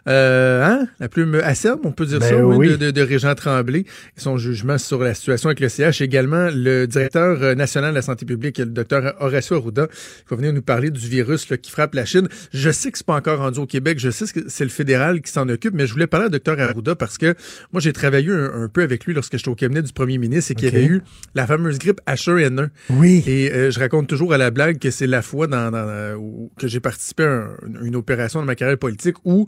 euh, 0.06 0.62
hein? 0.62 0.86
La 1.00 1.08
plume 1.08 1.40
acerbe, 1.42 1.80
on 1.84 1.92
peut 1.92 2.04
dire 2.04 2.18
Ben 2.18 2.28
ça, 2.28 2.44
oui, 2.44 2.68
de, 2.68 2.76
de, 2.76 2.90
de 2.90 3.00
Régent 3.00 3.34
Tremblay 3.34 3.86
et 3.86 4.20
son 4.20 4.36
jugement 4.36 4.76
sur 4.76 5.02
la 5.02 5.14
situation 5.14 5.48
avec 5.48 5.60
le 5.60 5.70
CH. 5.70 6.02
Également, 6.02 6.50
le 6.52 6.84
directeur 6.84 7.42
euh, 7.42 7.54
national 7.54 7.92
de 7.92 7.94
la 7.94 8.02
santé 8.02 8.26
publique, 8.26 8.58
le 8.58 8.66
docteur 8.66 9.14
Horacio 9.20 9.56
Arruda, 9.56 9.86
qui 9.86 10.24
va 10.28 10.36
venir 10.36 10.52
nous 10.52 10.60
parler 10.60 10.90
du 10.90 11.08
virus 11.08 11.48
là, 11.48 11.56
qui 11.56 11.70
frappe 11.70 11.94
la 11.94 12.04
Chine. 12.04 12.28
Je 12.52 12.70
sais 12.70 12.92
que 12.92 12.98
c'est 12.98 13.06
pas 13.06 13.14
encore 13.16 13.38
rendu 13.38 13.60
au 13.60 13.66
Québec. 13.66 13.98
Je 13.98 14.10
sais 14.10 14.26
que 14.26 14.40
c'est 14.48 14.64
le 14.64 14.70
fédéral 14.70 15.22
qui 15.22 15.32
s'en 15.32 15.48
occupe, 15.48 15.72
mais 15.72 15.86
je 15.86 15.94
voulais 15.94 16.06
parler 16.06 16.26
au 16.26 16.30
docteur 16.30 16.60
Arruda 16.60 16.94
parce 16.96 17.16
que 17.16 17.34
moi, 17.72 17.80
j'ai 17.80 17.94
travaillé 17.94 18.30
un, 18.30 18.64
un 18.64 18.68
peu 18.68 18.82
avec 18.82 19.06
lui 19.06 19.14
lorsque 19.14 19.38
j'étais 19.38 19.48
au 19.48 19.54
cabinet 19.54 19.80
du 19.80 19.94
premier 19.94 20.18
ministre 20.18 20.52
et 20.52 20.65
qu'il 20.70 20.78
y 20.78 20.82
Ok. 20.82 20.84
avait 20.90 20.94
eu 20.96 21.02
la 21.34 21.46
fameuse 21.46 21.78
grippe 21.78 22.00
H1N1. 22.06 22.68
Oui. 22.90 23.22
Et 23.26 23.52
euh, 23.52 23.70
je 23.70 23.78
raconte 23.80 24.06
toujours 24.08 24.32
à 24.32 24.38
la 24.38 24.50
blague 24.50 24.78
que 24.78 24.90
c'est 24.90 25.06
la 25.06 25.22
fois 25.22 25.46
dans, 25.46 25.70
dans- 25.70 25.78
euh, 25.78 26.14
où- 26.16 26.50
que 26.58 26.68
j'ai 26.68 26.80
participé 26.80 27.24
à 27.24 27.28
un- 27.28 27.56
une 27.84 27.96
opération 27.96 28.40
dans 28.40 28.46
ma 28.46 28.54
carrière 28.54 28.78
politique 28.78 29.16
où 29.24 29.46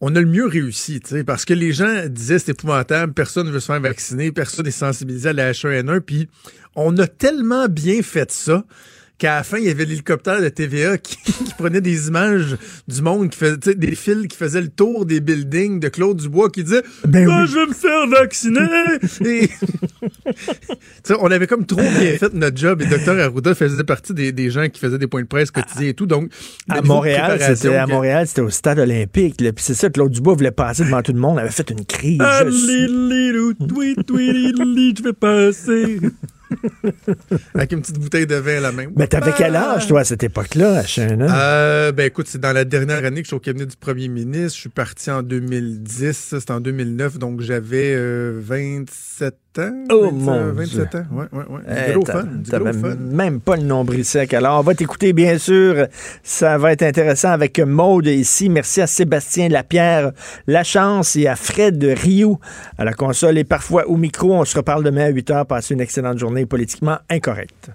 on 0.00 0.14
a 0.14 0.20
le 0.20 0.26
mieux 0.26 0.46
réussi, 0.46 1.00
parce 1.26 1.44
que 1.44 1.54
les 1.54 1.72
gens 1.72 2.06
disaient 2.08 2.38
c'est 2.38 2.52
épouvantable, 2.52 3.12
personne 3.14 3.46
ne 3.46 3.52
veut 3.52 3.60
se 3.60 3.66
faire 3.66 3.80
vacciner, 3.80 4.32
personne 4.32 4.64
n'est 4.66 4.70
sensibilisé 4.70 5.30
à 5.30 5.32
la 5.32 5.52
H1N1, 5.52 6.00
puis 6.00 6.28
on 6.74 6.96
a 6.98 7.06
tellement 7.06 7.66
bien 7.68 8.02
fait 8.02 8.30
ça 8.30 8.64
qu'à 9.18 9.36
la 9.36 9.42
fin, 9.44 9.56
il 9.58 9.64
y 9.64 9.70
avait 9.70 9.84
l'hélicoptère 9.86 10.42
de 10.42 10.48
TVA 10.48 10.98
qui, 10.98 11.16
qui 11.24 11.54
prenait 11.56 11.80
des 11.80 12.08
images 12.08 12.56
du 12.86 13.00
monde, 13.02 13.30
qui 13.30 13.38
faisait 13.38 13.74
des 13.74 13.94
fils 13.94 14.26
qui 14.28 14.36
faisaient 14.36 14.60
le 14.60 14.68
tour 14.68 15.06
des 15.06 15.20
buildings 15.20 15.80
de 15.80 15.88
Claude 15.88 16.18
Dubois, 16.18 16.50
qui 16.50 16.64
disait 16.64 16.82
Ben 17.06 17.26
Ah, 17.30 17.42
oui. 17.42 17.48
je 17.48 17.54
vais 17.54 17.66
me 17.66 17.72
faire 17.74 18.06
vacciner! 18.08 18.60
Et- 19.44 19.48
on 21.20 21.30
avait 21.30 21.46
comme 21.46 21.64
trop 21.66 21.80
bien 21.80 22.16
fait 22.18 22.32
notre 22.34 22.56
job 22.56 22.82
et 22.82 22.86
Dr 22.86 23.18
Arruda 23.20 23.54
faisait 23.54 23.84
partie 23.84 24.12
des, 24.12 24.32
des 24.32 24.50
gens 24.50 24.68
qui 24.68 24.80
faisaient 24.80 24.98
des 24.98 25.06
points 25.06 25.22
de 25.22 25.26
presse 25.26 25.50
quotidiens 25.50 25.88
et 25.88 25.94
tout. 25.94 26.06
Donc, 26.06 26.30
À 26.68 26.82
Montréal, 26.82 27.38
c'était 27.40 27.74
à 27.76 27.86
que- 27.86 27.90
Montréal, 27.90 28.26
c'était 28.26 28.40
au 28.42 28.50
stade 28.50 28.78
olympique. 28.78 29.36
Puis 29.38 29.52
c'est 29.58 29.74
ça, 29.74 29.88
Claude 29.90 30.12
Dubois 30.12 30.34
voulait 30.34 30.50
passer 30.50 30.84
devant 30.84 31.02
tout 31.02 31.12
le 31.12 31.20
monde, 31.20 31.38
avait 31.38 31.50
fait 31.50 31.70
une 31.70 31.84
crise. 31.84 32.18
Ah, 32.20 32.42
je 32.46 32.50
vais 35.02 35.12
passer. 35.12 36.00
Avec 37.54 37.72
une 37.72 37.80
petite 37.80 37.98
bouteille 37.98 38.26
de 38.26 38.36
vin 38.36 38.58
à 38.58 38.60
la 38.60 38.72
main. 38.72 38.86
Mais 38.96 39.06
t'avais 39.06 39.32
quel 39.36 39.56
âge, 39.56 39.86
toi, 39.86 40.00
à 40.00 40.04
cette 40.04 40.22
époque-là, 40.22 40.78
à 40.78 40.84
Shannon? 40.84 41.28
Euh, 41.30 41.92
ben 41.92 42.06
écoute, 42.06 42.26
c'est 42.28 42.40
dans 42.40 42.52
la 42.52 42.64
dernière 42.64 43.04
année 43.04 43.22
que 43.22 43.24
je 43.24 43.28
suis 43.28 43.36
au 43.36 43.40
cabinet 43.40 43.66
du 43.66 43.76
premier 43.76 44.08
ministre. 44.08 44.54
Je 44.54 44.60
suis 44.60 44.68
parti 44.68 45.10
en 45.10 45.22
2010, 45.22 46.16
ça, 46.16 46.40
c'était 46.40 46.52
en 46.52 46.60
2009, 46.60 47.18
donc 47.18 47.40
j'avais 47.40 47.94
euh, 47.94 48.38
27 48.42 49.34
ans. 49.58 49.72
Oh, 49.90 50.04
20, 50.06 50.10
mon 50.12 50.32
euh, 50.32 50.52
27 50.52 50.90
Dieu. 50.90 51.00
ans, 51.00 51.04
ouais, 51.12 51.24
ouais, 51.32 51.44
ouais. 51.48 51.60
Eh, 51.68 51.86
Du 51.92 51.94
gros 51.98 52.02
t'as- 52.04 52.12
fun, 52.12 52.24
du 52.24 52.50
t'avais 52.50 52.70
gros 52.70 52.80
fun. 52.80 52.94
même 52.96 53.40
pas 53.40 53.56
le 53.56 53.62
nombril 53.62 54.04
sec. 54.04 54.34
Alors, 54.34 54.60
on 54.60 54.62
va 54.62 54.74
t'écouter, 54.74 55.12
bien 55.12 55.38
sûr. 55.38 55.86
Ça 56.22 56.58
va 56.58 56.72
être 56.72 56.82
intéressant 56.82 57.30
avec 57.30 57.58
Maude 57.60 58.06
ici. 58.06 58.48
Merci 58.48 58.80
à 58.82 58.86
Sébastien 58.86 59.48
Lapierre, 59.48 60.12
La 60.46 60.64
Chance 60.64 61.16
et 61.16 61.26
à 61.26 61.36
Fred 61.36 61.82
Rioux 62.02 62.38
à 62.78 62.84
la 62.84 62.92
console 62.92 63.38
et 63.38 63.44
parfois 63.44 63.86
au 63.88 63.96
micro. 63.96 64.34
On 64.34 64.44
se 64.44 64.56
reparle 64.56 64.84
demain 64.84 65.04
à 65.06 65.08
8 65.08 65.30
h. 65.30 65.44
Passez 65.46 65.74
une 65.74 65.80
excellente 65.80 66.18
journée 66.18 66.46
politiquement 66.46 66.98
incorrecte. 67.10 67.70